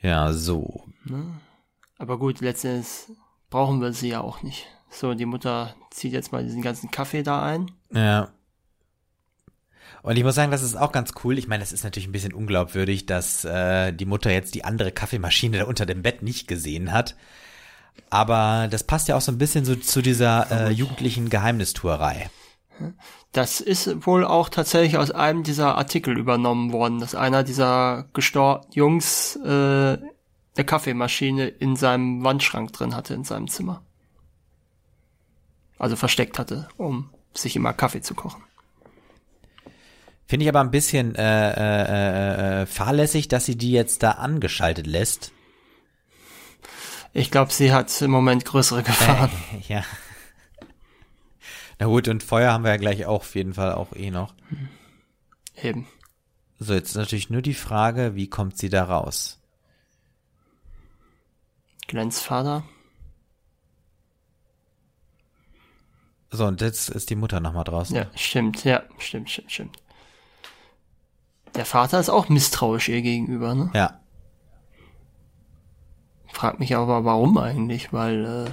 Ja, 0.01 0.33
so. 0.33 0.85
Aber 1.99 2.19
gut, 2.19 2.41
letztendlich 2.41 2.89
brauchen 3.51 3.81
wir 3.81 3.93
sie 3.93 4.09
ja 4.09 4.21
auch 4.21 4.43
nicht. 4.43 4.67
So, 4.91 5.15
die 5.15 5.27
Mutter 5.27 5.75
zieht 5.91 6.13
jetzt 6.13 6.33
mal 6.33 6.43
diesen 6.45 6.63
ganzen 6.63 6.91
Kaffee 6.91 7.23
da 7.23 7.43
ein. 7.43 7.71
Ja. 7.91 8.29
Und 10.03 10.17
ich 10.17 10.25
muss 10.25 10.35
sagen, 10.35 10.51
das 10.51 10.63
ist 10.63 10.77
auch 10.77 10.91
ganz 10.91 11.13
cool. 11.23 11.39
Ich 11.39 11.47
meine, 11.47 11.63
das 11.63 11.73
ist 11.73 11.85
natürlich 11.85 12.09
ein 12.09 12.13
bisschen 12.13 12.33
unglaubwürdig, 12.33 13.07
dass 13.07 13.45
äh, 13.45 13.93
die 13.93 14.05
Mutter 14.05 14.33
jetzt 14.33 14.55
die 14.55 14.65
andere 14.65 14.91
Kaffeemaschine 14.91 15.59
da 15.59 15.65
unter 15.65 15.87
dem 15.87 16.03
Bett 16.03 16.23
nicht 16.23 16.49
gesehen 16.49 16.93
hat. 16.93 17.15
Aber 18.11 18.69
das 18.71 18.85
passt 18.85 19.09
ja 19.09 19.17
auch 19.17 19.21
so 19.21 19.31
ein 19.31 19.39
bisschen 19.39 19.65
so 19.65 19.77
zu 19.77 20.03
dieser 20.03 20.51
äh, 20.51 20.71
jugendlichen 20.71 21.31
Geheimnistuerei. 21.31 22.31
Das 23.33 23.61
ist 23.61 24.07
wohl 24.07 24.25
auch 24.25 24.49
tatsächlich 24.49 24.99
aus 24.99 25.11
einem 25.11 25.45
dieser 25.45 25.77
Artikel 25.77 26.19
übernommen 26.19 26.73
worden, 26.73 26.99
dass 26.99 27.15
einer 27.15 27.45
dieser 27.45 28.07
gestor 28.13 28.67
Jungs 28.73 29.37
äh, 29.37 29.99
eine 30.55 30.65
Kaffeemaschine 30.67 31.47
in 31.49 31.77
seinem 31.77 32.25
Wandschrank 32.25 32.73
drin 32.73 32.97
hatte 32.97 33.15
in 33.15 33.25
seinem 33.25 33.49
Zimmer. 33.49 33.83
Also 35.79 35.97
versteckt 35.97 36.39
hatte, 36.39 36.69
um 36.77 37.11
sich 37.35 37.57
immer 37.57 37.73
Kaffee 37.73 38.03
zu 38.03 38.15
kochen. 38.15 38.43
Finde 40.27 40.45
ich 40.45 40.49
aber 40.49 40.61
ein 40.61 40.71
bisschen 40.71 41.15
äh, 41.15 41.53
äh, 41.53 41.83
äh, 41.83 42.63
äh, 42.63 42.67
fahrlässig, 42.67 43.29
dass 43.29 43.45
sie 43.45 43.57
die 43.57 43.73
jetzt 43.73 44.03
da 44.03 44.13
angeschaltet 44.13 44.87
lässt. 44.87 45.33
Ich 47.13 47.31
glaube, 47.31 47.53
sie 47.53 47.73
hat 47.73 48.01
im 48.01 48.11
Moment 48.11 48.45
größere 48.45 48.83
Gefahren. 48.85 49.31
Ja. 49.69 49.85
Na 51.79 51.87
gut, 51.87 52.09
und 52.09 52.23
Feuer 52.23 52.53
haben 52.53 52.65
wir 52.65 52.71
ja 52.71 52.77
gleich 52.77 53.07
auch 53.07 53.21
auf 53.21 53.35
jeden 53.35 53.55
Fall 53.55 53.73
auch 53.73 53.95
eh 53.95 54.11
noch. 54.11 54.35
Eben. 55.61 55.87
So, 56.59 56.75
jetzt 56.75 56.91
ist 56.91 56.97
natürlich 56.97 57.29
nur 57.29 57.43
die 57.43 57.55
Frage, 57.55 58.15
wie 58.15 58.29
kommt 58.29 58.57
sie 58.57 58.69
da 58.69 58.85
raus? 58.85 59.41
Glens 61.89 62.21
Vater. 62.21 62.65
So, 66.31 66.47
und 66.47 66.61
jetzt 66.63 66.89
ist 66.89 67.11
die 67.11 67.17
Mutter 67.17 67.41
nochmal 67.41 67.65
draußen. 67.65 67.95
Ja, 67.95 68.07
stimmt, 68.15 68.65
ja, 68.65 68.83
stimmt, 68.99 69.29
stimmt, 69.29 69.53
stimmt. 69.53 69.82
Der 71.55 71.67
Vater 71.67 72.01
ist 72.01 72.09
auch 72.09 72.29
misstrauisch 72.29 72.89
ihr 72.89 73.03
gegenüber, 73.03 73.55
ne? 73.55 73.71
Ja. 73.75 74.01
Frag 76.33 76.61
mich 76.61 76.75
aber, 76.75 77.05
warum 77.05 77.37
eigentlich, 77.37 77.93
weil 77.93 78.25
äh, 78.25 78.51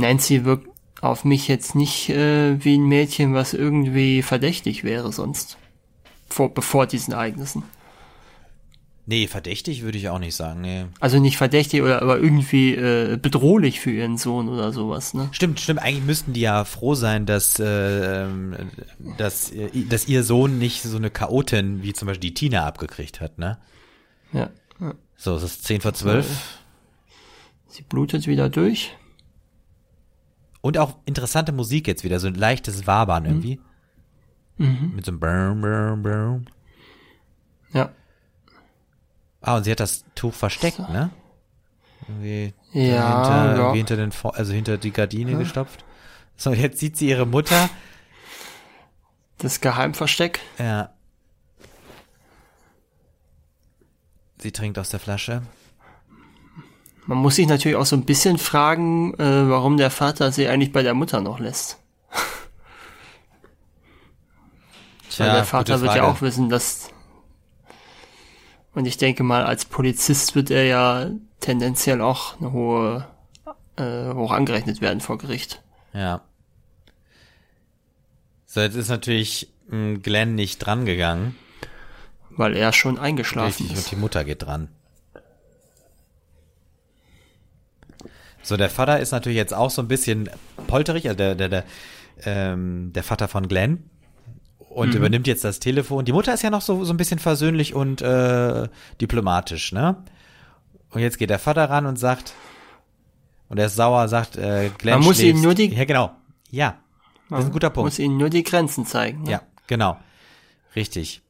Nancy 0.00 0.44
wirkt 0.44 0.68
auf 1.00 1.24
mich 1.24 1.48
jetzt 1.48 1.74
nicht 1.74 2.08
äh, 2.08 2.64
wie 2.64 2.78
ein 2.78 2.86
Mädchen, 2.86 3.34
was 3.34 3.52
irgendwie 3.52 4.22
verdächtig 4.22 4.84
wäre 4.84 5.12
sonst. 5.12 5.58
Vor, 6.30 6.54
bevor 6.54 6.86
diesen 6.86 7.12
Ereignissen. 7.12 7.64
Nee, 9.06 9.26
verdächtig 9.26 9.82
würde 9.82 9.98
ich 9.98 10.08
auch 10.08 10.18
nicht 10.18 10.34
sagen. 10.34 10.62
Nee. 10.62 10.86
Also 10.98 11.20
nicht 11.20 11.36
verdächtig 11.36 11.82
oder 11.82 12.00
aber 12.00 12.18
irgendwie 12.18 12.74
äh, 12.74 13.18
bedrohlich 13.20 13.80
für 13.80 13.90
ihren 13.90 14.16
Sohn 14.16 14.48
oder 14.48 14.72
sowas, 14.72 15.12
ne? 15.12 15.28
Stimmt, 15.32 15.60
stimmt. 15.60 15.82
Eigentlich 15.82 16.04
müssten 16.04 16.32
die 16.32 16.40
ja 16.40 16.64
froh 16.64 16.94
sein, 16.94 17.26
dass, 17.26 17.60
äh, 17.60 18.24
ähm, 18.24 18.56
dass, 19.18 19.52
äh, 19.52 19.68
dass 19.90 20.08
ihr 20.08 20.22
Sohn 20.22 20.58
nicht 20.58 20.82
so 20.82 20.96
eine 20.96 21.10
Chaotin 21.10 21.82
wie 21.82 21.92
zum 21.92 22.06
Beispiel 22.06 22.30
die 22.30 22.34
Tina 22.34 22.64
abgekriegt 22.66 23.20
hat, 23.20 23.38
ne? 23.38 23.58
Ja. 24.32 24.50
So, 25.16 25.36
es 25.36 25.42
ist 25.42 25.64
10 25.64 25.80
vor 25.80 25.94
12. 25.94 26.26
Sie 27.68 27.82
blutet 27.82 28.26
wieder 28.26 28.48
durch. 28.48 28.96
Und 30.60 30.78
auch 30.78 30.96
interessante 31.04 31.52
Musik 31.52 31.86
jetzt 31.86 32.04
wieder, 32.04 32.20
so 32.20 32.26
ein 32.26 32.34
leichtes 32.34 32.86
Wabern 32.86 33.26
irgendwie. 33.26 33.60
Mit 34.56 35.04
so 35.04 35.10
einem 35.12 35.20
Brum, 35.20 35.60
Brum, 35.60 36.02
Brum. 36.02 36.44
Ja. 37.72 37.90
Ah, 39.46 39.58
und 39.58 39.64
sie 39.64 39.70
hat 39.70 39.80
das 39.80 40.04
Tuch 40.14 40.32
versteckt, 40.32 40.78
ne? 40.78 41.10
Irgendwie 42.08 42.54
Ja, 42.72 43.52
hinter, 43.52 43.56
ja. 43.58 43.72
hinter 43.74 43.96
den, 43.96 44.10
also 44.22 44.52
hinter 44.54 44.78
die 44.78 44.90
Gardine 44.90 45.36
gestopft. 45.36 45.84
So, 46.36 46.52
jetzt 46.52 46.78
sieht 46.78 46.96
sie 46.96 47.08
ihre 47.08 47.26
Mutter. 47.26 47.68
Das 49.36 49.60
Geheimversteck. 49.60 50.40
Ja. 50.58 50.90
Sie 54.38 54.50
trinkt 54.50 54.78
aus 54.78 54.88
der 54.88 55.00
Flasche. 55.00 55.42
Man 57.06 57.18
muss 57.18 57.36
sich 57.36 57.46
natürlich 57.46 57.76
auch 57.76 57.84
so 57.84 57.96
ein 57.96 58.06
bisschen 58.06 58.38
fragen, 58.38 59.12
äh, 59.14 59.50
warum 59.50 59.76
der 59.76 59.90
Vater 59.90 60.32
sie 60.32 60.48
eigentlich 60.48 60.72
bei 60.72 60.82
der 60.82 60.94
Mutter 60.94 61.20
noch 61.20 61.38
lässt. 61.38 61.78
Weil 65.18 65.32
der 65.32 65.44
Vater 65.44 65.82
wird 65.82 65.94
ja 65.94 66.04
auch 66.04 66.22
wissen, 66.22 66.48
dass. 66.48 66.88
Und 68.74 68.86
ich 68.86 68.96
denke 68.96 69.22
mal, 69.22 69.44
als 69.44 69.64
Polizist 69.64 70.34
wird 70.34 70.50
er 70.50 70.64
ja 70.64 71.10
tendenziell 71.40 72.00
auch 72.00 72.40
eine 72.40 72.52
hohe, 72.52 73.06
äh, 73.76 74.12
hoch 74.12 74.32
angerechnet 74.32 74.80
werden 74.80 75.00
vor 75.00 75.18
Gericht. 75.18 75.62
Ja. 75.92 76.22
So, 78.46 78.60
jetzt 78.60 78.74
ist 78.74 78.88
natürlich 78.88 79.52
mh, 79.68 79.98
Glenn 80.02 80.34
nicht 80.34 80.58
dran 80.58 80.84
gegangen. 80.86 81.36
Weil 82.30 82.56
er 82.56 82.72
schon 82.72 82.98
eingeschlafen 82.98 83.46
Richtig, 83.62 83.70
und 83.70 83.78
ist. 83.78 83.90
die 83.92 83.96
Mutter 83.96 84.24
geht 84.24 84.42
dran. 84.42 84.68
So, 88.42 88.56
der 88.56 88.70
Vater 88.70 88.98
ist 89.00 89.12
natürlich 89.12 89.36
jetzt 89.38 89.54
auch 89.54 89.70
so 89.70 89.80
ein 89.82 89.88
bisschen 89.88 90.28
polterig, 90.66 91.06
also 91.06 91.16
der, 91.16 91.34
der, 91.34 91.48
der, 91.48 91.64
ähm, 92.24 92.92
der 92.92 93.02
Vater 93.02 93.28
von 93.28 93.48
Glenn. 93.48 93.88
Und 94.74 94.90
Mhm. 94.90 94.96
übernimmt 94.96 95.26
jetzt 95.28 95.44
das 95.44 95.60
Telefon. 95.60 96.04
Die 96.04 96.12
Mutter 96.12 96.34
ist 96.34 96.42
ja 96.42 96.50
noch 96.50 96.60
so, 96.62 96.84
so 96.84 96.92
ein 96.92 96.96
bisschen 96.96 97.20
versöhnlich 97.20 97.74
und 97.74 98.02
äh, 98.02 98.68
diplomatisch, 99.00 99.70
ne? 99.72 100.02
Und 100.90 101.00
jetzt 101.00 101.16
geht 101.18 101.30
der 101.30 101.38
Vater 101.38 101.70
ran 101.70 101.86
und 101.86 101.96
sagt, 101.96 102.32
und 103.48 103.58
er 103.58 103.66
ist 103.66 103.76
sauer, 103.76 104.08
sagt, 104.08 104.36
äh, 104.36 104.70
Glenn 104.76 104.94
Man 104.96 105.04
muss 105.04 105.18
ihm 105.20 105.36
schläfst. 105.36 105.44
nur 105.44 105.54
die- 105.54 105.72
Ja, 105.74 105.84
genau. 105.84 106.10
Ja, 106.50 106.78
das 107.30 107.40
ist 107.40 107.46
ein 107.46 107.52
guter 107.52 107.70
Punkt. 107.70 107.86
Muss 107.86 107.98
ihnen 108.00 108.16
nur 108.16 108.30
die 108.30 108.42
Grenzen 108.42 108.84
zeigen. 108.84 109.22
Ne? 109.22 109.30
Ja, 109.32 109.42
genau. 109.68 109.96
Richtig. 110.74 111.22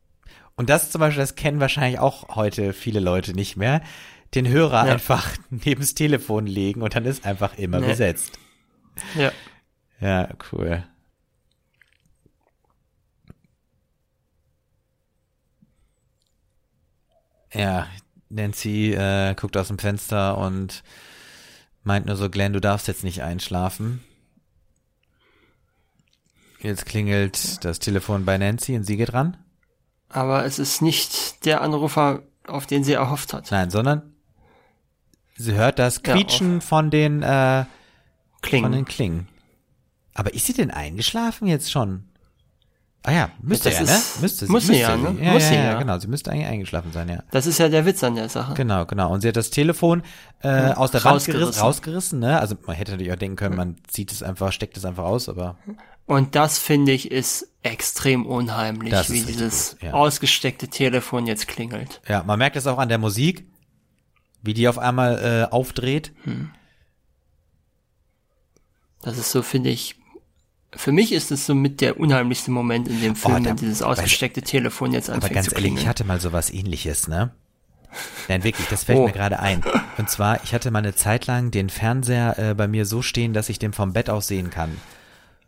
Und 0.57 0.71
das 0.71 0.91
zum 0.91 1.01
Beispiel, 1.01 1.21
das 1.23 1.35
kennen 1.35 1.61
wahrscheinlich 1.61 1.99
auch 1.99 2.35
heute 2.37 2.73
viele 2.73 3.01
Leute 3.01 3.35
nicht 3.35 3.57
mehr. 3.59 3.83
Den 4.35 4.49
Hörer 4.49 4.87
Ja. 4.87 4.93
einfach 4.95 5.29
neben's 5.51 5.95
Telefon 5.95 6.47
legen 6.47 6.81
und 6.81 6.95
dann 6.97 7.05
ist 7.05 7.27
einfach 7.27 7.59
immer 7.59 7.81
Nee. 7.81 7.89
besetzt. 7.89 8.39
ja. 9.17 9.33
Ja, 10.01 10.29
cool. 10.53 10.85
Ja, 17.55 17.87
Nancy 18.29 18.93
äh, 18.93 19.35
guckt 19.35 19.57
aus 19.57 19.69
dem 19.69 19.79
Fenster 19.79 20.37
und 20.39 20.83
meint 21.83 22.07
nur 22.07 22.17
so, 22.17 22.29
Glenn, 22.31 22.53
du 22.53 22.61
darfst 22.61 22.89
jetzt 22.89 23.05
nicht 23.05 23.23
einschlafen. 23.23 24.03
Jetzt 26.61 26.87
klingelt 26.87 27.65
das 27.65 27.79
Telefon 27.79 28.25
bei 28.25 28.39
Nancy 28.39 28.75
und 28.77 28.85
sie 28.85 28.97
geht 28.97 29.13
ran. 29.13 29.37
Aber 30.09 30.45
es 30.45 30.59
ist 30.59 30.81
nicht 30.81 31.45
der 31.45 31.61
Anrufer, 31.61 32.23
auf 32.47 32.67
den 32.67 32.85
sie 32.85 32.93
erhofft 32.95 33.33
hat. 33.35 33.51
Nein, 33.51 33.71
sondern 33.71 34.15
sie 35.37 35.53
hört 35.53 35.79
das 35.79 36.03
Quietschen 36.03 36.55
Ja, 36.55 36.61
von 36.61 36.91
den 36.91 37.23
äh, 37.23 37.65
Klingen. 38.41 38.65
von 38.65 38.73
den 38.73 38.85
Klingen. 38.85 39.29
Aber 40.15 40.33
ist 40.33 40.47
sie 40.47 40.53
denn 40.55 40.71
eingeschlafen 40.71 41.49
jetzt 41.49 41.71
schon? 41.71 42.09
Ah 43.07 43.13
ja, 43.13 43.31
müsste 43.43 43.69
Das 43.69 43.81
ja, 43.81 43.85
ne? 43.85 43.91
ist- 43.93 44.21
Müsste 44.23 44.47
sie. 44.47 44.53
muss 44.53 44.63
sie 44.63 44.69
müsste 44.73 44.83
ja, 44.83 44.97
ne? 44.97 45.23
Ja, 45.23 45.33
Muss 45.35 45.43
ja, 45.43 45.49
sie 45.51 45.55
ja, 45.57 45.63
ja. 45.65 45.79
genau. 45.79 45.99
Sie 45.99 46.07
müsste 46.09 46.31
eigentlich 46.31 46.47
eingeschlafen 46.47 46.91
sein, 46.91 47.09
ja. 47.11 47.23
Das 47.33 47.45
ist 47.47 47.59
ja 47.59 47.69
der 47.69 47.85
Witz 47.85 48.03
an 48.03 48.15
der 48.15 48.31
Sache. 48.31 48.55
Genau, 48.55 48.87
genau. 48.87 49.13
Und 49.13 49.21
sie 49.21 49.29
hat 49.29 49.37
das 49.37 49.51
Telefon 49.51 50.03
äh, 50.43 50.73
aus 50.73 50.91
der 50.91 51.05
Wand 51.05 51.23
gerissen, 51.27 51.33
Rausgerissen. 51.35 51.63
rausgerissen, 51.63 52.19
ne? 52.21 52.41
Also 52.41 52.57
man 52.67 52.75
hätte 52.75 52.93
natürlich 52.93 53.13
auch 53.13 53.17
denken 53.19 53.37
können, 53.37 53.57
man 53.57 53.77
zieht 53.89 54.11
es 54.11 54.23
einfach, 54.23 54.53
steckt 54.53 54.79
es 54.79 54.87
einfach 54.87 55.05
aus, 55.05 55.29
aber 55.29 55.59
Und 56.07 56.35
das 56.35 56.57
finde 56.59 56.93
ich 56.93 57.11
ist 57.11 57.47
extrem 57.63 58.25
unheimlich, 58.25 58.91
Das 58.93 59.11
wie 59.11 59.21
dieses 59.21 59.73
gut, 59.73 59.83
ja. 59.83 59.93
ausgesteckte 59.93 60.69
Telefon 60.69 61.27
jetzt 61.27 61.47
klingelt. 61.47 62.01
ja, 62.09 62.23
man 62.23 62.39
merkt 62.39 62.57
es 62.57 62.67
auch 62.67 62.79
an 62.79 62.89
der 62.89 62.99
Musik, 62.99 63.47
wie 64.43 64.55
die 64.55 64.67
auf 64.67 64.79
einmal 64.79 65.47
äh, 65.51 65.53
aufdreht. 65.53 66.13
Das 69.03 69.19
ist 69.19 69.31
so, 69.31 69.43
finde 69.43 69.69
ich, 69.71 69.97
für 70.77 70.93
mich 70.93 71.13
ist 71.13 71.31
es 71.31 71.47
so 71.47 71.55
mit 71.55 71.81
der 71.81 71.99
unheimlichste 72.01 72.51
Moment 72.51 72.89
in 72.89 73.01
dem 73.01 73.17
Film, 73.17 73.35
Oh, 73.35 73.39
da- 73.39 73.45
wenn 73.51 73.57
dieses 73.57 73.83
ausgesteckte 73.83 74.43
Telefon 74.43 74.93
jetzt 74.93 75.09
Aber 75.09 75.17
anfängt 75.17 75.35
ganz 75.35 75.49
zu 75.49 75.55
ehrlich, 75.55 75.75
ich 75.75 75.87
hatte 75.89 76.05
mal 76.05 76.21
sowas 76.21 76.51
ähnliches, 76.51 77.09
ne? 77.09 77.31
Nein, 78.29 78.43
wirklich, 78.43 78.67
das 78.69 78.85
fällt 78.85 78.99
Oh. 78.99 79.07
mir 79.07 79.13
gerade 79.13 79.39
ein. 79.39 79.63
Und 79.99 80.11
zwar, 80.11 80.43
ich 80.43 80.53
hatte 80.53 80.71
mal 80.73 80.81
eine 80.81 80.95
Zeit 80.97 81.27
lang 81.27 81.51
den 81.53 81.71
Fernseher 81.71 82.39
äh, 82.39 82.55
bei 82.55 82.67
mir 82.67 82.87
so 82.87 83.03
stehen, 83.03 83.33
dass 83.33 83.49
ich 83.49 83.59
den 83.61 83.73
vom 83.73 83.93
Bett 83.93 84.11
aus 84.11 84.27
sehen 84.27 84.51
kann. 84.51 84.77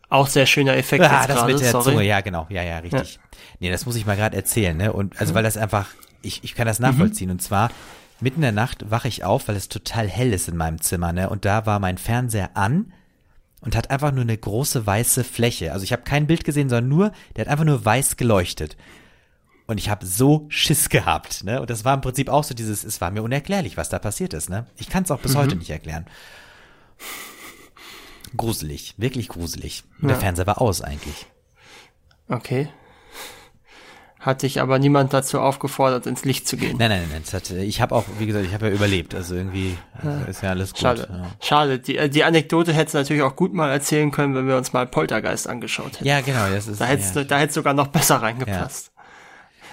Auch 0.09 0.27
sehr 0.27 0.45
schöner 0.45 0.77
Effekt 0.77 1.03
Ah, 1.03 1.27
das 1.27 1.35
gerade, 1.35 1.51
mit 1.53 1.61
der 1.61 1.71
sorry. 1.71 1.83
Zunge, 1.91 2.03
ja, 2.05 2.21
genau, 2.21 2.47
ja, 2.49 2.63
ja, 2.63 2.77
richtig. 2.77 3.19
Nee, 3.59 3.69
das 3.69 3.85
muss 3.85 3.97
ich 3.97 4.05
mal 4.05 4.15
gerade 4.15 4.37
erzählen, 4.37 4.77
ne? 4.77 4.93
Und 4.93 5.19
also 5.19 5.33
weil 5.33 5.43
das 5.43 5.57
einfach, 5.57 5.89
ich, 6.21 6.41
ich 6.45 6.55
kann 6.55 6.65
das 6.65 6.79
nachvollziehen. 6.79 7.29
Und 7.31 7.41
zwar 7.41 7.69
mitten 8.21 8.37
in 8.37 8.43
der 8.43 8.51
Nacht 8.53 8.89
wache 8.89 9.09
ich 9.09 9.25
auf, 9.25 9.49
weil 9.49 9.57
es 9.57 9.67
total 9.67 10.07
hell 10.07 10.31
ist 10.31 10.47
in 10.47 10.55
meinem 10.55 10.79
Zimmer, 10.79 11.11
ne? 11.11 11.29
Und 11.29 11.43
da 11.43 11.65
war 11.65 11.79
mein 11.79 11.97
Fernseher 11.97 12.51
an 12.53 12.93
und 13.61 13.75
hat 13.75 13.89
einfach 13.89 14.11
nur 14.11 14.21
eine 14.21 14.37
große 14.37 14.85
weiße 14.85 15.23
Fläche. 15.23 15.73
Also 15.73 15.83
ich 15.83 15.91
habe 15.91 16.03
kein 16.03 16.27
Bild 16.27 16.43
gesehen, 16.43 16.69
sondern 16.69 16.89
nur, 16.89 17.11
der 17.35 17.45
hat 17.45 17.51
einfach 17.51 17.65
nur 17.65 17.83
weiß 17.83 18.17
geleuchtet. 18.17 18.77
Und 19.65 19.79
ich 19.79 19.89
habe 19.89 20.05
so 20.05 20.45
Schiss 20.47 20.87
gehabt, 20.89 21.43
ne? 21.43 21.59
Und 21.59 21.69
das 21.69 21.83
war 21.83 21.93
im 21.93 21.99
Prinzip 22.01 22.29
auch 22.29 22.45
so 22.45 22.53
dieses, 22.53 22.85
es 22.85 23.01
war 23.01 23.11
mir 23.11 23.21
unerklärlich, 23.23 23.75
was 23.75 23.89
da 23.89 23.99
passiert 23.99 24.33
ist, 24.33 24.49
ne? 24.49 24.65
Ich 24.77 24.87
kann 24.87 25.03
es 25.03 25.11
auch 25.11 25.19
bis 25.19 25.35
heute 25.35 25.57
nicht 25.57 25.69
erklären. 25.69 26.05
Gruselig, 28.35 28.93
wirklich 28.97 29.27
gruselig. 29.27 29.83
Und 30.01 30.07
der 30.09 30.17
Ja. 30.17 30.21
Fernseher 30.21 30.47
war 30.47 30.61
aus 30.61 30.81
eigentlich. 30.81 31.25
Okay. 32.29 32.69
Hat 34.27 34.41
dich 34.41 34.59
aber 34.59 34.77
niemand 34.77 35.13
dazu 35.13 35.39
aufgefordert, 35.39 36.05
ins 36.05 36.25
Licht 36.25 36.49
zu 36.49 36.57
gehen. 36.57 36.75
Nein, 36.77 36.89
nein, 36.89 37.03
nein, 37.09 37.23
hat, 37.31 37.49
ich 37.49 37.79
habe 37.79 37.95
auch, 37.95 38.03
wie 38.19 38.25
gesagt, 38.25 38.45
ich 38.45 38.53
habe 38.53 38.67
ja 38.67 38.73
überlebt, 38.73 39.15
also 39.15 39.35
irgendwie 39.35 39.77
äh, 40.03 40.29
ist 40.29 40.43
ja 40.43 40.49
alles 40.49 40.73
gut. 40.73 40.81
Schade. 40.81 41.07
Ja. 41.09 41.27
Schade. 41.39 41.79
Die, 41.79 41.95
äh, 41.95 42.09
die 42.09 42.25
Anekdote 42.25 42.73
hättest 42.73 42.95
du 42.95 42.97
natürlich 42.97 43.21
auch 43.21 43.37
gut 43.37 43.53
mal 43.53 43.71
erzählen 43.71 44.11
können, 44.11 44.35
wenn 44.35 44.45
wir 44.45 44.57
uns 44.57 44.73
mal 44.73 44.85
Poltergeist 44.85 45.47
angeschaut 45.47 45.93
hätten. 45.93 46.05
ja, 46.05 46.19
genau, 46.19 46.49
das 46.49 46.67
ist 46.67 46.81
Da 46.81 46.85
hättest 46.87 47.15
ja. 47.15 47.21
du, 47.21 47.27
da 47.29 47.37
hättest 47.37 47.55
sogar 47.55 47.73
noch 47.73 47.87
besser 47.87 48.17
reingepasst. 48.17 48.91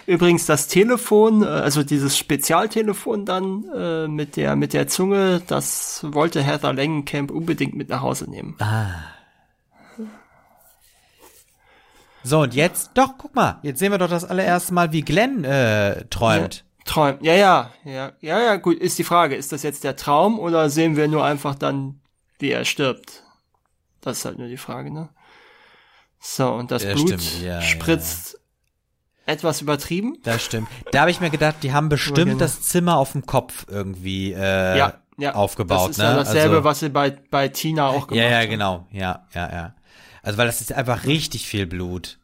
Übrigens 0.07 0.47
das 0.47 0.69
Telefon, 0.69 1.43
äh, 1.43 1.47
also 1.47 1.83
dieses 1.83 2.17
Spezialtelefon 2.17 3.25
dann 3.25 3.65
äh, 3.77 4.07
mit 4.07 4.37
der 4.37 4.55
mit 4.55 4.73
der 4.73 4.87
Zunge, 4.87 5.43
das 5.49 6.07
wollte 6.09 6.45
Heather 6.45 6.73
Langenkamp 6.73 7.33
unbedingt 7.33 7.75
mit 7.75 7.89
nach 7.89 8.03
Hause 8.03 8.31
nehmen. 8.31 8.57
So, 12.25 12.41
und 12.41 12.55
jetzt, 12.55 12.93
doch, 12.95 13.19
guck 13.19 13.35
mal, 13.35 13.59
jetzt 13.63 13.79
sehen 13.79 13.93
wir 13.93 13.99
doch 13.99 14.09
das 14.09 14.25
allererste 14.25 14.73
Mal, 14.73 14.93
wie 14.93 15.03
Glenn 15.03 15.45
äh, 15.45 16.07
träumt. 16.07 16.65
Träumt. 16.87 17.23
Ja, 17.23 17.35
ja, 17.35 17.71
ja, 17.85 18.13
ja, 18.21 18.41
ja, 18.41 18.57
gut, 18.57 18.79
ist 18.79 18.99
die 18.99 19.05
Frage, 19.05 19.37
ist 19.37 19.53
das 19.53 19.63
jetzt 19.63 19.85
der 19.85 19.95
Traum 19.97 20.39
oder 20.39 20.71
sehen 20.71 20.97
wir 20.97 21.07
nur 21.07 21.25
einfach 21.25 21.55
dann, 21.55 22.01
wie 22.39 22.51
er 22.51 22.65
stirbt? 22.65 23.23
Das 24.01 24.19
ist 24.19 24.25
halt 24.25 24.39
nur 24.39 24.49
die 24.49 24.57
Frage, 24.57 24.91
ne? 24.91 25.11
So, 26.19 26.49
und 26.53 26.71
das 26.71 26.83
Ja, 26.83 26.95
Blut 26.95 27.21
ja, 27.43 27.61
spritzt 27.61 28.41
etwas 29.27 29.61
übertrieben. 29.61 30.17
Das 30.23 30.43
stimmt. 30.43 30.69
Da 30.93 31.01
habe 31.03 31.11
ich 31.11 31.21
mir 31.21 31.31
gedacht, 31.31 31.57
die 31.63 31.73
haben 31.73 31.89
bestimmt 31.89 32.17
genau. 32.27 32.39
das 32.39 32.63
Zimmer 32.63 32.97
auf 32.97 33.13
dem 33.13 33.27
Kopf 33.27 33.67
irgendwie 33.69 34.33
äh, 34.33 34.79
ja, 34.79 34.95
ja. 35.19 35.35
aufgebaut, 35.35 35.91
Das 35.91 35.91
ist 35.93 35.99
ne? 35.99 36.05
ja 36.05 36.15
dasselbe, 36.17 36.57
also, 36.57 36.65
was 36.65 36.81
sie 36.81 36.89
bei, 36.89 37.11
bei 37.31 37.49
Tina 37.49 37.89
auch 37.89 38.07
gemacht 38.07 38.23
Ja, 38.25 38.31
ja, 38.31 38.39
haben. 38.41 38.51
genau, 38.51 38.87
ja, 38.91 39.27
ja, 39.35 39.53
ja. 39.53 39.75
Also 40.25 40.39
weil 40.39 40.47
das 40.47 40.61
ist 40.61 40.73
einfach 40.73 41.05
richtig 41.07 41.47
viel 41.47 41.67
Blut. 41.67 42.19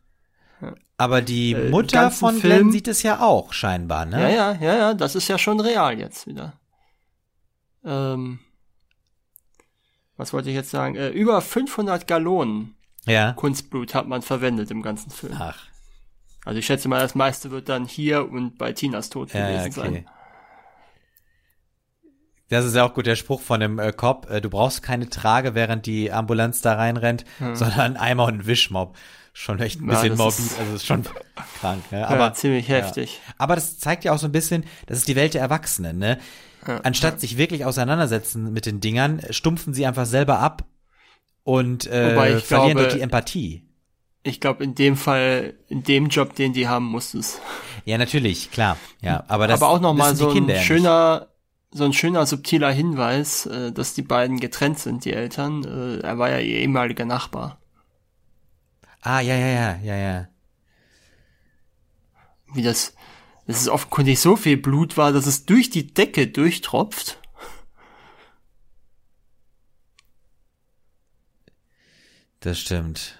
Aber 0.97 1.23
die 1.23 1.53
Äh, 1.53 1.71
Mutter 1.71 2.11
von 2.11 2.39
Glenn 2.41 2.59
Film- 2.59 2.73
sieht 2.73 2.89
es 2.89 3.03
ja 3.03 3.21
auch 3.21 3.53
scheinbar, 3.55 4.05
ne? 4.05 4.21
Ja, 4.21 4.29
ja, 4.29 4.53
ja, 4.61 4.77
ja, 4.77 4.95
das 4.95 5.15
ist 5.15 5.29
ja 5.29 5.39
schon 5.39 5.59
real 5.61 5.99
jetzt 5.99 6.27
wieder. 6.27 6.53
Ähm, 7.85 8.41
was 10.17 10.33
wollte 10.35 10.51
ich 10.51 10.55
jetzt 10.55 10.71
sagen? 10.71 10.97
Äh, 10.97 11.09
über 11.09 11.41
500 11.41 12.07
Gallonen 12.07 12.75
Ja. 13.07 13.33
Kunstblut 13.33 13.95
hat 13.95 14.07
man 14.09 14.21
verwendet 14.21 14.71
im 14.71 14.83
ganzen 14.83 15.11
Film. 15.11 15.35
Ach, 15.39 15.59
Also 16.45 16.59
ich 16.59 16.67
schätze 16.67 16.89
mal, 16.89 17.01
das 17.01 17.15
meiste 17.15 17.51
wird 17.51 17.69
dann 17.71 17.87
hier 17.87 18.31
und 18.31 18.59
bei 18.59 18.73
Tinas 18.73 19.09
Tod 19.09 19.33
ja, 19.33 19.47
gewesen 19.47 19.79
okay. 19.81 19.93
sein. 19.93 20.07
Das 22.51 22.65
ist 22.67 22.75
ja 22.77 22.85
auch 22.85 22.93
gut, 22.95 23.07
der 23.07 23.17
Spruch 23.17 23.41
von 23.41 23.61
dem 23.61 23.79
äh, 23.79 23.93
Cop, 23.93 24.29
äh, 24.31 24.41
du 24.41 24.51
brauchst 24.51 24.83
keine 24.83 25.09
Trage, 25.09 25.55
während 25.55 25.87
die 25.87 26.13
Ambulanz 26.13 26.61
da 26.61 26.75
reinrennt, 26.75 27.25
sondern 27.55 27.81
einen 27.81 27.97
Eimer 27.97 28.25
und 28.27 28.35
einen 28.35 28.47
Wischmob. 28.47 28.97
Schon 29.33 29.61
echt 29.61 29.81
ein 29.81 29.89
Ja, 29.89 30.01
bisschen 30.03 30.17
morbid, 30.19 30.39
ist- 30.41 30.59
also 30.59 30.75
ist 30.75 30.85
schon 30.87 31.05
krank, 31.61 31.83
ne? 31.93 32.01
Ja, 32.01 32.09
Aber, 32.09 32.35
ziemlich 32.35 32.69
heftig. 32.69 33.21
aber 33.39 33.55
das 33.55 33.79
zeigt 33.79 34.05
ja 34.05 34.13
auch 34.13 34.19
so 34.19 34.27
ein 34.27 34.33
bisschen, 34.33 34.65
das 34.87 34.99
ist 34.99 35.09
die 35.09 35.15
Welt 35.17 35.35
der 35.35 35.41
Erwachsenen, 35.41 35.99
ne? 35.99 36.19
Anstatt 36.83 37.21
sich 37.21 37.39
wirklich 37.39 37.65
auseinandersetzen 37.65 38.53
mit 38.53 38.67
den 38.67 38.81
Dingern, 38.81 39.23
stumpfen 39.31 39.73
sie 39.73 39.87
einfach 39.87 40.05
selber 40.05 40.41
ab 40.41 40.65
und 41.45 41.87
äh, 41.87 42.39
verlieren 42.41 42.73
glaube- 42.73 42.81
dort 42.81 42.93
die 42.95 43.01
Empathie. 43.01 43.65
Ich 44.23 44.41
glaube, 44.41 44.63
in 44.65 44.75
dem 44.75 44.97
Fall, 44.99 45.55
in 45.69 45.83
dem 45.83 46.09
Job, 46.09 46.35
den 46.35 46.53
die 46.53 46.69
haben, 46.69 46.85
muss 46.85 47.15
es. 47.15 47.41
Ja, 47.87 47.97
natürlich, 47.97 48.51
klar. 48.51 48.77
Ja, 49.01 49.25
aber 49.29 49.47
das 49.49 49.63
Aber 49.63 49.71
auch 49.73 49.81
nochmal 49.81 50.15
so 50.15 50.31
ein 50.31 50.47
ja 50.49 50.57
schöner, 50.61 51.29
so 51.73 51.85
ein 51.85 51.93
schöner 51.93 52.27
subtiler 52.27 52.73
Hinweis, 52.73 53.47
äh, 53.47 53.73
dass 53.73 53.95
die 53.95 54.03
beiden 54.03 54.41
getrennt 54.41 54.79
sind, 54.79 55.05
die 55.05 55.13
Eltern. 55.13 55.65
Äh, 55.65 56.01
er 56.01 56.19
war 56.19 56.31
ja 56.31 56.39
ihr 56.39 56.59
ehemaliger 56.59 57.05
Nachbar. 57.05 57.61
Ah, 59.01 59.21
ja, 59.21 59.35
ja, 59.35 59.47
ja, 59.47 59.77
ja, 59.83 59.97
ja. 59.97 60.29
Wie 62.53 62.63
das, 62.63 62.95
dass 63.47 63.61
es 63.61 63.69
offenkundig 63.69 64.19
so 64.19 64.37
viel 64.37 64.57
Blut 64.57 64.97
war, 64.97 65.13
dass 65.13 65.27
es 65.27 65.47
durch 65.47 65.71
die 65.71 65.95
Decke 65.95 66.27
durchtropft. 66.27 67.19
Das 72.41 72.59
stimmt. 72.59 73.19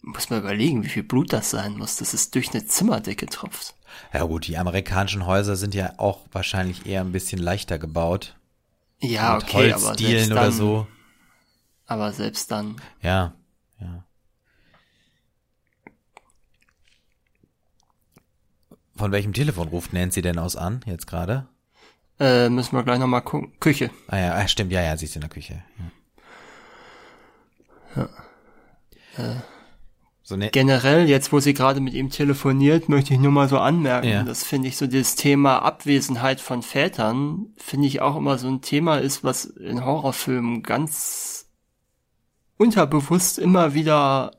Muss 0.00 0.30
man 0.30 0.40
überlegen, 0.40 0.82
wie 0.82 0.88
viel 0.88 1.02
Blut 1.02 1.32
das 1.32 1.50
sein 1.50 1.76
muss, 1.76 1.96
dass 1.96 2.14
es 2.14 2.30
durch 2.30 2.50
eine 2.50 2.66
Zimmerdecke 2.66 3.26
tropft. 3.26 3.74
Ja 4.12 4.24
gut, 4.24 4.46
die 4.46 4.56
amerikanischen 4.56 5.26
Häuser 5.26 5.56
sind 5.56 5.74
ja 5.74 5.94
auch 5.98 6.20
wahrscheinlich 6.32 6.86
eher 6.86 7.00
ein 7.02 7.12
bisschen 7.12 7.38
leichter 7.38 7.78
gebaut. 7.78 8.36
Ja, 9.00 9.34
Mit 9.34 9.44
okay, 9.44 9.72
aber 9.72 9.82
Holzdielen 9.82 10.12
selbst 10.18 10.32
oder 10.32 10.40
dann, 10.42 10.52
so. 10.52 10.86
aber 11.86 12.12
selbst 12.12 12.50
dann. 12.50 12.76
Ja, 13.00 13.34
ja. 13.80 14.04
Von 18.96 19.12
welchem 19.12 19.32
Telefon 19.32 19.68
ruft 19.68 19.92
Nancy 19.92 20.22
denn 20.22 20.38
aus 20.38 20.56
an, 20.56 20.80
jetzt 20.86 21.06
gerade? 21.06 21.46
Äh, 22.18 22.48
müssen 22.48 22.74
wir 22.74 22.82
gleich 22.82 22.98
nochmal 22.98 23.22
gucken. 23.22 23.52
Küche. 23.60 23.90
Ah 24.08 24.18
ja, 24.18 24.34
ah, 24.34 24.48
stimmt, 24.48 24.72
ja, 24.72 24.82
ja, 24.82 24.96
sie 24.96 25.04
ist 25.04 25.14
in 25.14 25.20
der 25.20 25.30
Küche. 25.30 25.62
Ja. 29.16 29.42
So 30.28 30.36
ne, 30.36 30.50
Generell, 30.50 31.08
jetzt 31.08 31.32
wo 31.32 31.40
sie 31.40 31.54
gerade 31.54 31.80
mit 31.80 31.94
ihm 31.94 32.10
telefoniert, 32.10 32.90
möchte 32.90 33.14
ich 33.14 33.18
nur 33.18 33.32
mal 33.32 33.48
so 33.48 33.56
anmerken, 33.56 34.08
Ja. 34.08 34.24
das 34.24 34.44
finde 34.44 34.68
ich 34.68 34.76
so 34.76 34.86
dieses 34.86 35.14
Thema 35.14 35.60
Abwesenheit 35.60 36.42
von 36.42 36.60
Vätern, 36.60 37.46
finde 37.56 37.86
ich 37.86 38.02
auch 38.02 38.14
immer 38.14 38.36
so 38.36 38.46
ein 38.46 38.60
Thema 38.60 38.98
ist, 38.98 39.24
was 39.24 39.46
in 39.46 39.86
Horrorfilmen 39.86 40.62
ganz 40.62 41.48
unterbewusst 42.58 43.38
immer 43.38 43.72
wieder 43.72 44.32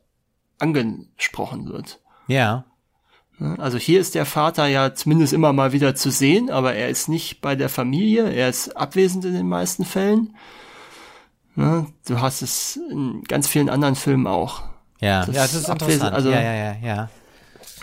angesprochen 0.60 1.68
wird. 1.70 1.99
ja, 2.28 2.66
Ne? 3.40 3.56
Also 3.57 3.80
hier 3.80 3.99
ist 3.99 4.14
der 4.14 4.26
Vater 4.28 4.68
ja 4.68 4.94
zumindest 4.94 5.34
immer 5.34 5.53
mal 5.53 5.72
wieder 5.72 5.95
zu 5.95 6.11
sehen, 6.11 6.52
aber 6.52 6.76
er 6.76 6.90
ist 6.90 7.07
nicht 7.10 7.41
bei 7.41 7.56
der 7.56 7.70
Familie, 7.70 8.30
er 8.30 8.48
ist 8.49 8.78
abwesend 8.78 9.26
in 9.26 9.34
den 9.34 9.48
meisten 9.49 9.86
Fällen. 9.86 10.36
Ne? 11.56 11.88
Du 12.06 12.22
hast 12.22 12.44
es 12.44 12.78
in 12.91 13.24
ganz 13.24 13.48
vielen 13.48 13.70
anderen 13.70 13.95
Filmen 13.95 14.28
auch. 14.28 14.64
Ja, 14.99 15.26
Das 15.26 15.35
ja, 15.35 15.41
das 15.43 15.53
ist 15.55 15.69
Abwesen- 15.69 15.91
interessant. 16.07 16.15
also- 16.15 16.31
ja, 16.31 16.41
ja, 16.41 16.53
ja, 16.53 16.76
ja. 16.81 17.09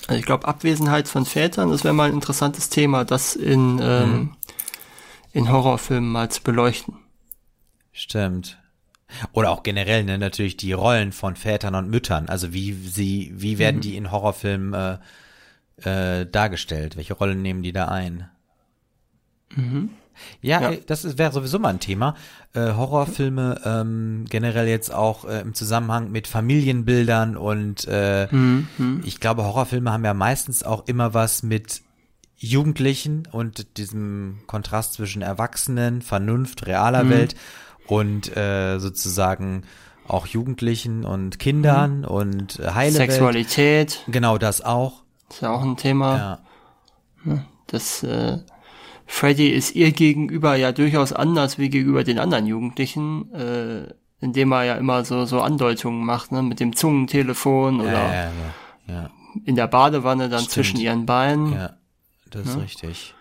Also 0.09 0.21
ich 0.21 0.27
glaube, 0.27 0.47
Abwesenheit 0.47 1.09
von 1.09 1.25
Vätern, 1.27 1.71
das 1.71 1.83
wäre 1.83 1.93
mal 1.95 2.09
ein 2.09 2.15
interessantes 2.15 2.69
Thema, 2.69 3.05
das 3.05 3.35
in, 3.35 3.81
ähm, 3.83 4.11
mhm. 4.11 4.37
in 5.33 5.51
Horrorfilmen 5.51 6.11
mal 6.11 6.31
zu 6.31 6.43
beleuchten. 6.43 6.95
Stimmt. 7.93 8.57
Oder 9.33 9.51
auch 9.51 9.63
generell, 9.63 10.05
ne, 10.05 10.19
natürlich 10.19 10.57
die 10.57 10.73
Rollen 10.73 11.13
von 11.13 11.35
Vätern 11.37 11.75
und 11.75 11.89
Müttern. 11.91 12.29
Also 12.29 12.53
wie 12.53 12.73
sie, 12.73 13.33
wie 13.35 13.59
werden 13.59 13.77
mhm. 13.77 13.81
die 13.81 13.97
in 13.97 14.11
Horrorfilmen 14.13 14.99
äh, 15.83 16.21
äh, 16.21 16.27
dargestellt? 16.27 16.97
Welche 16.97 17.15
Rollen 17.15 17.43
nehmen 17.43 17.63
die 17.63 17.73
da 17.73 17.89
ein? 17.89 18.29
Mhm. 19.55 19.91
Ja, 20.41 20.61
ja. 20.61 20.71
Äh, 20.73 20.83
das 20.87 21.19
wäre 21.19 21.33
sowieso 21.33 21.59
mal 21.59 21.71
ein 21.71 21.81
Thema. 21.81 22.15
Äh, 22.55 22.73
Horrorfilme 22.73 23.61
ähm, 23.65 24.25
generell 24.29 24.69
jetzt 24.69 24.93
auch 24.93 25.25
äh, 25.25 25.41
im 25.41 25.55
Zusammenhang 25.55 26.11
mit 26.11 26.27
Familienbildern 26.27 27.37
und 27.37 27.87
äh, 27.89 28.29
mhm. 28.31 28.69
mhm. 28.79 29.03
ich 29.05 29.21
glaube, 29.21 29.45
Horrorfilme 29.45 29.93
haben 29.93 30.05
ja 30.05 30.15
meistens 30.15 30.63
auch 30.63 30.87
immer 30.87 31.15
was 31.15 31.43
mit 31.43 31.83
Jugendlichen 32.37 33.27
und 33.31 33.79
diesem 33.79 34.41
Kontrast 34.47 34.95
zwischen 34.95 35.23
Erwachsenen, 35.23 36.03
Vernunft, 36.03 36.67
realer 36.67 37.05
mhm. 37.05 37.11
Welt 37.11 37.35
und 37.87 38.37
äh, 38.37 38.79
sozusagen 38.79 39.63
auch 40.09 40.27
Jugendlichen 40.27 41.05
und 41.05 41.39
Kindern 41.39 42.01
mhm. 42.01 42.05
und 42.05 42.59
äh, 42.61 42.71
heile 42.73 42.93
Sexualität. 42.93 43.97
Welt. 43.97 44.05
Genau, 44.09 44.39
das 44.39 44.63
auch. 44.63 45.03
ist 45.31 45.43
ja 45.43 45.51
auch 45.51 45.63
ein 45.63 45.77
Thema. 45.77 46.41
Ja. 47.25 47.45
Das 47.67 48.03
äh, 48.03 48.39
Freddy 49.07 49.49
ist 49.49 49.75
ihr 49.75 49.93
gegenüber 49.93 50.57
ja 50.57 50.73
durchaus 50.73 51.13
anders 51.13 51.59
wie 51.59 51.71
gegenüber 51.71 52.05
den 52.05 52.19
anderen 52.19 52.47
Jugendlichen, 52.47 53.33
äh, 53.33 53.95
indem 54.21 54.53
er 54.53 54.65
ja 54.65 54.75
immer 54.75 55.05
so 55.05 55.25
so 55.25 55.41
Andeutungen 55.41 56.05
macht, 56.05 56.33
ne, 56.33 56.43
mit 56.43 56.61
dem 56.61 56.75
Zungentelefon 56.75 57.81
oder 57.81 57.93
ja, 57.93 58.15
ja, 58.15 58.31
ja, 58.89 59.11
in 59.45 59.55
der 59.55 59.69
Badewanne 59.69 60.29
dann 60.29 60.41
Stimmt. 60.41 60.53
zwischen 60.53 60.81
ihren 60.81 61.07
Beinen. 61.07 61.53
Ja, 61.53 61.77
das 62.31 62.49
ist 62.49 62.59
richtig. 62.59 63.15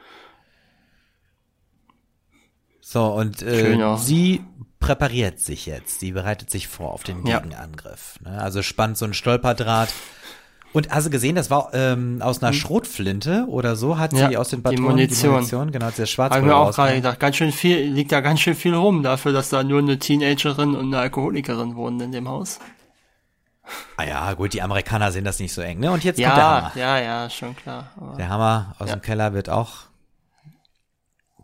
So, 2.81 3.07
und 3.07 3.41
äh, 3.41 3.97
sie 3.97 4.43
präpariert 4.79 5.39
sich 5.39 5.65
jetzt. 5.65 5.99
Sie 5.99 6.11
bereitet 6.11 6.51
sich 6.51 6.67
vor 6.67 6.93
auf 6.93 7.03
den 7.03 7.23
Gegenangriff. 7.23 8.19
Ne? 8.21 8.39
Also 8.39 8.61
spannt 8.61 8.97
so 8.97 9.05
ein 9.05 9.15
Stolperdraht 9.15 9.91
und 10.75 10.89
hast 10.89 11.05
du 11.05 11.09
gesehen, 11.09 11.35
das 11.35 11.49
war 11.49 11.73
ähm, 11.73 12.21
aus 12.21 12.43
einer 12.43 12.51
hm. 12.51 12.59
Schrotflinte 12.59 13.45
oder 13.47 13.77
so, 13.77 13.97
hat 13.97 14.11
ja, 14.11 14.27
sie 14.27 14.35
aus 14.35 14.49
den 14.49 14.61
Patronen 14.61 14.83
die 14.83 14.89
Munition, 14.89 15.29
die 15.29 15.35
Munition 15.35 15.71
genau, 15.71 15.89
der 15.89 16.05
Schwarz. 16.05 16.33
Habe 16.33 16.45
mir 16.45 16.55
auch 16.57 16.75
gerade 16.75 16.95
gedacht, 16.95 17.17
ganz 17.17 17.37
schön 17.37 17.53
viel, 17.53 17.77
liegt 17.77 18.11
da 18.11 18.19
ganz 18.19 18.41
schön 18.41 18.55
viel 18.55 18.75
rum 18.75 19.01
dafür, 19.01 19.31
dass 19.31 19.47
da 19.47 19.63
nur 19.63 19.79
eine 19.79 19.99
Teenagerin 19.99 20.75
und 20.75 20.87
eine 20.87 20.99
Alkoholikerin 20.99 21.77
wohnen 21.77 22.01
in 22.01 22.11
dem 22.11 22.27
Haus. 22.27 22.59
Ah 23.95 24.03
ja, 24.03 24.33
gut, 24.33 24.51
die 24.51 24.61
Amerikaner 24.61 25.13
sehen 25.13 25.23
das 25.23 25.39
nicht 25.39 25.53
so 25.53 25.61
eng, 25.61 25.79
ne? 25.79 25.91
Und 25.91 26.03
jetzt 26.03 26.19
ja, 26.19 26.29
kommt 26.29 26.37
der 26.37 26.45
Hammer. 26.45 26.71
Ja, 26.75 26.99
ja, 26.99 27.29
schon 27.29 27.55
klar. 27.55 27.91
der 28.17 28.27
Hammer 28.27 28.75
aus 28.77 28.89
ja. 28.89 28.97
dem 28.97 29.01
Keller 29.01 29.33
wird 29.33 29.49
auch 29.49 29.85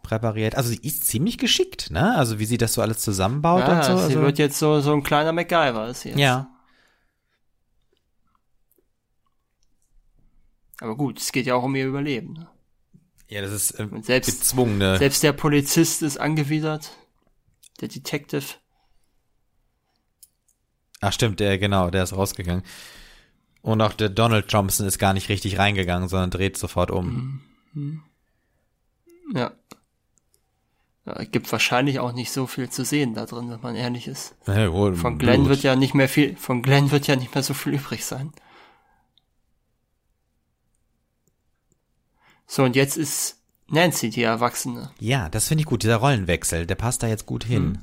präpariert. 0.04 0.56
Also 0.56 0.70
sie 0.72 0.82
ist 0.84 1.06
ziemlich 1.06 1.38
geschickt, 1.38 1.90
ne? 1.90 2.18
Also 2.18 2.38
wie 2.38 2.46
sie 2.46 2.58
das 2.58 2.74
so 2.74 2.82
alles 2.82 3.00
zusammenbaut 3.00 3.62
ja, 3.62 3.78
und 3.78 3.84
so. 3.86 3.96
Sie 3.96 4.04
also, 4.04 4.22
wird 4.24 4.40
jetzt 4.40 4.60
so 4.60 4.82
so 4.82 4.92
ein 4.92 5.04
kleiner 5.04 5.32
MacGyver 5.32 5.88
ist 5.88 6.02
sie 6.02 6.10
jetzt. 6.10 6.20
Ja. 6.20 6.51
Aber 10.82 10.96
gut, 10.96 11.20
es 11.20 11.32
geht 11.32 11.46
ja 11.46 11.54
auch 11.54 11.64
um 11.64 11.76
ihr 11.76 11.86
Überleben. 11.86 12.34
Ne? 12.34 12.48
Ja, 13.30 13.42
das 13.42 13.52
ist 13.52 13.80
äh, 13.80 13.88
selbst, 14.02 14.40
gezwungen. 14.40 14.80
Ne? 14.80 14.98
Selbst 14.98 15.22
der 15.22 15.32
Polizist 15.32 16.02
ist 16.02 16.18
angewidert. 16.18 16.92
Der 17.80 17.88
Detective. 17.88 18.44
Ach 21.00 21.14
stimmt, 21.14 21.40
der 21.40 21.60
genau, 21.60 21.92
der 21.92 22.04
ist 22.04 22.14
rausgegangen. 22.14 22.64
Und 23.62 23.80
auch 23.82 23.94
der 23.94 24.10
Donald 24.10 24.48
Thompson 24.48 24.88
ist 24.88 24.98
gar 24.98 25.14
nicht 25.14 25.30
richtig 25.30 25.60
reingegangen, 25.60 26.10
sondern 26.10 26.32
dreht 26.32 26.58
sofort 26.58 26.90
um. 26.90 27.44
Mhm. 27.74 28.04
Ja. 29.36 29.52
ja. 31.06 31.24
Gibt 31.26 31.52
wahrscheinlich 31.52 32.00
auch 32.00 32.12
nicht 32.12 32.32
so 32.32 32.48
viel 32.48 32.72
zu 32.72 32.84
sehen 32.84 33.14
da 33.14 33.28
drin, 33.28 33.52
wenn 33.52 33.62
man 33.62 33.76
ehrlich 33.76 34.08
ist. 34.08 34.36
Ja, 34.48 34.74
wohl, 34.74 34.96
von 34.96 35.20
Glenn 35.20 35.42
Blut. 35.42 35.50
wird 35.50 35.64
ja 35.64 35.76
nicht 35.76 35.94
mehr 35.94 36.10
viel, 36.10 36.36
von 36.38 36.64
Glenn 36.64 36.90
wird 36.90 37.06
ja 37.06 37.16
nicht 37.16 37.36
mehr 37.36 37.44
so 37.44 37.54
viel 37.54 37.76
übrig 37.76 38.04
sein. 38.04 38.34
So, 42.54 42.66
und 42.66 42.76
jetzt 42.76 42.98
ist 42.98 43.38
Nancy 43.70 44.10
die 44.10 44.24
Erwachsene. 44.24 44.92
Ja, 45.00 45.30
das 45.30 45.48
finde 45.48 45.62
ich 45.62 45.66
gut, 45.66 45.84
dieser 45.84 45.96
Rollenwechsel, 45.96 46.66
der 46.66 46.76
passt 46.76 47.02
da 47.02 47.08
jetzt 47.08 47.26
gut 47.26 47.46
hin. 47.46 47.64
Hm. 47.64 47.80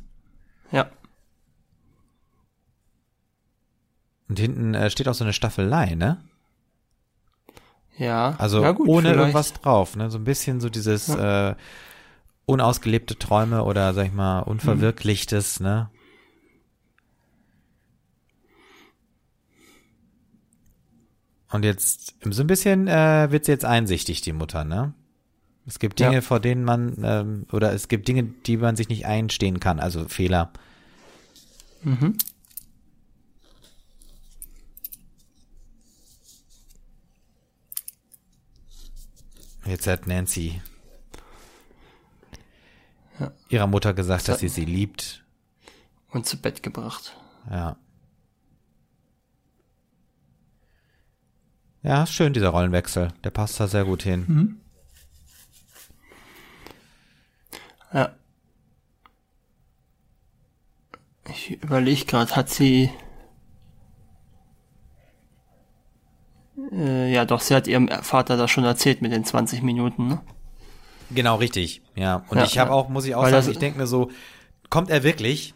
Ja. 0.72 0.90
Und 4.28 4.38
hinten 4.38 4.74
äh, 4.74 4.90
steht 4.90 5.08
auch 5.08 5.14
so 5.14 5.24
eine 5.24 5.32
Staffelei, 5.32 5.94
ne? 5.94 6.22
Ja. 7.96 8.34
Also 8.36 8.60
ja, 8.60 8.72
gut, 8.72 8.88
ohne 8.88 9.08
vielleicht. 9.08 9.18
irgendwas 9.18 9.54
drauf, 9.54 9.96
ne? 9.96 10.10
So 10.10 10.18
ein 10.18 10.24
bisschen 10.24 10.60
so 10.60 10.68
dieses 10.68 11.06
ja. 11.06 11.52
äh, 11.52 11.56
unausgelebte 12.44 13.18
Träume 13.18 13.64
oder 13.64 13.94
sag 13.94 14.04
ich 14.04 14.12
mal 14.12 14.40
unverwirklichtes, 14.40 15.60
hm. 15.60 15.64
ne? 15.64 15.90
Und 21.50 21.64
jetzt 21.64 22.14
so 22.22 22.42
ein 22.42 22.46
bisschen 22.46 22.88
äh, 22.88 23.30
wird 23.30 23.46
sie 23.46 23.52
jetzt 23.52 23.64
einsichtig, 23.64 24.20
die 24.20 24.32
Mutter, 24.32 24.64
ne? 24.64 24.92
Es 25.66 25.78
gibt 25.78 25.98
Dinge, 25.98 26.14
ja. 26.14 26.20
vor 26.20 26.40
denen 26.40 26.64
man, 26.64 26.96
ähm, 27.02 27.46
oder 27.52 27.72
es 27.72 27.88
gibt 27.88 28.08
Dinge, 28.08 28.24
die 28.24 28.56
man 28.56 28.76
sich 28.76 28.88
nicht 28.88 29.06
einstehen 29.06 29.60
kann, 29.60 29.80
also 29.80 30.08
Fehler. 30.08 30.50
Mhm. 31.82 32.16
Jetzt 39.66 39.86
hat 39.86 40.06
Nancy 40.06 40.62
ja. 43.20 43.32
ihrer 43.50 43.66
Mutter 43.66 43.92
gesagt, 43.92 44.28
dass 44.28 44.40
sie 44.40 44.48
sie 44.48 44.64
liebt. 44.64 45.22
Und 46.10 46.26
zu 46.26 46.40
Bett 46.40 46.62
gebracht. 46.62 47.14
Ja. 47.50 47.76
Ja, 51.82 52.06
schön, 52.06 52.32
dieser 52.32 52.48
Rollenwechsel. 52.48 53.08
Der 53.24 53.30
passt 53.30 53.60
da 53.60 53.68
sehr 53.68 53.84
gut 53.84 54.02
hin. 54.02 54.24
Mhm. 54.26 54.60
Ja. 57.92 58.14
Ich 61.30 61.50
überlege 61.62 62.04
gerade, 62.04 62.34
hat 62.34 62.48
sie. 62.48 62.90
Äh, 66.72 67.12
ja, 67.12 67.24
doch, 67.24 67.40
sie 67.40 67.54
hat 67.54 67.66
ihrem 67.66 67.88
Vater 67.88 68.36
das 68.36 68.50
schon 68.50 68.64
erzählt 68.64 69.00
mit 69.00 69.12
den 69.12 69.24
20 69.24 69.62
Minuten, 69.62 70.08
ne? 70.08 70.20
Genau, 71.10 71.36
richtig. 71.36 71.82
Ja. 71.94 72.24
Und 72.28 72.38
ja, 72.38 72.44
ich 72.44 72.58
habe 72.58 72.72
auch, 72.72 72.88
muss 72.88 73.06
ich 73.06 73.14
auch 73.14 73.22
sagen, 73.22 73.34
das, 73.34 73.46
ich 73.46 73.58
denke 73.58 73.78
mir 73.78 73.86
so, 73.86 74.10
kommt 74.68 74.90
er 74.90 75.02
wirklich? 75.02 75.54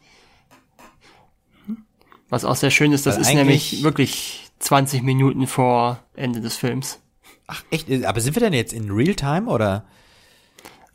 Was 2.31 2.45
auch 2.45 2.57
sehr 2.57 2.71
schön 2.71 2.93
ist, 2.93 3.05
das 3.05 3.17
Weil 3.17 3.23
ist 3.23 3.35
nämlich 3.35 3.83
wirklich 3.83 4.52
20 4.63 5.03
Minuten 5.03 5.47
vor 5.47 5.99
Ende 6.15 6.41
des 6.41 6.57
Films. 6.57 7.01
Ach, 7.49 7.65
echt? 7.71 7.91
Aber 8.05 8.21
sind 8.21 8.37
wir 8.37 8.41
denn 8.41 8.53
jetzt 8.53 8.73
in 8.73 8.91
Realtime 8.91 9.51
oder? 9.51 9.85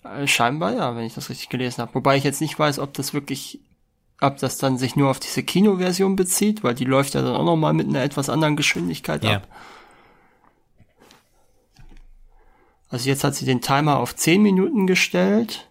Äh, 0.03 0.25
scheinbar 0.25 0.73
ja, 0.73 0.95
wenn 0.95 1.03
ich 1.03 1.13
das 1.13 1.29
richtig 1.29 1.49
gelesen 1.49 1.81
habe. 1.81 1.93
Wobei 1.93 2.15
ich 2.15 2.23
jetzt 2.23 2.39
nicht 2.39 2.57
weiß, 2.57 2.79
ob 2.79 2.93
das 2.93 3.13
wirklich, 3.13 3.59
ob 4.21 4.37
das 4.37 4.57
dann 4.57 4.77
sich 4.77 4.95
nur 4.95 5.09
auf 5.09 5.19
diese 5.19 5.43
Kinoversion 5.43 6.15
bezieht, 6.15 6.63
weil 6.63 6.75
die 6.75 6.85
läuft 6.85 7.13
ja 7.13 7.21
dann 7.21 7.35
auch 7.35 7.43
nochmal 7.43 7.73
mit 7.73 7.87
einer 7.87 8.01
etwas 8.01 8.29
anderen 8.29 8.55
Geschwindigkeit 8.55 9.23
ja. 9.25 9.37
ab. 9.37 9.47
Also 12.89 13.09
jetzt 13.09 13.25
hat 13.25 13.35
sie 13.35 13.45
den 13.45 13.59
Timer 13.59 13.99
auf 13.99 14.15
10 14.15 14.41
Minuten 14.41 14.87
gestellt. 14.87 15.67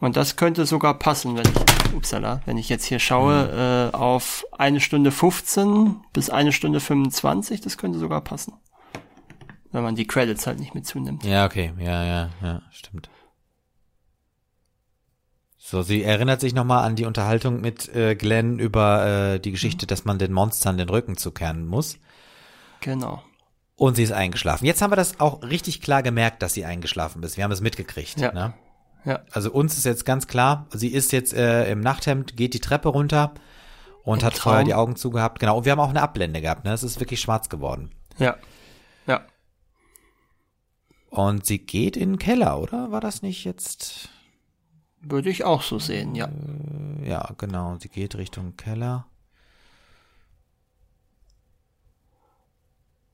Und 0.00 0.16
das 0.16 0.36
könnte 0.36 0.66
sogar 0.66 0.98
passen, 0.98 1.36
wenn 1.36 1.46
ich, 1.46 1.81
upsala, 1.92 2.40
wenn 2.46 2.56
ich 2.56 2.68
jetzt 2.68 2.84
hier 2.84 2.98
schaue, 2.98 3.44
mhm. 3.44 3.94
äh, 3.94 3.96
auf 3.96 4.44
eine 4.52 4.80
Stunde 4.80 5.10
15 5.10 5.96
bis 6.12 6.30
eine 6.30 6.52
Stunde 6.52 6.80
25, 6.80 7.60
das 7.60 7.78
könnte 7.78 7.98
sogar 7.98 8.20
passen. 8.20 8.54
Wenn 9.70 9.82
man 9.82 9.94
die 9.94 10.06
Credits 10.06 10.46
halt 10.46 10.60
nicht 10.60 10.74
mit 10.74 10.86
zunimmt. 10.86 11.24
Ja, 11.24 11.46
okay, 11.46 11.72
ja, 11.78 12.04
ja, 12.04 12.30
ja, 12.42 12.62
stimmt. 12.70 13.08
So, 15.56 15.82
sie 15.82 16.02
erinnert 16.02 16.40
sich 16.40 16.54
nochmal 16.54 16.84
an 16.84 16.96
die 16.96 17.06
Unterhaltung 17.06 17.60
mit 17.60 17.88
äh, 17.94 18.14
Glenn 18.14 18.58
über 18.58 19.06
äh, 19.06 19.38
die 19.40 19.52
Geschichte, 19.52 19.86
mhm. 19.86 19.88
dass 19.88 20.04
man 20.04 20.18
den 20.18 20.32
Monstern 20.32 20.76
den 20.76 20.88
Rücken 20.88 21.16
zukehren 21.16 21.66
muss. 21.66 21.98
Genau. 22.80 23.22
Und 23.76 23.96
sie 23.96 24.02
ist 24.02 24.12
eingeschlafen. 24.12 24.66
Jetzt 24.66 24.82
haben 24.82 24.90
wir 24.92 24.96
das 24.96 25.20
auch 25.20 25.42
richtig 25.42 25.80
klar 25.80 26.02
gemerkt, 26.02 26.42
dass 26.42 26.54
sie 26.54 26.64
eingeschlafen 26.64 27.22
ist. 27.22 27.36
Wir 27.36 27.44
haben 27.44 27.52
es 27.52 27.60
mitgekriegt. 27.60 28.20
Ja. 28.20 28.32
Ne? 28.32 28.54
Ja. 29.04 29.20
Also 29.32 29.50
uns 29.52 29.76
ist 29.76 29.84
jetzt 29.84 30.04
ganz 30.04 30.26
klar, 30.26 30.66
sie 30.70 30.88
ist 30.88 31.12
jetzt 31.12 31.34
äh, 31.34 31.70
im 31.70 31.80
Nachthemd, 31.80 32.36
geht 32.36 32.54
die 32.54 32.60
Treppe 32.60 32.88
runter 32.88 33.34
und 34.04 34.20
Im 34.20 34.26
hat 34.26 34.34
Traum. 34.34 34.42
vorher 34.42 34.64
die 34.64 34.74
Augen 34.74 34.96
zugehabt. 34.96 35.38
Genau. 35.38 35.58
Und 35.58 35.64
wir 35.64 35.72
haben 35.72 35.80
auch 35.80 35.90
eine 35.90 36.02
Ablende 36.02 36.40
gehabt. 36.40 36.64
Ne? 36.64 36.72
Es 36.72 36.82
ist 36.82 37.00
wirklich 37.00 37.20
schwarz 37.20 37.48
geworden. 37.48 37.90
Ja. 38.18 38.36
Ja. 39.06 39.22
Und 41.10 41.46
sie 41.46 41.58
geht 41.58 41.96
in 41.96 42.12
den 42.12 42.18
Keller, 42.18 42.60
oder? 42.60 42.90
War 42.90 43.00
das 43.00 43.22
nicht 43.22 43.44
jetzt? 43.44 44.08
Würde 45.00 45.30
ich 45.30 45.44
auch 45.44 45.62
so 45.62 45.78
sehen, 45.78 46.14
ja. 46.14 46.26
Äh, 46.26 47.08
ja, 47.08 47.30
genau. 47.38 47.76
Sie 47.80 47.88
geht 47.88 48.14
Richtung 48.14 48.56
Keller. 48.56 49.06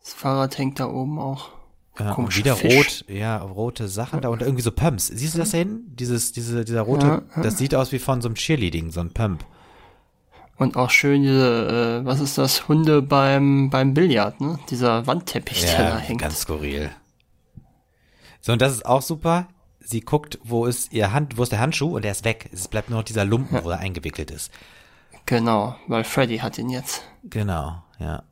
Fahrrad 0.01 0.57
hängt 0.59 0.81
da 0.81 0.87
oben 0.87 1.19
auch. 1.19 1.51
Ja, 1.99 2.09
und 2.11 2.15
Komischer 2.15 2.39
wieder 2.39 2.57
Fisch. 2.57 2.77
rot, 2.77 3.05
ja, 3.09 3.39
rote 3.39 3.89
Sachen 3.89 4.21
da 4.21 4.29
und 4.29 4.41
irgendwie 4.43 4.63
so 4.63 4.71
Pumps. 4.71 5.09
Siehst 5.09 5.35
du 5.35 5.39
das 5.39 5.51
da 5.51 5.59
hinten? 5.59 5.97
Dieses, 5.97 6.33
diese, 6.33 6.65
dieser 6.65 6.83
rote, 6.83 7.07
Ja, 7.07 7.23
ja. 7.37 7.43
das 7.43 7.59
sieht 7.59 7.75
aus 7.75 7.91
wie 7.93 7.99
von 7.99 8.21
so 8.21 8.29
einem 8.29 8.37
Cheerleading, 8.37 8.91
so 8.93 9.01
ein 9.01 9.11
Pump. 9.13 9.45
Und 10.57 10.77
auch 10.77 10.91
schön 10.91 11.23
diese, 11.23 12.01
äh, 12.03 12.05
was 12.07 12.21
ist 12.21 12.37
das, 12.39 12.67
Hunde 12.69 13.01
beim, 13.03 13.71
beim 13.71 13.95
Billard, 13.95 14.41
ne? 14.41 14.59
Dieser 14.71 15.07
Wandteppich, 15.07 15.61
der 15.63 15.77
da 15.79 15.89
Ja, 15.91 15.99
hängt. 15.99 16.21
ganz 16.21 16.41
skurril. 16.41 16.91
So, 18.41 18.53
und 18.53 18.63
das 18.63 18.73
ist 18.73 18.87
auch 18.87 19.03
super. 19.03 19.49
Sie 19.81 20.01
guckt, 20.01 20.39
wo 20.45 20.67
ist 20.67 20.93
ihr 20.93 21.13
Hand, 21.13 21.37
wo 21.39 21.43
ist 21.43 21.53
der 21.53 21.61
Handschuh 21.61 21.95
und 21.97 22.03
der 22.05 22.13
ist 22.13 22.25
weg. 22.25 22.51
Es 22.53 22.69
bleibt 22.69 22.91
nur 22.91 22.99
noch 23.01 23.05
dieser 23.05 23.25
Lumpen, 23.25 23.63
wo 23.65 23.71
er 23.71 23.79
eingewickelt 23.79 24.31
ist. 24.31 24.51
Genau, 25.27 25.77
weil 25.89 26.05
Freddy 26.05 26.39
hat 26.39 26.59
ihn 26.59 26.71
jetzt. 26.71 27.03
Genau, 27.25 27.83
ja. 27.99 28.23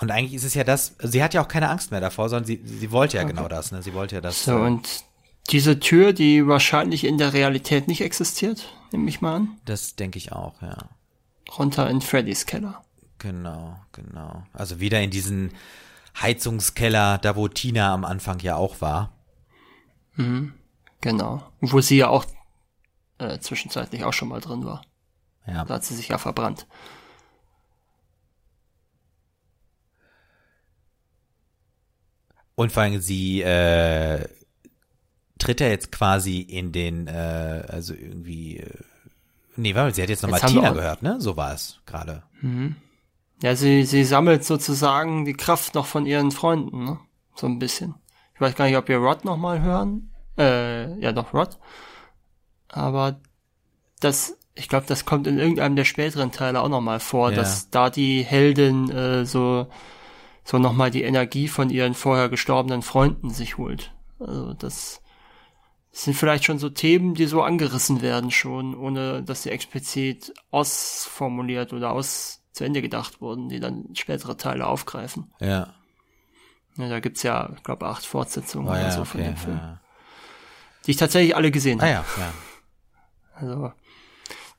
Und 0.00 0.10
eigentlich 0.10 0.34
ist 0.34 0.44
es 0.44 0.54
ja 0.54 0.64
das, 0.64 0.94
sie 1.00 1.22
hat 1.22 1.34
ja 1.34 1.42
auch 1.42 1.48
keine 1.48 1.68
Angst 1.70 1.90
mehr 1.90 2.00
davor, 2.00 2.28
sondern 2.28 2.46
sie, 2.46 2.60
sie 2.64 2.92
wollte 2.92 3.16
ja 3.16 3.24
genau 3.24 3.48
das, 3.48 3.72
ne? 3.72 3.82
Sie 3.82 3.94
wollte 3.94 4.16
ja 4.16 4.20
das. 4.20 4.44
So, 4.44 4.52
äh, 4.52 4.60
und 4.60 5.04
diese 5.50 5.80
Tür, 5.80 6.12
die 6.12 6.46
wahrscheinlich 6.46 7.04
in 7.04 7.18
der 7.18 7.32
Realität 7.32 7.88
nicht 7.88 8.00
existiert, 8.00 8.72
nehme 8.92 9.08
ich 9.08 9.20
mal 9.20 9.36
an, 9.36 9.58
das 9.64 9.96
denke 9.96 10.18
ich 10.18 10.32
auch, 10.32 10.62
ja. 10.62 10.76
runter 11.58 11.90
in 11.90 12.00
Freddys 12.00 12.46
Keller. 12.46 12.84
Genau, 13.18 13.76
genau. 13.92 14.44
Also 14.52 14.78
wieder 14.78 15.00
in 15.00 15.10
diesen 15.10 15.52
Heizungskeller, 16.20 17.18
da 17.18 17.34
wo 17.34 17.48
Tina 17.48 17.92
am 17.92 18.04
Anfang 18.04 18.38
ja 18.40 18.54
auch 18.54 18.80
war. 18.80 19.12
Genau. 21.00 21.42
Wo 21.60 21.80
sie 21.80 21.98
ja 21.98 22.08
auch 22.08 22.24
äh, 23.18 23.38
zwischenzeitlich 23.38 24.04
auch 24.04 24.12
schon 24.12 24.28
mal 24.28 24.40
drin 24.40 24.64
war. 24.64 24.82
Ja. 25.46 25.64
Da 25.64 25.74
hat 25.74 25.84
sie 25.84 25.94
sich 25.94 26.08
ja 26.08 26.18
verbrannt. 26.18 26.66
Und 32.58 32.72
vor 32.72 32.82
allem 32.82 33.00
sie 33.00 33.40
äh, 33.40 34.26
tritt 35.38 35.60
ja 35.60 35.68
jetzt 35.68 35.92
quasi 35.92 36.40
in 36.40 36.72
den, 36.72 37.06
äh, 37.06 37.62
also 37.68 37.94
irgendwie, 37.94 38.56
äh, 38.56 38.66
nee, 39.54 39.76
warte, 39.76 39.94
sie 39.94 40.02
hat 40.02 40.08
jetzt 40.08 40.24
nochmal 40.24 40.40
Tina 40.40 40.72
gehört, 40.72 41.02
ne? 41.02 41.20
So 41.20 41.36
war 41.36 41.54
es 41.54 41.78
gerade. 41.86 42.24
Ja, 43.42 43.54
sie, 43.54 43.84
sie 43.84 44.02
sammelt 44.02 44.44
sozusagen 44.44 45.24
die 45.24 45.34
Kraft 45.34 45.76
noch 45.76 45.86
von 45.86 46.04
ihren 46.04 46.32
Freunden, 46.32 46.84
ne? 46.84 46.98
So 47.36 47.46
ein 47.46 47.60
bisschen. 47.60 47.94
Ich 48.34 48.40
weiß 48.40 48.56
gar 48.56 48.64
nicht, 48.64 48.76
ob 48.76 48.88
wir 48.88 48.96
Rod 48.98 49.24
noch 49.24 49.36
mal 49.36 49.62
hören. 49.62 50.10
Äh, 50.36 50.98
ja, 50.98 51.12
doch, 51.12 51.32
Rod. 51.32 51.58
Aber 52.66 53.20
das, 54.00 54.36
ich 54.56 54.68
glaube, 54.68 54.86
das 54.88 55.04
kommt 55.04 55.28
in 55.28 55.38
irgendeinem 55.38 55.76
der 55.76 55.84
späteren 55.84 56.32
Teile 56.32 56.60
auch 56.60 56.68
noch 56.68 56.80
mal 56.80 56.98
vor, 56.98 57.30
Ja. 57.30 57.36
dass 57.36 57.70
da 57.70 57.88
die 57.88 58.24
Heldin 58.24 58.90
äh, 58.90 59.24
so, 59.24 59.68
so 60.48 60.58
noch 60.58 60.72
mal 60.72 60.90
die 60.90 61.02
Energie 61.02 61.46
von 61.48 61.68
ihren 61.70 61.94
vorher 61.94 62.28
gestorbenen 62.28 62.82
Freunden 62.82 63.30
sich 63.30 63.58
holt. 63.58 63.92
Also 64.18 64.54
das 64.54 65.02
sind 65.92 66.14
vielleicht 66.16 66.44
schon 66.44 66.58
so 66.58 66.70
Themen, 66.70 67.14
die 67.14 67.26
so 67.26 67.42
angerissen 67.42 68.00
werden 68.02 68.30
schon, 68.30 68.74
ohne 68.74 69.22
dass 69.22 69.42
sie 69.42 69.50
explizit 69.50 70.32
ausformuliert 70.50 71.72
oder 71.72 71.92
aus 71.92 72.42
zu 72.52 72.64
Ende 72.64 72.82
gedacht 72.82 73.20
wurden, 73.20 73.48
die 73.48 73.60
dann 73.60 73.94
spätere 73.94 74.36
Teile 74.36 74.66
aufgreifen. 74.66 75.32
Ja. 75.40 75.74
Ja, 76.76 76.88
da 76.88 77.00
gibt's 77.00 77.22
ja, 77.24 77.50
ich 77.56 77.62
glaube, 77.62 77.86
acht 77.86 78.06
Fortsetzungen 78.06 78.68
Oh, 78.68 78.70
oder 78.70 78.80
ja, 78.82 78.90
so 78.92 79.04
von 79.04 79.20
okay. 79.20 79.30
dem 79.30 79.36
Film, 79.36 79.56
Ja. 79.56 79.80
die 80.86 80.92
ich 80.92 80.96
tatsächlich 80.96 81.34
alle 81.36 81.50
gesehen 81.50 81.80
Ah 81.80 81.86
habe. 81.86 81.90
ja, 81.92 82.04
ja. 82.18 82.32
Also 83.34 83.72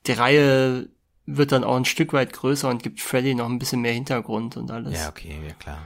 die 0.06 0.12
Reihe 0.12 0.88
wird 1.36 1.52
dann 1.52 1.64
auch 1.64 1.76
ein 1.76 1.84
Stück 1.84 2.12
weit 2.12 2.32
größer 2.32 2.68
und 2.68 2.82
gibt 2.82 3.00
Freddy 3.00 3.34
noch 3.34 3.48
ein 3.48 3.58
bisschen 3.58 3.80
mehr 3.80 3.92
Hintergrund 3.92 4.56
und 4.56 4.70
alles. 4.70 4.98
Ja, 4.98 5.08
okay, 5.08 5.38
ja 5.46 5.54
klar. 5.54 5.78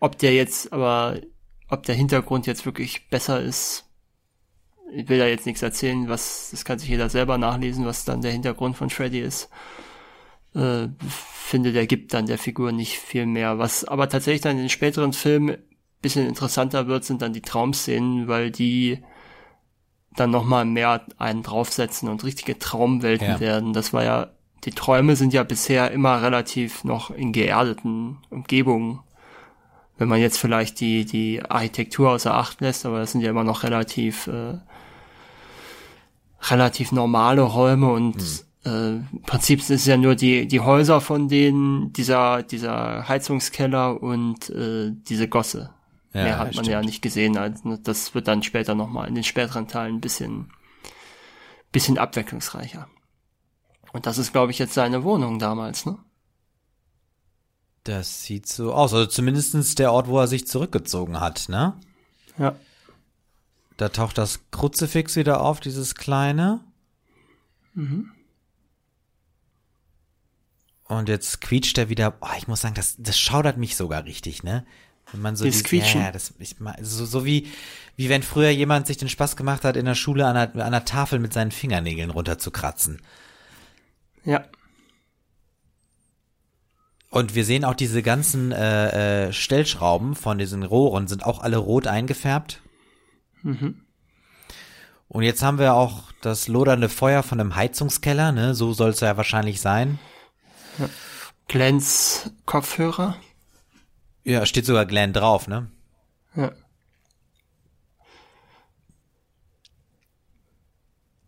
Ob 0.00 0.18
der 0.18 0.34
jetzt 0.34 0.72
aber, 0.72 1.20
ob 1.68 1.82
der 1.84 1.94
Hintergrund 1.94 2.46
jetzt 2.46 2.64
wirklich 2.66 3.08
besser 3.08 3.40
ist, 3.40 3.86
ich 4.92 5.08
will 5.08 5.18
da 5.18 5.26
jetzt 5.26 5.46
nichts 5.46 5.62
erzählen, 5.62 6.08
was, 6.08 6.48
das 6.50 6.64
kann 6.64 6.78
sich 6.78 6.88
jeder 6.88 7.08
selber 7.08 7.38
nachlesen, 7.38 7.84
was 7.86 8.04
dann 8.04 8.22
der 8.22 8.32
Hintergrund 8.32 8.76
von 8.76 8.90
Freddy 8.90 9.20
ist. 9.20 9.48
Äh, 10.54 10.88
finde, 11.08 11.72
der 11.72 11.86
gibt 11.86 12.12
dann 12.12 12.26
der 12.26 12.38
Figur 12.38 12.72
nicht 12.72 12.98
viel 12.98 13.26
mehr. 13.26 13.58
Was 13.58 13.84
aber 13.84 14.08
tatsächlich 14.08 14.40
dann 14.40 14.56
in 14.56 14.64
den 14.64 14.68
späteren 14.68 15.12
Filmen 15.12 15.56
bisschen 16.02 16.26
interessanter 16.26 16.86
wird, 16.86 17.04
sind 17.04 17.22
dann 17.22 17.32
die 17.32 17.42
Traumszenen, 17.42 18.26
weil 18.26 18.50
die 18.50 19.02
dann 20.16 20.30
nochmal 20.30 20.64
mehr 20.64 21.06
einen 21.18 21.42
draufsetzen 21.42 22.08
und 22.08 22.24
richtige 22.24 22.58
Traumwelten 22.58 23.28
Ja. 23.28 23.40
werden. 23.40 23.72
Das 23.72 23.92
war 23.92 24.02
ja, 24.02 24.30
die 24.64 24.72
Träume 24.72 25.16
sind 25.16 25.32
ja 25.32 25.42
bisher 25.42 25.90
immer 25.90 26.22
relativ 26.22 26.84
noch 26.84 27.10
in 27.10 27.32
geerdeten 27.32 28.18
Umgebungen 28.30 29.00
wenn 30.00 30.08
man 30.08 30.18
jetzt 30.18 30.38
vielleicht 30.38 30.80
die, 30.80 31.04
die 31.04 31.42
Architektur 31.46 32.12
außer 32.12 32.34
Acht 32.34 32.62
lässt, 32.62 32.86
aber 32.86 33.00
das 33.00 33.12
sind 33.12 33.20
ja 33.20 33.28
immer 33.28 33.44
noch 33.44 33.64
relativ, 33.64 34.28
äh, 34.28 34.54
relativ 36.48 36.90
normale 36.90 37.42
Räume 37.42 37.92
und 37.92 38.16
äh, 38.64 38.94
im 38.94 39.22
Prinzip 39.26 39.60
sind 39.60 39.76
es 39.76 39.84
ja 39.84 39.98
nur 39.98 40.14
die, 40.14 40.48
die 40.48 40.60
Häuser 40.60 41.02
von 41.02 41.28
denen, 41.28 41.92
dieser, 41.92 42.42
dieser 42.42 43.10
Heizungskeller 43.10 44.02
und 44.02 44.48
äh, 44.48 44.90
diese 44.90 45.28
Gosse. 45.28 45.68
Ja, 46.14 46.22
Mehr 46.22 46.38
hat 46.38 46.46
man 46.46 46.64
stimmt. 46.64 46.68
ja 46.68 46.80
nicht 46.80 47.02
gesehen. 47.02 47.36
Also 47.36 47.76
das 47.76 48.14
wird 48.14 48.26
dann 48.26 48.42
später 48.42 48.74
nochmal 48.74 49.06
in 49.06 49.14
den 49.14 49.24
späteren 49.24 49.68
Teilen 49.68 49.96
ein 49.96 50.00
bisschen, 50.00 50.50
bisschen 51.72 51.98
abwechslungsreicher. 51.98 52.88
Und 53.92 54.06
das 54.06 54.18
ist, 54.18 54.32
glaube 54.32 54.52
ich, 54.52 54.58
jetzt 54.58 54.74
seine 54.74 55.02
Wohnung 55.04 55.38
damals, 55.38 55.84
ne? 55.86 55.98
Das 57.84 58.22
sieht 58.24 58.46
so 58.46 58.72
aus. 58.74 58.92
Also 58.92 59.06
zumindestens 59.06 59.74
der 59.74 59.92
Ort, 59.92 60.06
wo 60.08 60.18
er 60.18 60.28
sich 60.28 60.46
zurückgezogen 60.46 61.18
hat, 61.18 61.48
ne? 61.48 61.74
Ja. 62.38 62.54
Da 63.76 63.88
taucht 63.88 64.18
das 64.18 64.40
Kruzifix 64.50 65.16
wieder 65.16 65.40
auf, 65.40 65.60
dieses 65.60 65.94
kleine. 65.94 66.60
Mhm. 67.74 68.12
Und 70.84 71.08
jetzt 71.08 71.40
quietscht 71.40 71.78
er 71.78 71.88
wieder. 71.88 72.14
Oh, 72.20 72.26
ich 72.36 72.48
muss 72.48 72.60
sagen, 72.60 72.74
das, 72.74 72.96
das 72.98 73.18
schaudert 73.18 73.56
mich 73.56 73.76
sogar 73.76 74.04
richtig, 74.04 74.42
ne? 74.42 74.66
Wenn 75.12 75.22
man 75.22 75.36
so 75.36 75.44
Dieses 75.44 75.62
die- 75.62 75.68
Quietschen? 75.68 76.00
Ja, 76.02 76.12
das, 76.12 76.34
ich, 76.38 76.56
so, 76.82 77.04
so 77.06 77.24
wie, 77.24 77.48
wie 77.96 78.08
wenn 78.08 78.22
früher 78.22 78.50
jemand 78.50 78.86
sich 78.86 78.96
den 78.96 79.08
Spaß 79.08 79.36
gemacht 79.36 79.64
hat, 79.64 79.76
in 79.76 79.86
der 79.86 79.94
Schule 79.94 80.26
an 80.26 80.36
einer, 80.36 80.54
an 80.54 80.60
einer 80.60 80.84
Tafel 80.84 81.18
mit 81.18 81.32
seinen 81.32 81.50
Fingernägeln 81.50 82.10
runterzukratzen. 82.10 83.00
Ja. 84.24 84.44
Und 87.10 87.34
wir 87.34 87.44
sehen 87.44 87.64
auch 87.64 87.74
diese 87.74 88.02
ganzen 88.02 88.52
äh, 88.52 89.26
äh, 89.26 89.32
Stellschrauben 89.32 90.14
von 90.14 90.38
diesen 90.38 90.62
Rohren 90.62 91.08
sind 91.08 91.24
auch 91.26 91.40
alle 91.40 91.56
rot 91.56 91.86
eingefärbt. 91.88 92.62
Mhm. 93.42 93.82
Und 95.08 95.24
jetzt 95.24 95.42
haben 95.42 95.58
wir 95.58 95.74
auch 95.74 96.12
das 96.20 96.46
lodernde 96.46 96.88
Feuer 96.88 97.24
von 97.24 97.40
einem 97.40 97.56
Heizungskeller, 97.56 98.30
ne? 98.30 98.54
So 98.54 98.72
soll 98.72 98.90
es 98.90 99.00
ja 99.00 99.16
wahrscheinlich 99.16 99.60
sein. 99.60 99.98
Glens 101.48 102.30
Kopfhörer. 102.46 103.16
Ja, 104.22 104.46
steht 104.46 104.66
sogar 104.66 104.86
Glenn 104.86 105.12
drauf, 105.12 105.48
ne? 105.48 105.68
Ja. 106.36 106.52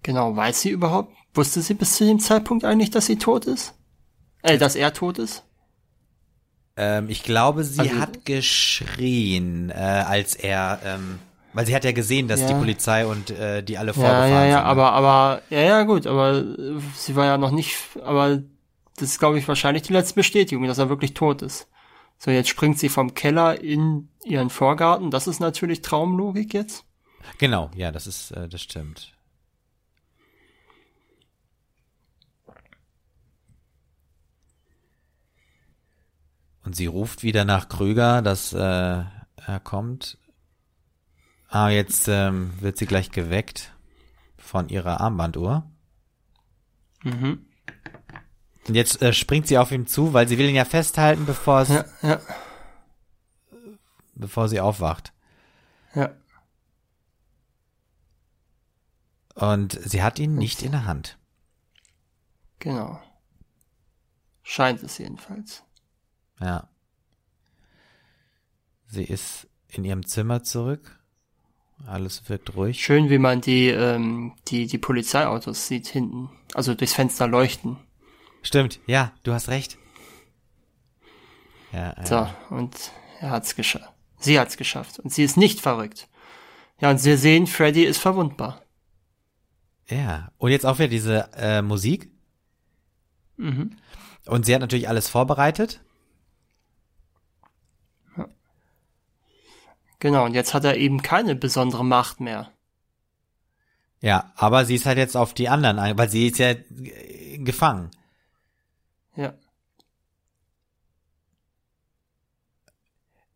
Genau, 0.05 0.37
weiß 0.37 0.61
sie 0.61 0.71
überhaupt? 0.71 1.17
Wusste 1.35 1.63
sie 1.63 1.75
bis 1.75 1.97
zu 1.97 2.05
dem 2.05 2.21
Zeitpunkt 2.21 2.65
eigentlich, 2.65 2.91
dass 2.91 3.07
sie 3.07 3.17
tot 3.19 3.47
ist? 3.47 3.75
Äh, 4.43 4.59
dass 4.59 4.77
er 4.77 4.93
tot 4.93 5.19
ist? 5.19 5.45
Ähm, 6.77 7.09
ich 7.09 7.23
glaube, 7.23 7.65
sie 7.65 7.81
Also- 7.81 7.99
hat 8.01 8.25
geschrien, 8.25 9.71
äh, 9.71 9.75
als 9.75 10.35
er, 10.35 10.81
ähm, 10.85 11.19
weil 11.53 11.67
sie 11.67 11.75
hat 11.75 11.85
ja 11.85 11.93
gesehen, 11.93 12.29
dass 12.29 12.41
Ja. 12.41 12.49
die 12.49 12.55
Polizei 12.55 13.07
und 13.07 13.31
äh, 13.31 13.63
die 13.63 13.77
alle 13.79 13.89
Ja, 13.89 13.95
vorgefahren 13.95 14.31
ja, 14.31 14.45
ja, 14.45 14.53
sind. 14.57 14.63
ne? 14.63 14.65
aber, 14.65 14.93
aber, 14.93 15.43
ja, 15.51 15.61
ja, 15.61 15.83
gut, 15.85 16.07
aber 16.07 16.39
äh, 16.39 16.81
sie 16.97 17.15
war 17.17 17.27
ja 17.27 17.39
noch 17.39 17.51
nicht, 17.51 17.77
aber 18.03 18.43
das 18.97 19.11
ist, 19.11 19.19
glaube 19.19 19.39
ich, 19.39 19.47
wahrscheinlich 19.49 19.83
die 19.85 19.93
letzte 19.93 20.15
Bestätigung, 20.15 20.67
dass 20.67 20.79
er 20.79 20.89
wirklich 20.89 21.15
tot 21.15 21.43
ist. 21.43 21.69
So, 22.19 22.31
jetzt 22.31 22.49
springt 22.49 22.79
sie 22.79 22.89
vom 22.89 23.15
Keller 23.15 23.61
in 23.61 24.09
ihren 24.25 24.49
Vorgarten. 24.49 25.11
Das 25.11 25.27
ist 25.27 25.41
natürlich 25.41 25.83
Traumlogik 25.83 26.55
jetzt. 26.55 26.85
Genau, 27.39 27.71
ja, 27.75 27.91
das 27.91 28.07
ist, 28.07 28.31
äh, 28.33 28.49
das 28.49 28.63
stimmt. 28.63 29.12
Und 36.65 36.77
sie 36.77 36.87
ruft 36.87 37.23
wieder 37.23 37.45
nach 37.45 37.69
Krüger, 37.69 38.23
dass 38.23 38.53
äh, 38.53 38.59
er 38.59 39.61
kommt. 39.63 40.19
Ah, 41.49 41.69
jetzt 41.69 42.09
ähm, 42.09 42.53
wird 42.61 42.79
sie 42.79 42.87
gleich 42.87 43.11
geweckt 43.11 43.75
von 44.39 44.69
ihrer 44.69 45.01
Armbanduhr. 45.01 45.69
Mhm. 47.03 47.47
Und 48.69 48.75
jetzt 48.75 49.03
äh, 49.03 49.13
springt 49.13 49.49
sie 49.49 49.59
auf 49.59 49.73
ihm 49.73 49.87
zu, 49.87 50.13
weil 50.13 50.29
sie 50.29 50.39
will 50.39 50.49
ihn 50.49 50.55
ja 50.55 50.65
festhalten, 50.65 51.27
bevor 51.27 51.63
es, 51.63 51.69
Ja, 51.69 51.85
ja, 52.03 52.21
bevor 54.15 54.49
sie 54.49 54.61
aufwacht. 54.61 55.13
ja. 55.95 56.11
Und 59.35 59.79
sie 59.83 60.03
hat 60.03 60.19
ihn 60.19 60.37
nicht 60.37 60.63
in 60.63 60.73
der 60.73 60.85
Hand. 60.85 61.19
Genau. 62.59 63.01
Scheint 64.43 64.83
es 64.83 64.99
jedenfalls. 64.99 65.65
Ja. 66.43 66.69
Sie 68.87 69.05
ist 69.05 69.49
in 69.69 69.85
ihrem 69.85 70.05
Zimmer 70.07 70.43
zurück. 70.43 70.99
Alles 71.87 72.29
wirkt 72.29 72.55
ruhig. 72.55 72.83
Schön, 72.83 73.11
wie 73.11 73.19
man 73.19 73.41
die, 73.41 73.69
ähm, 73.69 74.35
die, 74.49 74.67
die 74.67 74.79
Polizeiautos 74.79 75.67
sieht 75.67 75.89
hinten. 75.89 76.31
Also 76.55 76.75
durchs 76.75 76.93
Fenster 76.93 77.27
leuchten. 77.27 77.79
Stimmt, 78.43 78.81
ja, 78.87 79.13
du 79.23 79.33
hast 79.33 79.49
recht. 79.49 79.79
Ja, 81.73 81.95
ja. 81.97 82.07
So, 82.07 82.55
und 82.55 82.77
er 83.21 83.31
hat's 83.31 83.57
geschafft. 83.57 83.93
Sie 84.19 84.39
hat's 84.39 84.57
geschafft. 84.57 84.99
Und 84.99 85.13
sie 85.13 85.25
ist 85.25 85.37
nicht 85.37 85.61
verrückt. 85.61 86.09
Ja, 86.81 86.91
und 86.91 87.03
wir 87.05 87.17
sehen, 87.17 87.47
Freddy 87.47 87.85
ist 87.85 87.99
verwundbar. 87.99 88.63
Ja, 89.89 90.31
und 90.39 90.51
jetzt 90.51 90.67
auch 90.67 90.79
wieder 90.79 90.89
diese 90.89 91.31
äh, 91.37 91.63
Musik. 91.63 92.11
Mhm. 93.37 93.77
Und 94.27 94.47
sie 94.47 94.55
hat 94.55 94.61
natürlich 94.61 94.89
alles 94.89 95.09
vorbereitet. 95.09 95.81
Genau, 100.03 100.25
und 100.25 100.35
jetzt 100.35 100.53
hat 100.53 100.65
er 100.65 100.77
eben 100.79 101.01
keine 101.01 101.37
besondere 101.37 101.85
Macht 101.85 102.19
mehr. 102.19 102.51
Ja, 104.01 104.33
aber 104.35 104.65
sie 104.65 104.75
ist 104.75 104.85
halt 104.85 104.99
jetzt 104.99 105.17
auf 105.17 105.33
die 105.33 105.49
anderen, 105.49 105.79
ein- 105.79 105.97
weil 105.97 106.09
sie 106.09 106.27
ist 106.27 106.39
ja 106.39 106.49
äh, 106.51 107.39
gefangen. 107.39 107.93
Ja. 109.15 109.33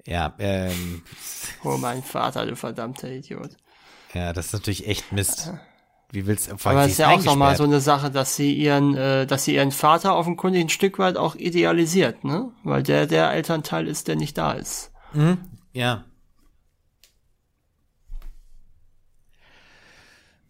Ja, 0.04 0.34
ähm, 0.40 1.02
Oh, 1.62 1.76
mein 1.76 2.02
Vater, 2.02 2.46
du 2.46 2.56
verdammter 2.56 3.08
Idiot. 3.12 3.50
ja, 4.12 4.32
das 4.32 4.46
ist 4.46 4.52
natürlich 4.54 4.88
echt 4.88 5.12
Mist. 5.12 5.52
Wie 6.10 6.26
willst 6.26 6.50
du, 6.50 6.56
vor 6.58 6.72
Aber 6.72 6.80
allem, 6.80 6.90
es 6.90 6.96
sie 6.96 7.02
ist 7.02 7.08
ja 7.08 7.14
auch 7.14 7.22
nochmal 7.24 7.56
so 7.56 7.62
eine 7.62 7.80
Sache, 7.80 8.10
dass 8.10 8.34
sie 8.34 8.54
ihren, 8.54 8.96
äh, 8.96 9.24
dass 9.24 9.44
sie 9.44 9.54
ihren 9.54 9.70
Vater 9.70 10.16
offenkundig 10.16 10.62
ein 10.64 10.68
Stück 10.68 10.98
weit 10.98 11.16
auch 11.16 11.36
idealisiert, 11.36 12.24
ne? 12.24 12.50
Weil 12.64 12.82
der 12.82 13.06
der 13.06 13.30
Elternteil 13.32 13.86
ist, 13.86 14.08
der 14.08 14.16
nicht 14.16 14.36
da 14.36 14.52
ist. 14.52 14.90
Mhm, 15.12 15.38
ja. 15.72 16.04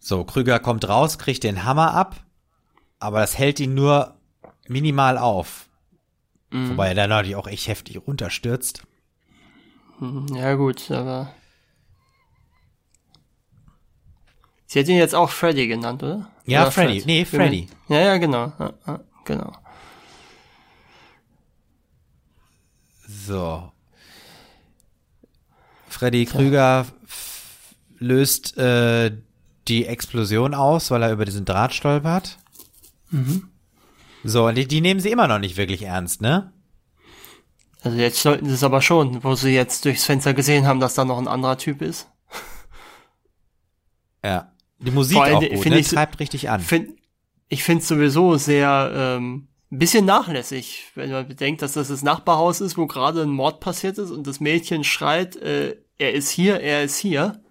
So, 0.07 0.23
Krüger 0.23 0.59
kommt 0.59 0.87
raus, 0.87 1.17
kriegt 1.19 1.43
den 1.43 1.65
Hammer 1.65 1.93
ab, 1.93 2.15
aber 2.97 3.19
das 3.19 3.37
hält 3.37 3.59
ihn 3.59 3.73
nur 3.73 4.15
minimal 4.69 5.17
auf. 5.17 5.67
Mhm. 6.49 6.69
Wobei 6.69 6.87
er 6.87 6.95
dann 6.95 7.09
natürlich 7.09 7.35
auch 7.35 7.45
echt 7.47 7.67
heftig 7.67 7.99
runterstürzt. 8.07 8.83
Hm, 9.99 10.27
Ja 10.33 10.53
gut, 10.55 10.89
aber 10.91 11.33
Sie 14.65 14.79
hat 14.79 14.87
ihn 14.87 14.95
jetzt 14.95 15.13
auch 15.13 15.29
Freddy 15.29 15.67
genannt, 15.67 16.03
oder? 16.03 16.31
Ja, 16.45 16.61
Oder 16.61 16.71
Freddy. 16.71 17.01
Fred? 17.01 17.05
Nee, 17.07 17.25
Freddy. 17.25 17.67
Ja, 17.89 17.99
ja, 17.99 18.17
genau. 18.17 18.53
Ja, 18.59 18.73
ja, 18.87 18.99
genau. 19.25 19.51
So. 23.09 23.73
Freddy 25.89 26.25
Krüger 26.25 26.85
f- 27.05 27.75
löst 27.97 28.57
äh, 28.57 29.11
die 29.67 29.85
Explosion 29.85 30.53
aus, 30.53 30.91
weil 30.91 31.03
er 31.03 31.11
über 31.11 31.25
diesen 31.25 31.45
Draht 31.45 31.73
stolpert. 31.73 32.37
Mhm. 33.09 33.49
So, 34.23 34.47
und 34.47 34.55
die, 34.55 34.67
die 34.67 34.81
nehmen 34.81 34.99
sie 34.99 35.11
immer 35.11 35.27
noch 35.27 35.39
nicht 35.39 35.57
wirklich 35.57 35.83
ernst, 35.83 36.21
ne? 36.21 36.51
Also 37.81 37.97
jetzt 37.97 38.21
sollten 38.21 38.47
sie 38.47 38.53
es 38.53 38.63
aber 38.63 38.81
schon, 38.81 39.23
wo 39.23 39.35
sie 39.35 39.51
jetzt 39.51 39.85
durchs 39.85 40.03
Fenster 40.05 40.33
gesehen 40.33 40.65
haben, 40.65 40.79
dass 40.79 40.95
da 40.95 41.05
noch 41.05 41.17
ein 41.17 41.27
anderer 41.27 41.57
Typ 41.57 41.81
ist. 41.81 42.09
Ja. 44.23 44.51
Die 44.79 44.91
Musik 44.91 45.17
allem 45.17 45.37
auch 45.37 45.41
gut, 45.41 45.65
ne? 45.65 45.79
ich 45.79 45.87
Treibt 45.87 46.19
richtig 46.19 46.49
an. 46.49 46.59
Find, 46.59 46.97
ich 47.49 47.63
finde 47.63 47.81
es 47.81 47.87
sowieso 47.87 48.35
sehr 48.35 48.91
ähm, 48.93 49.47
ein 49.71 49.79
bisschen 49.79 50.05
nachlässig, 50.05 50.91
wenn 50.95 51.11
man 51.11 51.27
bedenkt, 51.27 51.61
dass 51.61 51.73
das 51.73 51.87
das 51.87 52.03
Nachbarhaus 52.03 52.61
ist, 52.61 52.77
wo 52.77 52.87
gerade 52.87 53.21
ein 53.21 53.29
Mord 53.29 53.59
passiert 53.59 53.97
ist 53.97 54.11
und 54.11 54.27
das 54.27 54.39
Mädchen 54.39 54.83
schreit, 54.83 55.35
äh, 55.37 55.77
er 55.97 56.13
ist 56.13 56.29
hier, 56.29 56.59
er 56.59 56.83
ist 56.83 56.97
hier. 56.97 57.41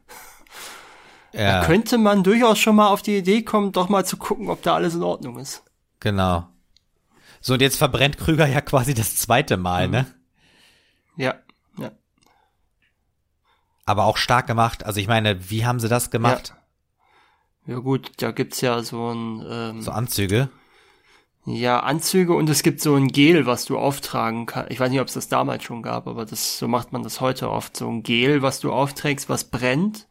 Ja, 1.37 1.65
Könnte 1.65 1.99
man 1.99 2.23
durchaus 2.23 2.59
schon 2.59 2.77
mal 2.77 2.89
auf 2.89 3.03
die 3.03 3.17
Idee 3.19 3.43
kommen, 3.43 3.73
doch 3.73 3.89
mal 3.89 4.05
zu 4.07 4.17
gucken, 4.17 4.49
ob 4.49 4.63
da 4.63 4.75
alles 4.75 4.95
in 4.95 5.03
Ordnung 5.03 5.39
ist. 5.39 5.63
genau. 6.01 6.49
So, 7.43 7.53
und 7.55 7.61
jetzt 7.63 7.77
verbrennt 7.77 8.19
Krüger 8.19 8.47
ja 8.47 8.61
quasi 8.61 8.93
das 8.95 9.15
zweite 9.17 9.57
Mhm. 9.57 9.63
Mal, 9.63 9.89
ne? 9.89 10.07
Ja, 11.17 11.35
ja. 11.79 11.93
Aber 13.85 14.05
auch 14.07 14.17
stark 14.17 14.47
gemacht. 14.49 14.85
Also 14.85 14.99
ich 15.01 15.07
meine, 15.07 15.49
wie 15.51 15.65
haben 15.65 15.79
sie 15.79 15.89
das 15.89 16.11
gemacht? 16.11 16.55
Ja 17.67 17.79
gut, 17.79 18.11
da 18.19 18.33
gibt's 18.33 18.61
ja 18.63 18.83
so 18.83 19.13
ein 19.13 19.45
ähm, 19.49 19.83
So 19.83 19.91
Anzüge? 19.93 20.49
ja 21.45 21.79
Anzüge 21.81 22.35
und 22.35 22.49
es 22.51 22.65
gibt 22.65 22.81
so 22.81 22.97
ein 22.97 23.07
Gel, 23.09 23.47
was 23.47 23.67
du 23.67 23.79
auftragen 23.79 24.47
kannst. 24.47 24.73
Ich 24.73 24.81
weiß 24.81 24.91
nicht, 24.91 25.01
ob 25.01 25.07
es 25.07 25.15
das 25.15 25.29
damals 25.29 25.63
schon 25.63 25.83
gab, 25.83 26.09
aber 26.09 26.25
das 26.25 26.59
so 26.59 26.67
macht 26.67 26.93
man 26.93 27.05
das 27.05 27.21
heute 27.21 27.49
oft. 27.51 27.77
So 27.77 27.89
ein 27.89 28.03
Gel, 28.03 28.43
was 28.43 28.59
du 28.59 28.73
aufträgst, 28.73 29.29
was 29.29 29.45
brennt, 29.45 30.09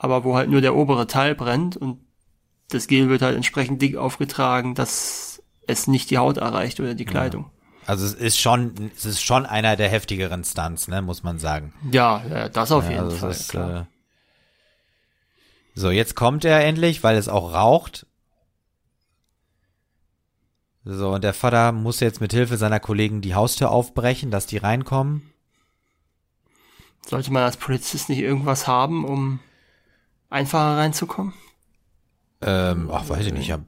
aber 0.00 0.24
wo 0.24 0.34
halt 0.34 0.48
nur 0.48 0.62
der 0.62 0.74
obere 0.74 1.06
Teil 1.06 1.34
brennt 1.34 1.76
und 1.76 2.00
das 2.70 2.86
Gel 2.86 3.08
wird 3.10 3.20
halt 3.20 3.36
entsprechend 3.36 3.82
dick 3.82 3.96
aufgetragen, 3.96 4.74
dass 4.74 5.42
es 5.66 5.86
nicht 5.86 6.10
die 6.10 6.16
Haut 6.18 6.38
erreicht 6.38 6.80
oder 6.80 6.94
die 6.94 7.04
Kleidung. 7.04 7.50
Also 7.86 8.06
es 8.06 8.14
ist 8.14 8.38
schon, 8.38 8.90
es 8.96 9.04
ist 9.04 9.20
schon 9.22 9.44
einer 9.44 9.76
der 9.76 9.88
heftigeren 9.90 10.42
Stunts, 10.42 10.88
ne, 10.88 11.02
muss 11.02 11.22
man 11.22 11.38
sagen. 11.38 11.74
Ja, 11.92 12.22
ja, 12.30 12.48
das 12.48 12.72
auf 12.72 12.84
Ja, 12.84 12.90
jeden 12.92 13.04
also 13.04 13.16
Fall. 13.16 13.30
ist, 13.30 13.50
klar. 13.50 13.80
äh, 13.82 13.84
so, 15.74 15.90
jetzt 15.90 16.14
kommt 16.16 16.44
er 16.46 16.64
endlich, 16.64 17.02
weil 17.02 17.16
es 17.16 17.28
auch 17.28 17.52
raucht. 17.52 18.06
So, 20.84 21.10
und 21.10 21.24
der 21.24 21.34
Vater 21.34 21.72
muss 21.72 22.00
jetzt 22.00 22.22
mit 22.22 22.32
Hilfe 22.32 22.56
seiner 22.56 22.80
Kollegen 22.80 23.20
die 23.20 23.34
Haustür 23.34 23.70
aufbrechen, 23.70 24.30
dass 24.30 24.46
die 24.46 24.56
reinkommen. 24.56 25.30
Sollte 27.06 27.32
man 27.32 27.42
als 27.42 27.56
Polizist 27.58 28.08
nicht 28.08 28.20
irgendwas 28.20 28.66
haben, 28.66 29.04
um 29.04 29.40
einfacher 30.30 30.76
reinzukommen? 30.78 31.34
Ähm, 32.42 32.90
ach, 32.92 33.08
weiß 33.08 33.26
ich 33.26 33.32
nicht, 33.32 33.50
hab- 33.52 33.60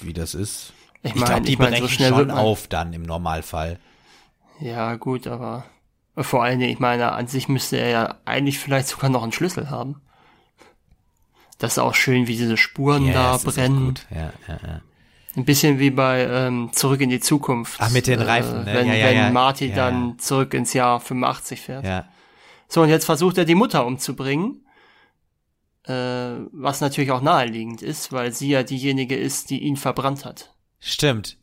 wie 0.00 0.12
das 0.12 0.34
ist. 0.34 0.72
Ich 1.02 1.10
Ich 1.10 1.14
glaube, 1.16 1.32
meine, 1.32 1.46
die 1.46 1.52
ich 1.52 1.58
mein, 1.58 1.70
brechen 1.70 1.82
so 1.82 1.88
schnell 1.88 2.08
schon 2.10 2.30
auf 2.30 2.66
dann 2.66 2.92
im 2.92 3.02
Normalfall. 3.02 3.78
Ja, 4.58 4.96
gut, 4.96 5.26
aber 5.26 5.64
vor 6.16 6.42
allen 6.42 6.58
Dingen, 6.58 6.72
ich 6.72 6.80
meine, 6.80 7.12
an 7.12 7.28
sich 7.28 7.48
müsste 7.48 7.76
er 7.76 7.88
ja 7.90 8.14
eigentlich 8.24 8.58
vielleicht 8.58 8.88
sogar 8.88 9.10
noch 9.10 9.22
einen 9.22 9.32
Schlüssel 9.32 9.70
haben. 9.70 10.00
Das 11.58 11.72
ist 11.72 11.78
auch 11.78 11.94
schön, 11.94 12.26
wie 12.26 12.36
diese 12.36 12.56
Spuren 12.56 13.12
da 13.12 13.34
ist 13.36 13.46
echt 13.46 13.56
brennen. 13.56 13.94
Ja, 14.10 14.32
ja, 14.48 14.58
ja. 14.66 14.80
Ein 15.36 15.44
bisschen 15.44 15.78
wie 15.78 15.90
bei 15.90 16.22
ähm, 16.24 16.70
Zurück 16.72 17.00
in 17.00 17.10
die 17.10 17.20
Zukunft. 17.20 17.78
Ach, 17.80 17.90
mit 17.90 18.06
den 18.06 18.20
Reifen, 18.20 18.64
ne? 18.64 18.74
Wenn, 18.74 18.86
Ja, 18.88 18.94
ja, 18.94 19.06
wenn 19.06 19.16
ja. 19.16 19.30
Marty 19.30 19.66
Ja, 19.68 19.74
dann 19.76 20.08
ja. 20.10 20.18
zurück 20.18 20.54
ins 20.54 20.72
Jahr 20.72 20.98
85 21.00 21.60
fährt. 21.60 21.84
ja. 21.84 22.06
So, 22.68 22.82
und 22.82 22.88
jetzt 22.88 23.04
versucht 23.04 23.38
er 23.38 23.44
die 23.44 23.54
Mutter 23.54 23.86
umzubringen. 23.86 24.65
Äh, 25.86 26.46
was 26.52 26.80
natürlich 26.80 27.12
auch 27.12 27.22
naheliegend 27.22 27.80
ist, 27.82 28.12
weil 28.12 28.32
sie 28.32 28.48
ja 28.48 28.62
diejenige 28.62 29.16
ist, 29.16 29.50
die 29.50 29.62
ihn 29.62 29.76
verbrannt 29.76 30.24
hat. 30.24 30.52
Stimmt. 30.80 31.36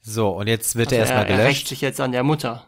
So, 0.00 0.30
und 0.30 0.46
jetzt 0.48 0.74
wird 0.76 0.88
Also 0.88 0.96
er 0.96 1.00
erstmal 1.00 1.24
er, 1.26 1.30
er 1.30 1.38
rächt 1.38 1.58
gelöscht. 1.58 1.68
sich 1.68 1.80
jetzt 1.80 2.00
an 2.00 2.12
der 2.12 2.24
Mutter. 2.24 2.66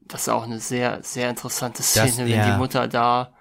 Das 0.00 0.22
ist 0.22 0.28
auch 0.28 0.44
eine 0.44 0.58
sehr, 0.58 1.02
sehr 1.02 1.28
interessante 1.28 1.82
Szene, 1.82 2.18
wenn 2.18 2.28
ja. 2.28 2.52
die 2.52 2.58
Mutter 2.58 2.88
da 2.88 3.34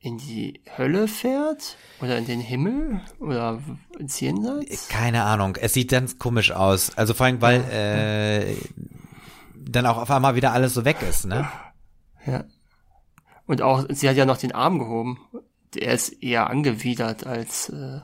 in 0.00 0.16
die 0.16 0.62
Hölle 0.78 1.08
fährt 1.08 1.76
oder 2.00 2.16
in 2.16 2.24
den 2.24 2.40
Himmel 2.40 3.02
oder 3.18 3.60
ins 3.98 4.18
Jenseits. 4.20 4.88
Keine 4.88 5.24
Ahnung, 5.24 5.56
es 5.56 5.74
sieht 5.74 5.90
ganz 5.90 6.18
komisch 6.18 6.52
aus. 6.52 6.96
Also 6.96 7.14
vor 7.14 7.26
allem, 7.26 7.42
weil 7.42 7.60
äh, 7.70 8.56
dann 9.56 9.84
auch 9.86 9.98
auf 9.98 10.10
einmal 10.10 10.36
wieder 10.36 10.52
alles 10.52 10.72
so 10.72 10.84
weg 10.84 11.02
ist, 11.02 11.26
ne? 11.26 11.48
Ja. 12.24 12.44
Und 13.48 13.62
auch, 13.62 13.84
sie 13.88 14.08
hat 14.08 14.16
ja 14.16 14.24
noch 14.26 14.36
den 14.36 14.52
Arm 14.52 14.78
gehoben. 14.78 15.18
Der 15.74 15.92
ist 15.94 16.22
eher 16.22 16.48
angewidert 16.48 17.26
als, 17.26 17.70
äh, 17.70 18.00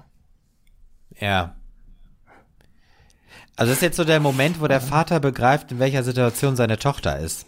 Ja. 1.20 1.54
Also 3.56 3.70
das 3.70 3.78
ist 3.78 3.82
jetzt 3.82 3.96
so 3.96 4.04
der 4.04 4.18
Moment, 4.18 4.60
wo 4.60 4.66
der 4.66 4.80
Vater 4.80 5.20
begreift, 5.20 5.70
in 5.70 5.78
welcher 5.78 6.02
Situation 6.02 6.56
seine 6.56 6.78
Tochter 6.78 7.18
ist. 7.20 7.46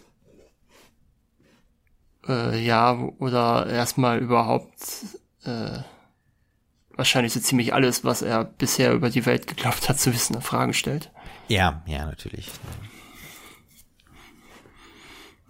äh, 2.29 2.57
ja, 2.63 2.93
oder 3.19 3.67
erstmal 3.67 4.19
überhaupt, 4.19 4.75
äh, 5.45 5.79
wahrscheinlich 6.95 7.33
so 7.33 7.39
ziemlich 7.39 7.73
alles, 7.73 8.03
was 8.03 8.21
er 8.21 8.43
bisher 8.43 8.93
über 8.93 9.09
die 9.09 9.25
Welt 9.25 9.47
geglaubt 9.47 9.87
hat 9.87 9.99
zu 9.99 10.13
wissen, 10.13 10.35
in 10.35 10.41
Frage 10.41 10.73
stellt. 10.73 11.09
Ja, 11.47 11.83
ja, 11.87 12.05
natürlich. 12.05 12.49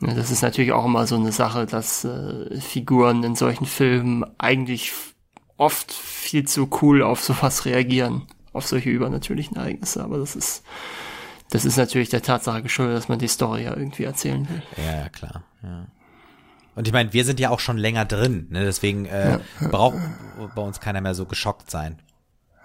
Ja, 0.02 0.14
das 0.14 0.30
ist 0.30 0.44
natürlich 0.44 0.72
auch 0.74 0.86
immer 0.86 1.07
so 1.07 1.15
eine 1.15 1.32
Sache, 1.32 1.65
dass 1.65 2.06
äh, 2.06 2.60
Figuren 2.61 3.24
in 3.24 3.36
solchen 3.36 3.65
Filmen 3.65 4.24
eigentlich 4.38 4.94
oft 5.57 5.91
viel 5.91 6.48
zu 6.48 6.69
cool 6.82 7.02
auf 7.02 7.24
sowas 7.24 7.65
reagieren, 7.65 8.24
auf 8.53 8.68
solche 8.68 8.90
übernatürlichen 8.90 9.57
Ereignisse. 9.57 10.03
Aber 10.03 10.19
das 10.19 10.36
ist, 10.36 10.64
das 11.49 11.65
ist 11.65 11.78
natürlich 11.78 12.10
der 12.10 12.22
Tatsache 12.22 12.61
geschuldet, 12.61 12.95
dass 12.95 13.10
man 13.10 13.19
die 13.19 13.28
Story 13.28 13.64
ja 13.64 13.76
irgendwie 13.76 14.03
erzählen 14.03 14.48
will. 14.48 14.61
Ja, 14.78 14.98
ja, 15.02 15.10
klar. 15.10 15.44
Ja. 15.64 15.88
Und 16.76 16.88
ich 16.88 16.94
meine, 16.94 17.11
wir 17.11 17.26
sind 17.26 17.40
ja 17.40 17.49
auch 17.49 17.60
schon 17.60 17.78
länger 17.78 18.06
drin, 18.06 18.48
ne? 18.52 18.64
deswegen 18.64 19.06
äh, 19.06 19.40
braucht 19.72 19.98
bei 20.53 20.61
uns 20.61 20.80
keiner 20.80 21.02
mehr 21.02 21.15
so 21.15 21.26
geschockt 21.26 21.72
sein. 21.72 21.99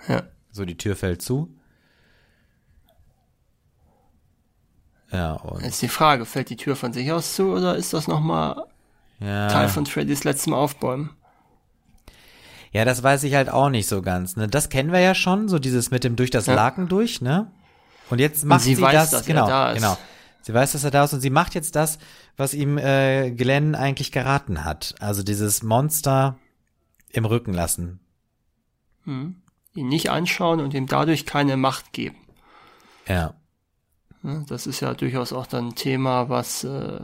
Ja. 0.06 0.24
So, 0.50 0.66
die 0.66 0.76
Tür 0.76 0.96
fällt 0.96 1.22
zu. 1.22 1.56
Ja, 5.12 5.34
und 5.34 5.62
ist 5.62 5.82
die 5.82 5.88
Frage, 5.88 6.24
fällt 6.24 6.48
die 6.48 6.56
Tür 6.56 6.74
von 6.74 6.92
sich 6.92 7.12
aus 7.12 7.34
zu 7.34 7.52
oder 7.52 7.76
ist 7.76 7.92
das 7.92 8.08
nochmal 8.08 8.64
ja. 9.20 9.48
Teil 9.48 9.68
von 9.68 9.84
Freddys 9.86 10.24
letztem 10.24 10.54
Aufbäumen? 10.54 11.10
Ja, 12.72 12.86
das 12.86 13.02
weiß 13.02 13.24
ich 13.24 13.34
halt 13.34 13.50
auch 13.50 13.68
nicht 13.68 13.86
so 13.86 14.00
ganz. 14.00 14.36
Ne? 14.36 14.48
Das 14.48 14.70
kennen 14.70 14.92
wir 14.92 15.00
ja 15.00 15.14
schon, 15.14 15.48
so 15.48 15.58
dieses 15.58 15.90
mit 15.90 16.04
dem 16.04 16.16
durch 16.16 16.30
das 16.30 16.46
ja. 16.46 16.54
Laken 16.54 16.88
durch, 16.88 17.20
ne? 17.20 17.50
Und 18.08 18.18
jetzt 18.18 18.44
macht 18.44 18.60
und 18.60 18.64
sie, 18.64 18.74
sie 18.74 18.82
weiß, 18.82 19.10
das, 19.10 19.26
genau, 19.26 19.46
da 19.46 19.74
genau. 19.74 19.96
Sie 20.40 20.52
weiß, 20.52 20.72
dass 20.72 20.82
er 20.82 20.90
da 20.90 21.04
ist 21.04 21.12
und 21.12 21.20
sie 21.20 21.30
macht 21.30 21.54
jetzt 21.54 21.76
das, 21.76 21.98
was 22.36 22.52
ihm 22.54 22.78
äh, 22.78 23.30
Glenn 23.30 23.74
eigentlich 23.74 24.10
geraten 24.10 24.64
hat. 24.64 24.94
Also 24.98 25.22
dieses 25.22 25.62
Monster 25.62 26.36
im 27.10 27.26
Rücken 27.26 27.52
lassen. 27.52 28.00
Hm. 29.04 29.36
Ihn 29.74 29.88
nicht 29.88 30.10
anschauen 30.10 30.60
und 30.60 30.74
ihm 30.74 30.86
dadurch 30.86 31.26
keine 31.26 31.56
Macht 31.56 31.92
geben. 31.92 32.16
Ja. 33.06 33.34
Das 34.22 34.66
ist 34.66 34.80
ja 34.80 34.94
durchaus 34.94 35.32
auch 35.32 35.46
dann 35.46 35.68
ein 35.68 35.74
Thema, 35.74 36.28
was 36.28 36.62
äh, 36.64 37.00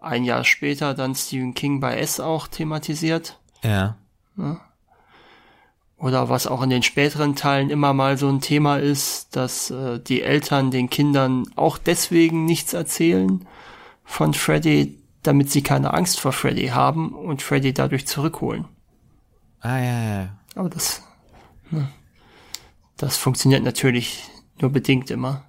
ein 0.00 0.24
Jahr 0.24 0.44
später 0.44 0.94
dann 0.94 1.14
Stephen 1.14 1.54
King 1.54 1.80
bei 1.80 1.98
S 1.98 2.20
auch 2.20 2.46
thematisiert. 2.48 3.38
Ja. 3.62 3.96
ja. 4.36 4.60
Oder 5.96 6.28
was 6.28 6.46
auch 6.46 6.62
in 6.62 6.70
den 6.70 6.82
späteren 6.82 7.36
Teilen 7.36 7.70
immer 7.70 7.92
mal 7.92 8.18
so 8.18 8.28
ein 8.28 8.40
Thema 8.40 8.78
ist, 8.78 9.36
dass 9.36 9.70
äh, 9.70 10.00
die 10.00 10.22
Eltern 10.22 10.70
den 10.70 10.90
Kindern 10.90 11.44
auch 11.56 11.78
deswegen 11.78 12.44
nichts 12.44 12.72
erzählen 12.72 13.46
von 14.04 14.34
Freddy, 14.34 14.98
damit 15.22 15.50
sie 15.50 15.62
keine 15.62 15.94
Angst 15.94 16.20
vor 16.20 16.32
Freddy 16.32 16.68
haben 16.68 17.14
und 17.14 17.42
Freddy 17.42 17.72
dadurch 17.72 18.06
zurückholen. 18.06 18.66
Ah 19.60 19.78
ja, 19.78 20.02
ja. 20.02 20.28
Aber 20.54 20.68
das, 20.68 21.02
ne, 21.70 21.88
das 22.96 23.16
funktioniert 23.16 23.62
natürlich 23.62 24.24
nur 24.60 24.70
bedingt 24.70 25.10
immer. 25.10 25.44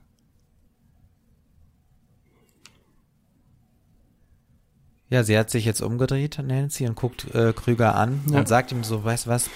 Ja, 5.10 5.23
sie 5.23 5.38
hat 5.38 5.49
sich 5.49 5.65
jetzt 5.65 5.82
umgedreht, 5.82 6.40
Nancy, 6.44 6.88
und 6.88 6.95
guckt 6.95 7.34
äh, 7.36 7.53
Krüger 7.53 7.95
an 7.95 8.22
ja. 8.32 8.40
und 8.40 8.48
sagt 8.48 8.72
ihm 8.72 8.84
so, 8.84 9.03
weißt 9.03 9.27
du 9.27 9.30
was, 9.30 9.49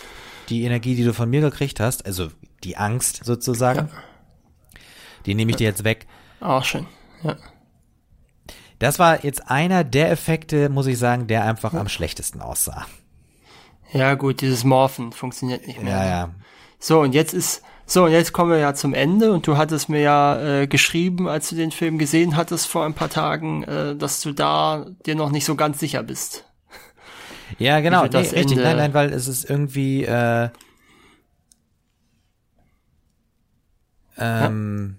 die 0.50 0.64
Energie, 0.64 0.96
die 0.96 1.04
du 1.04 1.14
von 1.14 1.30
mir 1.30 1.42
gekriegt 1.42 1.80
hast, 1.80 2.06
also 2.06 2.30
die 2.64 2.78
Angst 2.78 3.22
sozusagen, 3.24 3.90
ja. 3.90 4.80
die 5.26 5.36
nehme 5.36 5.52
ich 5.52 5.58
dir 5.58 5.68
jetzt 5.68 5.84
weg. 5.84 6.08
Auch 6.40 6.64
schön, 6.64 6.86
ja. 7.24 7.36
Das 8.78 8.98
war 8.98 9.26
jetzt 9.26 9.50
einer 9.50 9.84
der 9.84 10.12
Effekte, 10.12 10.70
muss 10.70 10.88
ich 10.88 10.98
sagen, 10.98 11.28
der 11.28 11.44
einfach 11.44 11.74
ja. 11.74 11.82
am 11.82 11.90
schlechtesten 11.90 12.42
aussah. 12.42 12.86
Ja, 13.92 14.14
gut, 14.14 14.42
dieses 14.42 14.64
Morphen 14.64 15.12
funktioniert 15.12 15.66
nicht 15.68 15.82
mehr. 15.82 15.98
Ja, 15.98 16.06
ja. 16.06 16.36
So, 16.80 17.02
und 17.02 17.14
jetzt 17.14 17.34
ist, 17.34 17.64
so, 17.90 18.06
und 18.06 18.12
jetzt 18.12 18.34
kommen 18.34 18.52
wir 18.52 18.60
ja 18.60 18.76
zum 18.76 18.94
Ende 18.94 19.34
und 19.34 19.48
du 19.48 19.58
hattest 19.58 19.90
mir 19.90 20.02
ja 20.02 20.62
äh, 20.62 20.68
geschrieben, 20.68 21.28
als 21.28 21.50
du 21.50 21.56
den 21.56 21.72
Film 21.72 21.98
gesehen 21.98 22.38
hattest 22.38 22.68
vor 22.68 22.86
ein 22.86 22.94
paar 22.94 23.10
Tagen, 23.10 23.64
äh, 23.64 23.96
dass 23.96 24.22
du 24.22 24.32
da 24.32 24.86
dir 25.08 25.16
noch 25.16 25.32
nicht 25.32 25.46
so 25.46 25.56
ganz 25.56 25.80
sicher 25.80 26.04
bist. 26.04 26.46
Ja, 27.58 27.80
genau, 27.80 28.06
nee, 28.06 28.18
richtig, 28.18 28.38
Ende 28.38 28.62
nein, 28.62 28.78
nein, 28.78 28.94
weil 28.94 29.12
es 29.12 29.28
ist 29.28 29.50
irgendwie 29.50 30.06
äh, 30.06 30.50
ähm, 34.20 34.98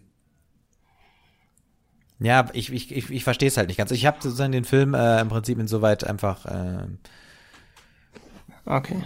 ja, 2.19 2.43
ja 2.43 2.49
ich, 2.53 2.73
ich, 2.73 2.95
ich, 2.95 3.11
ich 3.11 3.23
verstehe 3.23 3.49
es 3.49 3.57
halt 3.57 3.69
nicht 3.69 3.77
ganz. 3.77 3.93
Ich 3.93 4.07
habe 4.07 4.19
sozusagen 4.21 4.53
den 4.53 4.65
Film 4.65 4.95
äh, 4.95 5.21
im 5.21 5.29
Prinzip 5.29 5.59
insoweit 5.59 6.03
einfach 6.05 6.45
äh, 6.47 6.89
okay. 8.77 8.97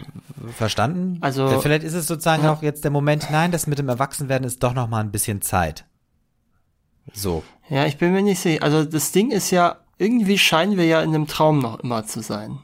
verstanden. 0.56 1.18
Also 1.20 1.60
vielleicht 1.60 1.84
ist 1.84 1.94
es 1.94 2.06
sozusagen 2.06 2.44
ja. 2.44 2.52
auch 2.52 2.62
jetzt 2.62 2.84
der 2.84 2.90
Moment, 2.90 3.28
nein, 3.30 3.50
das 3.50 3.66
mit 3.66 3.78
dem 3.78 3.88
Erwachsenwerden 3.88 4.46
ist 4.46 4.62
doch 4.62 4.74
noch 4.74 4.88
mal 4.88 5.00
ein 5.00 5.10
bisschen 5.10 5.42
Zeit. 5.42 5.84
So. 7.12 7.42
Ja, 7.68 7.86
ich 7.86 7.98
bin 7.98 8.12
mir 8.12 8.22
nicht 8.22 8.40
sicher. 8.40 8.62
Also 8.62 8.84
das 8.84 9.12
Ding 9.12 9.30
ist 9.30 9.50
ja, 9.50 9.78
irgendwie 9.98 10.38
scheinen 10.38 10.76
wir 10.76 10.86
ja 10.86 11.02
in 11.02 11.14
einem 11.14 11.26
Traum 11.26 11.58
noch 11.58 11.80
immer 11.80 12.06
zu 12.06 12.20
sein. 12.20 12.58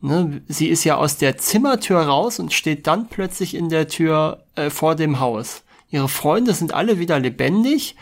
Ne, 0.00 0.42
sie 0.46 0.68
ist 0.68 0.84
ja 0.84 0.96
aus 0.96 1.16
der 1.16 1.38
Zimmertür 1.38 2.00
raus 2.00 2.38
und 2.38 2.52
steht 2.52 2.86
dann 2.86 3.08
plötzlich 3.08 3.54
in 3.54 3.68
der 3.68 3.88
Tür 3.88 4.44
äh, 4.54 4.70
vor 4.70 4.94
dem 4.94 5.18
Haus. 5.18 5.64
Ihre 5.90 6.08
Freunde 6.08 6.54
sind 6.54 6.72
alle 6.72 7.00
wieder 7.00 7.18
lebendig. 7.18 7.96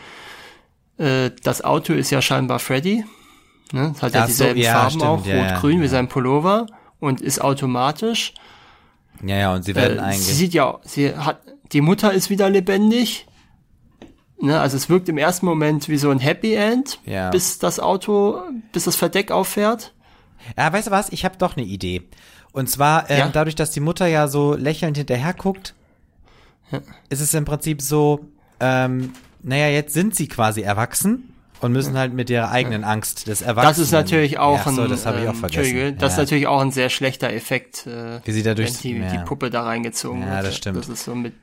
Äh, 0.97 1.31
das 1.41 1.63
Auto 1.63 1.93
ist 1.93 2.11
ja 2.11 2.21
scheinbar 2.21 2.59
Freddy. 2.59 3.03
Ne, 3.71 3.93
das 3.93 4.03
hat 4.03 4.13
ja, 4.13 4.19
ja 4.21 4.27
dieselben 4.27 4.61
so, 4.61 4.65
ja, 4.65 4.73
Farben 4.73 4.89
stimmt, 4.91 5.05
auch, 5.05 5.25
ja, 5.25 5.53
rot-grün 5.53 5.81
wie 5.81 5.87
sein 5.87 6.07
Pullover 6.07 6.67
und 6.99 7.21
ist 7.21 7.41
automatisch. 7.41 8.33
Ja, 9.23 9.35
ja, 9.35 9.53
und 9.53 9.63
sie 9.63 9.75
werden 9.75 9.97
äh, 9.97 10.01
eigentlich. 10.01 10.25
Sie 10.25 10.33
sieht 10.33 10.53
ja, 10.53 10.79
sie 10.83 11.15
hat, 11.15 11.41
die 11.71 11.81
Mutter 11.81 12.13
ist 12.13 12.29
wieder 12.29 12.49
lebendig. 12.49 13.27
Ne, 14.39 14.59
also 14.59 14.77
es 14.77 14.87
wirkt 14.87 15.09
im 15.09 15.17
ersten 15.17 15.47
Moment 15.47 15.89
wie 15.89 15.97
so 15.97 16.11
ein 16.11 16.19
Happy 16.19 16.53
End, 16.53 16.99
ja. 17.05 17.31
bis 17.31 17.57
das 17.57 17.79
Auto, 17.79 18.39
bis 18.71 18.83
das 18.83 18.95
Verdeck 18.95 19.31
auffährt. 19.31 19.93
Ja, 20.55 20.71
weißt 20.71 20.87
du 20.87 20.91
was? 20.91 21.09
Ich 21.09 21.25
habe 21.25 21.37
doch 21.37 21.57
eine 21.57 21.65
Idee. 21.65 22.03
Und 22.51 22.69
zwar, 22.69 23.09
ähm, 23.09 23.19
ja. 23.19 23.29
dadurch, 23.29 23.55
dass 23.55 23.71
die 23.71 23.79
Mutter 23.79 24.05
ja 24.05 24.27
so 24.27 24.53
lächelnd 24.53 24.97
hinterher 24.97 25.33
guckt, 25.33 25.73
ja. 26.71 26.81
ist 27.09 27.21
es 27.21 27.33
im 27.33 27.45
Prinzip 27.45 27.81
so, 27.81 28.27
ähm, 28.59 29.13
naja, 29.41 29.69
jetzt 29.69 29.93
sind 29.93 30.15
sie 30.15 30.27
quasi 30.27 30.61
erwachsen 30.61 31.33
und 31.61 31.71
müssen 31.71 31.97
halt 31.97 32.13
mit 32.13 32.29
ihrer 32.29 32.51
eigenen 32.51 32.83
Angst 32.83 33.27
des 33.27 33.41
Erwachsenen. 33.41 33.69
Das 33.69 33.79
ist 33.79 33.91
natürlich 33.91 34.39
auch 34.39 34.65
ja, 34.65 34.71
so, 34.71 34.81
ein, 34.81 34.89
das 34.89 35.05
habe 35.05 35.21
ich 35.21 35.27
auch 35.27 35.33
ähm, 35.33 35.39
vergessen. 35.39 35.97
Das 35.97 36.13
ist 36.13 36.17
natürlich 36.17 36.47
auch 36.47 36.61
ein 36.61 36.71
sehr 36.71 36.89
schlechter 36.89 37.31
Effekt, 37.31 37.87
äh, 37.87 38.19
wie 38.23 38.31
sie 38.31 38.43
dadurch 38.43 38.73
die, 38.79 38.93
die 38.93 39.19
Puppe 39.25 39.49
da 39.49 39.63
reingezogen 39.63 40.21
ja, 40.21 40.41
das 40.41 40.55
stimmt. 40.55 40.77
Das 40.77 40.89
ist 40.89 41.03
so 41.03 41.15
mit 41.15 41.33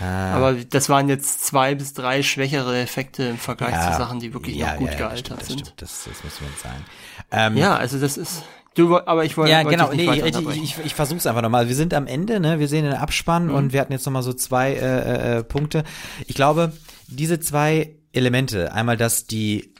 Ah. 0.00 0.34
Aber 0.34 0.54
das 0.54 0.88
waren 0.88 1.08
jetzt 1.08 1.44
zwei 1.44 1.74
bis 1.74 1.92
drei 1.92 2.22
schwächere 2.22 2.78
Effekte 2.78 3.24
im 3.24 3.38
Vergleich 3.38 3.72
ja, 3.72 3.90
zu 3.90 3.98
Sachen, 3.98 4.20
die 4.20 4.32
wirklich 4.32 4.56
ja, 4.56 4.72
noch 4.72 4.76
gut 4.76 4.92
ja, 4.92 4.96
gealtert 4.96 5.40
das 5.40 5.48
sind. 5.48 5.60
Stimmt, 5.60 5.82
das, 5.82 6.04
das 6.04 6.24
müssen 6.24 6.40
wir 6.40 6.48
uns 6.48 6.62
sagen. 6.62 6.84
Ähm, 7.32 7.56
ja, 7.56 7.76
also 7.76 7.98
das 7.98 8.16
ist. 8.16 8.42
Du, 8.74 8.96
aber 8.96 9.24
ich 9.24 9.36
wollte. 9.36 9.50
Ja, 9.50 9.64
genau. 9.64 9.90
Nee, 9.92 10.08
ich, 10.08 10.24
ich, 10.24 10.62
ich, 10.62 10.74
ich 10.84 10.94
versuch's 10.94 11.26
einfach 11.26 11.42
nochmal. 11.42 11.66
Wir 11.66 11.74
sind 11.74 11.94
am 11.94 12.06
Ende, 12.06 12.38
ne? 12.38 12.60
Wir 12.60 12.68
sehen 12.68 12.84
den 12.84 12.94
Abspann 12.94 13.46
mhm. 13.46 13.54
und 13.54 13.72
wir 13.72 13.80
hatten 13.80 13.92
jetzt 13.92 14.06
nochmal 14.06 14.22
so 14.22 14.32
zwei 14.32 14.72
äh, 14.72 14.76
äh, 14.76 15.38
äh, 15.38 15.42
Punkte. 15.42 15.82
Ich 16.26 16.36
glaube, 16.36 16.72
diese 17.08 17.40
zwei 17.40 17.90
Elemente, 18.12 18.72
einmal, 18.72 18.96
dass 18.96 19.26
die 19.26 19.74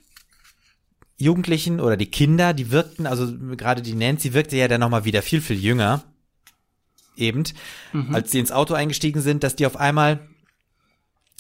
Jugendlichen 1.17 1.81
oder 1.81 1.97
die 1.97 2.11
Kinder, 2.11 2.55
die 2.55 2.71
wirkten, 2.71 3.07
also 3.07 3.33
gerade 3.57 3.83
die 3.83 3.95
Nancy 3.95 4.35
wirkte 4.35 4.57
ja 4.57 4.69
dann 4.69 4.81
nochmal 4.81 5.05
wieder 5.05 5.23
viel, 5.23 5.41
viel 5.41 5.59
jünger. 5.59 6.05
Eben, 7.17 7.43
mhm. 7.93 8.15
als 8.15 8.31
sie 8.31 8.39
ins 8.39 8.53
Auto 8.53 8.75
eingestiegen 8.75 9.21
sind, 9.21 9.43
dass 9.43 9.57
die 9.57 9.67
auf 9.67 9.77
einmal 9.77 10.21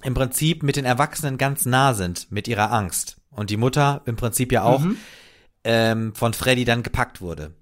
im 0.02 0.14
Prinzip 0.14 0.64
mit 0.64 0.74
den 0.74 0.84
Erwachsenen 0.84 1.38
ganz 1.38 1.66
nah 1.66 1.94
sind, 1.94 2.32
mit 2.32 2.48
ihrer 2.48 2.72
Angst. 2.72 3.18
Und 3.30 3.50
die 3.50 3.56
Mutter 3.56 4.02
im 4.04 4.16
Prinzip 4.16 4.50
ja 4.50 4.64
auch 4.64 4.80
mhm. 4.80 4.96
ähm, 5.62 6.14
von 6.16 6.34
Freddy 6.34 6.64
dann 6.64 6.82
gepackt 6.82 7.20
wurde. 7.20 7.54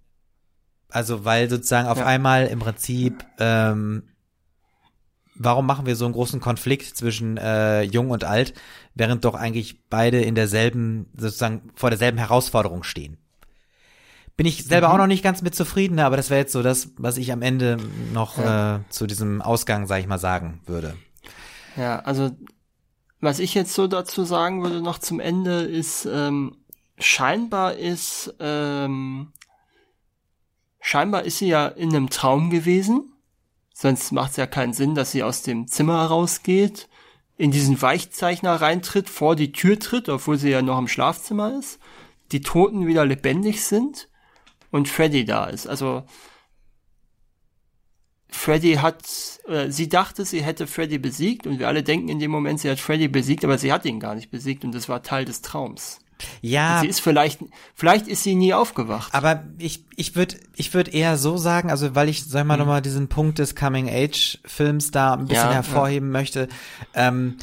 Also 0.88 1.26
weil 1.26 1.50
sozusagen 1.50 1.88
auf 1.88 1.98
ja. 1.98 2.06
einmal 2.06 2.46
im 2.46 2.60
Prinzip, 2.60 3.24
ähm, 3.38 4.04
warum 5.38 5.66
machen 5.66 5.86
wir 5.86 5.96
so 5.96 6.04
einen 6.04 6.14
großen 6.14 6.40
Konflikt 6.40 6.96
zwischen 6.96 7.36
äh, 7.36 7.82
Jung 7.82 8.10
und 8.10 8.24
Alt, 8.24 8.54
während 8.94 9.24
doch 9.24 9.34
eigentlich 9.34 9.88
beide 9.88 10.20
in 10.20 10.34
derselben, 10.34 11.06
sozusagen 11.16 11.70
vor 11.74 11.90
derselben 11.90 12.18
Herausforderung 12.18 12.82
stehen. 12.82 13.18
Bin 14.36 14.46
ich 14.46 14.64
selber 14.64 14.88
mhm. 14.88 14.94
auch 14.94 14.98
noch 14.98 15.06
nicht 15.06 15.22
ganz 15.22 15.40
mit 15.42 15.54
zufrieden, 15.54 15.98
aber 15.98 16.16
das 16.16 16.28
wäre 16.28 16.40
jetzt 16.40 16.52
so 16.52 16.62
das, 16.62 16.90
was 16.98 17.16
ich 17.16 17.32
am 17.32 17.42
Ende 17.42 17.78
noch 18.12 18.38
ja. 18.38 18.76
äh, 18.76 18.80
zu 18.90 19.06
diesem 19.06 19.40
Ausgang, 19.40 19.86
sag 19.86 20.00
ich 20.00 20.06
mal, 20.06 20.18
sagen 20.18 20.60
würde. 20.66 20.94
Ja, 21.76 22.00
also 22.00 22.30
was 23.20 23.38
ich 23.38 23.54
jetzt 23.54 23.74
so 23.74 23.86
dazu 23.86 24.24
sagen 24.24 24.62
würde 24.62 24.82
noch 24.82 24.98
zum 24.98 25.20
Ende 25.20 25.62
ist, 25.62 26.06
ähm, 26.10 26.56
scheinbar 26.98 27.74
ist, 27.74 28.34
ähm, 28.40 29.32
scheinbar 30.80 31.24
ist 31.24 31.38
sie 31.38 31.48
ja 31.48 31.66
in 31.66 31.90
einem 31.90 32.10
Traum 32.10 32.50
gewesen. 32.50 33.12
Sonst 33.78 34.10
macht 34.10 34.30
es 34.30 34.36
ja 34.38 34.46
keinen 34.46 34.72
Sinn, 34.72 34.94
dass 34.94 35.10
sie 35.10 35.22
aus 35.22 35.42
dem 35.42 35.66
Zimmer 35.68 36.06
rausgeht, 36.06 36.88
in 37.36 37.50
diesen 37.50 37.82
Weichzeichner 37.82 38.54
reintritt, 38.54 39.10
vor 39.10 39.36
die 39.36 39.52
Tür 39.52 39.78
tritt, 39.78 40.08
obwohl 40.08 40.38
sie 40.38 40.48
ja 40.48 40.62
noch 40.62 40.78
im 40.78 40.88
Schlafzimmer 40.88 41.58
ist, 41.58 41.78
die 42.32 42.40
Toten 42.40 42.86
wieder 42.86 43.04
lebendig 43.04 43.62
sind 43.62 44.08
und 44.70 44.88
Freddy 44.88 45.26
da 45.26 45.44
ist. 45.44 45.66
Also 45.66 46.04
Freddy 48.30 48.76
hat, 48.76 49.04
äh, 49.46 49.70
sie 49.70 49.90
dachte, 49.90 50.24
sie 50.24 50.42
hätte 50.42 50.66
Freddy 50.66 50.96
besiegt 50.96 51.46
und 51.46 51.58
wir 51.58 51.68
alle 51.68 51.82
denken 51.82 52.08
in 52.08 52.18
dem 52.18 52.30
Moment, 52.30 52.60
sie 52.60 52.70
hat 52.70 52.80
Freddy 52.80 53.08
besiegt, 53.08 53.44
aber 53.44 53.58
sie 53.58 53.74
hat 53.74 53.84
ihn 53.84 54.00
gar 54.00 54.14
nicht 54.14 54.30
besiegt 54.30 54.64
und 54.64 54.74
das 54.74 54.88
war 54.88 55.02
Teil 55.02 55.26
des 55.26 55.42
Traums. 55.42 55.98
Ja. 56.40 56.80
Sie 56.80 56.88
ist 56.88 57.01
vielleicht, 57.01 57.40
vielleicht 57.74 58.09
ist 58.09 58.22
sie 58.22 58.34
nie 58.34 58.55
aufgewacht. 58.55 59.14
Aber 59.14 59.44
ich, 59.59 59.84
ich 59.97 60.16
würde, 60.16 60.36
ich 60.55 60.72
würde 60.74 60.90
eher 60.90 61.16
so 61.16 61.36
sagen, 61.36 61.70
also 61.70 61.94
weil 61.94 62.09
ich, 62.09 62.24
sag 62.24 62.47
mal 62.47 62.55
mhm. 62.55 62.60
nochmal 62.60 62.82
diesen 62.82 63.09
Punkt 63.09 63.38
des 63.38 63.55
Coming-Age-Films 63.55 64.90
da 64.90 65.14
ein 65.14 65.26
bisschen 65.26 65.44
ja, 65.44 65.52
hervorheben 65.52 66.09
ja. 66.09 66.12
möchte, 66.12 66.48
ähm, 66.94 67.36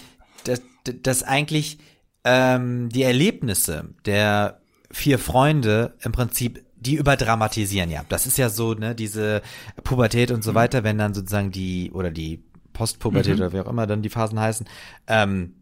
dass, 0.43 0.61
dass 1.01 1.23
eigentlich 1.23 1.77
ähm, 2.23 2.89
die 2.89 3.03
Erlebnisse 3.03 3.89
der 4.05 4.59
vier 4.91 5.19
Freunde 5.19 5.95
im 6.01 6.11
Prinzip 6.11 6.63
die 6.75 6.95
überdramatisieren 6.95 7.89
ja. 7.89 8.03
Das 8.09 8.27
ist 8.27 8.37
ja 8.37 8.49
so, 8.49 8.73
ne, 8.73 8.93
diese 8.93 9.41
Pubertät 9.83 10.31
und 10.31 10.43
so 10.43 10.51
mhm. 10.51 10.55
weiter, 10.55 10.83
wenn 10.83 10.97
dann 10.97 11.13
sozusagen 11.13 11.51
die, 11.51 11.91
oder 11.93 12.11
die 12.11 12.43
Postpubertät 12.73 13.35
mhm. 13.35 13.41
oder 13.41 13.53
wie 13.53 13.59
auch 13.61 13.69
immer 13.69 13.87
dann 13.87 14.01
die 14.01 14.09
Phasen 14.09 14.39
heißen, 14.39 14.67
ähm, 15.07 15.53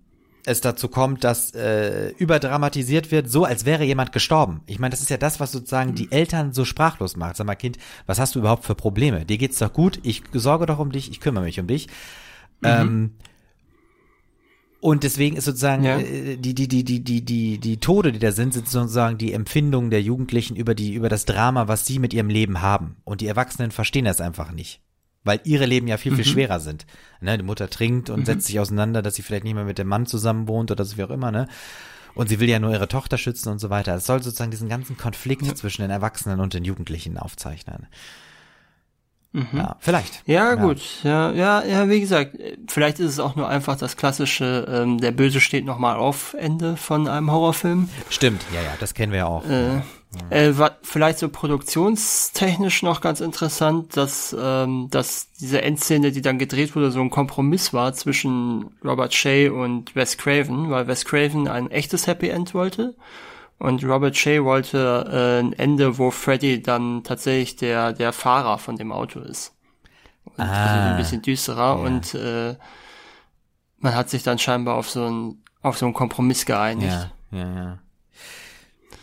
es 0.45 0.61
dazu 0.61 0.87
kommt, 0.87 1.23
dass 1.23 1.53
äh, 1.53 2.09
überdramatisiert 2.17 3.11
wird, 3.11 3.29
so 3.29 3.45
als 3.45 3.65
wäre 3.65 3.83
jemand 3.83 4.11
gestorben. 4.11 4.61
Ich 4.65 4.79
meine, 4.79 4.91
das 4.91 5.01
ist 5.01 5.09
ja 5.09 5.17
das, 5.17 5.39
was 5.39 5.51
sozusagen 5.51 5.95
die 5.95 6.11
Eltern 6.11 6.53
so 6.53 6.65
sprachlos 6.65 7.15
macht. 7.15 7.35
Sag 7.35 7.47
mal, 7.47 7.55
Kind, 7.55 7.77
was 8.05 8.19
hast 8.19 8.35
du 8.35 8.39
überhaupt 8.39 8.65
für 8.65 8.75
Probleme? 8.75 9.25
Dir 9.25 9.37
geht's 9.37 9.59
doch 9.59 9.71
gut, 9.71 9.99
ich 10.03 10.23
sorge 10.33 10.65
doch 10.65 10.79
um 10.79 10.91
dich, 10.91 11.11
ich 11.11 11.19
kümmere 11.19 11.43
mich 11.43 11.59
um 11.59 11.67
dich. 11.67 11.87
Mhm. 12.61 12.67
Ähm, 12.67 13.11
und 14.79 15.03
deswegen 15.03 15.37
ist 15.37 15.45
sozusagen 15.45 15.83
ja. 15.83 15.99
äh, 15.99 16.37
die, 16.37 16.55
die, 16.55 16.67
die, 16.67 16.83
die, 16.83 17.03
die, 17.03 17.23
die, 17.23 17.59
die 17.59 17.77
Tode, 17.77 18.11
die 18.11 18.19
da 18.19 18.31
sind, 18.31 18.53
sind 18.53 18.67
sozusagen 18.67 19.17
die 19.17 19.33
Empfindungen 19.33 19.91
der 19.91 20.01
Jugendlichen 20.01 20.55
über 20.55 20.73
die, 20.73 20.93
über 20.93 21.09
das 21.09 21.25
Drama, 21.25 21.67
was 21.67 21.85
sie 21.85 21.99
mit 21.99 22.13
ihrem 22.13 22.29
Leben 22.29 22.61
haben. 22.61 22.97
Und 23.03 23.21
die 23.21 23.27
Erwachsenen 23.27 23.71
verstehen 23.71 24.05
das 24.05 24.21
einfach 24.21 24.51
nicht 24.51 24.81
weil 25.23 25.39
ihre 25.43 25.65
Leben 25.65 25.87
ja 25.87 25.97
viel, 25.97 26.15
viel 26.15 26.25
mhm. 26.25 26.29
schwerer 26.29 26.59
sind. 26.59 26.85
Ne, 27.19 27.37
die 27.37 27.43
Mutter 27.43 27.69
trinkt 27.69 28.09
und 28.09 28.21
mhm. 28.21 28.25
setzt 28.25 28.47
sich 28.47 28.59
auseinander, 28.59 29.01
dass 29.01 29.15
sie 29.15 29.21
vielleicht 29.21 29.43
nicht 29.43 29.53
mehr 29.53 29.65
mit 29.65 29.77
dem 29.77 29.87
Mann 29.87 30.05
zusammen 30.05 30.47
wohnt 30.47 30.71
oder 30.71 30.85
so 30.85 30.97
wie 30.97 31.03
auch 31.03 31.09
immer, 31.09 31.31
ne? 31.31 31.47
Und 32.13 32.27
sie 32.27 32.41
will 32.41 32.49
ja 32.49 32.59
nur 32.59 32.71
ihre 32.71 32.89
Tochter 32.89 33.17
schützen 33.17 33.49
und 33.49 33.59
so 33.59 33.69
weiter. 33.69 33.95
Es 33.95 34.05
soll 34.05 34.21
sozusagen 34.21 34.51
diesen 34.51 34.67
ganzen 34.67 34.97
Konflikt 34.97 35.45
ja. 35.45 35.55
zwischen 35.55 35.81
den 35.81 35.91
Erwachsenen 35.91 36.41
und 36.41 36.53
den 36.53 36.65
Jugendlichen 36.65 37.17
aufzeichnen. 37.17 37.87
Mhm. 39.33 39.47
Ja, 39.53 39.77
vielleicht. 39.79 40.27
Ja, 40.27 40.49
ja, 40.49 40.55
gut. 40.55 40.81
Ja, 41.03 41.31
ja, 41.31 41.63
ja, 41.63 41.87
wie 41.87 42.01
gesagt, 42.01 42.37
vielleicht 42.67 42.99
ist 42.99 43.11
es 43.11 43.19
auch 43.19 43.37
nur 43.37 43.47
einfach 43.47 43.77
das 43.77 43.95
klassische, 43.95 44.67
ähm, 44.69 44.97
der 44.99 45.11
Böse 45.11 45.39
steht 45.39 45.63
nochmal 45.63 45.95
auf 45.95 46.35
Ende 46.37 46.75
von 46.75 47.07
einem 47.07 47.31
Horrorfilm. 47.31 47.89
Stimmt, 48.09 48.43
ja, 48.53 48.61
ja, 48.61 48.73
das 48.79 48.93
kennen 48.93 49.13
wir 49.13 49.19
ja 49.19 49.25
auch. 49.27 49.45
Äh, 49.45 49.81
äh, 50.29 50.57
war 50.57 50.77
vielleicht 50.81 51.19
so 51.19 51.29
produktionstechnisch 51.29 52.83
noch 52.83 52.99
ganz 52.99 53.21
interessant, 53.21 53.95
dass, 53.95 54.35
ähm, 54.37 54.89
dass 54.89 55.31
diese 55.39 55.61
Endszene, 55.61 56.11
die 56.11 56.21
dann 56.21 56.37
gedreht 56.37 56.75
wurde, 56.75 56.91
so 56.91 56.99
ein 56.99 57.09
Kompromiss 57.09 57.73
war 57.73 57.93
zwischen 57.93 58.75
Robert 58.83 59.13
Shea 59.13 59.49
und 59.51 59.95
Wes 59.95 60.17
Craven, 60.17 60.69
weil 60.69 60.87
Wes 60.87 61.05
Craven 61.05 61.47
ein 61.47 61.71
echtes 61.71 62.07
Happy 62.07 62.27
End 62.29 62.53
wollte 62.53 62.95
und 63.57 63.83
Robert 63.85 64.17
Shea 64.17 64.43
wollte 64.43 65.07
äh, 65.11 65.39
ein 65.39 65.53
Ende, 65.53 65.97
wo 65.97 66.11
Freddy 66.11 66.61
dann 66.61 67.03
tatsächlich 67.03 67.55
der, 67.55 67.93
der 67.93 68.11
Fahrer 68.11 68.57
von 68.57 68.75
dem 68.75 68.91
Auto 68.91 69.19
ist. 69.19 69.53
Und 70.25 70.39
ah, 70.39 70.65
also 70.65 70.89
ein 70.89 70.97
bisschen 70.97 71.21
düsterer 71.21 71.57
ja. 71.57 71.71
und 71.73 72.13
äh, 72.15 72.55
man 73.79 73.95
hat 73.95 74.09
sich 74.09 74.23
dann 74.23 74.39
scheinbar 74.39 74.75
auf 74.75 74.89
so 74.89 75.05
ein 75.05 75.43
auf 75.61 75.77
so 75.77 75.85
einen 75.85 75.93
Kompromiss 75.93 76.45
geeinigt. 76.45 76.91
Ja, 77.31 77.37
ja, 77.37 77.55
ja. 77.55 77.79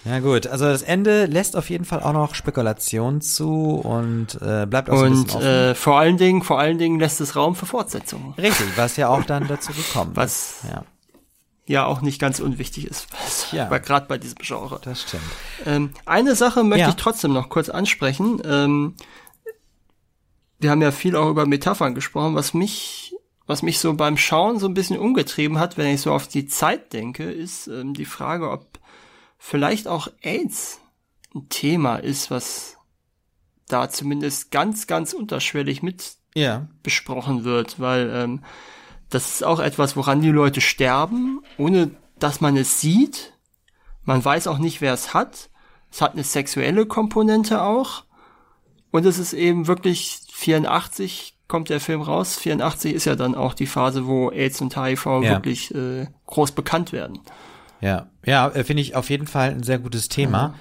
Ja 0.05 0.21
gut, 0.21 0.47
also 0.47 0.65
das 0.65 0.83
Ende 0.83 1.27
lässt 1.27 1.57
auf 1.57 1.71
jeden 1.71 1.85
Fall 1.85 2.01
auch 2.01 2.13
noch 2.13 2.35
Spekulation 2.35 3.21
zu 3.21 3.75
und 3.75 4.41
äh, 4.41 4.67
bleibt 4.67 4.91
auch 4.91 4.99
so 4.99 5.05
und 5.05 5.35
äh, 5.35 5.75
vor 5.75 5.99
allen 5.99 6.17
Dingen, 6.17 6.43
vor 6.43 6.59
allen 6.59 6.79
Dingen 6.79 7.01
lässt 7.01 7.21
es 7.21 7.37
Raum 7.37 7.55
für 7.55 7.67
Fortsetzungen. 7.67 8.33
Richtig, 8.35 8.67
was 8.77 8.97
ja 8.97 9.09
auch 9.09 9.25
dann 9.25 9.49
dazu 9.49 9.73
gekommen 9.73 10.13
was 10.15 10.61
ja. 10.71 10.85
ja 11.67 11.87
auch 11.87 12.01
nicht 12.01 12.21
ganz 12.21 12.41
unwichtig 12.41 12.87
ist, 12.87 13.09
ja. 13.53 13.67
gerade 13.79 14.07
bei 14.07 14.19
diesem 14.19 14.39
Genre. 14.41 14.81
Das 14.83 15.03
stimmt. 15.03 15.23
Ähm, 15.67 15.91
eine 16.07 16.37
Sache 16.37 16.65
möchte 16.65 16.83
ja. 16.83 16.89
ich 16.91 16.97
trotzdem 16.97 17.33
noch 17.33 17.49
kurz 17.49 17.69
ansprechen. 17.69 18.41
Ähm, 18.45 18.95
wir 20.61 20.71
haben 20.71 20.83
ja 20.83 20.93
viel 20.93 21.17
auch 21.17 21.29
über 21.29 21.45
Metaphern 21.47 21.95
gesprochen, 21.95 22.35
was 22.35 22.55
mich 22.55 23.15
was 23.49 23.63
mich 23.63 23.79
so 23.81 23.95
beim 23.95 24.19
Schauen 24.19 24.59
so 24.59 24.69
ein 24.69 24.75
bisschen 24.75 24.99
umgetrieben 24.99 25.59
hat, 25.59 25.79
wenn 25.79 25.93
ich 25.93 26.03
so 26.03 26.13
auf 26.13 26.29
die 26.29 26.47
Zeit 26.47 26.93
denke, 26.93 27.25
ist 27.25 27.67
ähm, 27.67 27.95
die 27.95 28.05
Frage, 28.05 28.51
ob 28.51 28.78
vielleicht 29.39 29.89
auch 29.89 30.09
AIDS 30.23 30.81
ein 31.35 31.49
Thema 31.49 31.97
ist, 31.97 32.31
was 32.31 32.77
da 33.69 33.89
zumindest 33.89 34.51
ganz, 34.51 34.87
ganz 34.87 35.13
unterschwellig 35.13 35.83
mit 35.83 36.17
ja. 36.35 36.69
besprochen 36.83 37.45
wird, 37.45 37.81
weil 37.81 38.11
ähm, 38.13 38.45
das 39.11 39.35
ist 39.35 39.45
auch 39.45 39.61
etwas, 39.61 39.97
woran 39.97 40.21
die 40.21 40.31
Leute 40.31 40.61
sterben, 40.61 41.43
ohne 41.57 41.91
dass 42.19 42.41
man 42.41 42.57
es 42.57 42.81
sieht. 42.81 43.35
Man 44.05 44.25
weiß 44.25 44.47
auch 44.47 44.59
nicht, 44.59 44.81
wer 44.81 44.93
es 44.93 45.15
hat. 45.15 45.51
Es 45.91 46.01
hat 46.01 46.13
eine 46.13 46.25
sexuelle 46.25 46.87
Komponente 46.87 47.63
auch. 47.63 48.05
Und 48.91 49.07
es 49.07 49.19
ist 49.19 49.33
eben 49.33 49.67
wirklich 49.67 50.21
84 50.33 51.37
kommt 51.47 51.71
der 51.71 51.81
Film 51.81 52.03
raus. 52.03 52.37
84 52.37 52.95
ist 52.95 53.07
ja 53.07 53.17
dann 53.17 53.35
auch 53.35 53.55
die 53.55 53.67
Phase, 53.67 54.07
wo 54.07 54.31
AIDS 54.31 54.61
und 54.61 54.77
HIV 54.77 55.07
ja. 55.07 55.23
wirklich 55.23 55.75
äh, 55.75 56.07
groß 56.27 56.53
bekannt 56.53 56.93
werden. 56.93 57.21
Ja, 57.81 58.07
ja, 58.25 58.49
äh, 58.49 58.65
finde 58.65 58.83
ich 58.83 58.95
auf 58.97 59.11
jeden 59.11 59.27
Fall 59.27 59.51
ein 59.51 59.63
sehr 59.63 59.79
gutes 59.79 60.09
Thema, 60.09 60.55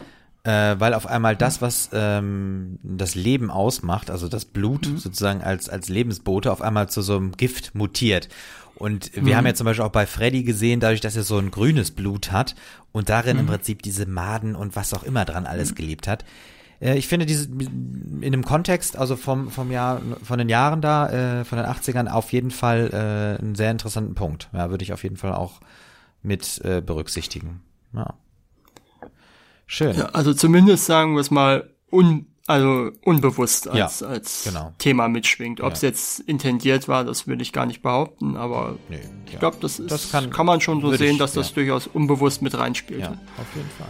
mhm. 0.44 0.50
äh, 0.50 0.80
weil 0.80 0.94
auf 0.94 1.08
einmal 1.08 1.36
das, 1.36 1.62
was 1.62 1.90
ähm, 1.94 2.80
das 2.84 3.16
Leben 3.16 3.50
ausmacht, 3.50 4.10
also 4.10 4.28
das 4.28 4.46
Blut 4.46 4.88
mhm. 4.88 4.98
sozusagen 4.98 5.42
als 5.42 5.70
als 5.70 5.90
Lebensbote, 5.90 6.52
auf 6.52 6.62
einmal 6.62 6.90
zu 6.90 7.02
so 7.02 7.16
einem 7.16 7.32
Gift 7.34 7.76
mutiert. 7.76 8.30
Und 8.76 9.12
wir 9.16 9.22
mhm. 9.24 9.36
haben 9.36 9.46
ja 9.48 9.54
zum 9.56 9.66
Beispiel 9.66 9.86
auch 9.86 9.92
bei 9.92 10.06
Freddy 10.06 10.44
gesehen, 10.44 10.80
dadurch, 10.80 11.02
dass 11.02 11.16
er 11.16 11.24
so 11.24 11.40
ein 11.40 11.50
grünes 11.50 11.90
Blut 11.90 12.32
hat 12.32 12.54
und 12.92 13.10
darin 13.10 13.40
im 13.40 13.46
mhm. 13.46 13.50
Prinzip 13.50 13.82
diese 13.82 14.06
Maden 14.06 14.56
und 14.56 14.76
was 14.76 14.94
auch 14.94 15.04
immer 15.04 15.26
dran 15.26 15.48
alles 15.48 15.72
mhm. 15.72 15.76
gelebt 15.76 16.08
hat. 16.08 16.26
Äh, 16.80 16.98
ich 16.98 17.08
finde 17.08 17.26
diese 17.26 17.50
in 17.50 18.32
dem 18.32 18.46
Kontext, 18.46 18.96
also 18.98 19.16
vom 19.16 19.50
vom 19.50 19.72
Jahr, 19.72 20.02
von 20.24 20.38
den 20.38 20.50
Jahren 20.50 20.82
da, 20.82 21.40
äh, 21.40 21.46
von 21.46 21.58
den 21.58 21.68
80ern 21.68 22.08
auf 22.08 22.32
jeden 22.32 22.52
Fall 22.52 22.90
äh, 22.94 23.42
einen 23.42 23.56
sehr 23.56 23.72
interessanten 23.72 24.14
Punkt. 24.14 24.50
Ja, 24.54 24.70
würde 24.70 24.84
ich 24.84 24.94
auf 24.94 25.04
jeden 25.04 25.18
Fall 25.18 25.34
auch 25.34 25.60
mit 26.28 26.62
äh, 26.64 26.82
berücksichtigen. 26.82 27.62
Ja. 27.94 28.14
Schön. 29.66 29.98
Ja, 29.98 30.08
also 30.08 30.34
zumindest 30.34 30.86
sagen 30.86 31.16
wir 31.16 31.22
es 31.22 31.32
mal 31.32 31.70
un, 31.92 32.28
also 32.46 32.92
unbewusst 33.04 33.68
als, 33.68 34.02
ja, 34.02 34.08
als 34.08 34.44
genau. 34.44 34.74
Thema 34.78 35.08
mitschwingt. 35.08 35.62
Ob 35.62 35.74
es 35.74 35.82
ja. 35.82 35.90
jetzt 35.90 36.20
intendiert 36.22 36.88
war, 36.88 37.04
das 37.04 37.28
würde 37.28 37.42
ich 37.42 37.52
gar 37.54 37.66
nicht 37.66 37.82
behaupten, 37.82 38.38
aber 38.38 38.78
nee, 38.90 39.00
ich 39.26 39.40
glaube, 39.40 39.58
das, 39.60 39.80
ist, 39.80 39.92
das 39.92 40.12
kann, 40.12 40.30
kann 40.30 40.46
man 40.46 40.62
schon 40.62 40.82
so 40.82 40.94
sehen, 40.94 41.14
ich, 41.14 41.18
dass 41.18 41.34
das 41.34 41.54
durchaus 41.54 41.88
unbewusst 41.88 42.42
mit 42.42 42.58
reinspielt. 42.58 43.02
Ja, 43.02 43.12
auf 43.12 43.56
jeden 43.56 43.70
Fall. 43.78 43.90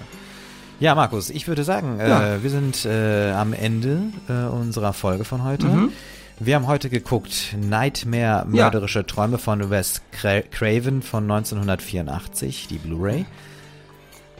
Ja, 0.79 0.93
Markus, 0.93 1.31
ich 1.31 1.47
würde 1.47 1.63
sagen, 1.63 1.99
äh, 1.99 2.43
wir 2.43 2.49
sind 2.51 2.85
äh, 2.85 3.31
am 3.31 3.53
Ende 3.53 4.03
äh, 4.29 4.45
unserer 4.45 4.93
Folge 4.93 5.25
von 5.25 5.43
heute. 5.43 5.65
Mhm. 5.65 5.91
Wir 6.39 6.55
haben 6.55 6.67
heute 6.67 6.89
geguckt 6.89 7.55
Nightmare 7.59 8.45
Mörderische 8.47 8.99
ja. 8.99 9.03
Träume 9.03 9.39
von 9.39 9.71
Wes 9.71 10.01
Craven 10.11 11.01
von 11.01 11.23
1984, 11.23 12.67
die 12.69 12.77
Blu-ray. 12.77 13.25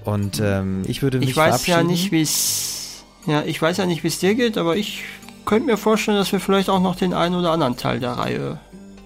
Und 0.06 0.40
ähm, 0.40 0.84
ich 0.86 1.02
würde 1.02 1.18
mich 1.18 1.30
Ich 1.30 1.38
weiß 1.38 1.65
ja 1.65 1.82
nicht, 1.82 2.11
wie 2.11 2.22
es 2.22 3.03
ja, 3.26 3.41
ich 3.44 3.61
weiß 3.61 3.78
ja 3.78 3.86
nicht, 3.88 4.03
wie 4.03 4.07
es 4.07 4.19
dir 4.19 4.36
geht, 4.36 4.57
aber 4.57 4.78
ich 4.78 5.03
könnte 5.45 5.65
mir 5.65 5.78
vorstellen, 5.78 6.18
dass 6.18 6.32
wir 6.32 6.40
vielleicht 6.40 6.69
auch 6.69 6.80
noch 6.80 6.95
den 6.95 7.14
einen 7.14 7.36
oder 7.36 7.52
anderen 7.52 7.78
Teil 7.78 7.99
der 7.99 8.11
Reihe 8.11 8.60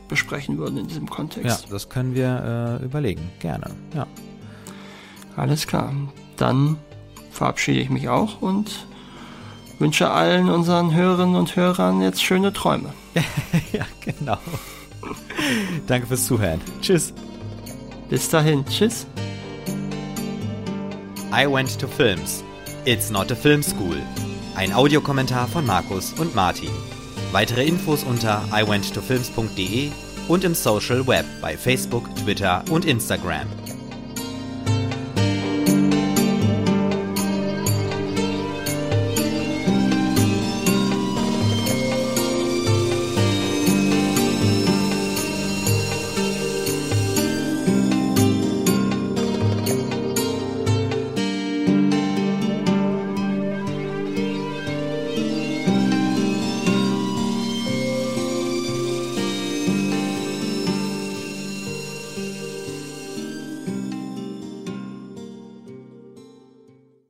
besprechen 0.09 0.57
würden 0.57 0.77
in 0.77 0.87
diesem 0.87 1.09
Kontext. 1.09 1.63
Ja, 1.63 1.71
das 1.71 1.87
können 1.87 2.13
wir 2.13 2.79
äh, 2.81 2.85
überlegen. 2.85 3.29
Gerne. 3.39 3.71
Ja. 3.95 4.05
Alles 5.37 5.65
klar. 5.65 5.93
Dann 6.35 6.77
verabschiede 7.31 7.79
ich 7.79 7.89
mich 7.89 8.09
auch 8.09 8.41
und 8.41 8.85
wünsche 9.81 10.09
allen 10.09 10.47
unseren 10.49 10.93
Hörerinnen 10.93 11.35
und 11.35 11.55
Hörern 11.55 12.01
jetzt 12.01 12.23
schöne 12.23 12.53
Träume. 12.53 12.93
ja, 13.73 13.85
genau. 13.99 14.37
Danke 15.87 16.07
fürs 16.07 16.25
Zuhören. 16.25 16.61
Tschüss. 16.81 17.13
Bis 18.09 18.29
dahin. 18.29 18.63
Tschüss. 18.65 19.07
I 21.33 21.51
went 21.51 21.79
to 21.79 21.87
films. 21.87 22.43
It's 22.85 23.09
not 23.09 23.31
a 23.31 23.35
film 23.35 23.63
school. 23.63 23.97
Ein 24.55 24.71
Audiokommentar 24.71 25.47
von 25.47 25.65
Markus 25.65 26.13
und 26.13 26.35
Martin. 26.35 26.71
Weitere 27.31 27.65
Infos 27.65 28.03
unter 28.03 28.43
iwenttofilms.de 28.53 29.89
und 30.27 30.43
im 30.43 30.53
Social 30.53 31.07
Web 31.07 31.25
bei 31.41 31.57
Facebook, 31.57 32.03
Twitter 32.17 32.63
und 32.69 32.85
Instagram. 32.85 33.47